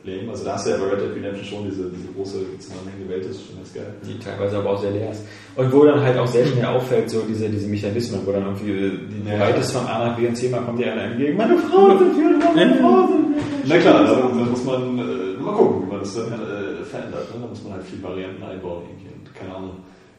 [0.06, 0.30] lame.
[0.32, 3.26] Also da hast du ja bei Red Dead Redemption schon diese, diese große zusammenhängende Welt,
[3.26, 3.94] das ist schon ganz geil.
[4.06, 5.23] die teilweise aber auch sehr leer ist.
[5.56, 8.72] Und wo dann halt auch sehr schnell auffällt, so diese, diese Mechanismen, wo dann irgendwie
[8.72, 9.38] äh, die Ja.
[9.38, 12.14] Breite von A nach B und C mal kommt dir einer entgegen, meine Frau sind
[12.15, 13.26] hier, meine Frau sind
[13.65, 17.34] Na klar, da, da muss man äh, mal gucken, wie man das dann äh, verändert.
[17.34, 17.41] Ne?
[17.41, 19.72] Da muss man halt viele Varianten einbauen irgendwie und keine Ahnung.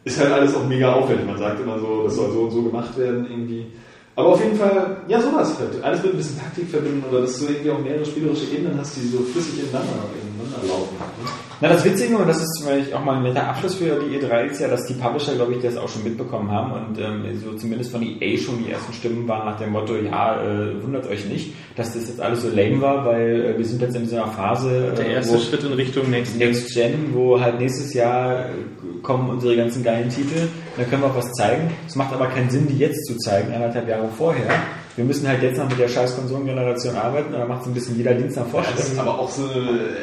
[0.04, 1.26] Ist halt alles auch mega aufwendig.
[1.26, 3.66] Man sagt immer so, das soll so und so gemacht werden irgendwie.
[4.16, 5.84] Aber auf jeden Fall, ja, sowas halt.
[5.84, 8.96] Alles mit ein bisschen Taktik verbinden oder dass du irgendwie auch mehrere spielerische Ebenen hast,
[8.96, 10.96] die so flüssig ineinander, ineinander laufen.
[10.96, 11.30] Ne?
[11.60, 14.44] Na, das Witzige, und das ist vielleicht auch mal ein netter Abschluss für die E3,
[14.44, 17.54] ist ja, dass die Publisher, glaube ich, das auch schon mitbekommen haben und ähm, so
[17.54, 21.26] zumindest von EA schon die ersten Stimmen waren nach dem Motto, ja, äh, wundert euch
[21.26, 24.26] nicht, dass das jetzt alles so lame war, weil äh, wir sind jetzt in dieser
[24.26, 26.48] Phase, Der äh, erste wo Schritt in Richtung Next Gen.
[26.48, 28.48] Next Gen, wo halt nächstes Jahr äh,
[29.02, 31.70] kommen unsere ganzen geilen Titel, da können wir auch was zeigen.
[31.86, 34.46] Es macht aber keinen Sinn, die jetzt zu zeigen, anderthalb Jahre vorher.
[34.96, 37.74] Wir müssen halt jetzt noch mit der scheiß Konsolengeneration arbeiten und dann macht so ein
[37.74, 38.92] bisschen jeder Dienst nach Das Vorstellung.
[38.92, 39.42] ist aber auch so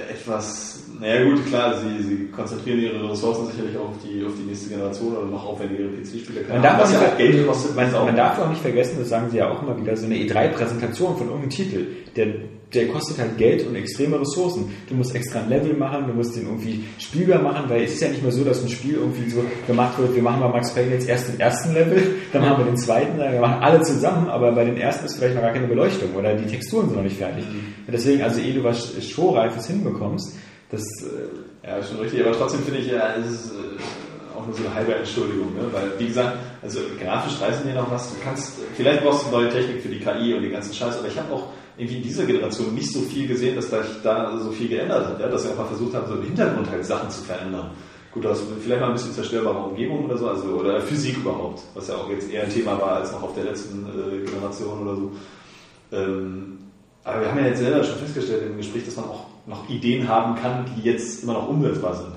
[0.10, 4.44] etwas, naja gut, klar, sie, sie konzentrieren ihre Ressourcen sicherlich auch auf die, auf die
[4.44, 6.41] nächste Generation oder noch aufwendigere PC-Spiele.
[6.48, 7.76] Man darf, auch nicht, ja Geld kostet.
[7.76, 10.16] man, man darf auch nicht vergessen, das sagen sie ja auch immer wieder, so eine
[10.16, 11.86] E3-Präsentation von irgendeinem Titel,
[12.16, 12.28] der,
[12.74, 14.72] der kostet halt Geld und extreme Ressourcen.
[14.88, 18.02] Du musst extra ein Level machen, du musst den irgendwie spielbar machen, weil es ist
[18.02, 20.74] ja nicht mehr so, dass ein Spiel irgendwie so gemacht wird, wir machen bei Max
[20.74, 23.82] Payne jetzt erst den ersten Level, dann machen wir den zweiten, dann wir machen alle
[23.82, 26.98] zusammen, aber bei den ersten ist vielleicht noch gar keine Beleuchtung oder die Texturen sind
[26.98, 27.45] noch nicht fertig.
[27.45, 30.36] Und deswegen, also ehe du was Showreifes hinbekommst,
[30.72, 34.45] das äh, Ja, ist schon richtig, aber trotzdem finde ich ja, es ist äh, auch
[34.45, 35.62] nur so eine halbe Entschuldigung, ne?
[35.72, 39.50] weil wie gesagt, also grafisch reißen wir noch was, du kannst, vielleicht brauchst du neue
[39.50, 41.48] Technik für die KI und den ganzen Scheiß, aber ich habe auch
[41.78, 45.20] irgendwie in dieser Generation nicht so viel gesehen, dass da, da so viel geändert hat,
[45.20, 45.28] ja?
[45.28, 47.72] dass wir einfach versucht haben, so im Hintergrund halt Sachen zu verändern.
[48.12, 51.88] Gut, das vielleicht mal ein bisschen zerstörbare Umgebung oder so, also oder Physik überhaupt, was
[51.88, 54.95] ja auch jetzt eher ein Thema war als noch auf der letzten äh, Generation oder
[54.95, 55.12] so.
[55.91, 56.60] Ähm,
[57.04, 60.08] aber wir haben ja jetzt selber schon festgestellt im Gespräch, dass man auch noch Ideen
[60.08, 62.12] haben kann, die jetzt immer noch umsetzbar sind.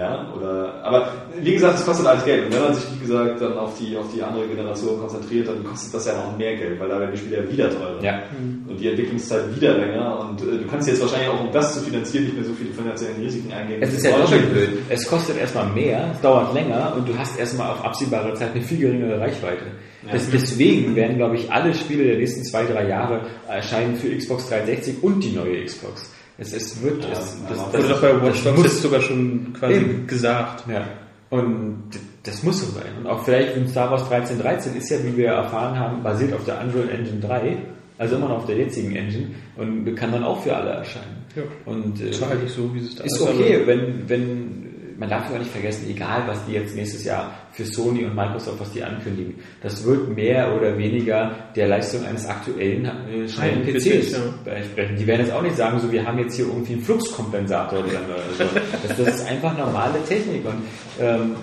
[0.00, 1.12] Ja, oder, aber
[1.42, 2.46] wie gesagt, es kostet alles Geld.
[2.46, 5.62] Und wenn man sich, wie gesagt, dann auf die, auf die andere Generation konzentriert, dann
[5.62, 8.02] kostet das ja noch mehr Geld, weil da werden die Spiele ja wieder teurer.
[8.02, 8.22] Ja.
[8.66, 10.20] Und die Entwicklungszeit wieder länger.
[10.20, 12.72] Und äh, du kannst jetzt wahrscheinlich auch, um das zu finanzieren, nicht mehr so viele
[12.72, 13.82] finanziellen Risiken eingehen.
[13.82, 14.68] Es ist ja doppelt blöd.
[14.88, 18.62] Es kostet erstmal mehr, es dauert länger und du hast erstmal auf absehbare Zeit eine
[18.62, 19.66] viel geringere Reichweite.
[20.10, 24.48] Das, deswegen werden, glaube ich, alle Spiele der nächsten zwei, drei Jahre erscheinen für Xbox
[24.48, 26.10] 360 und die neue Xbox.
[26.40, 29.74] Es, es wird, Ja, es, das Wurde doch bei Watch das Dogs sogar schon quasi
[29.74, 30.06] Eben.
[30.06, 30.64] gesagt.
[30.68, 30.88] Ja.
[31.28, 31.84] Und
[32.24, 32.90] das muss so sein.
[32.98, 36.44] Und auch vielleicht in Star Wars 1313 ist ja, wie wir erfahren haben, basiert auf
[36.44, 37.56] der Unreal Engine 3,
[37.98, 41.24] also immer noch auf der jetzigen Engine und kann dann auch für alle erscheinen.
[41.36, 41.42] Ja.
[41.66, 44.69] Und äh, Das war halt nicht so, wie es da ist alles okay, wenn, wenn,
[45.00, 48.14] man darf ja auch nicht vergessen, egal was die jetzt nächstes Jahr für Sony und
[48.14, 53.64] Microsoft, was die ankündigen, das wird mehr oder weniger der Leistung eines aktuellen äh, schnellen
[53.64, 54.52] PCs PCs, ja.
[54.52, 54.96] entsprechen.
[54.96, 57.98] Die werden jetzt auch nicht sagen, so wir haben jetzt hier irgendwie einen Fluxkompensator drin
[58.06, 58.60] oder so.
[58.86, 60.62] Das, das ist einfach normale Technik und
[61.00, 61.36] ähm,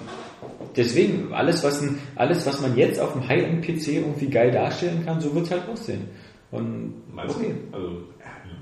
[0.75, 5.19] deswegen alles was, ein, alles, was man jetzt auf dem High-End-PC irgendwie geil darstellen kann,
[5.19, 6.07] so wird es halt aussehen.
[6.51, 7.55] Und Meinst okay.
[7.71, 7.75] du?
[7.75, 8.03] Also,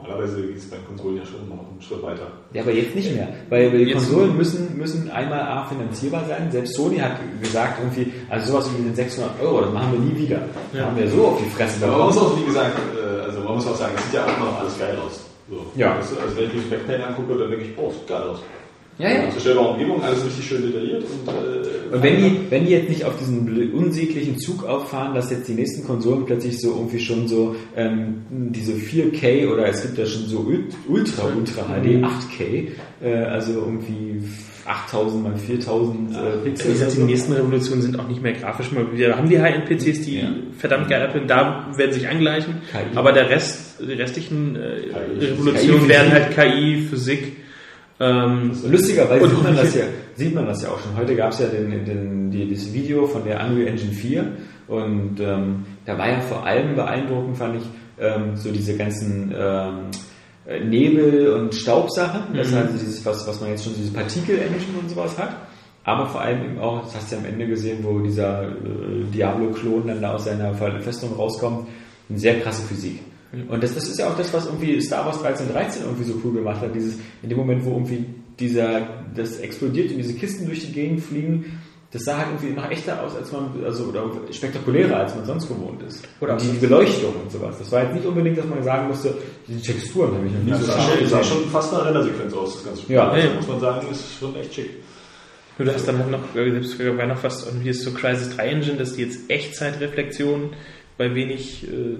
[0.07, 2.27] normalerweise geht es bei den Konsolen ja schon noch einen Schritt weiter.
[2.53, 3.27] Ja, aber jetzt nicht mehr.
[3.49, 6.51] Weil die Jetzt- Konsolen müssen, müssen einmal A finanzierbar sein.
[6.51, 10.17] Selbst Sony hat gesagt, irgendwie, also sowas wie den 600 Euro, das machen wir nie
[10.27, 10.39] wieder.
[10.73, 10.85] Da Ja.
[10.85, 13.55] haben wir so auf die Fresse Aber man muss auch, wie gesagt, äh, also man
[13.55, 15.25] muss auch sagen, es sieht ja auch immer noch alles geil aus.
[15.49, 15.57] So.
[15.75, 15.95] Ja.
[15.95, 18.39] Also, wenn ich mir das Backplane angucke, dann denke ich, oh, sieht geil aus.
[18.97, 19.25] Ja, ja.
[19.25, 22.87] Also stellbare Umgebung, alles richtig schön detailliert und, äh, Und wenn die, wenn die jetzt
[22.89, 27.27] nicht auf diesen unsäglichen Zug auffahren, dass jetzt die nächsten Konsolen plötzlich so irgendwie schon
[27.27, 32.69] so ähm, diese 4K oder es gibt ja schon so Ult- Ultra, Ultra HD 8K,
[33.03, 34.23] äh, also irgendwie
[34.65, 36.71] 8000 mal 4000 äh, Pixel.
[36.71, 37.05] gesagt, oder die so.
[37.05, 38.87] nächsten Revolutionen sind auch nicht mehr grafisch mal.
[38.93, 40.29] Wir haben die High-End-PCs, die Ja.
[40.57, 42.55] verdammt geil abbilden, da werden sich angleichen.
[42.71, 42.95] KI.
[42.97, 44.77] Aber der Rest, die restlichen äh,
[45.19, 45.89] KI, Revolutionen Physik.
[45.89, 47.33] werden halt KI, Physik.
[47.99, 49.83] Ähm, Und lustigerweise sieht man, das ja,
[50.15, 50.95] sieht man das ja auch schon.
[50.97, 54.27] Heute gab es ja den, den, die, das Video von der Unreal Engine 4
[54.67, 57.63] und ähm, da war ja vor allem beeindruckend, fand ich,
[57.99, 59.77] ähm, so diese ganzen ähm,
[60.45, 62.33] äh, Nebel- und Staubsachen.
[62.35, 62.53] Das Mhm.
[62.53, 65.33] ist also dieses, was, was man jetzt schon, diese Partikel-Engine und sowas hat.
[65.85, 68.49] Aber vor allem eben auch, das hast du ja am Ende gesehen, wo dieser äh,
[69.13, 71.67] Diablo-Klon dann da aus seiner Festung rauskommt,
[72.09, 72.99] eine sehr krasse Physik.
[73.49, 76.33] Und das, das ist ja auch das, was irgendwie Star Wars 1313 irgendwie so cool
[76.33, 76.73] gemacht hat.
[76.73, 78.05] Dieses, in dem Moment, wo irgendwie
[78.39, 81.59] dieser, das explodiert und diese Kisten durch die Gegend fliegen,
[81.91, 85.47] das sah halt irgendwie noch echter aus, als man, also, oder spektakulärer, als man sonst
[85.47, 86.05] gewohnt ist.
[86.19, 87.55] Oder und die, die Beleuchtung und sowas.
[87.57, 89.13] Das war jetzt nicht unbedingt, dass man sagen musste,
[89.47, 92.33] die Texturen habe ich noch nie das so sah, schon, sah schon fast nach Rendersequenz
[92.33, 92.95] aus, das ganze Spiel.
[92.97, 93.09] Ja.
[93.09, 93.33] also, Ja.
[93.35, 94.69] muss man sagen, ist schon echt schick.
[95.57, 98.45] Nur da ist dann halt noch, selbst war noch fast irgendwie ist so Crisis 3
[98.45, 100.53] Engine, dass die jetzt Echtzeitreflexion
[100.97, 101.95] bei wenig äh,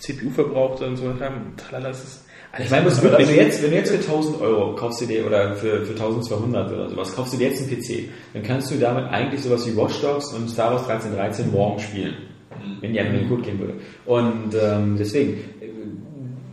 [0.00, 1.54] CPU-Verbrauch und so haben.
[1.56, 4.40] Tralala, das ist alles Ich meine, das du wirklich- jetzt, wenn du jetzt für 1000
[4.40, 7.70] Euro kaufst du dir, oder für, für 1200 oder sowas, kaufst du dir jetzt einen
[7.70, 11.78] PC, dann kannst du damit eigentlich sowas wie Watch Dogs und Star Wars 1313 morgen
[11.78, 12.14] spielen.
[12.80, 13.74] Wenn die Anwendung gut gehen würde.
[14.06, 15.38] Und ähm, deswegen,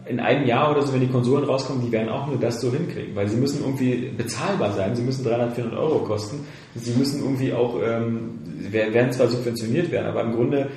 [0.07, 2.71] in einem Jahr oder so, wenn die Konsolen rauskommen, die werden auch nur das so
[2.71, 6.45] hinkriegen, weil sie müssen irgendwie bezahlbar sein, sie müssen 300, 400 Euro kosten,
[6.75, 8.39] sie müssen irgendwie auch, ähm,
[8.71, 10.69] werden zwar subventioniert werden, aber im Grunde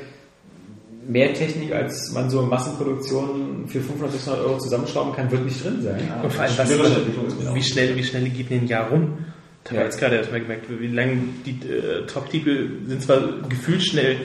[1.07, 5.65] mehr Technik, als man so in Massenproduktion für 500, 600 Euro zusammenschrauben kann, wird nicht
[5.65, 6.01] drin sein.
[6.23, 9.19] Und vor allem, was, wie, schnell, wie schnell geht denn ein Jahr rum?
[9.65, 9.83] Da Ja.
[9.83, 14.17] jetzt gerade erst mal gemerkt, wie lange die äh, Top-Titel sind zwar gefühlt schnell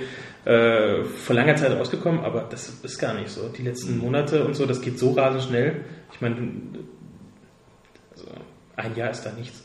[0.46, 3.50] äh, vor langer Zeit rausgekommen, aber das ist gar nicht so.
[3.50, 5.78] Die letzten Monate und so, das geht so rasend schnell.
[6.14, 6.38] Ich meine,
[8.12, 8.28] also
[8.78, 9.64] ein Jahr ist da nichts.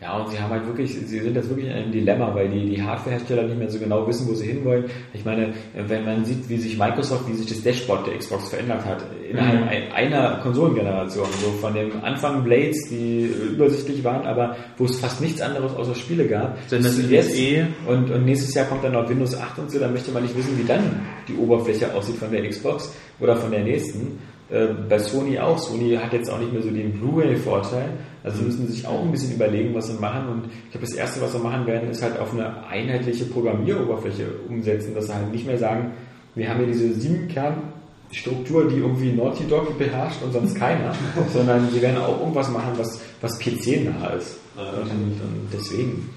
[0.00, 2.66] Ja, und sie haben halt wirklich, sie sind jetzt wirklich in einem Dilemma, weil die,
[2.68, 4.84] die Hardwarehersteller nicht mehr so genau wissen, wo sie hinwollen.
[5.14, 8.84] Ich meine, wenn man sieht, wie sich Microsoft, wie sich das Dashboard der Xbox verändert
[8.84, 9.68] hat, innerhalb Mhm.
[9.68, 13.24] ein- einer Konsolengeneration, so von dem Anfang Blades, die
[13.54, 17.34] übersichtlich waren, aber wo es fast nichts anderes außer Spiele gab, Denn das ist jetzt.
[17.36, 20.22] eh- Und, und nächstes Jahr kommt dann noch Windows 8 und so, dann möchte man
[20.22, 24.18] nicht wissen, wie dann die Oberfläche aussieht von der Xbox oder von der nächsten.
[24.48, 25.58] Äh, bei Sony auch.
[25.58, 27.90] Sony hat jetzt auch nicht mehr so den Blu-ray-Vorteil.
[28.22, 30.28] Also müssen sie sich auch ein bisschen überlegen, was sie machen.
[30.28, 34.26] Und ich glaube, das Erste, was sie machen werden, ist halt auf eine einheitliche Programmieroberfläche
[34.48, 35.92] umsetzen, dass sie halt nicht mehr sagen,
[36.34, 40.94] wir haben hier diese sieben Kernstruktur, die irgendwie Naughty Dog beherrscht und sonst keiner,
[41.32, 44.38] sondern sie werden auch irgendwas machen, was, was PC-nah ist.
[44.56, 46.08] Und, und deswegen,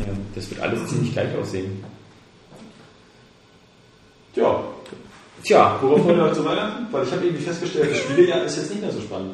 [0.00, 1.82] ja, das wird alles ziemlich gleich aussehen.
[4.34, 4.62] Tja,
[5.44, 6.86] Tja, worauf wollen wir heute zu Weihnachten?
[6.90, 9.32] Weil ich habe irgendwie festgestellt, das Spielejahr ist jetzt nicht mehr so spannend.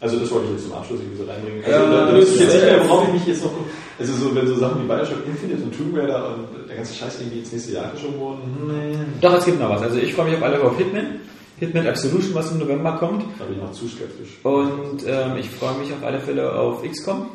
[0.00, 1.62] Also das wollte ich jetzt zum Abschluss irgendwie so reinbringen.
[1.64, 3.52] Also Ja, da, da wüsste ich jetzt nicht mehr, worauf ich mich jetzt noch...
[3.98, 7.20] Also so, wenn so Sachen wie Bioshock Infinite und Tomb Raider und der ganze Scheiß
[7.20, 8.96] irgendwie ins nächste Jahr geschoben wurden, nee.
[9.20, 9.82] Doch, es gibt noch was.
[9.82, 11.20] Also ich freue mich auf alle auf Hitman.
[11.58, 13.24] Hitman Absolution, was im November kommt.
[13.38, 14.40] Da bin ich noch zu skeptisch.
[14.42, 17.26] Und ähm, ich freue mich auf alle Fälle auf XCOM.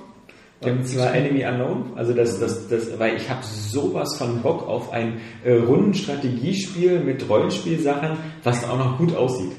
[0.62, 1.92] Und zwar Enemy Unknown.
[1.96, 7.30] Also das, das, das, weil ich habe sowas von Bock auf ein äh, Rundenstrategiespiel mit
[7.30, 9.52] Rollenspielsachen, was auch noch gut aussieht.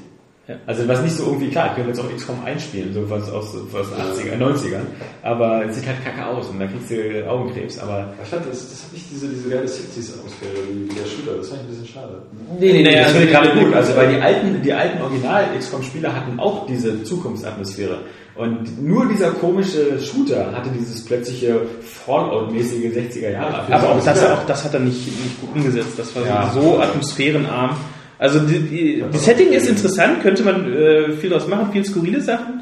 [0.49, 0.55] Ja.
[0.65, 3.55] Also was nicht so irgendwie, klar, ich könnte jetzt auch XCOM einspielen, so was aus,
[3.55, 4.81] aus 80er, 90ern,
[5.21, 8.67] aber es sieht halt kacke aus und dann kriegst du Augenkrebs, aber Ich fand, das,
[8.67, 11.37] das hat nicht diese, diese geile 60s-Atmosphäre wie der Shooter.
[11.37, 12.23] Das fand ich ein bisschen schade.
[12.59, 13.73] Nee, nee, Naja, das finde ich gerade gut.
[13.75, 17.99] Also, weil die alten, die alten Original-XCOM-Spieler hatten auch diese Zukunftsatmosphäre.
[18.39, 21.59] Und nur dieser komische Shooter hatte dieses plötzliche
[22.05, 23.73] Fallout-mäßige 60er Jahre.
[23.73, 25.97] Aber auch das, auch das hat er nicht, nicht gut umgesetzt.
[25.97, 26.49] Das war Ja.
[26.53, 27.75] so atmosphärenarm.
[28.17, 32.21] Also die, die, die Setting ist interessant, könnte man äh, viel draus machen, viel skurrile
[32.21, 32.58] Sachen.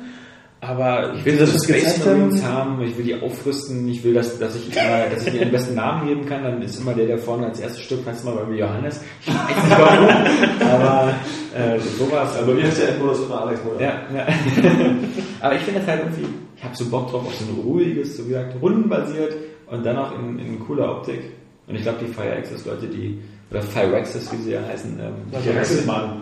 [0.59, 4.39] Aber Ich will das, das Space Marines haben, ich will die aufrüsten, ich will, dass,
[4.39, 7.05] dass ich immer, dass ich mir den besten Namen geben kann, dann ist immer der,
[7.05, 8.99] der vorne als erstes Stück, kannst du mal bei mir Johannes.
[9.21, 11.13] Ich weiß nicht warum, aber
[11.55, 12.37] äh, sowas.
[12.39, 13.81] Aber wie heißt der Endmodus immer Alex Moder?
[13.81, 14.27] Ja, ja.
[15.41, 16.25] Aber ich finde das halt irgendwie,
[16.55, 19.35] ich habe so Bock drauf auf so ein ruhiges, so wie gesagt, rundenbasiert
[19.67, 21.21] und dann auch in, in cooler Optik.
[21.67, 23.19] Und ich glaube, die Fire Access Leute, die,
[23.51, 26.21] oder Fire Access, wie sie ja heißen, ähm, Der Wechselmann.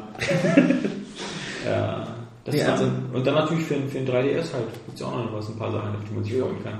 [1.65, 2.07] ja,
[2.45, 2.91] das Ja, ist also-.
[3.13, 5.57] Und dann natürlich für, den- für den 3DS halt, gibt's ja auch noch was, ein
[5.57, 6.73] paar Sachen, auf die man sich freuen kann.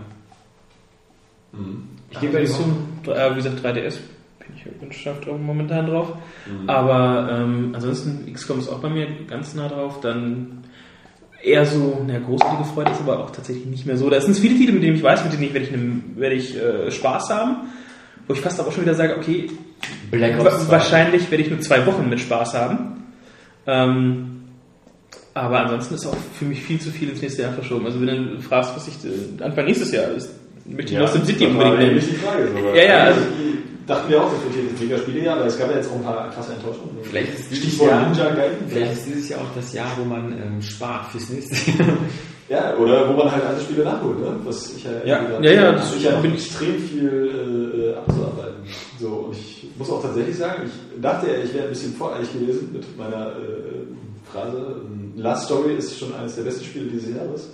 [2.12, 4.00] Ich gebe ja die zum, äh, wie gesagt, 3DS
[4.40, 6.14] bin ich wünschenschaft momentan drauf.
[6.68, 10.02] Aber ähm, ansonsten, XCOM ist auch bei mir ganz nah drauf.
[10.02, 10.64] Dann
[11.42, 14.10] eher so, na, großartige Freude ist aber auch tatsächlich nicht mehr so.
[14.10, 16.36] Da sind viele Titel, mit denen ich weiß, mit denen ich, werde ich, ne, werde
[16.36, 17.56] ich äh, Spaß haben.
[18.28, 19.50] Wo ich fast aber auch schon wieder sage, okay,
[20.12, 20.72] Black Ops 2.
[20.72, 23.04] wahrscheinlich werde ich nur zwei Wochen mit Spaß haben.
[23.68, 24.35] Ähm,
[25.36, 27.86] aber ansonsten ist auch für mich viel zu viel ins nächste Jahr verschoben.
[27.86, 30.30] Also wenn du fragst, was ich äh, Anfang nächstes Jahr ist,
[30.66, 31.88] möchte ich Lost in City das war unbedingt nehmen.
[31.96, 32.76] nämlich die Frage sogar.
[32.76, 35.60] Ja, ja, also- Die dachten wir auch, das wird hier das Mega-Spiele, ja, aber es
[35.60, 36.98] gab ja jetzt auch ein paar krasse Enttäuschungen.
[37.04, 38.58] Vielleicht ist dieses Stichwort Jahr- Ninja Gaiden.
[38.68, 41.90] Vielleicht ist dieses Jahr auch das Jahr, wo man ähm, spart fürs nächste Jahr.
[42.48, 44.36] Ja, oder wo man halt alle Spiele nachholt, ne?
[44.44, 45.18] Was ich ja, Ja.
[45.24, 48.58] gesagt Ja, ja, das ich ja noch bin- extrem viel äh, abzuarbeiten.
[49.00, 50.62] So, und ich muss auch tatsächlich sagen,
[50.96, 54.76] ich dachte ja, ich wäre ein bisschen voreilig gewesen mit meiner äh, Phrase.
[55.16, 57.50] Last Story ist schon eines der besten Spiele dieses Jahres.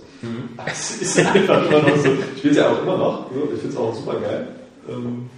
[0.56, 2.08] Aber Es ist einfach immer noch so.
[2.34, 3.30] Ich spiele es ja auch immer noch.
[3.32, 3.48] So.
[3.54, 4.48] Ich finde es auch super geil.
[4.88, 5.30] Ähm,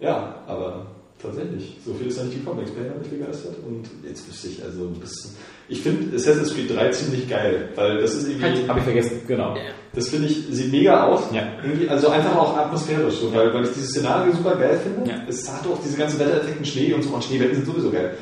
[0.00, 0.86] ja, aber
[1.20, 2.60] tatsächlich, so viel ist ja nicht gekommen.
[2.60, 5.34] Explain hat mich begeistert und jetzt wüsste ich, also bis,
[5.68, 8.68] ich finde Assassin's Creed 3 ziemlich geil, weil das ist irgendwie.
[8.68, 9.56] Habe ich vergessen, genau.
[9.92, 11.22] Das finde ich, sieht mega aus.
[11.32, 11.42] Ja.
[11.62, 15.10] Irgendwie, also einfach auch atmosphärisch, so, weil, weil ich dieses Szenario super geil finde.
[15.10, 15.22] Ja.
[15.28, 18.16] Es hat auch diese ganzen Wettereffekten, Schnee und so, und Schneewetten sind sowieso geil.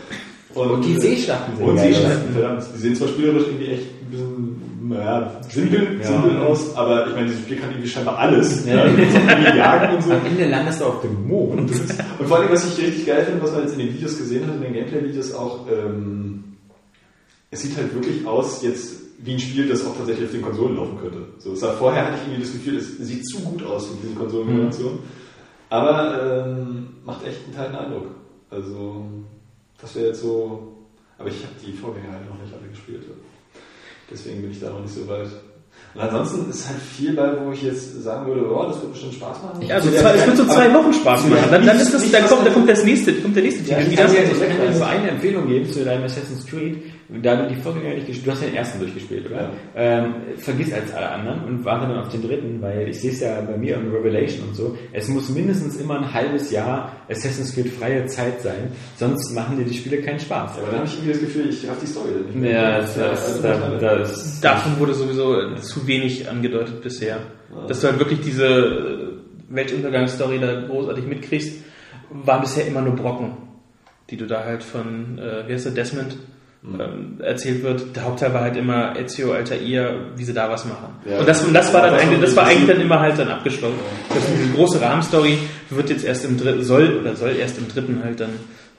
[0.55, 2.65] Und die Seeschlachten sehen Und geil Seeschlachten, verdammt.
[2.75, 6.07] Die sehen zwar spielerisch irgendwie echt ein bisschen, naja, simpel, Ja.
[6.07, 8.67] simpel aus, aber ich meine, dieses Spiel kann irgendwie scheinbar alles.
[8.67, 8.87] Ja.
[8.87, 9.55] Ja.
[9.57, 10.13] Jagen und so.
[10.13, 11.71] Am Ende landest du auf dem Mond.
[11.71, 14.47] Und vor allem, was ich richtig geil finde, was man jetzt in den Videos gesehen
[14.47, 16.45] hat, in den Gameplay-Videos auch, ähm,
[17.51, 20.77] es sieht halt wirklich aus jetzt wie ein Spiel, das auch tatsächlich auf den Konsolen
[20.77, 21.19] laufen könnte.
[21.39, 23.95] So, es sah, vorher hatte ich irgendwie das Gefühl, es sieht zu gut aus für
[24.03, 24.99] diese Konsolengeneration.
[25.71, 28.07] Aber ähm, macht echt einen teilen Eindruck.
[28.51, 29.07] Also,
[29.83, 30.69] das wäre jetzt so.
[31.19, 33.03] Aber ich habe die Vorgänger halt noch nicht alle gespielt.
[34.11, 35.29] Deswegen bin ich da noch nicht so weit.
[35.95, 39.15] Und ansonsten ist halt viel bei, wo ich jetzt sagen würde, oh, das wird bestimmt
[39.15, 39.63] Spaß machen.
[39.67, 41.49] Ja, also zwei, es wird so zwei Wochen Spaß machen.
[41.51, 43.93] Dann, dann ist das, dann kommt, dann kommt das nächste, kommt der nächste Ja, Titel
[43.93, 44.05] Ich wieder.
[44.05, 46.83] kann, dir, ich kann dir nur eine Empfehlung geben zu deinem Assassin's Creed,
[47.21, 49.41] da du die Vorgänger nicht gespielt du hast ja den ersten durchgespielt, oder?
[49.43, 49.51] Ja.
[49.75, 53.21] Ähm, vergiss als alle anderen und warte dann auf den dritten, weil ich sehe es
[53.21, 57.55] ja bei mir in Revelation und so, es muss mindestens immer ein halbes Jahr Assassin's
[57.55, 60.59] Creed freie Zeit sein, sonst machen dir die Spiele keinen Spaß.
[60.59, 62.53] Aber dann habe ich irgendwie das Gefühl, ich raff die Story nicht mehr.
[62.53, 67.19] Ja, das, das, Also, das, das, Davon wurde sowieso zu wenig angedeutet bisher.
[67.69, 69.09] Dass du halt wirklich diese äh,
[69.49, 71.63] Weltuntergangsstory da großartig mitkriegst,
[72.11, 73.33] waren bisher immer nur Brocken,
[74.11, 76.17] die du da halt von, äh, wie heißt der, Desmond
[76.65, 77.97] ähm, erzählt wird.
[77.97, 80.95] Der Hauptteil war halt immer Ezio, Altair, wie sie da was machen.
[81.05, 81.19] Ja.
[81.19, 83.19] und das, und das war dann Das eigentlich, war das war eigentlich dann immer halt
[83.19, 83.79] dann abgeschlossen.
[84.09, 85.39] Das ist diese große Rahmenstory
[85.71, 88.31] wird jetzt erst im dritten, soll oder soll erst im dritten halt dann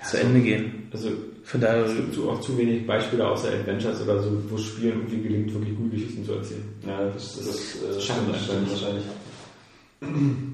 [0.02, 0.88] zu Ende gehen.
[0.92, 1.10] also
[1.44, 5.00] Von daher, es gibt so auch zu wenig Beispiele außer Adventures oder so, wo Spielen
[5.00, 6.64] irgendwie gelingt, wirklich gute Geschichten zu erzählen.
[6.86, 8.72] Ja, das, das, das äh, wir stimmt wahrscheinlich.
[8.72, 10.53] wahrscheinlich.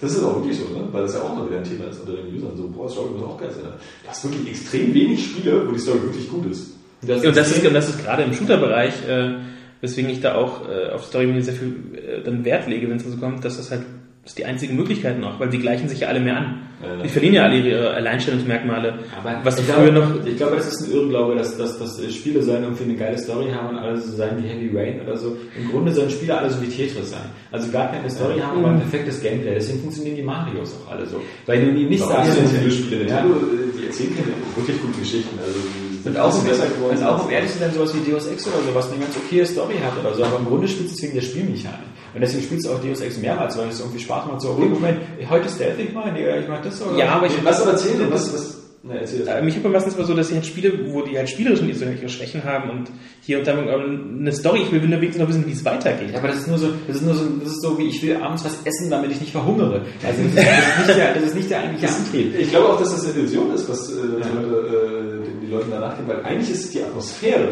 [0.00, 0.86] Das ist auch wirklich so, ne?
[0.92, 2.56] weil das ja auch mal wieder ein Thema ist unter den Usern.
[2.56, 3.64] So, boah, Story muss auch geil sein.
[3.64, 6.74] Du hast wirklich extrem wenig Spiele, wo die Story wirklich gut ist.
[7.02, 9.34] Das und das ist, und das ist gerade im Shooter-Bereich, äh,
[9.80, 13.04] weswegen ich da auch äh, auf Story sehr viel äh, dann Wert lege, wenn es
[13.04, 13.82] so kommt, dass das halt
[14.28, 16.60] das ist die einzige Möglichkeit noch, weil die gleichen sich ja alle mehr an.
[16.82, 17.02] Ja, ja.
[17.02, 18.98] Die verlieren ja alle ihre Alleinstellungsmerkmale.
[19.18, 20.26] Aber was ich früher glaube, noch.
[20.26, 23.46] Ich glaube, das ist ein Irrglaube, dass, dass, dass Spiele sollen irgendwie eine geile Story
[23.50, 25.34] haben und alle so sein wie Heavy Rain oder so.
[25.56, 27.24] Im Grunde sollen Spiele alle so wie Tetris sein.
[27.50, 29.54] Also gar keine Story haben, aber ein perfektes Gameplay.
[29.54, 31.22] Deswegen funktionieren die Marios auch alle so.
[31.46, 33.08] Weil du die nicht Warum sagst, sind diese Spiele denn?
[33.08, 35.38] ja, Die, die erzählen keine wirklich gute Geschichten.
[35.38, 36.98] Also, die sind Und auch, geworden.
[36.98, 39.16] und auch um ehrlich zu sein, sowas wie Deus Ex oder so, was eine ganz
[39.16, 41.88] okaye Story hat oder so, aber im Grunde spielst du es wegen der Spielmechanik.
[42.14, 44.66] Und deswegen spielst du auch Deus Ex mehrmals, weil es irgendwie Spaß macht, so, okay,
[44.66, 44.98] Moment,
[45.28, 48.10] heute stealth ich mal, nee, ich mach das oder Ja, aber ich, Was aber erzählen,
[48.10, 49.12] was, was, das.
[49.12, 51.60] Äh, Mich hat man meistens mal so, dass ich halt Spiele, wo die halt spielerisch
[51.60, 52.90] nicht so ihre Schwächen haben und
[53.22, 56.12] hier und da ähm, eine Story, ich will wenigstens noch wissen, wie es weitergeht.
[56.12, 58.02] Ja, aber das ist nur so, das ist nur so, das ist so wie ich
[58.02, 59.82] will abends was essen, damit ich nicht verhungere.
[60.06, 62.38] Also das ist, das ist, nicht, der, das ist nicht der eigentliche Antrieb.
[62.38, 65.66] Ich glaube auch, dass das eine Illusion ist, was äh, die, Leute, äh, die, Leute
[65.70, 67.48] danach gehen, weil eigentlich ist es die Atmosphäre.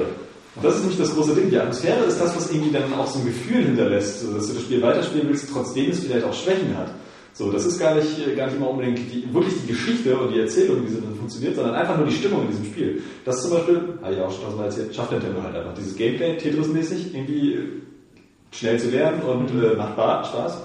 [0.56, 1.50] Und das ist nämlich das große Ding.
[1.50, 4.62] Die Atmosphäre ist das, was irgendwie dann auch so ein Gefühl hinterlässt, dass du das
[4.62, 6.90] Spiel weiterspielen willst, trotzdem es vielleicht auch Schwächen hat.
[7.34, 10.32] So, das ist gar nicht, äh, gar nicht immer unbedingt die, wirklich die Geschichte und
[10.32, 13.02] die Erzählung, wie sie dann funktioniert, sondern einfach nur die Stimmung in diesem Spiel.
[13.26, 15.74] Das zum Beispiel, habe ich auch schon tausendmal erzählt, schafft Nintendo halt einfach.
[15.74, 17.58] Dieses Gameplay, Tetris-mäßig, irgendwie äh,
[18.52, 19.62] schnell zu lernen und Mhm.
[19.62, 20.58] äh, macht Spaß.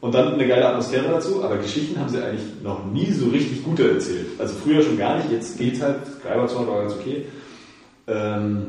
[0.00, 3.64] Und dann eine geile Atmosphäre dazu, aber Geschichten haben sie eigentlich noch nie so richtig
[3.64, 4.26] gute erzählt.
[4.38, 7.24] Also früher schon gar nicht, jetzt geht's halt, Skyward Sword war ganz okay.
[8.06, 8.66] Ähm,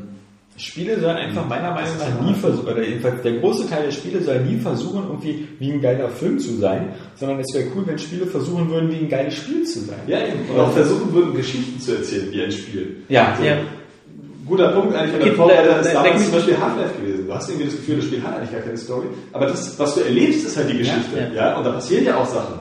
[0.57, 4.21] Spiele sollen einfach meiner Meinung nach nie versuchen, oder jedenfalls der große Teil der Spiele
[4.23, 7.97] soll nie versuchen, irgendwie wie ein geiler Film zu sein, sondern es wäre cool, wenn
[7.99, 9.99] Spiele versuchen würden, wie ein geiles Spiel zu sein.
[10.07, 10.49] ja, eben.
[10.51, 12.97] Und auch versuchen würden, Geschichten zu erzählen, wie ein Spiel.
[13.09, 13.45] Ja, So.
[13.45, 13.57] Ja.
[14.47, 17.27] Guter Punkt eigentlich von der Vorreiter da- ist da- damals da- zum Beispiel Half-Life gewesen.
[17.27, 19.07] Du hast irgendwie das Gefühl, das Spiel hat eigentlich gar keine Story.
[19.33, 21.17] Aber das, was du erlebst, ist halt die Geschichte.
[21.17, 21.57] Ja, Ja, ja.
[21.57, 22.55] Und da passieren ja auch Sachen.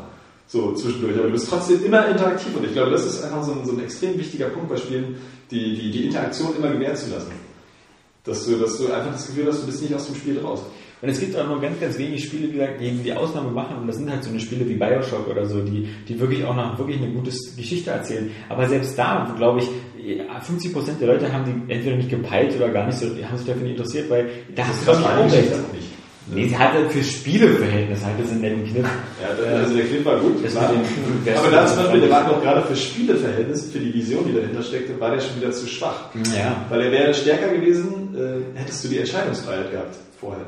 [0.48, 1.14] So zwischendurch.
[1.16, 2.56] Aber du bist trotzdem immer interaktiv.
[2.56, 5.14] Und ich glaube, das ist einfach so ein, so ein extrem wichtiger Punkt bei Spielen,
[5.52, 7.30] die, die, die Interaktion immer gewähren zu lassen.
[8.26, 10.62] Dass du, dass du einfach das Gefühl hast, du bist nicht aus dem Spiel raus.
[11.02, 13.76] Und es gibt auch nur ganz, ganz wenige Spiele, die gegen die Ausnahme machen.
[13.76, 16.56] Und das sind halt so eine Spiele wie Bioshock oder so, die, die wirklich auch
[16.56, 18.30] noch wirklich eine gute Geschichte erzählen.
[18.48, 19.68] Aber selbst da, glaube ich,
[20.42, 23.46] 50 Prozent der Leute haben die entweder nicht gepeilt oder gar nicht so, haben sich
[23.46, 25.72] dafür nicht interessiert, weil da hast du, glaube ich, auch recht.
[25.74, 25.95] nicht.
[26.28, 28.84] Nee, sie hatte für Spieleverhältnisse halt das einen netten Kniff.
[29.22, 30.44] Ja, also der Clip war gut.
[30.44, 30.72] Das klar.
[30.72, 34.34] dem- aber da zum Beispiel, der war doch gerade für Spieleverhältnisse, für die Vision, die
[34.34, 36.10] dahinter steckte, war der schon wieder zu schwach.
[36.36, 36.64] Ja.
[36.68, 40.46] Weil er wäre stärker gewesen, äh, hättest du die Entscheidungsfreiheit gehabt vorher.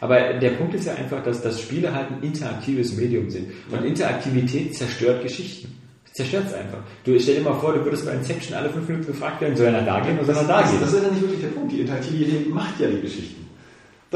[0.00, 3.46] Aber der Punkt ist ja einfach, dass, dass Spiele halt ein interaktives Medium sind.
[3.70, 5.72] Und Interaktivität zerstört Geschichten.
[6.12, 6.78] Zerstört es einfach.
[7.04, 9.66] Du stell dir mal vor, du würdest bei Inception alle fünf Minuten gefragt werden, soll
[9.68, 10.78] er da gehen oder soll er da gehen?
[10.80, 11.72] das ist ja nicht wirklich der Punkt.
[11.72, 13.45] Die Interaktivität macht ja die Geschichten.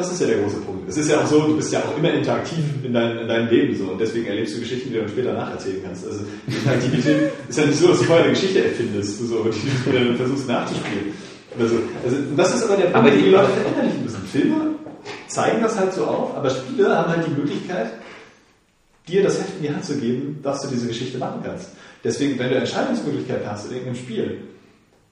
[0.01, 0.89] Das ist ja der große Punkt.
[0.89, 3.49] Es ist ja auch so, du bist ja auch immer interaktiv in, dein, in deinem
[3.51, 6.07] Leben so und deswegen erlebst du Geschichten, die du dann später nacherzählen kannst.
[6.07, 9.91] Also die Interaktivität ist ja nicht so, dass du vorher eine Geschichte erfindest, so, die
[9.91, 11.13] du dann versuchst nachzuspielen.
[11.59, 11.75] Oder so.
[12.05, 14.23] Also, das ist aber der Punkt, Aber den die- die Leute verinnerlichen müssen.
[14.33, 14.55] Filme
[15.29, 17.91] zeigen das halt so auf, aber Spiele haben halt die Möglichkeit,
[19.09, 21.71] dir das Heft in die Hand zu geben, dass du diese Geschichte machen kannst.
[22.05, 24.39] Deswegen, wenn du Entscheidungsmöglichkeiten hast in irgendeinem Spiel,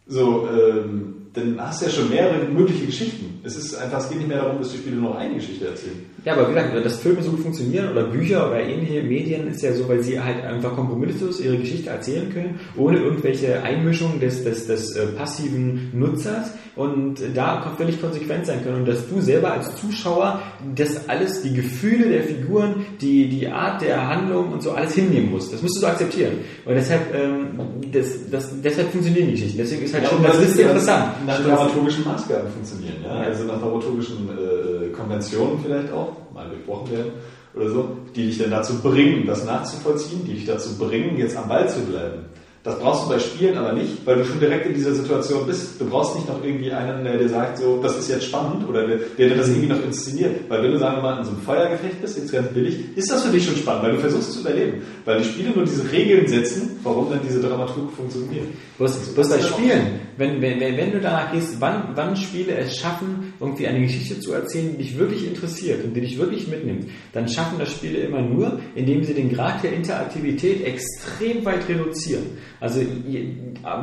[0.07, 3.41] so, ähm, dann hast du ja schon mehrere mögliche Geschichten.
[3.45, 6.07] Es ist einfach, es geht nicht mehr darum, dass die Spiele nur eine Geschichte erzählen.
[6.25, 9.63] Ja, aber wie gesagt, dass Filme so gut funktionieren oder Bücher oder ähnliche Medien ist
[9.63, 14.43] ja so, weil sie halt einfach kompromisslos ihre Geschichte erzählen können, ohne irgendwelche Einmischung des,
[14.43, 19.53] des, des äh, passiven Nutzers und da völlig konsequent sein können und dass du selber
[19.53, 20.43] als Zuschauer
[20.75, 25.31] das alles, die Gefühle der Figuren, die, die Art der Handlung und so alles hinnehmen
[25.31, 25.53] musst.
[25.53, 26.35] Das musst du so akzeptieren.
[26.65, 27.59] Und deshalb, ähm,
[27.93, 29.59] das, das, deshalb funktionieren die Geschichten.
[29.59, 31.27] Deswegen ist halt schon das ist interessant.
[31.27, 33.11] Nach dramaturgischen Maßgaben funktionieren, ja?
[33.11, 34.78] also nach dramaturgischen äh,
[35.09, 37.13] Konventionen vielleicht auch, mal durchbrochen werden
[37.55, 41.49] oder so, die dich dann dazu bringen, das nachzuvollziehen, die dich dazu bringen, jetzt am
[41.49, 42.27] Ball zu bleiben.
[42.63, 45.81] Das brauchst du bei Spielen aber nicht, weil du schon direkt in dieser Situation bist.
[45.81, 48.87] Du brauchst nicht noch irgendwie einen, der dir sagt, so, das ist jetzt spannend oder
[48.87, 50.51] der, der dir das irgendwie noch inszeniert.
[50.51, 53.11] Weil wenn du, sagen wir mal, in so einem Feuergefecht bist, jetzt ganz billig, ist
[53.11, 54.83] das für dich schon spannend, weil du versuchst zu überleben.
[55.07, 58.47] Weil die Spiele nur diese Regeln setzen, warum dann diese Dramaturg funktioniert.
[58.77, 63.33] Bloß, bloß bei Spielen, wenn, wenn, wenn du danach gehst, wann, wann Spiele es schaffen,
[63.41, 67.29] irgendwie eine Geschichte zu erzählen, die dich wirklich interessiert und die dich wirklich mitnimmt, dann
[67.29, 72.25] schaffen das Spiele immer nur, indem sie den Grad der Interaktivität extrem weit reduzieren.
[72.61, 72.81] Also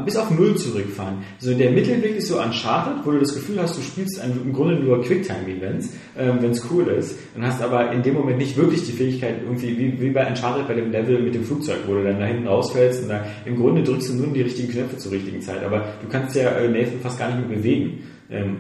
[0.04, 1.20] bis auf Null zurückfahren.
[1.40, 4.76] So der Mittelweg ist so Uncharted, wo du das Gefühl hast, du spielst im Grunde
[4.76, 8.86] nur Quicktime-Events, ähm, wenn es cool ist, und hast aber in dem Moment nicht wirklich
[8.86, 12.04] die Fähigkeit, irgendwie wie, wie bei Uncharted bei dem Level mit dem Flugzeug, wo du
[12.04, 15.12] dann da hinten rausfällst und da im Grunde drückst du nur die richtigen Knöpfe zur
[15.12, 15.64] richtigen Zeit.
[15.64, 18.04] Aber du kannst ja äh, Nathan fast gar nicht mehr bewegen.
[18.30, 18.58] Ähm,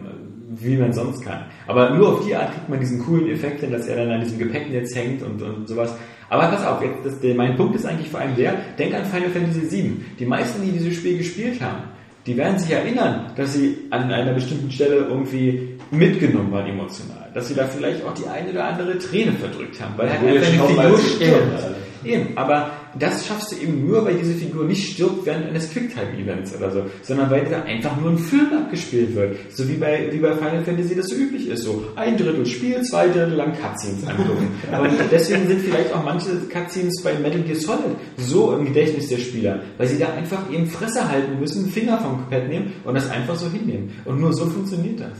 [0.47, 1.45] wie man sonst kann.
[1.67, 4.21] Aber nur auf die Art kriegt man diesen coolen Effekt hin, dass er dann an
[4.21, 5.95] diesem Gepäcknetz hängt und, und sowas.
[6.29, 9.05] Aber pass auf, jetzt, das, der, mein Punkt ist eigentlich vor allem der, denk an
[9.05, 9.93] Final Fantasy VII.
[10.19, 11.83] Die meisten, die dieses Spiel gespielt haben,
[12.25, 17.29] die werden sich erinnern, dass sie an einer bestimmten Stelle irgendwie mitgenommen waren emotional.
[17.33, 20.69] Dass sie da vielleicht auch die eine oder andere Träne verdrückt haben, weil halt einfach
[20.69, 21.63] eine Figur stirbt.
[22.03, 26.55] Eben, aber das schaffst du eben nur, weil diese Figur nicht stirbt während eines Quicktime-Events
[26.55, 29.37] oder so, sondern weil da einfach nur ein Film abgespielt wird.
[29.49, 31.63] So wie bei, wie bei Final Fantasy das so üblich ist.
[31.63, 34.47] So ein Drittel Spiel, zwei Drittel lang Cutscenes angucken.
[34.71, 39.17] Aber deswegen sind vielleicht auch manche Cutscenes bei Metal Gear Solid so im Gedächtnis der
[39.17, 43.09] Spieler, weil sie da einfach eben Fresse halten müssen, Finger vom Pad nehmen und das
[43.09, 43.91] einfach so hinnehmen.
[44.05, 45.17] Und nur so funktioniert das.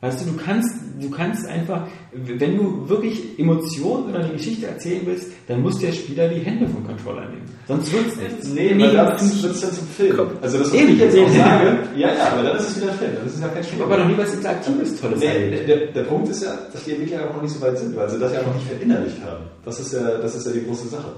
[0.00, 0.70] Weißt du, du kannst,
[1.00, 5.92] du kannst einfach, wenn du wirklich Emotionen oder die Geschichte erzählen willst, dann muss der
[5.92, 7.44] Spieler die Hände vom Controller nehmen.
[7.66, 8.48] Sonst wird's nichts.
[8.48, 9.06] Nee, weil dann
[9.42, 10.20] wird es dann zum Film.
[10.40, 12.92] Also das, was Eben, ich jetzt auch sage, ja, ja, aber dann ist es wieder
[12.92, 13.10] Film.
[13.16, 13.82] Dann ist es ja kein Spiel.
[13.82, 15.68] Aber noch nie was Interaktives Tolles Nee, erlebt.
[15.68, 18.08] der, der Punkt ist ja, dass die Entwickler auch noch nicht so weit sind, weil
[18.10, 19.44] sie das ja noch nicht verinnerlicht haben.
[19.64, 21.12] Das ist ja, das ist ja die große Sache.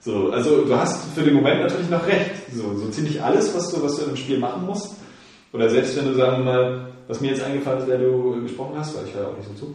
[0.00, 2.30] So, also du hast für den Moment natürlich noch recht.
[2.54, 4.90] So, so ziemlich alles, was du, was du in einem Spiel machen musst,
[5.54, 8.74] oder selbst wenn du sagen wir mal, was mir jetzt eingefallen ist, wer du gesprochen
[8.76, 9.74] hast, weil ich höre ja auch nicht so zu,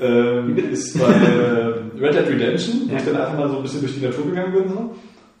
[0.04, 3.80] ähm, ist bei äh, Red Dead Redemption, wo ich dann einfach mal so ein bisschen
[3.80, 4.90] durch die Natur gegangen bin so,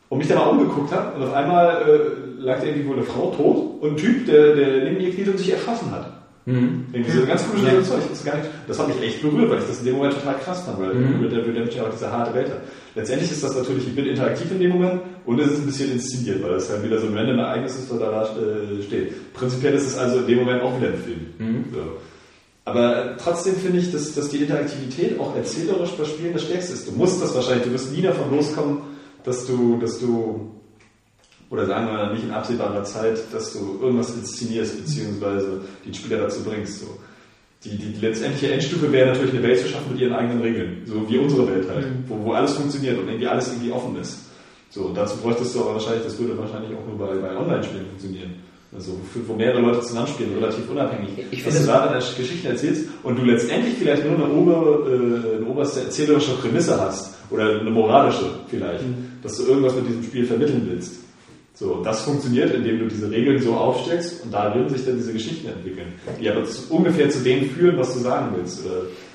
[0.08, 3.04] und mich dann mal umgeguckt habe und auf einmal äh, lag da irgendwie wohl eine
[3.04, 6.19] Frau tot und ein Typ, der, der neben ihr kniet und sich erschossen hat.
[6.46, 6.86] Mhm.
[6.92, 7.82] Irgendwie so ganz komische Ja.
[7.82, 8.00] Zeug.
[8.10, 8.24] Das,
[8.66, 10.94] das hat mich echt berührt, weil ich das in dem Moment total krass fand, weil
[10.94, 11.22] Mhm.
[11.22, 12.60] Red Dead Redemption ja auch diese harte Welt hat.
[12.94, 15.92] Letztendlich ist das natürlich ein bisschen interaktiv in dem Moment und es ist ein bisschen
[15.92, 19.32] inszeniert, weil das halt wieder so ein random Ereignis ist, das da äh, steht.
[19.34, 21.20] Prinzipiell ist es also in dem Moment auch wieder ein Film.
[21.38, 21.64] Mhm.
[21.72, 21.80] So.
[22.64, 26.86] Aber trotzdem finde ich, dass, dass die Interaktivität auch erzählerisch bei Spielen das Stärkste ist.
[26.88, 28.78] Du musst das wahrscheinlich, du wirst nie davon loskommen,
[29.24, 30.50] dass du, dass du,
[31.50, 36.18] oder sagen wir mal, nicht in absehbarer Zeit, dass du irgendwas inszenierst, beziehungsweise die Spieler
[36.18, 36.80] dazu bringst.
[36.80, 36.86] So.
[37.64, 40.82] Die, die, die letztendliche Endstufe wäre natürlich eine Welt zu schaffen mit ihren eigenen Regeln,
[40.86, 44.20] so wie unsere Welt halt, wo, wo alles funktioniert und irgendwie alles irgendwie offen ist.
[44.70, 47.86] So, und dazu bräuchtest du aber wahrscheinlich, das würde wahrscheinlich auch nur bei, bei Online-Spielen
[47.86, 48.34] funktionieren.
[48.72, 51.10] Also für, wo mehrere Leute zusammenspielen, relativ unabhängig.
[51.32, 54.86] Ich dass finde du da deine Geschichten erzählst und du letztendlich vielleicht nur eine, ober,
[54.86, 58.84] äh, eine oberste erzählerische Prämisse hast oder eine moralische vielleicht,
[59.24, 61.09] dass du irgendwas mit diesem Spiel vermitteln willst.
[61.60, 65.46] So, das funktioniert, indem du diese Regeln so aufsteckst und darin sich dann diese Geschichten
[65.46, 68.62] entwickeln, die aber zu, ungefähr zu dem führen, was du sagen willst.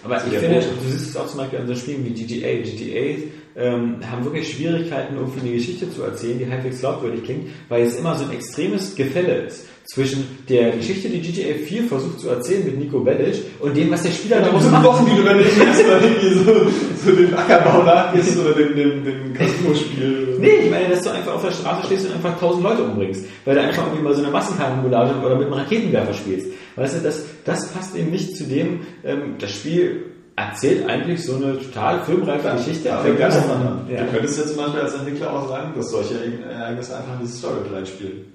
[0.03, 2.61] Aber ich finde, du siehst es auch zum Beispiel an so Spielen wie GTA.
[2.61, 7.83] GTA ähm, haben wirklich Schwierigkeiten, irgendwie eine Geschichte zu erzählen, die halbwegs glaubwürdig klingt, weil
[7.83, 12.29] es immer so ein extremes Gefälle ist zwischen der Geschichte, die GTA 4 versucht zu
[12.29, 14.83] erzählen mit Nico Bellic und dem, was der Spieler daraus so macht.
[14.83, 16.67] Wochen, die du dann irgendwie so,
[17.05, 20.37] so dem Ackerbau nachgehst oder dem, dem, dem Casino-Spiel.
[20.39, 23.25] Nee, ich meine, dass du einfach auf der Straße stehst und einfach tausend Leute umbringst,
[23.45, 26.47] weil du einfach irgendwie mal so eine Massenkanonade oder mit einem Raketenwerfer spielst.
[26.75, 31.35] Weißt du, das, das passt eben nicht zu dem, ähm, das Spiel erzählt eigentlich so
[31.35, 33.87] eine total filmreife Geschichte, Ja, fängt ganz an.
[33.89, 34.03] Ja.
[34.03, 36.15] Du könntest jetzt zum Beispiel als Entwickler auch sagen, dass solche
[36.49, 38.25] Ereignisse einfach in diese Storyline spielen.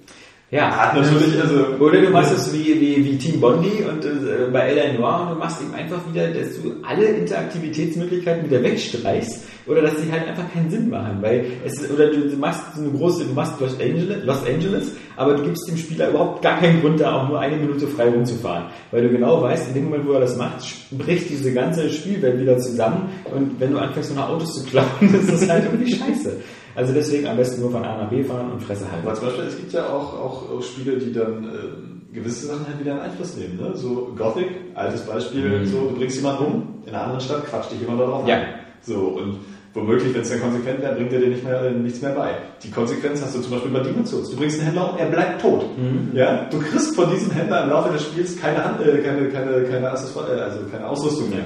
[0.51, 1.65] Ja, Hat natürlich, also.
[1.79, 4.99] Oder du machst es wie, wie, wie Team Bondi und äh, bei L.A.
[4.99, 9.93] Noir und du machst eben einfach wieder, dass du alle Interaktivitätsmöglichkeiten wieder wegstreichst oder dass
[9.95, 13.23] die halt einfach keinen Sinn machen, weil es oder du, du machst so eine große,
[13.23, 14.91] du machst Los Angeles, Los Angeles,
[15.21, 18.09] aber du gibst dem Spieler überhaupt gar keinen Grund, da auch nur eine Minute frei
[18.09, 20.61] rumzufahren, weil du genau weißt, in dem Moment, wo er das macht,
[20.91, 24.87] bricht diese ganze Spielwelt wieder zusammen und wenn du anfängst, so nach Autos zu klauen,
[25.01, 26.37] ist das halt irgendwie scheiße.
[26.75, 29.05] Also deswegen am besten nur von A nach B fahren und Fresse halten.
[29.05, 32.79] Aber zum Beispiel, es gibt ja auch, auch, Spiele, die dann ähm, gewisse Sachen halt
[32.79, 33.57] wieder in Einfluss nehmen.
[33.57, 33.71] Ne?
[33.75, 37.81] So Gothic, altes Beispiel, so du bringst jemanden um, in einer anderen Stadt quatscht dich
[37.81, 38.35] jemand darauf Ja.
[38.35, 38.41] an.
[38.81, 39.39] So, und
[39.73, 42.35] womöglich, wenn es dann konsequent wäre, bringt er dir nicht mehr, äh, nichts mehr bei.
[42.63, 44.29] Die Konsequenz hast du zum Beispiel bei Demon's Souls.
[44.29, 45.65] Du bringst einen Händler um, er bleibt tot.
[46.13, 46.47] Ja?
[46.51, 49.87] Du kriegst von diesem Händler im Laufe des Spiels keine, Hand, äh, keine, keine, keine,
[49.87, 51.45] äh, also keine Ausrüstung mehr.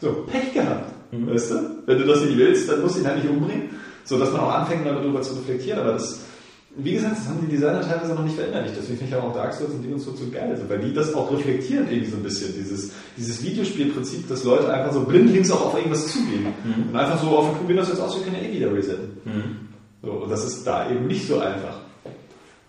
[0.00, 0.92] So, Pech gehabt.
[1.12, 1.54] Weißt du?
[1.86, 3.70] Wenn du das nicht willst, dann musst du ihn halt nicht umbringen.
[4.04, 5.80] So dass man auch anfängt, darüber zu reflektieren.
[5.80, 6.20] Aber das,
[6.76, 8.74] wie gesagt, das haben die Designer teilweise noch nicht verinnerlicht.
[8.76, 10.48] Deswegen finde ich auch Dark Souls und Demon's Souls so geil.
[10.50, 12.52] Also, weil die das auch reflektieren irgendwie so ein bisschen.
[12.54, 16.46] Dieses, dieses Videospielprinzip, dass Leute einfach so blindlings auch auf irgendwas zugehen.
[16.88, 19.18] Und einfach so auf probieren das jetzt aus, wir können ja eh wieder resetten.
[20.02, 21.78] So, und das ist da eben nicht so einfach.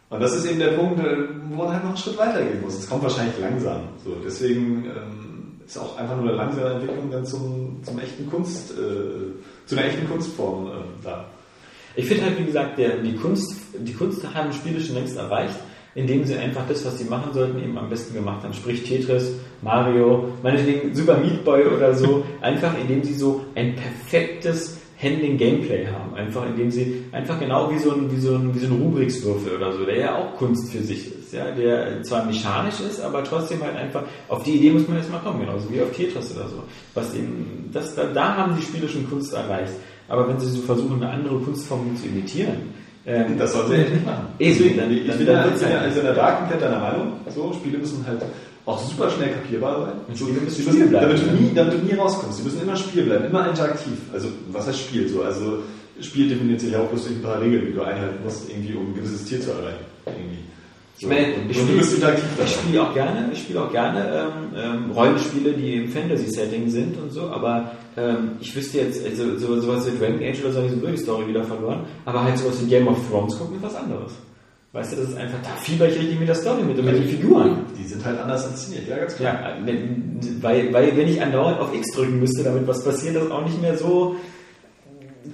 [0.09, 1.17] Und das ist eben der Punkt, äh,
[1.49, 2.75] wo man halt noch einen Schritt weitergehen muss.
[2.75, 3.81] Es kommt wahrscheinlich langsam.
[4.03, 8.71] So, deswegen ähm, ist auch einfach nur eine langsame Entwicklung dann zum, zum echten Kunst,
[8.71, 10.69] äh, zu einer echten Kunstform äh,
[11.03, 11.25] da.
[11.95, 15.55] Ich finde halt, wie gesagt, der, die, Kunst, die Kunst haben Spiele schon längst erreicht,
[15.95, 18.53] indem sie einfach das, was sie machen sollten, eben am besten gemacht haben.
[18.53, 22.25] Sprich Tetris, Mario, meinetwegen Super Meat Boy oder so.
[22.41, 26.15] Einfach indem sie so ein perfektes Handling-Gameplay haben.
[26.15, 29.55] Einfach indem sie einfach genau wie so ein, wie so ein, wie so ein Rubrikswürfel
[29.55, 31.33] oder so, der ja auch Kunst für sich ist.
[31.33, 35.21] Ja, der zwar mechanisch ist, aber trotzdem halt einfach, auf die Idee muss man erstmal
[35.21, 36.63] kommen, genauso wie auf Tetris oder so.
[36.93, 39.73] Was eben, das, da, da haben die Spiele schon Kunst erreicht.
[40.07, 42.73] Aber wenn sie so versuchen, eine andere Kunstform zu imitieren,
[43.07, 44.27] ähm, Das soll sie echt nicht machen.
[44.39, 47.13] Eben, Deswegen, dann- ich dann- bin dann bin ja also da komplett deiner Meinung.
[47.33, 48.21] So, Spiele müssen halt
[48.65, 49.93] auch super schnell kapierbar sein.
[50.07, 52.37] Und Spiele müssen Spiel bleiben, damit, du nie, damit du nie rauskommst.
[52.39, 53.93] Sie müssen immer Spiel bleiben, immer interaktiv.
[54.11, 55.07] Also, was heißt Spiel?
[55.07, 55.59] So, also,
[56.01, 58.87] Spiel definiert sich auch bloß durch ein paar Regeln, die du einhalten musst, irgendwie, um
[58.87, 59.85] ein gewisses Ziel zu erreichen.
[60.07, 60.39] Irgendwie.
[60.97, 61.83] Ich meine, ich spiele-
[62.47, 63.99] spiele auch gerne, ich spiele auch gerne
[64.55, 69.37] ähm, ähm, Rollenspiele, die im Fantasy-Setting sind und so, aber ähm, ich wüsste jetzt, also
[69.37, 72.23] so, sowas wie Dragon Age oder so, habe ich so die Story wieder verloren, aber
[72.23, 74.13] halt sowas wie Game of Thrones mir was anderes.
[74.71, 77.03] Weißt du, das ist einfach, da fieber ich richtig mit der Story mit mit den
[77.07, 77.59] Figuren.
[77.77, 79.33] Die sind halt anders inszeniert, ja, ganz klar.
[79.33, 83.29] Ja, wenn- weil, weil wenn ich andauernd auf X drücken müsste, damit was passiert, das
[83.31, 84.15] auch nicht mehr so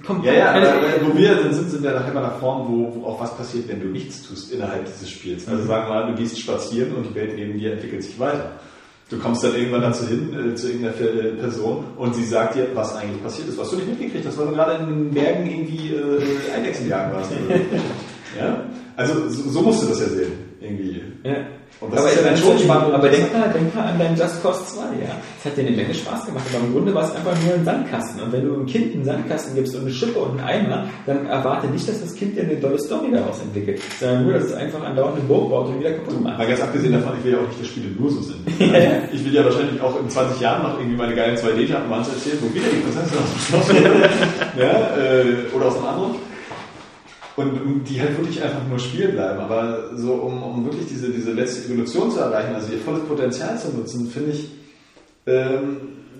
[0.06, 0.38] komplett.
[0.38, 3.06] ja, aber aber wo wir dann sind, sind wir nachher in einer Form, wo, wo
[3.06, 5.46] auch was passiert, wenn du nichts tust innerhalb dieses Spiels.
[5.48, 8.52] Also sagen wir mal, du gehst spazieren und die Welt neben dir entwickelt sich weiter.
[9.10, 12.68] Du kommst dann irgendwann dazu hin, äh, zu irgendeiner Fe- Person und sie sagt dir,
[12.74, 15.46] was eigentlich passiert ist, was du nicht mitgekriegt hast, weil du gerade in den Bergen
[15.50, 17.30] irgendwie äh, Eidechsen jagen warst.
[18.40, 18.64] ja?
[18.96, 21.02] Also so, so musst du das ja sehen, irgendwie.
[21.24, 21.36] Ja.
[21.82, 22.94] Und das aber, ist ja dann schon spannend.
[22.94, 25.16] aber denk mal, denk mal an dein Just Cause 2, ja.
[25.38, 27.64] Es hat dir eine Menge Spaß gemacht, aber im Grunde war es einfach nur ein
[27.64, 28.22] Sandkasten.
[28.22, 31.26] Und wenn du einem Kind einen Sandkasten gibst und eine Schippe und einen Eimer, dann
[31.26, 34.52] erwarte nicht, dass das Kind dir eine tolle Story daraus entwickelt, sondern nur, dass es
[34.52, 36.38] einfach andauernd eine Burg baut und wieder kaputt macht.
[36.38, 38.38] Mal ganz abgesehen davon, ich will ja auch nicht, dass Spiele nur so sind.
[39.12, 42.54] Ich will ja wahrscheinlich auch in 20 Jahren noch irgendwie meine geilen 2D-Jump-Runs erzählen, wo
[42.54, 43.68] wieder die Prinzessin aus dem Schloss
[44.56, 46.31] ja, äh, oder aus einem anderen.
[47.36, 49.40] Und die halt wirklich einfach nur spielen bleiben.
[49.40, 53.58] Aber so, um, um wirklich diese, diese letzte Evolution zu erreichen, also ihr volles Potenzial
[53.58, 54.50] zu nutzen, finde ich,
[55.26, 55.76] ähm,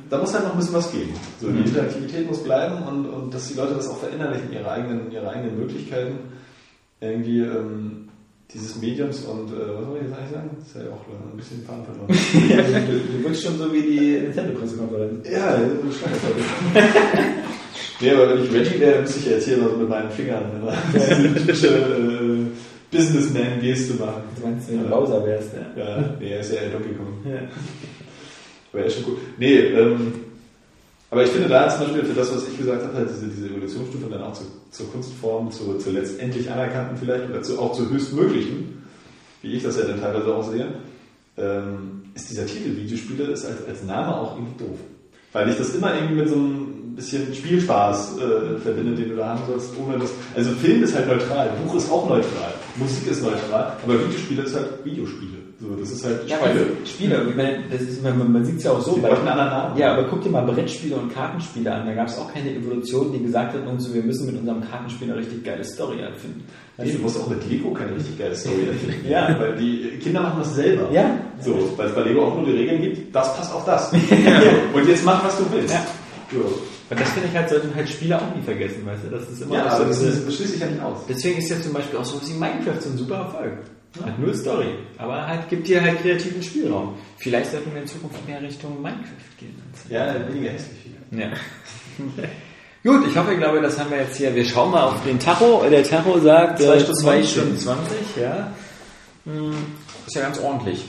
[0.08, 1.14] da muss halt noch ein bisschen was geben.
[1.40, 5.10] So, die Interaktivität muss bleiben und, und dass die Leute das auch verinnerlichen, ihre eigenen,
[5.10, 6.18] ihre eigenen Möglichkeiten
[7.00, 8.08] irgendwie ähm,
[8.52, 10.50] dieses Mediums und äh, was soll ich jetzt eigentlich sagen?
[10.58, 12.08] Das ist ja auch ein bisschen den Faden verloren.
[13.18, 15.28] Du, wirkst schon so wie die Nintendo-Pressekonferenz.
[15.28, 17.32] ja, das ist scheiße.
[18.02, 20.44] Nee, aber wenn ich Reggie wäre, müsste ich ja jetzt hier so mit meinen Fingern
[20.92, 22.46] diese typische äh,
[22.90, 24.22] Businessman-Geste machen.
[24.36, 25.82] Du meinst, wenn du Bowser wärst, ja.
[25.82, 27.32] Ja, nee, er ist ja eher Donkey Kong.
[27.32, 27.40] ja.
[28.72, 29.18] Aber er ist schon gut.
[29.38, 30.12] Nee, ähm,
[31.10, 33.48] aber ich finde da zum Beispiel für das, was ich gesagt habe, halt diese, diese
[33.48, 37.90] Evolutionsstufe dann auch zu, zur Kunstform, zu, zu letztendlich anerkannten vielleicht oder zu, auch zu
[37.90, 38.82] höchstmöglichen,
[39.42, 40.68] wie ich das ja dann teilweise auch sehe,
[41.36, 44.78] ähm, ist dieser Titel Videospiele ist als, als Name auch irgendwie doof.
[45.32, 49.30] Weil ich das immer irgendwie mit so einem bisschen Spielspaß äh, verbinde, den du da
[49.30, 50.10] haben sollst, ohne das.
[50.34, 54.54] Also Film ist halt neutral, Buch ist auch neutral, Musik ist neutral, aber Videospiele ist
[54.54, 55.42] halt Videospiele.
[55.62, 56.66] So, das ist halt Ja, Spiele.
[56.84, 58.96] Spiele, ich meine, das ist, man, man sieht es ja auch so.
[58.96, 59.10] Bei-.
[59.76, 61.86] Ja, aber guck dir mal Brettspiele und Kartenspiele an.
[61.86, 65.12] Da gab es auch keine Evolution, die gesagt hat, uns, wir müssen mit unserem Kartenspiel
[65.12, 66.42] eine richtig geile Story erfinden.
[66.78, 69.06] Nee, du musst auch mit Lego keine richtig geile Story erfinden.
[69.08, 69.36] Ja.
[69.38, 70.90] Weil die Kinder machen das selber.
[70.90, 71.16] Ja.
[71.40, 73.92] So, weil es bei Lego auch nur die Regeln gibt, das passt auf das.
[74.74, 75.72] Und jetzt mach, was du willst.
[75.72, 75.86] Ja.
[76.32, 76.71] So.
[76.92, 79.08] Und das finde ich halt, sollten halt Spieler auch nie vergessen, weißt du?
[79.10, 80.98] Das ist immer Ja, aber so das, diese- das schließt sich ja nicht aus.
[81.08, 83.52] Deswegen ist ja zum Beispiel auch so wie Minecraft so ein super Erfolg.
[84.04, 84.68] Hat null Story.
[84.98, 86.94] Aber halt gibt dir halt kreativen Spielraum.
[87.18, 89.54] Vielleicht sollten wir in Zukunft mehr Richtung Minecraft gehen.
[89.90, 90.78] Ja, weniger hässlich.
[91.10, 91.28] Ja.
[92.84, 94.34] Gut, ich hoffe, ich glaube, das haben wir jetzt hier.
[94.34, 95.62] Wir schauen mal auf den Tacho.
[95.70, 97.30] Der Tacho sagt Zwei äh, Stunden 2 20.
[97.30, 98.52] Stunden 20, ja.
[99.24, 99.52] Hm,
[100.06, 100.84] Ist ja ganz ordentlich.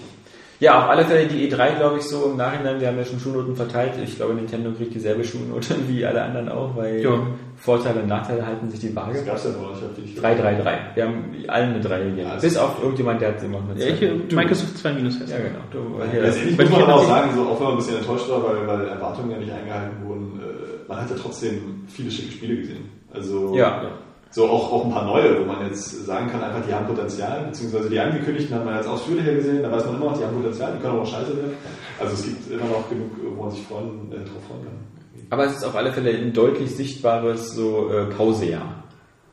[0.64, 3.19] Ja, auf alle Fälle die E3, glaube ich, so im Nachhinein, wir haben ja schon
[3.19, 3.93] Schulnoten verteilt.
[4.01, 7.11] Ich glaube, Nintendo kriegt dieselbe Schulnote wie alle anderen auch, weil Ja.
[7.58, 9.24] Vorteile und Nachteile halten sich die Das Waage.
[9.25, 9.50] gab's ja
[9.98, 10.77] die 3, 3, 3.
[10.95, 12.17] Wir haben allen eine 3 gegeben.
[12.19, 14.35] Ja, also- Bis auf irgendjemand, der hat immer mit Ja, ich, zwei.
[14.35, 15.32] Microsoft 2 Minus fest.
[15.32, 15.59] Ja, genau.
[15.72, 17.77] Du, weil Ja, das, Letztendlich bei muss man auch sagen, so, auch wenn man ein
[17.77, 21.83] bisschen enttäuscht war, weil, weil Erwartungen ja nicht eingehalten wurden, äh, man hat ja trotzdem
[21.88, 22.90] viele schicke Spiele gesehen.
[23.14, 23.82] Also Ja.
[24.34, 27.45] So auch, auch ein paar neue, wo man jetzt sagen kann, einfach die haben Potenzial,
[27.45, 30.36] beziehungsweise die angekündigten haben wir jetzt ausführlicher gesehen, da weiß man immer noch, die haben
[30.36, 31.53] Potenzial, die können auch scheiße werden.
[32.00, 35.30] Also es gibt immer noch genug, wo man sich freuen, äh, drauf freuen kann.
[35.30, 38.84] aber es ist auf alle Fälle ein deutlich sichtbares so äh, Pausejahr.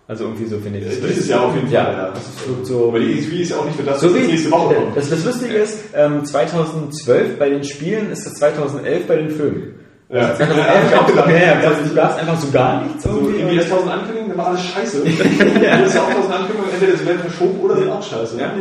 [0.07, 0.97] Also irgendwie so finde ich das.
[0.99, 2.11] Äh, Dieses Jahr auf jeden Fall, Ja, ja.
[2.11, 2.89] das ist so.
[2.89, 4.97] Aber die E3 ist ja auch nicht für das, So was wie nächste Woche kommt.
[4.97, 9.75] das, das Lustige ist, ähm, 2012 bei den Spielen ist das 2011 bei den Filmen.
[10.09, 10.35] Ja.
[10.37, 11.31] 2011 Hab ich auch gedacht.
[11.31, 13.39] Ja, ja, also du gab's einfach so gar nichts So, irgendwie.
[13.39, 15.02] irgendwie erst tausend Ankündigungen, dann war alles scheiße.
[15.05, 18.41] Dann ist ja auch tausend Ankündigungen, entweder sie werden verschoben oder sind auch scheiße.
[18.41, 18.52] Ja.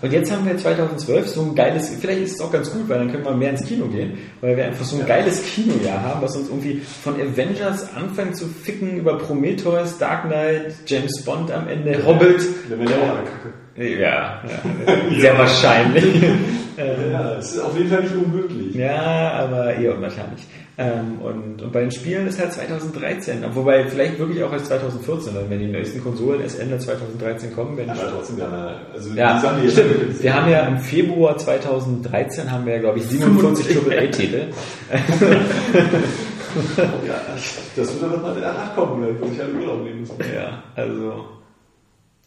[0.00, 2.98] Und jetzt haben wir 2012 so ein geiles, vielleicht ist es auch ganz gut, weil
[2.98, 6.22] dann können wir mehr ins Kino gehen, weil wir einfach so ein geiles Kinojahr haben,
[6.22, 11.68] was uns irgendwie von Avengers anfängt zu ficken über Prometheus, Dark Knight, James Bond am
[11.68, 12.40] Ende, Hobbit.
[12.68, 13.52] Da werden ja auch alle kacke.
[13.76, 16.22] Ja, ja sehr wahrscheinlich.
[16.76, 18.74] Ja, es ist auf jeden Fall nicht unmöglich.
[18.74, 20.42] Ja, aber eher unwahrscheinlich.
[20.78, 25.34] Ähm, und, und bei den Spielen ist halt 2013, wobei vielleicht wirklich auch erst 2014,
[25.34, 29.34] weil wenn die neuesten Konsolen erst Ende 2013 kommen, wenn Aber trotzdem, ja, also ja,
[29.34, 30.22] die Sachen, stimmt.
[30.22, 34.44] Wir haben ja im Februar 2013 haben wir, glaube ich, 47 AAA-Titel.
[37.06, 37.20] ja,
[37.76, 40.16] das wird aber mal wieder hart kommen, dann würde ich halt Urlaub nehmen müssen.
[40.34, 41.41] Ja, also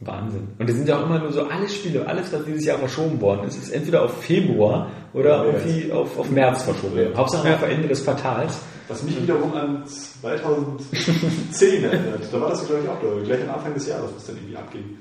[0.02, 0.48] Wahnsinn.
[0.60, 3.20] Und das sind ja auch immer nur so alle Spiele, alles, was dieses Jahr verschoben
[3.22, 6.98] worden ist, ist entweder auf Februar oder Ja, irgendwie auf, auf März verschoben.
[7.00, 7.16] Ja.
[7.16, 8.58] Hauptsache auf Ende des Quartals.
[8.88, 12.22] Was mich wiederum an 2010 erinnert.
[12.32, 14.36] Da war das, glaube ich, auch glaube ich, gleich am Anfang des Jahres, was dann
[14.38, 14.98] irgendwie abging.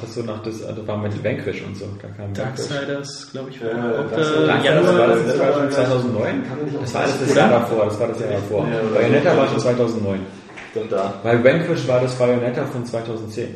[0.00, 2.32] Hast du noch das, also war mit Vanquish und so, da kam.
[2.32, 4.64] Darksiders, glaube ich, Ja, war Darksiders.
[4.64, 4.98] Januar.
[4.98, 6.14] war das, das war schon Kann 2009?
[6.24, 8.66] man nicht Das war alles das Jahr davor, das war das Jahr davor.
[8.66, 10.20] Ja, Bayonetta war schon 2009.
[10.74, 11.14] Dann da.
[11.22, 13.48] Weil Vanquish war das Bayonetta von 2010.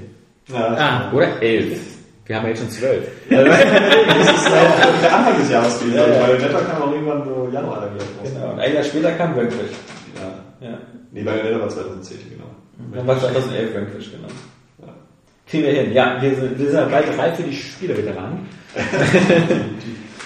[0.49, 1.81] Ja, Ah, Oder 11.
[2.27, 3.09] Wir haben ja jetzt schon 12.
[3.31, 5.97] das ist auch der Anfang des Jahres gewesen.
[5.97, 6.29] Ja, ja.
[6.29, 8.05] Weil Netter kam auch irgendwann so Januar dann wieder.
[8.25, 8.53] Genau.
[8.53, 9.71] Und ein Jahr später kam Vanquish.
[10.61, 10.69] Ja.
[10.69, 10.79] Ja.
[11.13, 12.45] Nee, Bayonetta war 2010, genau.
[12.95, 14.29] Dann war 2011 Vanquish, genau.
[14.85, 14.93] Ja.
[15.49, 15.93] Kriegen wir hin.
[15.93, 18.39] Ja, wir sind, wir sind ja bald reif für die Spieleveteranen.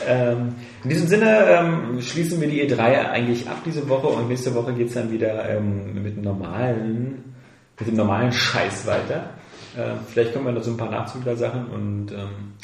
[0.08, 4.54] ähm, in diesem Sinne ähm, schließen wir die E3 eigentlich ab diese Woche und nächste
[4.54, 7.34] Woche geht's dann wieder ähm, mit normalen,
[7.78, 9.30] mit dem normalen Scheiß weiter.
[9.78, 12.54] Ähm, vielleicht kommen wir noch so ein paar Nachzügler-Sachen und ähm,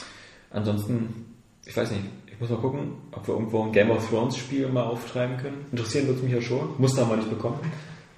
[0.51, 1.27] ansonsten,
[1.65, 4.69] ich weiß nicht, ich muss mal gucken, ob wir irgendwo ein Game of Thrones Spiel
[4.69, 5.65] mal auftreiben können.
[5.71, 7.61] Interessieren wird mich ja schon, muss da mal nicht bekommen.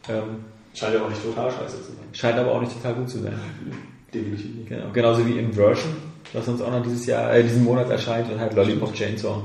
[0.08, 0.44] Ähm,
[0.74, 2.04] Scheint ja auch nicht total scheiße zu sein.
[2.12, 3.34] scheint aber auch nicht total gut zu sein.
[4.14, 4.68] Definitiv nicht.
[4.68, 5.96] Genau, genauso wie Inversion,
[6.32, 9.42] was uns auch noch dieses Jahr, äh, diesen Monat erscheint und halt Lollipop Chainsaw.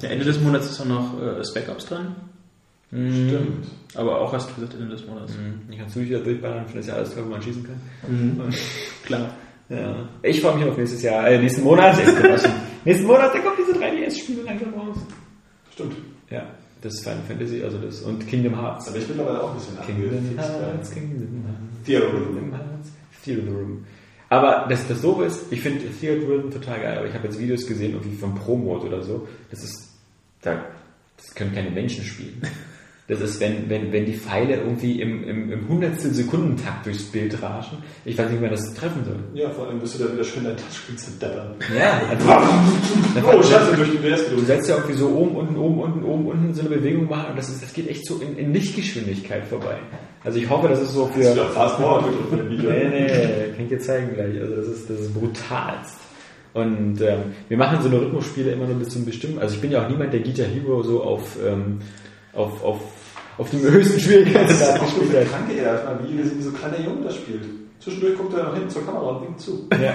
[0.00, 2.14] Ja, Ende des Monats ist auch noch äh, Spec Ops dran.
[2.88, 3.66] Stimmt.
[3.94, 5.32] Aber auch hast du gesagt Ende des Monats.
[5.34, 5.70] Mhm.
[5.70, 8.52] Ich kann es wieder durchballern, finde das ja alles toll, wo man schießen kann.
[9.04, 9.30] Klar.
[9.68, 10.08] Ja.
[10.22, 11.96] Ich freue mich auf nächstes Jahr, äh, nächsten Monat.
[12.84, 14.96] Nächsten Monat, da kommt diese 3DS-Spiele langsam raus.
[15.72, 15.96] Stimmt.
[16.30, 16.46] Ja,
[16.80, 18.88] das ist Final Fantasy, also das, und Kingdom Hearts.
[18.88, 20.48] Aber ich bin mittlerweile auch ein bisschen Kingdom angefixt.
[20.48, 21.84] Hearts, Kingdom Hearts.
[21.84, 23.86] Theater Kingdom Hearts, Room.
[24.28, 27.40] Aber das, das Doofe ist, ich finde Theater Room total geil, aber ich habe jetzt
[27.40, 29.26] Videos gesehen, irgendwie vom Pro-Mode oder so.
[29.50, 29.90] Das ist,
[30.42, 30.64] da,
[31.16, 32.40] das können keine Menschen spielen.
[33.08, 37.40] Das ist, wenn, wenn, wenn die Pfeile irgendwie im, im, im hundertstel Sekundentakt durchs Bild
[37.40, 37.78] raschen.
[38.04, 39.18] Ich weiß nicht, wie man das treffen soll.
[39.32, 41.54] Ja, vor allem wirst du da wieder schön dein Touchscreen zerdeppern.
[41.76, 45.80] Ja, also, Oh, Scheiße, durch den WS Du setzt ja irgendwie so oben, unten, oben,
[45.80, 48.36] unten, oben, unten so eine Bewegung machen und das, ist, das geht echt so in,
[48.36, 49.78] in Lichtgeschwindigkeit vorbei.
[50.24, 51.22] Also ich hoffe, das ist so für...
[51.22, 52.70] Ja, fast forward von dem Video.
[52.70, 54.40] Nee, nee, kann ich dir zeigen gleich.
[54.40, 55.96] Also das ist, das ist brutalst.
[56.56, 59.38] Und ähm, wir machen so eine Rhythmusspiele immer nur bis zum Bestimmen.
[59.38, 61.80] Also ich bin ja auch niemand, der Guitar Hero so auf, ähm,
[62.32, 62.80] auf, auf,
[63.38, 65.28] auf dem höchsten Schwierigkeitsgrad gespielt hat.
[65.30, 67.42] Kranke, ey, mal wie, wie so ein kleiner Junge das spielt.
[67.80, 69.66] Zwischendurch guckt er nach hinten zur Kamera und winkt zu.
[69.70, 69.94] Ja.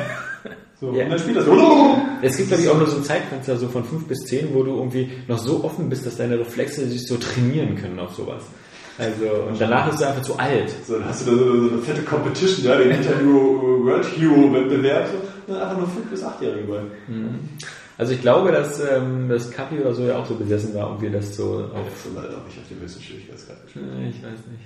[0.80, 1.04] So, Ja.
[1.04, 1.96] Und dann spielt er so.
[2.22, 4.64] Es gibt, glaube ich, auch nur so ein Zeitfenster so von 5 bis 10, wo
[4.64, 8.44] du irgendwie noch so offen bist, dass deine Reflexe sich so trainieren können auf sowas.
[8.98, 10.70] Also, und danach ist er einfach zu alt.
[10.88, 14.54] So, dann hast du da so, so eine fette Competition, ja, den Interview World Hero
[14.54, 15.08] Wettbewerb.
[15.08, 15.18] So,
[15.54, 16.80] und dann einfach nur 5- bis 8-Jährige bei.
[18.02, 21.12] Also ich glaube, dass ähm, das Kapi oder so ja auch so besessen war, irgendwie
[21.12, 21.86] das so Ja, auf...
[21.94, 23.86] das ist leider auch nicht auf dem höchsten Schwierigkeitsgrad gespielt.
[24.10, 24.66] Ich weiß nicht.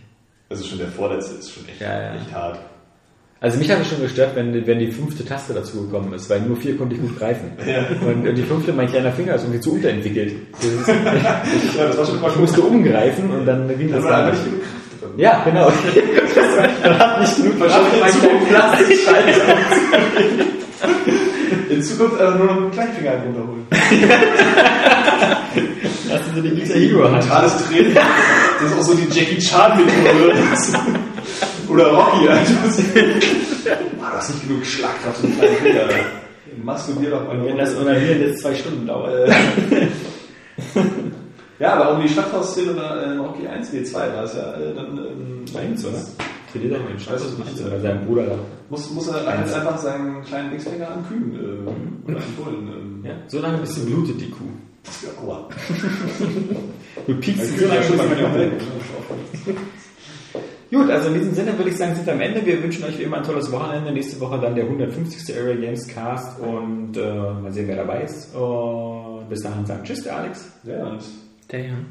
[0.50, 2.16] Also schon der vorletzte ist schon echt, Ja, ja.
[2.16, 2.60] echt hart.
[3.42, 6.56] Also mich hat es schon gestört, wenn, wenn die fünfte Taste dazugekommen ist, weil nur
[6.56, 7.52] vier konnte ich gut greifen.
[7.68, 7.86] Ja.
[8.08, 10.32] Und die fünfte, mein kleiner Finger ist irgendwie zu unterentwickelt.
[10.62, 10.88] Ist,
[11.78, 14.46] Ja, schon mal ich musste umgreifen und dann ging das aber nicht.
[14.46, 15.10] genug Kraft drin.
[15.18, 15.70] Ja, genau.
[16.84, 19.42] Das hat nicht genug Wahrscheinlich Kraft, in meinen kleinen Plastikschalter.
[21.70, 23.68] In Zukunft einfach nur noch einen Kleinfinger runterholen.
[26.10, 27.24] Lassen Sie die Guitar Hero Hand.
[27.24, 27.96] Totales Training.
[27.96, 30.34] Das ist auch so die Jackie Chan Methode.
[31.70, 32.52] Oder Rocky, Alter.
[34.02, 35.82] Ah, du hast nicht genug Schlagkraft im kleinen Finger.
[35.82, 35.96] Alter.
[36.64, 37.44] Masturbier doch mal.
[37.46, 39.30] Wenn das Onanieren jetzt zwei Stunden dauert.
[41.58, 44.98] Ja, aber um die Schlachthaus-Szene in äh, Rocky 1 W2 war es ja äh, dann.
[44.98, 45.94] Ähm, Eins, oder?
[45.94, 47.70] Trainiert doch mal Ich weiß es nicht.
[47.70, 48.36] Bei seinem Bruder da.
[48.70, 52.68] Muss, muss er jetzt einfach seinen kleinen Wichsfinger an Kühen äh, oder an Bullen.
[52.68, 54.44] Ähm, Ja, so lange bis sie blutet, die Kuh.
[54.84, 55.50] Das wäre aua.
[57.08, 58.34] Du piekst Kühen so lange, schon mal sie blutet.
[58.36, 58.58] melden.
[60.72, 62.46] Gut, also in diesem Sinne würde ich sagen, sind wir am Ende.
[62.46, 63.92] Wir wünschen euch wie immer ein tolles Wochenende.
[63.92, 65.36] Nächste Woche dann der 150.
[65.38, 68.36] Area Games Cast und äh, mal sehen, wer dabei ist.
[68.36, 70.52] Und bis dahin sagen Tschüss, der Alex.
[70.64, 71.04] Ja, und
[71.52, 71.86] Der Jan.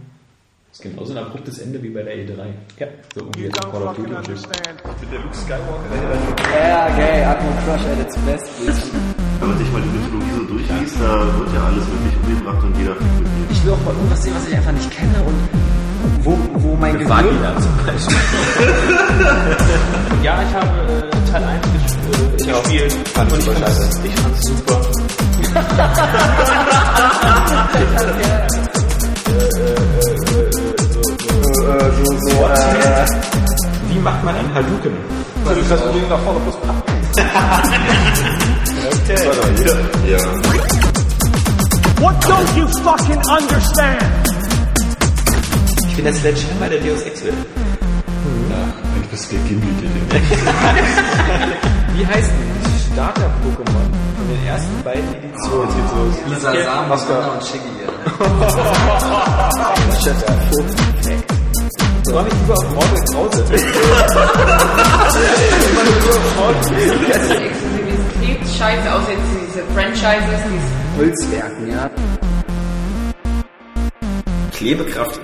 [0.74, 2.46] Das ist genauso ein abruptes Ende wie bei der E3.
[2.80, 2.88] Ja.
[3.14, 4.42] So irgendwie jetzt Call of Duty und Tschüss.
[6.50, 8.44] Ja, gay, Atmo Crush at its best.
[9.38, 12.76] Wenn man sich mal die Mythologie so durchliest, da wird ja alles wirklich umgebracht und
[12.76, 13.52] jeder fliegt mit jedem.
[13.52, 15.48] Ich will auch mal irgendwas sehen, was ich einfach nicht kenne und
[16.24, 17.08] wo, wo mein Gehirn...
[17.08, 18.16] Vagina zum Beispiel.
[20.24, 22.92] Ja, ich habe äh, Teil 1 ges äh, gespielt.
[23.14, 23.54] Fand und ich ich
[24.42, 25.04] super fand's,
[31.64, 32.50] ich fand's super.
[33.88, 34.92] Wie macht man einen Hadouken?
[35.44, 36.56] das Problem nach vorne plus
[40.08, 40.18] Ja.
[42.00, 44.02] What don't you fucking understand?
[45.88, 47.34] Ich bin der Sledgehammer der Deus Ex Welt.
[47.34, 49.82] Du bist gegimmelt.
[51.94, 52.52] Wie heißt denn
[52.92, 55.68] Starter-Pokémon von den ersten beiden Editionen?
[55.96, 56.16] Los.
[56.28, 57.72] Lisa Sam, Oscar und Shiggy.
[62.06, 62.12] Ja.
[62.12, 63.44] freue mich lieber auf Mortal Krause.
[67.44, 71.90] Exklusivität scheiße, außer jetzt diese Franchises, diese Holzwerken, ja.
[74.52, 75.20] Klebekraft